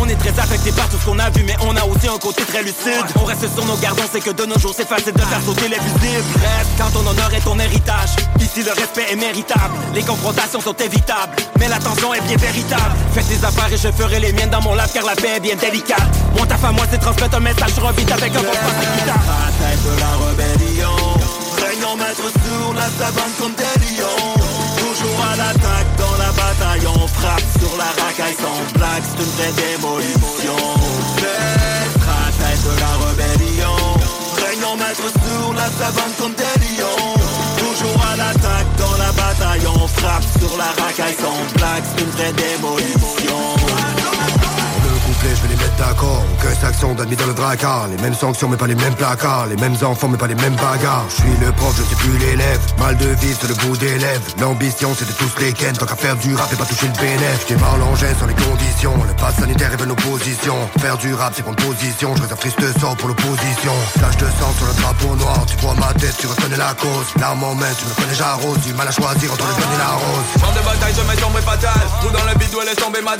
On 0.00 0.08
est 0.08 0.16
très 0.16 0.38
affecté 0.38 0.72
par 0.72 0.88
tout 0.88 0.96
ce 0.98 1.04
qu'on 1.04 1.18
a 1.18 1.28
vu, 1.30 1.42
mais 1.44 1.56
on 1.60 1.76
a 1.76 1.84
aussi 1.84 2.08
un 2.08 2.18
côté 2.18 2.44
très 2.44 2.62
lucide. 2.62 3.04
On 3.20 3.24
reste 3.24 3.52
sur 3.54 3.64
nos 3.64 3.76
gardons, 3.76 4.02
c'est 4.10 4.20
que 4.20 4.30
de 4.30 4.44
nos 4.44 4.58
jours 4.58 4.72
c'est 4.76 4.88
facile 4.88 5.12
de 5.12 5.20
faire 5.20 5.40
sauter 5.44 5.68
les 5.68 5.76
fusibles. 5.76 6.24
Bref, 6.34 6.66
quand 6.78 6.90
ton 6.90 7.06
honneur 7.06 7.32
est 7.34 7.40
ton 7.40 7.58
héritage, 7.58 8.10
ici 8.40 8.62
le 8.62 8.72
respect 8.72 9.06
est 9.10 9.16
méritable. 9.16 9.74
Les 9.94 10.02
confrontations 10.02 10.60
sont 10.60 10.74
évitables, 10.74 11.36
mais 11.58 11.68
la 11.68 11.78
tension 11.78 12.14
est 12.14 12.22
bien 12.22 12.36
véritable. 12.36 12.94
Fais 13.12 13.22
tes 13.22 13.44
affaires 13.44 13.72
et 13.72 13.76
je 13.76 13.90
ferai 13.92 14.20
les 14.20 14.32
miennes 14.32 14.50
dans 14.50 14.62
mon 14.62 14.74
lave 14.74 14.90
car 14.92 15.04
la 15.04 15.14
paix 15.14 15.36
est 15.36 15.40
bien 15.40 15.56
délicate. 15.56 16.12
Mon 16.38 16.46
taf 16.46 16.64
à 16.64 16.72
moi 16.72 16.84
c'est 16.90 16.98
transmettre 16.98 17.36
un 17.36 17.40
message, 17.40 17.70
je 17.76 17.80
avec 17.80 18.32
un 18.34 18.38
sens 18.38 18.76
équitable. 18.82 19.20
De 19.62 20.00
la 20.00 20.26
rébellion 20.26 20.96
Régnant 21.56 21.96
maître 21.96 22.30
sur 22.44 22.74
la 22.74 22.82
savane 22.82 23.32
comme 23.38 23.54
des 23.54 23.96
lions 23.96 24.31
à 25.32 25.36
l'attaque. 25.36 25.88
Dans 25.98 26.16
la 26.18 26.30
bataille 26.32 26.86
On 26.86 27.06
frappe 27.06 27.46
sur 27.58 27.76
la 27.76 27.90
racaille 28.02 28.36
sans 28.40 28.60
blague. 28.78 29.04
C'est 29.04 29.22
une 29.22 29.30
vraie 29.36 29.54
démolition. 29.64 30.60
Les 31.22 31.88
stratèges 31.96 32.64
de 32.68 32.74
la 32.80 32.92
rébellion. 33.04 33.78
Régnant 34.46 34.76
maître 34.76 35.08
sur 35.24 35.52
la 35.54 35.68
savane 35.78 36.14
comme 36.18 36.34
des 36.34 36.56
lions. 36.64 37.14
Toujours 37.58 38.00
à 38.12 38.16
l'attaque 38.16 38.70
dans 38.78 38.96
la 38.98 39.12
bataille 39.12 39.66
On 39.66 39.86
frappe 39.88 40.24
sur 40.38 40.56
la 40.56 40.70
racaille 40.82 41.16
sans 41.20 41.40
blague. 41.56 41.84
C'est 41.84 42.00
une 42.04 42.10
vraie 42.10 42.32
démolition 42.32 43.40
Je 45.22 45.42
vais 45.42 45.54
les 45.54 45.56
mettre 45.56 45.76
d'accord. 45.76 46.24
Aucun 46.34 46.54
saxon 46.54 46.94
d'admis 46.94 47.16
dans 47.16 47.26
le 47.26 47.34
dracard. 47.34 47.88
Les 47.88 48.02
mêmes 48.02 48.14
sanctions, 48.14 48.48
mais 48.48 48.56
pas 48.56 48.66
les 48.66 48.74
mêmes 48.74 48.94
placards. 48.94 49.46
Les 49.46 49.56
mêmes 49.56 49.76
enfants, 49.82 50.08
mais 50.08 50.18
pas 50.18 50.26
les 50.26 50.34
mêmes 50.34 50.56
bagarres. 50.56 51.06
Je 51.08 51.22
suis 51.22 51.36
le 51.40 51.52
prof, 51.52 51.74
je 51.76 51.82
suis 51.82 51.96
plus 51.96 52.18
l'élève. 52.18 52.60
Mal 52.78 52.96
de 52.96 53.06
vivre, 53.06 53.38
c'est 53.40 53.48
le 53.48 53.54
bout 53.54 53.76
des. 53.76 53.92
L'ambition, 54.40 54.94
c'était 54.98 55.12
tous 55.12 55.38
les 55.40 55.52
ken. 55.52 55.76
Tant 55.76 55.86
qu'à 55.86 55.96
faire 55.96 56.16
du 56.16 56.34
rap 56.34 56.52
et 56.52 56.56
pas 56.56 56.64
toucher 56.64 56.86
le 56.86 57.00
bénéf. 57.00 57.46
J'ai 57.48 57.56
mal 57.56 57.78
l'engin 57.78 58.12
sans 58.18 58.26
les 58.26 58.34
conditions. 58.34 58.94
Le 59.06 59.14
pass 59.14 59.36
sanitaire 59.36 59.72
est 59.72 59.76
veut 59.76 59.86
nos 59.86 59.94
positions. 59.94 60.56
Faire 60.80 60.98
du 60.98 61.14
rap, 61.14 61.32
c'est 61.36 61.42
prendre 61.42 61.62
position. 61.62 62.16
Je 62.16 62.22
réserve 62.22 62.40
triste 62.40 62.80
sort 62.80 62.96
pour 62.96 63.08
l'opposition. 63.08 63.72
Tache 64.00 64.16
de 64.16 64.26
sang 64.40 64.52
sur 64.58 64.66
le 64.66 64.74
drapeau 64.74 65.14
noir. 65.16 65.46
Tu 65.46 65.56
vois 65.58 65.74
ma 65.74 65.92
tête, 65.94 66.16
tu 66.18 66.26
reconnais 66.26 66.56
la 66.56 66.74
cause. 66.74 67.06
L'arme 67.20 67.44
en 67.44 67.54
main, 67.54 67.72
tu 67.78 67.86
me 67.86 67.94
connais, 67.94 68.14
j'arrose. 68.14 68.58
Du 68.58 68.74
mal 68.74 68.88
à 68.88 68.92
choisir 68.92 69.32
entre 69.32 69.46
le 69.46 69.54
jaune 69.54 69.72
et 69.74 69.78
la 69.78 69.92
rose. 69.94 70.52
De 70.52 70.64
bataille, 70.66 70.94
je 70.94 71.02
mets 71.08 71.16
tomber 71.16 71.40
fatal 71.40 71.80
Tout 72.02 72.10
dans 72.10 72.24
le 72.24 72.38
bidou, 72.38 72.60
laisse 72.60 72.76
tomber 72.76 73.00
ma 73.00 73.12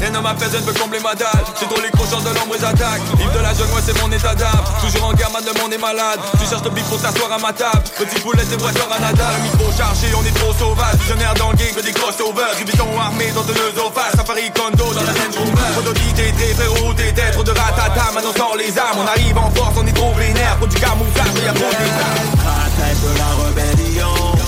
Rien 0.00 0.10
ne 0.10 0.18
m'apaise, 0.18 0.50
je 0.52 0.58
ne 0.58 0.62
peux 0.62 0.72
combler 0.72 0.98
ma 1.00 1.14
C'est 1.56 1.68
trop 1.68 1.80
les 1.80 1.90
crochants 1.90 2.20
de 2.20 2.32
l'ombre, 2.34 2.54
ils 2.56 2.64
attaquent. 2.64 3.02
Yves 3.18 3.32
de 3.32 3.38
la 3.38 3.54
jeune, 3.54 3.70
ouais, 3.72 3.82
c'est 3.84 3.96
mon 4.00 4.10
état 4.10 4.34
d'âme. 4.34 4.64
Toujours 4.80 5.04
en 5.04 5.12
man, 5.12 5.44
de 5.44 5.52
mon 5.60 5.70
est 5.70 5.78
malade. 5.78 6.20
Tu 6.40 6.46
cherches 6.48 6.64
le 6.64 6.70
bif 6.70 6.84
pour 6.84 7.00
t'asseoir 7.00 7.32
à 7.32 7.38
ma 7.38 7.52
table. 7.52 7.82
Petit 7.98 8.20
poulet, 8.20 8.42
c'est 8.48 8.58
vrai, 8.60 8.72
à 8.72 8.98
Nadal. 9.00 9.34
Le 9.36 9.42
micro 9.42 9.72
chargé, 9.76 10.08
on 10.16 10.24
est 10.24 10.36
trop 10.38 10.52
sauvage. 10.52 10.96
Visionnaire 11.00 11.34
dans 11.34 11.50
le 11.50 11.56
game, 11.56 11.74
que 11.74 11.82
des 11.82 11.92
crossovers 11.92 12.54
Ribitons 12.58 12.98
armés 12.98 13.30
dans 13.34 13.42
de 13.42 13.52
l'œsophage 13.52 14.12
Safari 14.16 14.50
Kondo 14.52 14.92
dans 14.94 15.02
la 15.02 15.12
Range 15.12 15.36
Rover 15.38 15.70
Prototype, 15.74 16.14
t'es 16.14 16.32
très 16.32 16.54
frérot, 16.54 16.94
t'es 16.94 17.12
Trop 17.32 17.44
de 17.44 17.52
ratata, 17.52 18.12
maintenant 18.14 18.34
sort 18.36 18.56
les 18.56 18.76
armes. 18.78 18.98
On 19.04 19.06
arrive 19.06 19.38
en 19.38 19.50
force, 19.50 19.74
on 19.78 19.86
est 19.86 19.92
trop 19.92 20.12
vénère. 20.14 20.56
Pour 20.58 20.68
du 20.68 20.76
camouflage, 20.76 21.34
y'a 21.44 21.52
trop 21.52 21.70
d'état 21.70 22.10
La 22.44 22.66
tête 22.76 23.00
de 23.02 23.18
la 23.18 23.30
rébellion. 23.44 24.40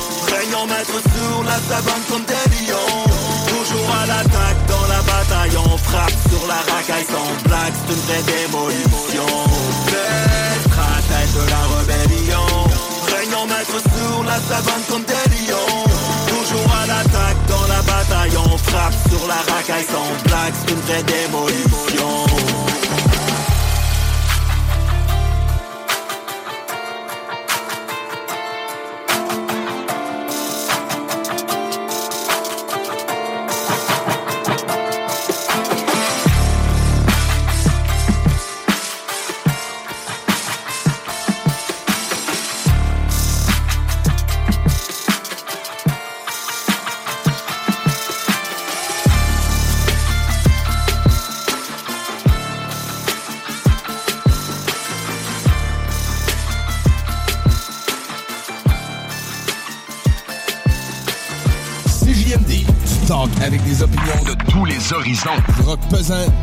Savane 1.68 2.02
comme 2.08 2.24
des 2.24 2.34
lions 2.34 2.61
Toujours 3.62 3.94
à 3.94 4.06
l'attaque 4.06 4.66
dans 4.66 4.86
la 4.88 5.00
bataille 5.02 5.56
On 5.56 5.76
frappe 5.76 6.10
sur 6.28 6.46
la 6.48 6.60
racaille 6.72 7.06
sans 7.06 7.48
blague 7.48 7.72
une 7.88 7.94
vraie 7.94 8.22
démolition. 8.26 9.26
Stratège 10.66 11.32
de 11.38 11.44
la 11.48 11.62
rébellion. 11.76 12.48
Régnant 13.16 13.46
maître 13.46 13.78
sur 13.78 14.24
la 14.24 14.40
savane 14.40 14.82
comme 14.88 15.04
des 15.04 15.46
lions. 15.46 15.84
Toujours 16.26 16.74
à 16.74 16.86
l'attaque 16.88 17.36
dans 17.46 17.66
la 17.68 17.82
bataille 17.82 18.36
On 18.36 18.58
frappe 18.58 18.94
sur 19.08 19.28
la 19.28 19.54
racaille 19.54 19.86
sans 19.86 20.28
blague 20.28 20.54
une 20.68 20.80
vraie 20.80 21.04
démolition 21.04 22.51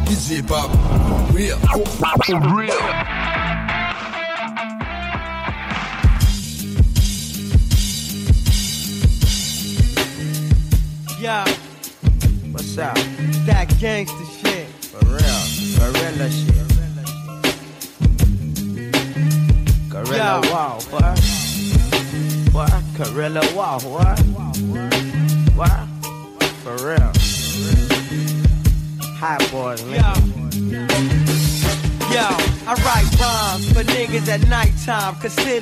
DJ 0.09 0.41
Bob. 0.41 0.71
Real. 1.35 1.59
Real. 2.55 3.08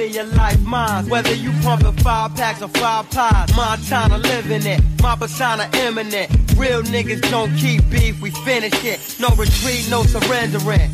Consider 0.07 0.25
your 0.25 0.37
life 0.37 0.61
mine. 0.61 1.09
Whether 1.09 1.33
you 1.33 1.51
pumping 1.61 1.91
five 2.03 2.35
packs 2.35 2.61
or 2.61 2.69
five 2.69 3.09
pies, 3.11 3.55
Montana 3.55 4.17
living 4.17 4.65
it. 4.65 4.81
My 5.01 5.15
persona 5.15 5.69
imminent. 5.73 6.29
Real 6.55 6.81
niggas 6.83 7.29
don't 7.29 7.53
keep 7.57 7.89
beef, 7.89 8.21
we 8.21 8.31
finish 8.31 8.85
it. 8.85 8.99
No 9.19 9.29
retreat, 9.35 9.87
no 9.89 10.03
surrendering. 10.03 10.91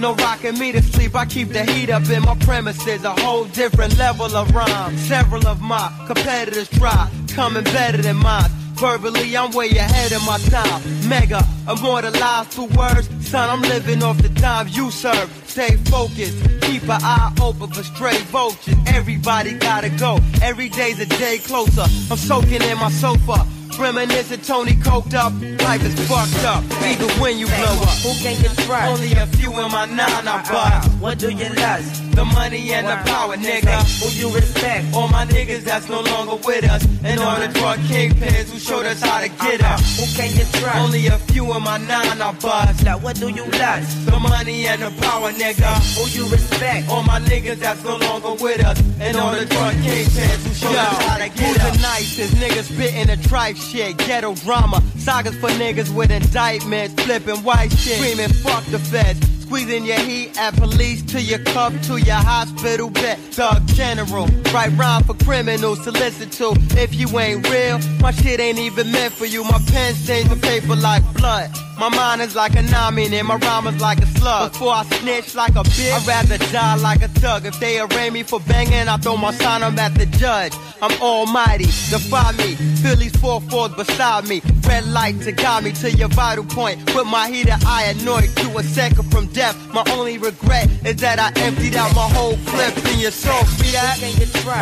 No 0.00 0.14
rocking 0.14 0.58
me 0.58 0.72
to 0.72 0.82
sleep, 0.82 1.14
I 1.14 1.26
keep 1.26 1.48
the 1.48 1.64
heat 1.64 1.90
up 1.90 2.08
in 2.08 2.22
my 2.22 2.36
premises. 2.36 3.04
A 3.04 3.12
whole 3.22 3.44
different 3.44 3.98
level 3.98 4.34
of 4.36 4.54
rhyme. 4.54 4.96
Several 4.98 5.46
of 5.46 5.60
my 5.60 5.92
competitors 6.06 6.68
try, 6.68 7.10
coming 7.28 7.64
better 7.64 8.02
than 8.02 8.16
mine. 8.16 8.50
Verbally, 8.74 9.36
I'm 9.36 9.52
way 9.52 9.70
ahead 9.70 10.12
of 10.12 10.24
my 10.26 10.38
time. 10.38 10.82
Mega, 11.08 11.42
immortalized 11.70 12.50
through 12.50 12.66
words. 12.76 13.08
Son, 13.26 13.48
I'm 13.48 13.62
living 13.62 14.02
off 14.02 14.18
the 14.20 14.28
dimes 14.28 14.76
you 14.76 14.90
serve. 14.90 15.30
Stay 15.46 15.76
focused, 15.76 16.36
keep 16.62 16.82
an 16.84 17.00
eye 17.02 17.32
open 17.40 17.70
for 17.70 17.84
stray 17.84 18.18
vultures. 18.34 18.74
Everybody 18.86 19.54
gotta 19.54 19.90
go. 19.90 20.18
Every 20.42 20.68
day's 20.68 20.98
a 20.98 21.06
day 21.06 21.38
closer. 21.38 21.82
I'm 22.10 22.16
soaking 22.16 22.62
in 22.62 22.78
my 22.78 22.90
sofa. 22.90 23.46
Reminiscing 23.78 24.40
Tony 24.42 24.72
coked 24.72 25.14
up, 25.14 25.32
life 25.62 25.84
is 25.84 25.94
fucked 26.08 26.44
up. 26.44 26.62
Even 26.84 27.10
when 27.20 27.38
you 27.38 27.46
blow 27.46 27.82
up, 27.82 27.98
Who 28.04 28.14
can 28.22 28.36
you 28.42 28.48
trust? 28.64 28.88
Only 28.88 29.12
a 29.14 29.26
few 29.26 29.50
in 29.50 29.70
my 29.72 29.86
nine 29.86 30.28
I 30.28 30.42
bust. 30.48 30.90
What 31.00 31.18
do 31.18 31.30
you 31.30 31.48
lust? 31.54 32.02
The 32.14 32.24
money 32.24 32.72
and 32.72 32.86
the 32.86 32.96
power, 33.10 33.36
nigga. 33.36 33.82
Who 34.00 34.08
you 34.14 34.32
respect? 34.32 34.94
All 34.94 35.08
my 35.08 35.26
niggas 35.26 35.64
that's 35.64 35.88
no 35.88 36.00
longer 36.00 36.36
with 36.46 36.64
us. 36.70 36.86
And 37.02 37.20
all 37.20 37.38
the 37.40 37.48
drug 37.48 37.78
kingpins 37.80 38.50
who 38.50 38.58
showed 38.58 38.86
us 38.86 39.00
how 39.00 39.20
to 39.20 39.28
get 39.28 39.62
up. 39.64 39.80
Who 39.80 40.06
can 40.14 40.30
you 40.30 40.44
trust? 40.60 40.78
Only 40.78 41.08
a 41.08 41.18
few 41.18 41.52
in 41.52 41.62
my 41.62 41.78
nine 41.78 42.22
I 42.22 42.32
bust. 42.40 42.84
Now 42.84 42.98
what 42.98 43.16
do 43.16 43.28
you 43.28 43.44
lust? 43.58 44.06
The 44.06 44.18
money 44.20 44.66
and 44.68 44.82
the 44.82 44.90
power, 45.02 45.32
nigga. 45.32 45.74
Who 45.98 46.08
you 46.16 46.30
respect? 46.30 46.88
All 46.88 47.02
my 47.02 47.18
niggas 47.18 47.56
that's 47.56 47.82
no 47.82 47.96
longer 47.96 48.34
with 48.42 48.64
us. 48.64 48.80
And 49.00 49.16
all 49.16 49.32
the 49.32 49.46
drug 49.46 49.74
kingpins 49.82 50.46
who 50.46 50.54
showed 50.54 50.76
us 50.76 51.02
how 51.06 51.18
to 51.18 51.28
get 51.28 51.60
up. 51.60 51.74
who's 51.74 51.78
the 51.78 51.82
nicest? 51.82 52.34
Niggas 52.34 52.72
spitting 52.72 53.08
the 53.08 53.16
tripe 53.28 53.56
shit. 53.64 53.96
Ghetto 53.98 54.34
drama. 54.36 54.82
Sagas 54.96 55.36
for 55.36 55.48
niggas 55.50 55.94
with 55.94 56.10
indictments. 56.10 57.02
Flipping 57.02 57.42
white 57.42 57.72
shit. 57.72 57.98
Screaming 57.98 58.28
fuck 58.28 58.64
the 58.66 58.78
feds. 58.78 59.20
Squeezing 59.42 59.84
your 59.84 59.98
heat 59.98 60.38
at 60.38 60.54
police 60.56 61.02
to 61.02 61.20
your 61.20 61.38
cup 61.40 61.72
to 61.82 61.98
your 61.98 62.16
hospital 62.16 62.90
bed. 62.90 63.18
Thug 63.18 63.66
general. 63.68 64.26
Write 64.52 64.72
rhyme 64.76 65.04
for 65.04 65.14
criminals 65.14 65.82
to 65.84 65.90
listen 65.90 66.30
to. 66.30 66.54
If 66.80 66.94
you 66.94 67.06
ain't 67.18 67.48
real, 67.50 67.78
my 68.00 68.10
shit 68.10 68.40
ain't 68.40 68.58
even 68.58 68.90
meant 68.90 69.12
for 69.12 69.26
you. 69.26 69.44
My 69.44 69.60
pen 69.68 69.94
stains 69.94 70.28
the 70.28 70.36
paper 70.36 70.76
like 70.76 71.02
blood. 71.14 71.50
My 71.78 71.88
mind 71.88 72.22
is 72.22 72.36
like 72.36 72.54
a 72.54 72.62
nami 72.62 73.06
and 73.16 73.28
my 73.28 73.36
rhyme 73.36 73.66
is 73.66 73.80
like 73.80 73.98
a 73.98 74.06
slug. 74.06 74.52
Before 74.52 74.72
I 74.72 74.84
snitch 74.84 75.34
like 75.34 75.52
a 75.52 75.64
bitch, 75.64 75.92
I'd 75.92 76.06
rather 76.06 76.38
die 76.52 76.76
like 76.76 77.02
a 77.02 77.08
thug. 77.08 77.46
If 77.46 77.58
they 77.58 77.80
arraign 77.80 78.12
me 78.12 78.22
for 78.22 78.40
banging, 78.40 78.88
I 78.88 78.96
throw 78.96 79.16
my 79.16 79.32
sign, 79.32 79.62
I'm 79.62 79.78
at 79.78 79.94
the 79.94 80.06
judge. 80.06 80.52
I'm 80.80 80.92
almighty, 81.02 81.64
defy 81.64 82.32
me. 82.32 82.54
These 82.94 83.16
four 83.16 83.40
fours 83.42 83.74
beside 83.74 84.28
me. 84.28 84.40
Red 84.66 84.86
light 84.86 85.20
to 85.22 85.32
guide 85.32 85.64
me 85.64 85.72
to 85.72 85.90
your 85.92 86.08
vital 86.08 86.44
point. 86.44 86.94
With 86.94 87.06
my 87.06 87.28
heater, 87.30 87.56
I 87.66 87.84
annoy 87.84 88.28
you 88.42 88.58
a 88.58 88.62
second 88.62 89.10
from 89.10 89.26
death. 89.28 89.56
My 89.72 89.84
only 89.90 90.18
regret 90.18 90.68
is 90.84 90.96
that 90.96 91.18
I 91.18 91.32
emptied 91.40 91.76
out 91.76 91.94
my 91.94 92.08
whole 92.08 92.36
clip 92.46 92.76
in 92.92 93.00
your 93.00 93.10
soul. 93.10 93.44
See 93.44 93.72
that? 93.72 94.00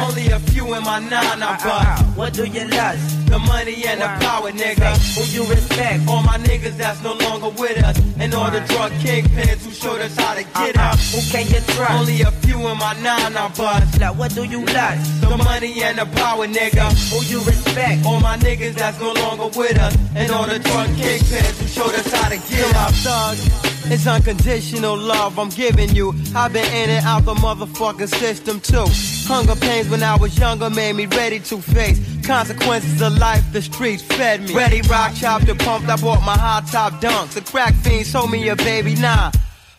Only 0.08 0.28
a 0.28 0.40
few 0.40 0.74
in 0.74 0.82
my 0.82 0.98
nine 0.98 1.42
I 1.42 1.54
uh-uh. 1.54 1.64
bust. 1.64 2.02
Uh-uh. 2.02 2.12
What 2.14 2.32
do 2.34 2.44
you 2.44 2.66
lust? 2.68 3.26
The 3.26 3.38
money 3.38 3.84
and 3.86 4.00
the 4.00 4.06
power, 4.26 4.50
nigga. 4.50 4.92
Who 5.16 5.24
you 5.32 5.48
respect? 5.48 6.06
All 6.08 6.22
my 6.22 6.36
niggas 6.38 6.76
that's 6.76 7.02
no 7.02 7.14
longer 7.14 7.48
with 7.48 7.82
us. 7.82 7.98
And 8.18 8.34
all 8.34 8.50
the 8.50 8.60
drug 8.60 8.92
kingpins 9.00 9.64
who 9.64 9.70
showed 9.70 10.00
us 10.00 10.14
how 10.16 10.34
to 10.34 10.42
get 10.42 10.76
up. 10.76 10.98
Who 10.98 11.20
can 11.30 11.46
you 11.46 11.60
trust? 11.74 11.92
Only 11.92 12.22
a 12.22 12.30
few 12.30 12.58
in 12.68 12.76
my 12.78 12.92
nine 13.00 13.36
I 13.36 13.48
bust. 13.56 14.00
Now 14.00 14.12
what 14.12 14.34
do 14.34 14.44
you 14.44 14.64
lust? 14.66 15.20
The 15.22 15.36
money 15.36 15.82
and 15.82 15.98
the 15.98 16.06
power, 16.20 16.46
nigga. 16.46 16.92
Who 17.10 17.24
you 17.24 17.42
respect? 17.44 18.04
All 18.04 18.20
my 18.20 18.36
niggas 18.36 18.74
that's 18.74 19.00
no 19.00 19.12
longer 19.12 19.48
with 19.58 19.78
us. 19.78 19.91
And 20.14 20.30
all 20.30 20.46
the 20.46 20.58
drug 20.58 20.88
kingpins 20.90 21.60
who 21.60 21.66
showed 21.66 21.94
us 21.94 22.12
how 22.12 22.28
to 22.28 22.36
get 22.50 22.74
up. 22.76 22.92
Thug. 22.92 23.38
It's 23.86 24.06
unconditional 24.06 24.96
love 24.96 25.38
I'm 25.38 25.48
giving 25.48 25.94
you. 25.94 26.14
I've 26.34 26.52
been 26.52 26.64
in 26.72 26.90
and 26.90 27.04
out 27.04 27.24
the 27.24 27.34
motherfucking 27.34 28.08
system 28.08 28.60
too. 28.60 28.86
Hunger 29.26 29.56
pains 29.56 29.88
when 29.88 30.02
I 30.02 30.16
was 30.16 30.38
younger 30.38 30.70
made 30.70 30.94
me 30.96 31.06
ready 31.06 31.40
to 31.40 31.60
face 31.60 32.00
consequences 32.24 33.02
of 33.02 33.18
life. 33.18 33.44
The 33.52 33.60
streets 33.60 34.02
fed 34.02 34.42
me. 34.42 34.54
Ready, 34.54 34.82
rock, 34.82 35.14
chopped 35.14 35.48
and 35.48 35.58
pumped. 35.58 35.88
I 35.88 35.96
bought 35.96 36.22
my 36.24 36.36
high 36.36 36.62
top 36.70 36.94
dunks. 37.02 37.34
The 37.34 37.40
crack 37.40 37.74
fiend 37.74 38.06
sold 38.06 38.30
me 38.30 38.48
a 38.48 38.56
baby. 38.56 38.94
Nah. 38.94 39.30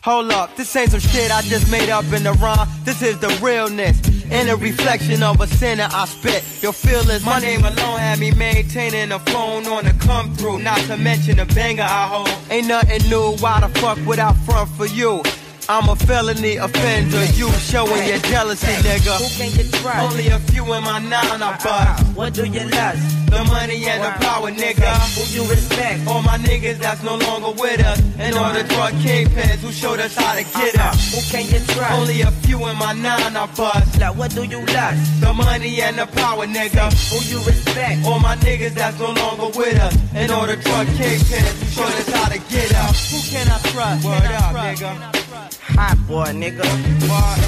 Hold 0.04 0.32
up, 0.32 0.54
this 0.54 0.76
ain't 0.76 0.90
some 0.90 1.00
shit 1.00 1.30
I 1.30 1.40
just 1.40 1.70
made 1.70 1.88
up 1.88 2.04
in 2.12 2.24
the 2.24 2.32
rhyme. 2.32 2.68
This 2.84 3.00
is 3.00 3.18
the 3.20 3.28
realness 3.42 3.98
and 4.30 4.50
a 4.50 4.56
reflection 4.56 5.22
of 5.22 5.40
a 5.40 5.46
sinner 5.46 5.88
I 5.90 6.04
spit. 6.04 6.44
Your 6.62 6.74
feelings, 6.74 7.24
my 7.24 7.38
name 7.38 7.60
alone 7.60 7.98
had 7.98 8.18
me 8.18 8.30
maintaining 8.32 9.12
a 9.12 9.18
phone 9.18 9.66
on 9.66 9.86
the 9.86 9.92
come 9.92 10.34
through. 10.34 10.58
Not 10.58 10.78
to 10.88 10.98
mention 10.98 11.38
the 11.38 11.46
banger 11.46 11.84
I 11.84 12.06
hold. 12.06 12.28
Ain't 12.50 12.66
nothing 12.66 13.08
new. 13.08 13.34
Why 13.38 13.60
the 13.60 13.70
fuck 13.80 13.96
would 14.04 14.18
I 14.18 14.34
front 14.44 14.68
for 14.72 14.84
you? 14.84 15.22
I'm 15.66 15.88
a 15.88 15.96
felony 15.96 16.56
offender. 16.56 17.24
You 17.32 17.50
showing 17.52 18.06
your 18.06 18.18
jealousy, 18.18 18.66
nigga. 18.84 19.16
Who 19.16 19.28
can 19.38 19.50
you 19.56 19.70
trust? 19.72 20.12
Only 20.12 20.28
a 20.28 20.38
few 20.38 20.64
in 20.74 20.84
my 20.84 20.98
nine 20.98 21.40
I 21.40 21.52
bust. 21.52 21.64
Uh-huh. 21.66 22.04
What 22.14 22.34
do 22.34 22.44
you 22.44 22.68
lust? 22.68 23.30
The 23.30 23.42
money 23.44 23.82
and 23.86 24.04
the 24.04 24.10
power, 24.24 24.50
nigga. 24.50 24.92
Who 25.16 25.24
you 25.32 25.48
respect? 25.48 26.06
All 26.06 26.22
my 26.22 26.36
niggas 26.36 26.78
that's 26.78 27.02
no 27.02 27.16
longer 27.16 27.50
with 27.60 27.80
us. 27.80 27.98
And 28.18 28.36
all 28.36 28.52
the 28.52 28.62
drug 28.64 28.92
kingpins 29.00 29.64
who 29.64 29.72
showed 29.72 30.00
us 30.00 30.14
how 30.14 30.34
to 30.34 30.44
get 30.44 30.76
uh-huh. 30.76 30.90
up. 30.90 30.96
Who 30.96 31.20
can 31.32 31.46
you 31.48 31.64
trust? 31.72 31.92
Only 31.98 32.20
a 32.20 32.30
few 32.44 32.58
in 32.68 32.76
my 32.76 32.92
nine 32.92 33.34
I 33.34 33.46
bust. 33.56 33.98
Now 33.98 34.12
what 34.12 34.32
do 34.34 34.44
you 34.44 34.60
lust? 34.66 35.20
The 35.22 35.32
money 35.32 35.80
and 35.80 35.96
the 35.96 36.06
power, 36.06 36.46
nigga. 36.46 36.92
Who 37.08 37.24
you 37.24 37.42
respect? 37.42 38.04
All 38.04 38.20
my 38.20 38.36
niggas 38.36 38.74
that's 38.74 38.98
no 38.98 39.12
longer 39.12 39.58
with 39.58 39.80
us. 39.80 39.96
And 40.14 40.30
all 40.30 40.46
the 40.46 40.56
drug 40.56 40.86
kingpins 40.88 41.56
who 41.58 41.66
showed 41.72 41.94
us 42.00 42.08
how 42.08 42.28
to 42.28 42.38
get 42.52 42.74
up. 42.74 42.94
Who 42.94 43.18
can 43.32 43.48
I 43.48 43.58
trust? 43.72 44.04
Word 44.04 44.30
up, 44.30 44.54
nigga. 44.54 45.53
Hot 45.62 45.98
boy, 46.06 46.26
nigga. 46.32 46.64
What? 47.08 47.38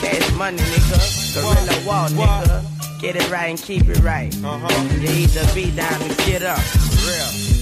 Cash 0.00 0.32
money, 0.34 0.58
nigga. 0.58 1.34
Gorilla 1.34 1.86
wall, 1.86 2.08
nigga. 2.08 3.00
Get 3.00 3.16
it 3.16 3.30
right 3.30 3.50
and 3.50 3.60
keep 3.60 3.88
it 3.88 3.98
right. 4.00 4.32
Uh-huh. 4.44 4.98
You 5.00 5.08
either 5.08 5.54
be 5.54 5.74
down 5.74 6.02
or 6.02 6.14
get 6.26 6.42
up. 6.42 6.60
Real. 7.06 7.61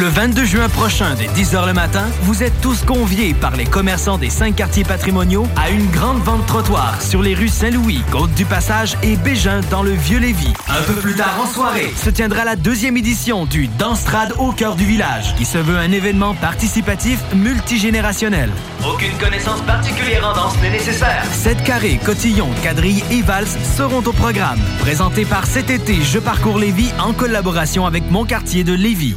Le 0.00 0.06
22 0.06 0.44
juin 0.46 0.68
prochain, 0.70 1.14
dès 1.14 1.26
10h 1.26 1.66
le 1.66 1.74
matin, 1.74 2.06
vous 2.22 2.42
êtes 2.42 2.58
tous 2.62 2.84
conviés 2.84 3.34
par 3.34 3.54
les 3.54 3.66
commerçants 3.66 4.16
des 4.16 4.30
cinq 4.30 4.56
quartiers 4.56 4.82
patrimoniaux 4.82 5.46
à 5.56 5.68
une 5.68 5.86
grande 5.90 6.22
vente 6.22 6.46
trottoir 6.46 7.02
sur 7.02 7.20
les 7.20 7.34
rues 7.34 7.48
Saint-Louis, 7.48 8.00
Côte-du-Passage 8.10 8.96
et 9.02 9.16
Bégin 9.16 9.60
dans 9.70 9.82
le 9.82 9.90
Vieux-Lévis. 9.90 10.54
Un 10.70 10.82
peu 10.84 10.94
plus 10.94 11.16
tard 11.16 11.38
en 11.38 11.46
soirée, 11.46 11.92
se 12.02 12.08
tiendra 12.08 12.46
la 12.46 12.56
deuxième 12.56 12.96
édition 12.96 13.44
du 13.44 13.68
Danstrad 13.68 14.32
au 14.38 14.52
cœur 14.52 14.74
du 14.74 14.86
village, 14.86 15.34
qui 15.36 15.44
se 15.44 15.58
veut 15.58 15.76
un 15.76 15.92
événement 15.92 16.34
participatif 16.34 17.20
multigénérationnel. 17.34 18.48
Aucune 18.90 19.18
connaissance 19.18 19.60
particulière 19.62 20.26
en 20.26 20.34
danse 20.34 20.56
n'est 20.62 20.70
nécessaire. 20.70 21.26
Sept 21.30 21.62
carrés, 21.64 22.00
cotillons, 22.02 22.48
quadrilles 22.62 23.04
et 23.10 23.20
valses 23.20 23.58
seront 23.76 24.02
au 24.06 24.12
programme. 24.12 24.60
Présenté 24.78 25.26
par 25.26 25.44
cet 25.44 25.68
été 25.68 25.96
Je 26.02 26.18
Parcours 26.18 26.58
Lévis 26.58 26.90
en 26.98 27.12
collaboration 27.12 27.84
avec 27.84 28.10
mon 28.10 28.24
quartier 28.24 28.64
de 28.64 28.72
Lévis. 28.72 29.16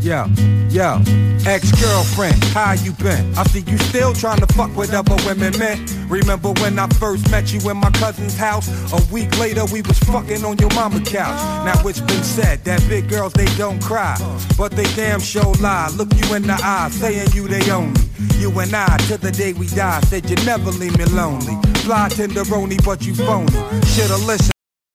Yo, 0.00 0.26
yo, 0.68 1.00
ex-girlfriend, 1.46 2.44
how 2.52 2.72
you 2.72 2.92
been? 2.92 3.36
I 3.38 3.42
see 3.44 3.60
you 3.60 3.78
still 3.78 4.12
trying 4.12 4.38
to 4.40 4.46
fuck 4.54 4.76
with 4.76 4.92
other 4.92 5.16
women, 5.24 5.58
man. 5.58 5.84
Remember 6.08 6.52
when 6.60 6.78
I 6.78 6.86
first 6.88 7.30
met 7.30 7.52
you 7.52 7.70
in 7.70 7.78
my 7.78 7.90
cousin's 7.90 8.36
house? 8.36 8.68
A 8.92 9.12
week 9.12 9.36
later, 9.38 9.64
we 9.72 9.82
was 9.82 9.98
fucking 10.00 10.44
on 10.44 10.58
your 10.58 10.72
mama 10.74 11.00
couch. 11.00 11.40
Now 11.64 11.88
it's 11.88 12.00
been 12.00 12.22
said 12.22 12.62
that 12.64 12.86
big 12.88 13.08
girls, 13.08 13.32
they 13.32 13.46
don't 13.56 13.82
cry. 13.82 14.16
But 14.58 14.72
they 14.72 14.84
damn 14.94 15.20
sure 15.20 15.54
lie. 15.54 15.90
Look 15.96 16.14
you 16.14 16.34
in 16.34 16.42
the 16.42 16.60
eye, 16.62 16.90
saying 16.90 17.28
you 17.32 17.48
they 17.48 17.70
own 17.70 17.94
me. 17.94 18.00
You 18.36 18.50
and 18.60 18.74
I, 18.74 18.98
till 19.08 19.18
the 19.18 19.32
day 19.32 19.52
we 19.54 19.66
die, 19.68 20.00
said 20.02 20.28
you 20.28 20.36
never 20.44 20.70
leave 20.70 20.96
me 20.98 21.06
lonely. 21.06 21.56
Fly 21.80 22.08
tenderoni, 22.10 22.84
but 22.84 23.04
you 23.06 23.14
phony. 23.14 23.52
Shoulda 23.86 24.18
listened 24.26 24.53